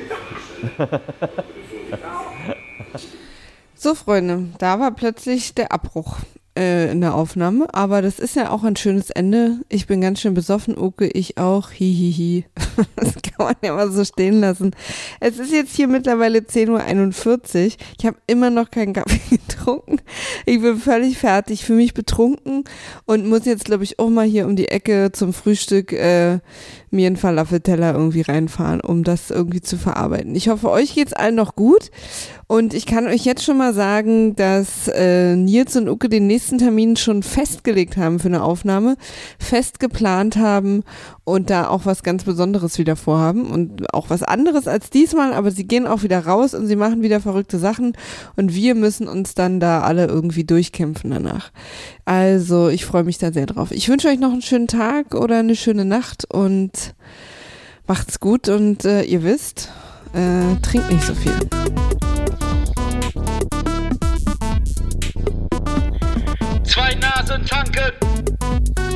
So, 3.74 3.94
Freunde, 3.94 4.48
da 4.58 4.80
war 4.80 4.92
plötzlich 4.92 5.54
der 5.54 5.72
Abbruch 5.72 6.18
äh, 6.58 6.90
in 6.90 7.00
der 7.00 7.14
Aufnahme, 7.14 7.72
aber 7.72 8.02
das 8.02 8.18
ist 8.18 8.36
ja 8.36 8.50
auch 8.50 8.64
ein 8.64 8.76
schönes 8.76 9.10
Ende. 9.10 9.60
Ich 9.68 9.86
bin 9.86 10.00
ganz 10.00 10.20
schön 10.20 10.34
besoffen, 10.34 10.76
Uke, 10.76 11.06
ich 11.06 11.38
auch. 11.38 11.70
Hihihi. 11.70 12.44
Das 12.96 13.14
kann 13.14 13.46
man 13.46 13.56
ja 13.62 13.74
mal 13.74 13.90
so 13.90 14.04
stehen 14.04 14.40
lassen. 14.40 14.74
Es 15.20 15.38
ist 15.38 15.52
jetzt 15.52 15.74
hier 15.76 15.88
mittlerweile 15.88 16.38
10.41 16.40 17.64
Uhr. 17.64 17.72
Ich 17.98 18.06
habe 18.06 18.16
immer 18.26 18.50
noch 18.50 18.70
keinen 18.70 18.92
Kaffee 18.92 19.20
getrunken. 19.36 19.61
Ich 20.46 20.60
bin 20.60 20.76
völlig 20.76 21.18
fertig, 21.18 21.64
für 21.64 21.74
mich 21.74 21.94
betrunken 21.94 22.64
und 23.04 23.28
muss 23.28 23.44
jetzt, 23.44 23.64
glaube 23.64 23.84
ich, 23.84 23.98
auch 23.98 24.08
mal 24.08 24.26
hier 24.26 24.46
um 24.46 24.56
die 24.56 24.68
Ecke 24.68 25.10
zum 25.12 25.32
Frühstück 25.32 25.92
äh, 25.92 26.38
mir 26.90 27.06
einen 27.06 27.16
Falafelteller 27.16 27.94
irgendwie 27.94 28.22
reinfahren, 28.22 28.80
um 28.80 29.04
das 29.04 29.30
irgendwie 29.30 29.60
zu 29.60 29.78
verarbeiten. 29.78 30.34
Ich 30.34 30.48
hoffe, 30.48 30.70
euch 30.70 30.94
geht's 30.94 31.12
allen 31.12 31.34
noch 31.34 31.56
gut. 31.56 31.90
Und 32.52 32.74
ich 32.74 32.84
kann 32.84 33.06
euch 33.06 33.24
jetzt 33.24 33.44
schon 33.44 33.56
mal 33.56 33.72
sagen, 33.72 34.36
dass 34.36 34.86
äh, 34.88 35.36
Nils 35.36 35.74
und 35.74 35.88
Uke 35.88 36.10
den 36.10 36.26
nächsten 36.26 36.58
Termin 36.58 36.96
schon 36.96 37.22
festgelegt 37.22 37.96
haben 37.96 38.18
für 38.18 38.28
eine 38.28 38.42
Aufnahme, 38.42 38.96
fest 39.38 39.80
geplant 39.80 40.36
haben 40.36 40.82
und 41.24 41.48
da 41.48 41.68
auch 41.68 41.86
was 41.86 42.02
ganz 42.02 42.24
Besonderes 42.24 42.78
wieder 42.78 42.94
vorhaben 42.94 43.50
und 43.50 43.94
auch 43.94 44.10
was 44.10 44.22
anderes 44.22 44.68
als 44.68 44.90
diesmal, 44.90 45.32
aber 45.32 45.50
sie 45.50 45.66
gehen 45.66 45.86
auch 45.86 46.02
wieder 46.02 46.26
raus 46.26 46.52
und 46.52 46.66
sie 46.66 46.76
machen 46.76 47.02
wieder 47.02 47.20
verrückte 47.20 47.58
Sachen 47.58 47.96
und 48.36 48.54
wir 48.54 48.74
müssen 48.74 49.08
uns 49.08 49.34
dann 49.34 49.51
da 49.60 49.82
alle 49.82 50.06
irgendwie 50.06 50.44
durchkämpfen 50.44 51.10
danach. 51.10 51.50
Also 52.04 52.68
ich 52.68 52.84
freue 52.84 53.04
mich 53.04 53.18
da 53.18 53.32
sehr 53.32 53.46
drauf. 53.46 53.70
Ich 53.70 53.88
wünsche 53.88 54.08
euch 54.08 54.18
noch 54.18 54.32
einen 54.32 54.42
schönen 54.42 54.68
Tag 54.68 55.14
oder 55.14 55.38
eine 55.38 55.56
schöne 55.56 55.84
Nacht 55.84 56.24
und 56.32 56.94
macht's 57.86 58.20
gut 58.20 58.48
und 58.48 58.84
äh, 58.84 59.02
ihr 59.02 59.22
wisst, 59.22 59.70
äh, 60.14 60.60
trinkt 60.62 60.90
nicht 60.90 61.04
so 61.04 61.14
viel. 61.14 61.32
Zwei 66.64 66.94
Nasen 66.94 67.44
tanken. 67.44 68.91